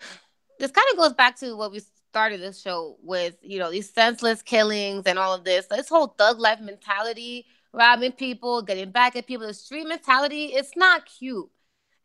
this 0.58 0.72
kind 0.72 0.86
of 0.92 0.98
goes 0.98 1.14
back 1.14 1.38
to 1.40 1.56
what 1.56 1.72
we 1.72 1.80
started 2.16 2.40
this 2.40 2.62
show 2.62 2.96
with, 3.02 3.34
you 3.42 3.58
know, 3.58 3.70
these 3.70 3.92
senseless 3.92 4.40
killings 4.40 5.02
and 5.04 5.18
all 5.18 5.34
of 5.34 5.44
this. 5.44 5.66
This 5.66 5.86
whole 5.86 6.06
thug 6.06 6.38
life 6.38 6.60
mentality, 6.60 7.44
robbing 7.74 8.12
people, 8.12 8.62
getting 8.62 8.90
back 8.90 9.16
at 9.16 9.26
people, 9.26 9.46
the 9.46 9.52
street 9.52 9.86
mentality, 9.86 10.46
it's 10.46 10.74
not 10.76 11.04
cute. 11.04 11.50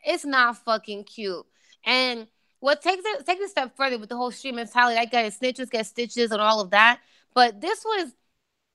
It's 0.03 0.25
not 0.25 0.57
fucking 0.65 1.05
cute. 1.05 1.45
And 1.85 2.27
what 2.59 2.81
takes 2.81 3.03
it 3.05 3.25
takes 3.25 3.45
a 3.45 3.47
step 3.47 3.77
further 3.77 3.97
with 3.97 4.09
the 4.09 4.17
whole 4.17 4.31
street 4.31 4.55
mentality, 4.55 4.99
I 4.99 5.03
it, 5.03 5.33
snitches 5.33 5.71
get 5.71 5.85
stitches 5.85 6.31
and 6.31 6.41
all 6.41 6.59
of 6.59 6.71
that. 6.71 6.99
But 7.33 7.61
this 7.61 7.85
was 7.85 8.13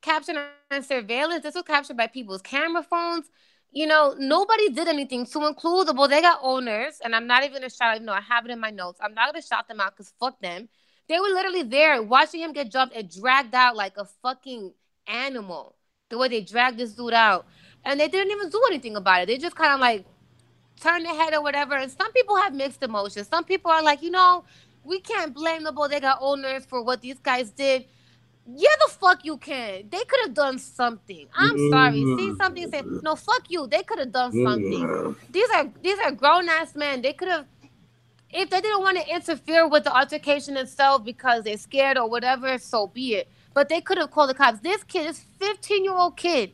captured 0.00 0.38
on 0.70 0.82
surveillance. 0.82 1.42
This 1.42 1.54
was 1.54 1.64
captured 1.64 1.98
by 1.98 2.06
people's 2.06 2.40
camera 2.40 2.82
phones 2.82 3.28
you 3.72 3.86
know, 3.86 4.14
nobody 4.18 4.70
did 4.70 4.88
anything 4.88 5.26
to 5.26 5.46
include 5.46 5.88
the 5.88 5.92
bodega 5.92 6.38
owners. 6.40 6.98
And 7.04 7.14
I'm 7.14 7.26
not 7.26 7.42
even 7.42 7.56
gonna 7.56 7.68
shout, 7.68 7.96
even 7.96 8.06
though 8.06 8.14
I 8.14 8.22
have 8.22 8.46
it 8.46 8.50
in 8.50 8.58
my 8.58 8.70
notes. 8.70 8.98
I'm 9.02 9.12
not 9.12 9.30
gonna 9.30 9.42
shout 9.42 9.68
them 9.68 9.80
out 9.80 9.94
because 9.94 10.14
fuck 10.18 10.40
them. 10.40 10.70
They 11.08 11.18
were 11.20 11.28
literally 11.28 11.62
there 11.62 12.02
watching 12.02 12.40
him 12.40 12.52
get 12.52 12.70
jumped 12.70 12.96
and 12.96 13.08
dragged 13.08 13.54
out 13.54 13.76
like 13.76 13.96
a 13.96 14.04
fucking 14.22 14.72
animal. 15.06 15.74
The 16.08 16.18
way 16.18 16.28
they 16.28 16.40
dragged 16.40 16.78
this 16.78 16.92
dude 16.92 17.14
out. 17.14 17.46
And 17.84 18.00
they 18.00 18.08
didn't 18.08 18.32
even 18.32 18.48
do 18.50 18.60
anything 18.68 18.96
about 18.96 19.22
it. 19.22 19.26
They 19.26 19.38
just 19.38 19.54
kind 19.54 19.72
of 19.72 19.80
like 19.80 20.04
turned 20.80 21.04
their 21.04 21.14
head 21.14 21.34
or 21.34 21.42
whatever. 21.42 21.74
And 21.74 21.90
some 21.90 22.12
people 22.12 22.36
have 22.36 22.54
mixed 22.54 22.82
emotions. 22.82 23.28
Some 23.28 23.44
people 23.44 23.70
are 23.70 23.82
like, 23.82 24.02
you 24.02 24.10
know, 24.10 24.44
we 24.84 25.00
can't 25.00 25.32
blame 25.32 25.64
the 25.64 25.72
bodega 25.72 26.16
owners 26.20 26.64
for 26.66 26.82
what 26.82 27.00
these 27.00 27.18
guys 27.18 27.50
did 27.50 27.86
yeah, 28.48 28.70
the 28.86 28.92
fuck 28.92 29.24
you 29.24 29.36
can. 29.38 29.88
They 29.90 30.04
could 30.04 30.20
have 30.24 30.34
done 30.34 30.58
something. 30.58 31.26
I'm 31.34 31.70
sorry. 31.70 32.02
See 32.16 32.32
something 32.36 32.70
say 32.70 32.82
no. 33.02 33.16
Fuck 33.16 33.50
you. 33.50 33.66
They 33.66 33.82
could 33.82 33.98
have 33.98 34.12
done 34.12 34.32
something. 34.32 35.16
These 35.30 35.50
are 35.50 35.68
these 35.82 35.98
are 35.98 36.12
grown 36.12 36.48
ass 36.48 36.76
men. 36.76 37.02
They 37.02 37.12
could 37.12 37.28
have, 37.28 37.46
if 38.30 38.50
they 38.50 38.60
didn't 38.60 38.82
want 38.82 38.98
to 38.98 39.08
interfere 39.08 39.68
with 39.68 39.84
the 39.84 39.96
altercation 39.96 40.56
itself 40.56 41.04
because 41.04 41.44
they're 41.44 41.56
scared 41.56 41.98
or 41.98 42.08
whatever. 42.08 42.58
So 42.58 42.86
be 42.88 43.14
it. 43.14 43.28
But 43.54 43.68
they 43.68 43.80
could 43.80 43.98
have 43.98 44.10
called 44.10 44.30
the 44.30 44.34
cops. 44.34 44.60
This 44.60 44.84
kid, 44.84 45.08
this 45.08 45.24
15 45.38 45.84
year 45.84 45.94
old 45.94 46.16
kid, 46.16 46.52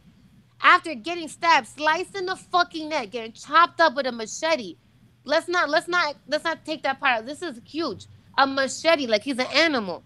after 0.61 0.95
getting 0.95 1.29
stabbed, 1.29 1.67
sliced 1.67 2.17
in 2.17 2.27
the 2.27 2.37
fucking 2.37 2.89
neck, 2.89 3.11
getting 3.11 3.33
chopped 3.33 3.81
up 3.81 3.97
with 3.97 4.07
a 4.07 4.13
machete. 4.13 4.77
Let's 5.25 5.49
not 5.49 5.69
let's 5.69 5.89
not 5.89 6.17
let's 6.29 6.45
not 6.45 6.65
take 6.65 6.83
that 6.83 7.01
part 7.01 7.19
out. 7.19 7.27
This 7.27 7.43
is 7.43 7.61
huge. 7.65 8.07
A 8.39 8.47
machete, 8.47 9.07
like 9.07 9.23
he's 9.23 9.39
an 9.39 9.47
animal 9.55 10.05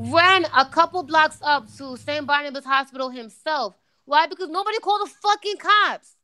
ran 0.00 0.46
a 0.56 0.64
couple 0.64 1.02
blocks 1.02 1.38
up 1.42 1.66
to 1.76 1.96
St. 1.96 2.26
Barnabas 2.26 2.64
Hospital 2.64 3.10
himself. 3.10 3.76
Why? 4.06 4.26
Because 4.26 4.48
nobody 4.48 4.78
called 4.78 5.06
the 5.06 5.12
fucking 5.22 5.56
cops. 5.58 6.16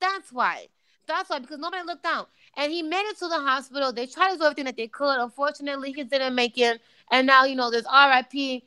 That's 0.00 0.32
why. 0.32 0.66
That's 1.06 1.30
why, 1.30 1.38
because 1.38 1.58
nobody 1.58 1.84
looked 1.84 2.04
out. 2.04 2.28
And 2.56 2.72
he 2.72 2.82
made 2.82 3.08
it 3.08 3.18
to 3.18 3.28
the 3.28 3.38
hospital. 3.38 3.92
They 3.92 4.06
tried 4.06 4.32
to 4.32 4.38
do 4.38 4.44
everything 4.44 4.64
that 4.66 4.76
they 4.76 4.88
could. 4.88 5.20
Unfortunately, 5.20 5.92
he 5.92 6.04
didn't 6.04 6.34
make 6.34 6.58
it. 6.58 6.80
And 7.10 7.26
now, 7.26 7.44
you 7.44 7.54
know, 7.54 7.70
there's 7.70 7.86
RIP 7.86 8.64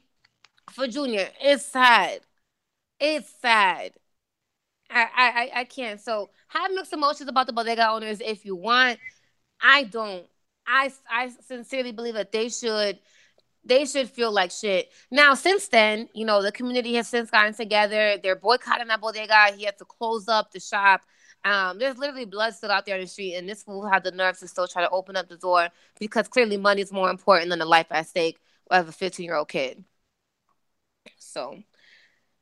for 0.72 0.88
Junior. 0.88 1.30
It's 1.42 1.66
sad. 1.66 2.22
It's 3.00 3.34
sad. 3.42 3.94
I, 4.90 5.08
I, 5.16 5.60
I 5.62 5.64
can't. 5.66 6.00
So 6.00 6.30
have 6.50 6.72
mixed 6.72 6.94
emotions 6.94 7.30
about 7.30 7.48
the 7.48 7.54
bodega 7.54 7.90
owners 7.90 8.22
if 8.22 8.46
you 8.46 8.56
want. 8.56 9.00
I 9.62 9.84
don't. 9.84 10.26
I, 10.66 10.92
I 11.10 11.30
sincerely 11.46 11.92
believe 11.92 12.14
that 12.14 12.32
they 12.32 12.50
should 12.50 13.00
they 13.66 13.86
should 13.86 14.10
feel 14.10 14.32
like 14.32 14.52
shit. 14.52 14.92
Now, 15.10 15.34
since 15.34 15.68
then, 15.70 16.10
you 16.14 16.26
know, 16.26 16.42
the 16.42 16.52
community 16.52 16.96
has 16.96 17.08
since 17.08 17.30
gotten 17.32 17.54
together. 17.54 18.18
They're 18.22 18.36
boycotting 18.36 18.88
that 18.88 19.02
bodega. 19.02 19.54
He 19.56 19.64
had 19.64 19.78
to 19.78 19.86
close 19.86 20.28
up 20.28 20.52
the 20.52 20.60
shop. 20.60 21.02
Um, 21.46 21.78
there's 21.78 21.98
literally 21.98 22.26
blood 22.26 22.54
still 22.54 22.72
out 22.72 22.86
there 22.86 22.96
on 22.96 23.02
the 23.02 23.08
street, 23.08 23.36
and 23.36 23.48
this 23.48 23.64
fool 23.64 23.86
had 23.86 24.04
the 24.04 24.12
nerve 24.12 24.38
to 24.40 24.48
still 24.48 24.68
try 24.68 24.82
to 24.82 24.90
open 24.90 25.16
up 25.18 25.28
the 25.28 25.38
door 25.38 25.70
because 26.00 26.28
clearly 26.28 26.58
money 26.58 26.82
is 26.82 26.92
more 26.92 27.10
important 27.10 27.50
than 27.50 27.60
the 27.60 27.66
life 27.66 27.88
at 27.92 28.08
stake 28.08 28.40
of 28.72 28.88
a 28.88 28.92
15 28.92 29.26
year 29.26 29.36
old 29.36 29.50
kid. 29.50 29.84
So, 31.18 31.60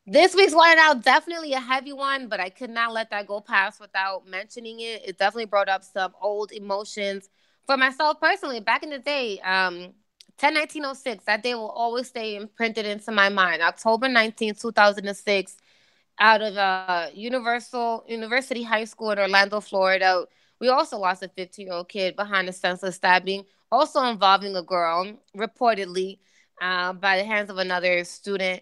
this 0.05 0.35
week's 0.35 0.53
one 0.53 0.77
out 0.77 1.03
definitely 1.03 1.53
a 1.53 1.59
heavy 1.59 1.93
one, 1.93 2.27
but 2.27 2.39
I 2.39 2.49
could 2.49 2.69
not 2.69 2.93
let 2.93 3.09
that 3.11 3.27
go 3.27 3.41
past 3.41 3.79
without 3.79 4.27
mentioning 4.27 4.79
it. 4.79 5.03
It 5.07 5.17
definitely 5.17 5.45
brought 5.45 5.69
up 5.69 5.83
some 5.83 6.13
old 6.21 6.51
emotions 6.51 7.29
for 7.65 7.77
myself 7.77 8.19
personally. 8.19 8.59
Back 8.59 8.83
in 8.83 8.89
the 8.89 8.99
day, 8.99 9.39
um, 9.39 9.93
10 10.37 10.55
1906, 10.55 11.23
that 11.25 11.43
day 11.43 11.55
will 11.55 11.69
always 11.69 12.07
stay 12.07 12.35
imprinted 12.35 12.85
into 12.85 13.11
my 13.11 13.29
mind. 13.29 13.61
October 13.61 14.07
19, 14.07 14.55
2006 14.55 15.57
out 16.19 16.41
of 16.41 16.55
uh, 16.57 17.07
Universal 17.13 18.05
University 18.07 18.63
High 18.63 18.85
School 18.85 19.11
in 19.11 19.19
Orlando, 19.19 19.59
Florida. 19.59 20.25
We 20.59 20.69
also 20.69 20.97
lost 20.97 21.23
a 21.23 21.27
15 21.27 21.67
year 21.67 21.75
old 21.75 21.89
kid 21.89 22.15
behind 22.15 22.47
a 22.47 22.53
senseless 22.53 22.95
stabbing, 22.95 23.45
also 23.71 24.03
involving 24.03 24.55
a 24.55 24.61
girl, 24.61 25.11
reportedly 25.35 26.19
uh, 26.61 26.93
by 26.93 27.17
the 27.17 27.23
hands 27.23 27.49
of 27.49 27.57
another 27.57 28.03
student. 28.03 28.61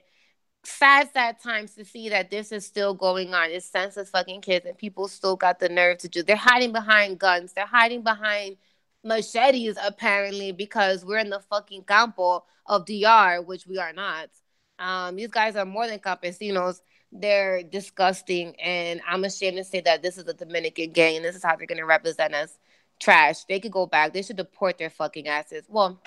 Sad, 0.63 1.09
sad 1.13 1.39
times 1.41 1.75
to 1.75 1.85
see 1.85 2.09
that 2.09 2.29
this 2.29 2.51
is 2.51 2.65
still 2.65 2.93
going 2.93 3.33
on. 3.33 3.49
It's 3.49 3.65
senseless 3.65 4.09
fucking 4.09 4.41
kids, 4.41 4.65
and 4.65 4.77
people 4.77 5.07
still 5.07 5.35
got 5.35 5.59
the 5.59 5.69
nerve 5.69 5.99
to 5.99 6.09
do. 6.09 6.21
They're 6.21 6.35
hiding 6.35 6.73
behind 6.73 7.19
guns. 7.19 7.53
They're 7.53 7.65
hiding 7.65 8.03
behind 8.03 8.57
machetes, 9.03 9.77
apparently, 9.81 10.51
because 10.51 11.05
we're 11.05 11.19
in 11.19 11.29
the 11.29 11.39
fucking 11.39 11.83
campo 11.83 12.43
of 12.65 12.85
DR, 12.85 13.41
which 13.41 13.67
we 13.67 13.77
are 13.79 13.93
not. 13.93 14.29
Um, 14.77 15.15
these 15.15 15.29
guys 15.29 15.55
are 15.55 15.65
more 15.65 15.87
than 15.87 15.99
campesinos 15.99 16.81
they're 17.11 17.63
disgusting 17.63 18.55
and 18.59 19.01
i'm 19.07 19.23
ashamed 19.23 19.57
to 19.57 19.63
say 19.63 19.81
that 19.81 20.01
this 20.01 20.17
is 20.17 20.27
a 20.27 20.33
dominican 20.33 20.91
gang 20.91 21.15
and 21.15 21.25
this 21.25 21.35
is 21.35 21.43
how 21.43 21.55
they're 21.55 21.65
going 21.65 21.79
to 21.79 21.85
represent 21.85 22.33
us. 22.33 22.57
Trash. 22.99 23.45
They 23.45 23.61
could 23.61 23.71
go 23.71 23.85
back. 23.85 24.11
They 24.11 24.21
should 24.21 24.35
deport 24.35 24.77
their 24.77 24.89
fucking 24.89 25.27
asses. 25.27 25.65
Well 25.67 25.99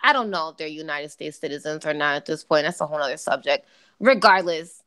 i 0.00 0.12
don't 0.12 0.30
know 0.30 0.50
if 0.50 0.56
they're 0.56 0.68
united 0.68 1.10
states 1.10 1.38
citizens 1.38 1.84
or 1.86 1.94
not 1.94 2.16
at 2.16 2.26
this 2.26 2.44
point. 2.44 2.64
That's 2.64 2.80
a 2.80 2.86
whole 2.86 3.02
other 3.02 3.16
subject. 3.16 3.66
Regardless 4.00 4.82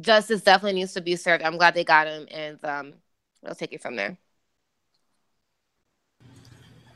justice 0.00 0.42
definitely 0.42 0.80
needs 0.80 0.94
to 0.94 1.00
be 1.00 1.16
served. 1.16 1.42
I'm 1.42 1.58
glad 1.58 1.74
they 1.74 1.84
got 1.84 2.06
him 2.06 2.26
and 2.30 2.64
um 2.64 2.94
i'll 3.46 3.54
take 3.54 3.72
it 3.72 3.82
from 3.82 3.96
there. 3.96 4.18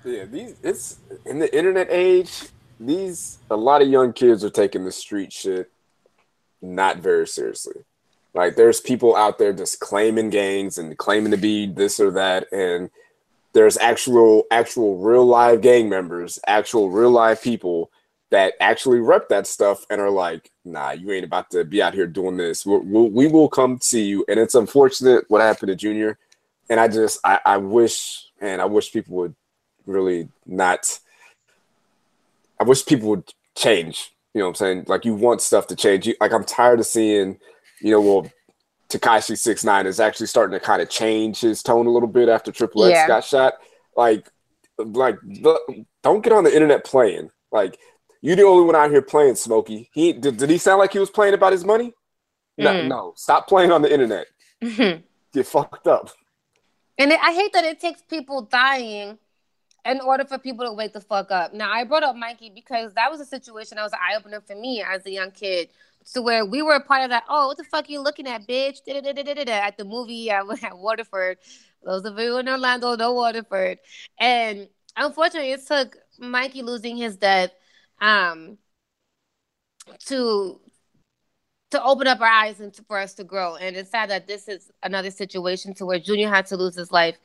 Yeah 0.04 0.24
these 0.24 0.56
it's 0.62 0.98
in 1.26 1.38
the 1.38 1.56
internet 1.56 1.88
age 1.90 2.48
these 2.80 3.38
a 3.50 3.56
lot 3.56 3.82
of 3.82 3.88
young 3.88 4.12
kids 4.12 4.42
are 4.42 4.50
taking 4.50 4.84
the 4.84 4.92
street 4.92 5.32
shit 5.32 5.70
not 6.64 6.98
very 6.98 7.26
seriously. 7.26 7.84
Like 8.34 8.56
there's 8.56 8.80
people 8.80 9.14
out 9.14 9.38
there 9.38 9.52
just 9.52 9.78
claiming 9.78 10.30
gangs 10.30 10.78
and 10.78 10.96
claiming 10.98 11.30
to 11.30 11.36
be 11.36 11.66
this 11.66 12.00
or 12.00 12.10
that, 12.12 12.50
and 12.52 12.90
there's 13.52 13.78
actual 13.78 14.44
actual 14.50 14.98
real 14.98 15.24
live 15.24 15.60
gang 15.60 15.88
members, 15.88 16.40
actual 16.46 16.90
real 16.90 17.10
live 17.10 17.40
people 17.42 17.90
that 18.30 18.54
actually 18.58 18.98
rep 18.98 19.28
that 19.28 19.46
stuff 19.46 19.86
and 19.90 20.00
are 20.00 20.10
like, 20.10 20.50
nah, 20.64 20.90
you 20.90 21.12
ain't 21.12 21.24
about 21.24 21.50
to 21.50 21.64
be 21.64 21.80
out 21.80 21.94
here 21.94 22.06
doing 22.06 22.36
this. 22.36 22.66
We'll, 22.66 22.80
we'll 22.80 23.08
we 23.08 23.28
will 23.28 23.48
come 23.48 23.78
see 23.80 24.02
you. 24.02 24.24
And 24.28 24.40
it's 24.40 24.56
unfortunate 24.56 25.26
what 25.28 25.40
happened 25.40 25.68
to 25.68 25.76
Junior. 25.76 26.18
And 26.68 26.80
I 26.80 26.88
just, 26.88 27.20
I, 27.22 27.38
I 27.44 27.58
wish, 27.58 28.26
and 28.40 28.60
I 28.60 28.64
wish 28.64 28.92
people 28.92 29.14
would 29.18 29.36
really 29.86 30.28
not, 30.46 30.98
I 32.58 32.64
wish 32.64 32.84
people 32.84 33.10
would 33.10 33.32
change 33.54 34.13
you 34.34 34.40
know 34.40 34.46
what 34.46 34.50
I'm 34.50 34.54
saying? 34.56 34.84
Like 34.88 35.04
you 35.04 35.14
want 35.14 35.40
stuff 35.40 35.68
to 35.68 35.76
change. 35.76 36.06
You, 36.08 36.16
like 36.20 36.32
I'm 36.32 36.44
tired 36.44 36.80
of 36.80 36.86
seeing, 36.86 37.38
you 37.80 37.92
know, 37.92 38.00
well, 38.00 38.30
Tekashi 38.88 39.38
Six 39.38 39.64
Nine 39.64 39.86
is 39.86 40.00
actually 40.00 40.26
starting 40.26 40.58
to 40.58 40.64
kind 40.64 40.82
of 40.82 40.90
change 40.90 41.40
his 41.40 41.62
tone 41.62 41.86
a 41.86 41.90
little 41.90 42.08
bit 42.08 42.28
after 42.28 42.52
Triple 42.52 42.84
X 42.84 42.94
yeah. 42.94 43.06
got 43.06 43.24
shot. 43.24 43.54
Like, 43.96 44.28
like 44.78 45.16
don't 46.02 46.22
get 46.22 46.32
on 46.32 46.44
the 46.44 46.52
internet 46.52 46.84
playing. 46.84 47.30
Like 47.52 47.78
you're 48.20 48.36
the 48.36 48.42
only 48.42 48.64
one 48.64 48.74
out 48.74 48.90
here 48.90 49.02
playing, 49.02 49.36
Smokey. 49.36 49.88
He 49.94 50.12
did, 50.12 50.36
did 50.36 50.50
he 50.50 50.58
sound 50.58 50.80
like 50.80 50.92
he 50.92 50.98
was 50.98 51.10
playing 51.10 51.34
about 51.34 51.52
his 51.52 51.64
money? 51.64 51.94
No, 52.58 52.72
mm. 52.72 52.88
no. 52.88 53.12
Stop 53.16 53.48
playing 53.48 53.70
on 53.70 53.82
the 53.82 53.92
internet. 53.92 54.26
Mm-hmm. 54.62 55.00
Get 55.32 55.46
fucked 55.46 55.86
up. 55.86 56.10
And 56.98 57.12
it, 57.12 57.20
I 57.22 57.32
hate 57.32 57.52
that 57.52 57.64
it 57.64 57.80
takes 57.80 58.02
people 58.02 58.42
dying 58.42 59.18
in 59.84 60.00
order 60.00 60.24
for 60.24 60.38
people 60.38 60.64
to 60.66 60.72
wake 60.72 60.92
the 60.92 61.00
fuck 61.00 61.30
up. 61.30 61.52
Now, 61.52 61.70
I 61.70 61.84
brought 61.84 62.02
up 62.02 62.16
Mikey 62.16 62.50
because 62.54 62.94
that 62.94 63.10
was 63.10 63.20
a 63.20 63.26
situation 63.26 63.76
that 63.76 63.82
was 63.82 63.92
an 63.92 63.98
eye 64.02 64.16
opener 64.16 64.40
for 64.40 64.56
me 64.56 64.82
as 64.82 65.04
a 65.06 65.10
young 65.10 65.30
kid. 65.30 65.68
To 66.12 66.20
where 66.20 66.44
we 66.44 66.60
were 66.60 66.74
a 66.74 66.84
part 66.84 67.02
of 67.02 67.10
that. 67.10 67.24
Oh, 67.30 67.46
what 67.46 67.56
the 67.56 67.64
fuck 67.64 67.88
are 67.88 67.90
you 67.90 68.00
looking 68.00 68.26
at, 68.26 68.46
bitch? 68.46 68.76
At 68.86 69.76
the 69.78 69.84
movie 69.86 70.30
at, 70.30 70.44
at 70.62 70.76
Waterford. 70.76 71.38
Those 71.82 72.04
of 72.04 72.18
you 72.18 72.36
in 72.36 72.48
Orlando 72.48 72.94
know 72.94 73.14
Waterford. 73.14 73.78
And 74.18 74.68
unfortunately, 74.96 75.52
it 75.52 75.66
took 75.66 75.96
Mikey 76.18 76.60
losing 76.60 76.98
his 76.98 77.16
death 77.16 77.52
um, 78.02 78.58
to 80.06 80.60
to 81.70 81.82
open 81.82 82.06
up 82.06 82.20
our 82.20 82.28
eyes 82.28 82.60
and 82.60 82.72
to, 82.72 82.84
for 82.84 82.98
us 82.98 83.14
to 83.14 83.24
grow. 83.24 83.56
And 83.56 83.74
it's 83.74 83.90
sad 83.90 84.10
that 84.10 84.28
this 84.28 84.46
is 84.46 84.70
another 84.82 85.10
situation 85.10 85.74
to 85.74 85.86
where 85.86 85.98
Junior 85.98 86.28
had 86.28 86.46
to 86.46 86.56
lose 86.56 86.76
his 86.76 86.92
life 86.92 87.16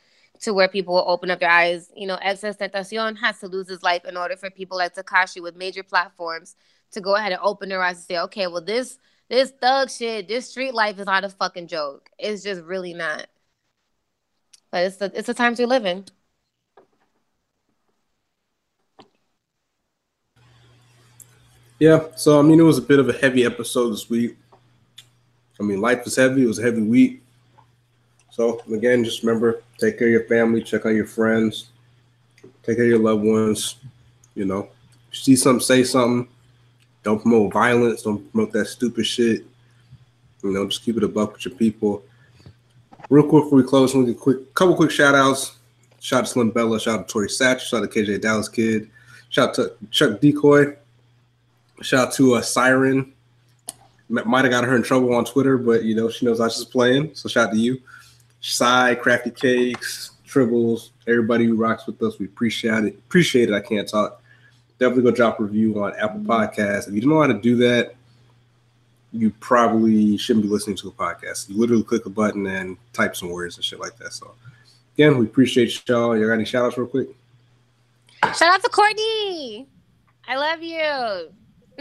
to 0.41 0.53
where 0.53 0.67
people 0.67 0.93
will 0.93 1.05
open 1.07 1.31
up 1.31 1.39
their 1.39 1.49
eyes. 1.49 1.91
You 1.95 2.07
know, 2.07 2.17
XXXTentacion 2.17 3.17
has 3.17 3.39
to 3.39 3.47
lose 3.47 3.69
his 3.69 3.83
life 3.83 4.05
in 4.05 4.17
order 4.17 4.35
for 4.35 4.49
people 4.49 4.77
like 4.77 4.95
Tekashi 4.95 5.41
with 5.41 5.55
major 5.55 5.83
platforms 5.83 6.55
to 6.91 7.01
go 7.01 7.15
ahead 7.15 7.31
and 7.31 7.41
open 7.43 7.69
their 7.69 7.81
eyes 7.81 7.97
and 7.97 8.05
say, 8.05 8.19
okay, 8.19 8.47
well, 8.47 8.61
this 8.63 8.97
this 9.29 9.51
thug 9.51 9.91
shit, 9.91 10.27
this 10.27 10.49
street 10.49 10.73
life 10.73 10.97
is 10.99 11.05
not 11.05 11.23
a 11.23 11.29
fucking 11.29 11.67
joke. 11.67 12.09
It's 12.17 12.43
just 12.43 12.63
really 12.63 12.93
not. 12.93 13.27
But 14.71 14.85
it's 14.85 14.97
the 14.97 15.11
it's 15.13 15.27
the 15.27 15.33
times 15.33 15.59
we 15.59 15.65
live 15.65 15.85
in. 15.85 16.05
Yeah, 21.79 22.07
so 22.15 22.39
I 22.39 22.41
mean, 22.41 22.59
it 22.59 22.63
was 22.63 22.77
a 22.77 22.81
bit 22.81 22.99
of 22.99 23.07
a 23.07 23.13
heavy 23.13 23.45
episode 23.45 23.91
this 23.91 24.09
week. 24.09 24.37
I 25.59 25.63
mean, 25.63 25.79
life 25.79 26.03
was 26.03 26.15
heavy. 26.15 26.43
It 26.43 26.47
was 26.47 26.59
a 26.59 26.63
heavy 26.63 26.81
week. 26.81 27.23
So 28.39 28.61
again, 28.71 29.03
just 29.03 29.21
remember, 29.21 29.63
take 29.77 29.99
care 29.99 30.07
of 30.07 30.13
your 30.13 30.23
family, 30.23 30.63
check 30.63 30.85
on 30.85 30.95
your 30.95 31.05
friends, 31.05 31.71
take 32.63 32.78
care 32.78 32.86
of 32.86 32.89
your 32.89 32.99
loved 32.99 33.25
ones. 33.25 33.75
You 34.33 34.45
know, 34.45 34.70
see 35.11 35.36
something, 35.36 35.59
say 35.59 35.83
something. 35.83 36.25
Don't 37.03 37.21
promote 37.21 37.51
violence. 37.51 38.03
Don't 38.03 38.32
promote 38.32 38.53
that 38.53 38.67
stupid 38.67 39.05
shit. 39.05 39.45
You 40.41 40.53
know, 40.53 40.66
just 40.70 40.83
keep 40.83 40.95
it 40.95 41.03
a 41.03 41.07
buck 41.09 41.33
with 41.33 41.43
your 41.43 41.55
people. 41.55 42.01
Real 43.09 43.28
quick 43.28 43.43
before 43.43 43.57
we 43.57 43.63
close, 43.63 43.93
we 43.93 44.05
get 44.05 44.17
quick 44.17 44.53
couple 44.53 44.74
quick 44.74 44.91
shout 44.91 45.16
outs. 45.16 45.57
Shout 45.99 46.20
out 46.20 46.25
to 46.28 46.32
Slim 46.32 46.51
Bella, 46.51 46.79
shout 46.79 46.97
out 46.97 47.07
to 47.09 47.11
Tori 47.11 47.28
Satch, 47.28 47.59
shout 47.59 47.83
out 47.83 47.91
to 47.91 47.99
KJ 47.99 48.21
Dallas 48.21 48.47
Kid, 48.47 48.89
shout 49.28 49.49
out 49.49 49.55
to 49.55 49.74
Chuck 49.91 50.21
Decoy, 50.21 50.78
shout 51.82 52.07
out 52.07 52.13
to 52.13 52.36
uh, 52.36 52.41
Siren. 52.41 53.11
Might 54.07 54.45
have 54.45 54.51
got 54.51 54.63
her 54.63 54.78
in 54.78 54.83
trouble 54.83 55.13
on 55.13 55.25
Twitter, 55.25 55.57
but 55.57 55.83
you 55.83 55.93
know, 55.93 56.09
she 56.09 56.25
knows 56.25 56.39
I 56.39 56.45
was 56.45 56.55
just 56.55 56.71
playing. 56.71 57.13
So 57.16 57.28
shout 57.28 57.49
out 57.49 57.53
to 57.53 57.59
you. 57.59 57.82
Side, 58.41 59.01
Crafty 59.01 59.32
Cakes, 59.32 60.11
Tribbles, 60.28 60.89
everybody 61.07 61.45
who 61.45 61.55
rocks 61.55 61.86
with 61.87 62.01
us. 62.01 62.20
We 62.20 62.25
appreciate 62.25 62.86
it. 62.86 62.95
Appreciate 62.95 63.49
it. 63.49 63.55
I 63.55 63.61
can't 63.61 63.87
talk. 63.87 64.21
Definitely 64.78 65.03
go 65.03 65.11
drop 65.11 65.39
a 65.39 65.43
review 65.43 65.83
on 65.83 65.93
Apple 65.95 66.20
mm-hmm. 66.20 66.32
Podcasts. 66.32 66.87
If 66.87 66.93
you 66.93 67.01
don't 67.01 67.09
know 67.09 67.21
how 67.21 67.28
to 67.28 67.33
do 67.33 67.57
that, 67.57 67.95
you 69.11 69.32
probably 69.39 70.17
shouldn't 70.17 70.43
be 70.43 70.49
listening 70.49 70.78
to 70.78 70.87
a 70.87 70.91
podcast. 70.91 71.49
You 71.49 71.57
literally 71.57 71.83
click 71.83 72.05
a 72.05 72.09
button 72.09 72.45
and 72.45 72.78
type 72.93 73.16
some 73.16 73.29
words 73.29 73.55
and 73.55 73.66
shit 73.66 73.79
like 73.79 73.97
that. 73.97 74.13
So 74.13 74.33
again, 74.93 75.17
we 75.17 75.25
appreciate 75.25 75.87
y'all. 75.87 76.16
You 76.16 76.28
got 76.28 76.33
any 76.33 76.45
shout 76.45 76.66
outs 76.66 76.78
real 76.78 76.87
quick? 76.87 77.09
Shout 78.24 78.43
out 78.43 78.63
to 78.63 78.70
Courtney. 78.70 79.67
I 80.28 80.36
love 80.36 80.61
you. 80.61 81.32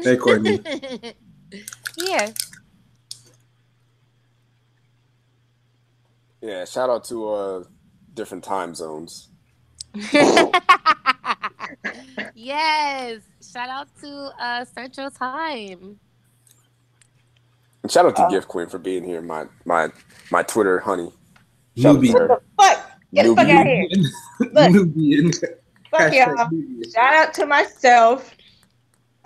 Hey 0.02 0.16
Courtney. 0.16 0.60
yeah. 1.98 2.32
Yeah, 6.48 6.64
shout 6.64 6.88
out 6.88 7.04
to 7.04 7.28
uh 7.28 7.64
different 8.14 8.42
time 8.42 8.74
zones. 8.74 9.28
yes. 12.34 13.20
Shout 13.52 13.68
out 13.68 13.88
to 14.00 14.30
uh 14.40 14.64
Central 14.64 15.10
Time. 15.10 16.00
And 17.82 17.92
shout 17.92 18.06
out 18.06 18.16
to 18.16 18.22
uh, 18.22 18.30
Gift 18.30 18.48
Queen 18.48 18.66
for 18.66 18.78
being 18.78 19.04
here, 19.04 19.20
my 19.20 19.44
my 19.66 19.90
my 20.30 20.42
Twitter 20.42 20.78
honey. 20.78 21.12
Shout 21.76 21.96
Newbie. 21.96 22.14
What 22.14 22.28
the 22.28 22.40
fuck? 22.58 22.92
Get 23.12 23.26
the 23.26 23.36
fuck 23.36 23.48
out 23.50 23.66
here. 23.66 23.86
Look. 24.40 25.44
Fuck 25.90 26.14
y'all. 26.14 26.48
Shout 26.94 27.14
out 27.14 27.34
to 27.34 27.44
myself. 27.44 28.34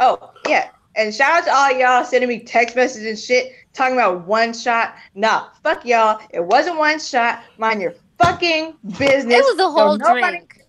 Oh, 0.01 0.33
yeah. 0.49 0.71
And 0.95 1.15
shout 1.15 1.31
out 1.39 1.45
to 1.45 1.55
all 1.55 1.73
y'all 1.73 2.05
sending 2.05 2.29
me 2.29 2.41
text 2.41 2.77
messages 2.77 3.07
and 3.09 3.19
shit 3.19 3.53
talking 3.73 3.95
about 3.95 4.27
one 4.27 4.53
shot. 4.53 4.95
Nah, 5.15 5.49
fuck 5.63 5.85
y'all. 5.85 6.21
It 6.31 6.45
wasn't 6.45 6.77
one 6.79 7.01
shot. 7.01 7.43
Mind 7.59 7.81
your 7.81 7.95
fucking 8.19 8.77
business. 8.99 9.39
It 9.39 9.45
was 9.45 9.59
a 9.59 9.71
whole 9.71 9.97
Don't 9.97 10.21
drink. 10.21 10.65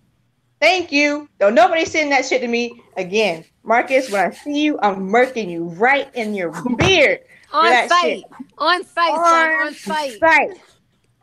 thank 0.60 0.92
you. 0.92 1.28
Don't 1.38 1.54
nobody 1.54 1.84
send 1.84 2.10
that 2.12 2.24
shit 2.24 2.40
to 2.40 2.48
me 2.48 2.82
again. 2.96 3.44
Marcus, 3.62 4.10
when 4.10 4.20
I 4.20 4.30
see 4.30 4.62
you, 4.62 4.78
I'm 4.82 5.08
murking 5.08 5.50
you 5.50 5.64
right 5.64 6.14
in 6.14 6.34
your 6.34 6.50
beard. 6.76 7.20
on 7.52 7.88
site. 7.88 8.24
On 8.58 8.84
site, 8.84 9.10
on, 9.10 9.24
son, 9.24 9.50
on 9.66 9.74
site. 9.74 10.18
site. 10.20 10.50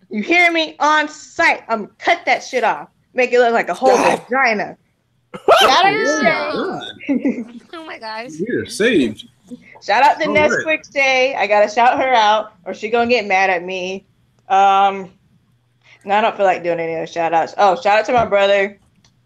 You 0.09 0.21
hear 0.21 0.51
me? 0.51 0.75
On 0.79 1.07
site. 1.07 1.63
I'm 1.69 1.87
cut 1.97 2.25
that 2.25 2.43
shit 2.43 2.63
off. 2.63 2.89
Make 3.13 3.31
it 3.31 3.39
look 3.39 3.53
like 3.53 3.69
a 3.69 3.73
whole 3.73 3.95
God. 3.95 4.21
vagina. 4.29 4.77
Shout 5.61 5.85
out, 5.85 5.93
Yeah. 5.93 7.15
to 7.15 7.45
Oh 7.73 7.85
my 7.85 7.97
gosh. 7.99 8.31
We're 8.39 8.65
saved. 8.65 9.27
shout 9.81 10.03
out 10.03 10.19
to 10.19 10.27
All 10.27 10.33
Ness 10.33 10.51
right. 10.51 10.63
Quick 10.63 10.85
Stay. 10.85 11.35
I 11.35 11.47
gotta 11.47 11.69
shout 11.69 11.97
her 11.97 12.13
out, 12.13 12.53
or 12.65 12.73
she 12.73 12.89
gonna 12.89 13.09
get 13.09 13.25
mad 13.27 13.49
at 13.49 13.63
me. 13.63 14.05
Um, 14.49 15.11
no, 16.03 16.15
I 16.15 16.21
don't 16.21 16.35
feel 16.35 16.45
like 16.45 16.63
doing 16.63 16.79
any 16.79 16.95
other 16.95 17.07
shout 17.07 17.33
outs. 17.33 17.53
Oh, 17.57 17.75
shout 17.79 17.99
out 17.99 18.05
to 18.05 18.13
my 18.13 18.25
brother 18.25 18.77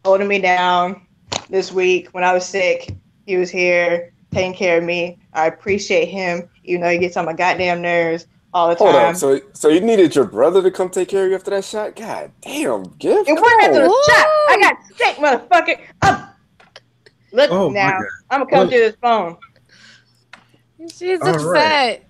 holding 0.03 0.27
me 0.27 0.39
down 0.39 1.01
this 1.49 1.71
week 1.71 2.09
when 2.11 2.23
I 2.23 2.33
was 2.33 2.45
sick. 2.45 2.93
He 3.25 3.37
was 3.37 3.49
here 3.49 4.13
taking 4.31 4.53
care 4.53 4.77
of 4.77 4.83
me. 4.83 5.17
I 5.33 5.47
appreciate 5.47 6.05
him, 6.07 6.47
even 6.63 6.81
though 6.81 6.89
he 6.91 6.97
gets 6.99 7.17
on 7.17 7.25
my 7.25 7.33
goddamn 7.33 7.81
nerves 7.81 8.27
all 8.55 8.69
the 8.69 8.75
Hold 8.75 8.95
on. 8.95 9.15
So, 9.15 9.41
so 9.53 9.67
you 9.67 9.81
needed 9.81 10.15
your 10.15 10.23
brother 10.25 10.63
to 10.63 10.71
come 10.71 10.89
take 10.89 11.09
care 11.09 11.25
of 11.25 11.29
you 11.29 11.35
after 11.35 11.51
that 11.51 11.65
shot? 11.65 11.95
God 11.95 12.31
damn, 12.41 12.83
gift. 12.97 13.27
It 13.29 13.35
Come 13.35 13.43
wasn't 13.43 13.63
after 13.63 13.81
the 13.81 14.03
shot. 14.07 14.27
I 14.49 14.57
got 14.61 14.77
sick, 14.95 15.15
motherfucker. 15.17 15.79
Up. 16.01 16.35
Look 17.33 17.51
Oh 17.51 17.69
now. 17.69 17.99
I'm 18.29 18.39
gonna 18.47 18.49
come 18.49 18.67
Oh. 18.67 18.69
to 18.71 18.77
this 18.77 18.95
phone. 19.01 19.37
She's 20.93 21.19
All 21.21 21.29
upset. 21.35 21.45
right. 21.45 22.05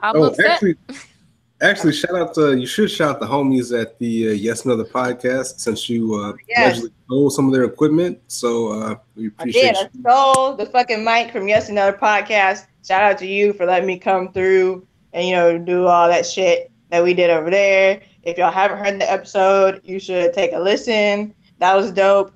I'm 0.00 0.16
Oh, 0.16 0.24
upset. 0.26 0.46
actually, 0.46 0.76
actually, 1.60 1.92
shout 1.92 2.14
out 2.14 2.34
to 2.34 2.56
you. 2.56 2.66
Should 2.66 2.90
shout 2.90 3.10
out 3.16 3.20
the 3.20 3.26
homies 3.26 3.76
at 3.78 3.98
the 3.98 4.28
uh, 4.28 4.32
Yes 4.32 4.64
Another 4.64 4.84
podcast 4.84 5.58
since 5.58 5.88
you 5.88 6.14
uh, 6.14 6.34
Yes. 6.48 6.58
allegedly 6.78 6.90
stole 7.06 7.30
some 7.30 7.46
of 7.46 7.52
their 7.52 7.64
equipment. 7.64 8.20
So 8.28 8.68
uh, 8.80 8.94
we 9.16 9.24
I 9.24 9.26
appreciate 9.40 9.74
did. 9.74 9.76
I 9.76 9.80
you. 9.92 10.00
stole 10.02 10.54
the 10.54 10.66
fucking 10.66 11.04
mic 11.04 11.32
from 11.32 11.48
Yes 11.48 11.68
Another 11.68 11.96
Podcast. 11.96 12.66
Shout 12.86 13.02
out 13.02 13.18
to 13.18 13.26
you 13.26 13.52
for 13.54 13.66
letting 13.66 13.86
me 13.88 13.98
come 13.98 14.32
through 14.32 14.86
and 15.12 15.26
you 15.26 15.34
know 15.34 15.58
do 15.58 15.86
all 15.86 16.08
that 16.08 16.26
shit 16.26 16.70
that 16.90 17.02
we 17.02 17.14
did 17.14 17.30
over 17.30 17.50
there. 17.50 18.00
If 18.22 18.38
y'all 18.38 18.52
haven't 18.52 18.78
heard 18.78 19.00
the 19.00 19.10
episode, 19.10 19.80
you 19.84 19.98
should 19.98 20.32
take 20.32 20.52
a 20.52 20.58
listen. 20.58 21.34
That 21.58 21.74
was 21.74 21.90
dope. 21.90 22.32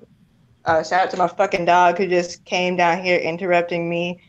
Uh, 0.65 0.83
shout 0.83 1.05
out 1.05 1.11
to 1.11 1.17
my 1.17 1.27
fucking 1.27 1.65
dog 1.65 1.97
who 1.97 2.07
just 2.07 2.43
came 2.45 2.75
down 2.75 3.03
here 3.03 3.19
interrupting 3.19 3.87
me 3.87 4.19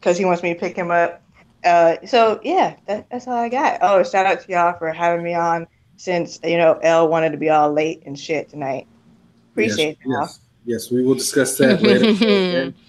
because 0.00 0.18
he 0.18 0.24
wants 0.24 0.42
me 0.42 0.52
to 0.54 0.58
pick 0.58 0.74
him 0.74 0.90
up. 0.90 1.22
Uh, 1.64 1.96
so 2.04 2.40
yeah, 2.42 2.74
that, 2.86 3.08
that's 3.10 3.28
all 3.28 3.34
I 3.34 3.48
got. 3.48 3.78
Oh, 3.82 4.02
shout 4.02 4.26
out 4.26 4.40
to 4.40 4.50
y'all 4.50 4.76
for 4.76 4.92
having 4.92 5.24
me 5.24 5.34
on 5.34 5.66
since 5.96 6.40
you 6.42 6.58
know 6.58 6.78
L 6.82 7.08
wanted 7.08 7.30
to 7.30 7.38
be 7.38 7.50
all 7.50 7.72
late 7.72 8.02
and 8.04 8.18
shit 8.18 8.48
tonight. 8.48 8.88
Appreciate 9.52 9.98
yes, 9.98 10.06
y'all. 10.06 10.20
yes, 10.20 10.40
yes, 10.64 10.90
we 10.90 11.04
will 11.04 11.14
discuss 11.14 11.56
that 11.58 11.82
later. 11.82 12.74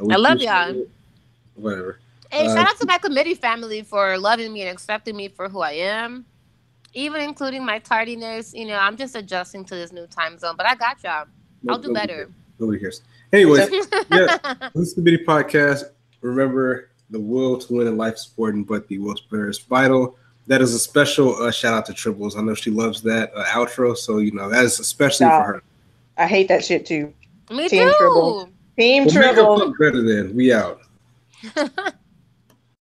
We 0.00 0.14
I 0.14 0.16
love 0.16 0.40
y'all. 0.40 0.70
it. 0.70 0.88
Whatever. 1.56 1.98
Hey, 2.32 2.46
Uh, 2.46 2.54
shout 2.54 2.66
out 2.68 2.78
to 2.80 2.86
my 2.86 2.96
committee 2.98 3.34
family 3.34 3.82
for 3.82 4.16
loving 4.18 4.52
me 4.52 4.62
and 4.62 4.70
accepting 4.70 5.14
me 5.16 5.28
for 5.28 5.48
who 5.50 5.60
I 5.60 5.72
am, 5.72 6.24
even 6.94 7.20
including 7.20 7.64
my 7.64 7.78
tardiness. 7.78 8.54
You 8.54 8.66
know, 8.66 8.76
I'm 8.78 8.96
just 8.96 9.14
adjusting 9.14 9.64
to 9.66 9.74
this 9.74 9.92
new 9.92 10.06
time 10.06 10.38
zone, 10.38 10.54
but 10.56 10.66
I 10.66 10.74
got 10.74 11.02
y'all. 11.04 11.26
I'll 11.68 11.78
do 11.78 11.92
better. 11.92 12.30
Nobody 12.58 12.80
cares. 12.80 13.02
Anyways, 13.32 13.68
yeah, 14.10 14.38
this 14.74 14.88
is 14.88 14.94
the 14.94 15.02
Bitty 15.02 15.24
Podcast. 15.24 15.84
Remember, 16.22 16.88
the 17.10 17.20
will 17.20 17.58
to 17.58 17.72
win 17.74 17.86
in 17.86 17.96
life 17.96 18.14
is 18.14 18.26
important, 18.28 18.66
but 18.66 18.88
the 18.88 18.98
will 18.98 19.14
to 19.14 19.22
play 19.28 19.40
is 19.40 19.58
vital. 19.58 20.16
That 20.46 20.60
is 20.62 20.74
a 20.74 20.78
special 20.78 21.34
uh, 21.36 21.50
shout 21.52 21.74
out 21.74 21.86
to 21.86 21.92
Tribbles. 21.92 22.36
I 22.36 22.42
know 22.42 22.54
she 22.54 22.70
loves 22.70 23.02
that 23.02 23.30
uh, 23.36 23.44
outro, 23.44 23.96
so 23.96 24.18
you 24.18 24.32
know 24.32 24.48
that 24.48 24.64
is 24.64 24.80
especially 24.80 25.26
Stop. 25.26 25.44
for 25.46 25.52
her. 25.54 25.62
I 26.18 26.26
hate 26.26 26.48
that 26.48 26.64
shit 26.64 26.84
too. 26.86 27.12
me 27.50 27.68
Team 27.68 27.88
too. 27.88 27.94
Tribble. 27.98 28.48
Team 28.78 29.04
We'll 29.04 29.14
make 29.14 29.24
her 29.24 29.32
Tribble. 29.34 29.74
better 29.78 30.02
than 30.02 30.34
We 30.34 30.52
out. 30.52 30.80